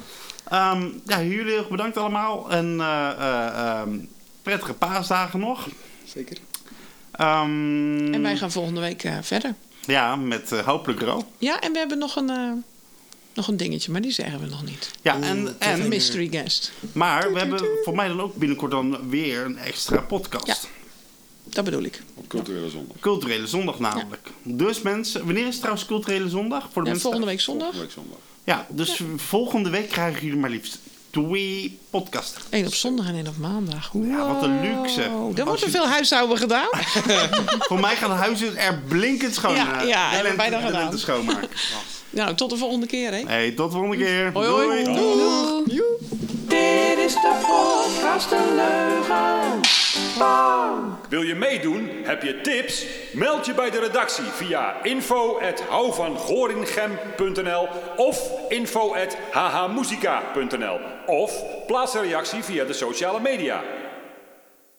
Ehm, 0.48 0.88
ja, 1.06 1.22
jullie 1.22 1.44
heel 1.44 1.58
erg 1.58 1.68
bedankt 1.68 1.96
allemaal. 1.96 2.50
En 2.50 2.80
eh, 2.80 3.10
eh, 3.10 3.46
ehm, 3.80 3.98
prettige 4.42 4.72
paasdagen 4.72 5.40
nog. 5.40 5.68
Zeker. 6.04 6.36
Ehm, 7.12 8.14
En 8.14 8.22
wij 8.22 8.36
gaan 8.36 8.50
volgende 8.52 8.80
week 8.80 9.04
eh, 9.04 9.16
verder. 9.22 9.54
Ja, 9.86 10.16
met 10.16 10.52
eh, 10.52 10.58
hopelijk 10.66 11.00
Ro. 11.00 11.22
Ja, 11.38 11.60
en 11.60 11.72
we 11.72 11.78
hebben 11.78 11.98
nog 11.98 12.16
een, 12.16 12.64
nog 13.34 13.48
een 13.48 13.56
dingetje, 13.56 13.92
maar 13.92 14.00
die 14.00 14.10
zeggen 14.12 14.40
we 14.40 14.46
nog 14.46 14.64
niet. 14.64 14.90
Ja, 15.02 15.14
en, 15.20 15.22
Een 15.38 15.54
en, 15.58 15.88
mystery 15.88 16.28
guest. 16.30 16.72
maar 16.92 17.32
we 17.32 17.38
hebben 17.38 17.60
voor 17.84 17.94
mij 17.94 18.08
dan 18.08 18.20
ook 18.20 18.34
binnenkort 18.36 18.70
dan 18.70 19.08
weer 19.10 19.44
een 19.44 19.58
extra 19.58 20.00
podcast. 20.00 20.46
Ja. 20.46 20.54
Dat 21.57 21.65
bedoel 21.65 21.83
ik. 21.83 22.03
Op 22.15 22.28
culturele 22.28 22.70
zondag. 22.70 22.97
Culturele 23.01 23.47
zondag 23.47 23.78
namelijk. 23.78 24.28
Dus 24.43 24.83
mensen, 24.83 25.24
wanneer 25.24 25.43
is 25.43 25.49
het 25.49 25.59
trouwens 25.59 25.87
culturele 25.87 26.28
zondag? 26.28 26.62
Voor 26.62 26.70
de 26.73 26.78
Ja, 26.81 26.85
mensen 26.85 27.01
volgende 27.01 27.27
week 27.27 27.41
zondag. 27.41 27.66
Volgende 27.73 27.87
week 27.95 27.95
zondag. 28.05 28.19
Ja, 28.45 28.66
dus 28.70 29.01
volgende 29.16 29.70
week 29.70 29.89
krijgen 29.89 30.23
jullie 30.23 30.39
maar 30.39 30.51
liefst 30.51 30.78
twee 31.11 31.78
podcasten. 31.91 32.41
Eén 32.51 32.66
op 32.66 32.74
zondag 32.74 33.07
en 33.09 33.15
één 33.15 33.27
op 33.27 33.37
maandag. 33.37 33.91
Ja, 33.93 34.27
wat 34.35 34.43
een 34.43 34.61
luxe. 34.61 35.03
Er 35.03 35.45
wordt 35.45 35.61
er 35.61 35.66
je- 35.66 35.73
veel 35.73 35.87
huishouden 35.89 36.39
gedaan. 36.39 36.69
Voor 37.69 37.81
mij 37.81 37.97
gaat 37.97 38.09
het 38.11 38.19
huis 38.19 38.41
er 38.43 38.83
blinkend 38.89 39.35
schoon. 39.35 39.55
Ja, 39.55 39.81
eh, 39.83 39.89
ja, 39.89 40.16
de 40.16 40.23
lente- 40.23 40.37
de 40.51 40.57
gedaan. 40.66 40.73
lente 40.73 40.99
schoonmaken. 40.99 41.49
nou, 42.11 42.35
tot 42.35 42.51
de 42.51 42.57
volgende 42.57 42.87
keer, 42.87 43.11
hè. 43.12 43.23
Hey, 43.27 43.51
tot 43.51 43.70
de 43.70 43.77
volgende 43.77 44.05
keer. 44.05 44.31
Hoi, 44.33 44.49
hoi. 44.49 44.85
Doei. 44.85 44.97
Doei. 45.65 45.83
Dit 46.49 46.99
is 47.07 47.12
de 47.12 47.41
podcast 47.47 48.31
een 48.33 48.55
leugen. 48.55 49.61
Wil 51.09 51.22
je 51.22 51.34
meedoen? 51.34 51.90
Heb 52.02 52.22
je 52.22 52.40
tips? 52.40 52.86
Meld 53.12 53.47
je 53.47 53.55
bij 53.55 53.70
de 53.70 53.80
redactie 53.80 54.24
via 54.24 54.82
info.houvangorinchem.nl 54.82 57.68
of 57.97 58.30
info.hhmusica.nl 58.48 60.80
of 61.06 61.43
plaats 61.66 61.94
een 61.94 62.02
reactie 62.02 62.43
via 62.43 62.64
de 62.64 62.72
sociale 62.72 63.20
media. 63.20 63.62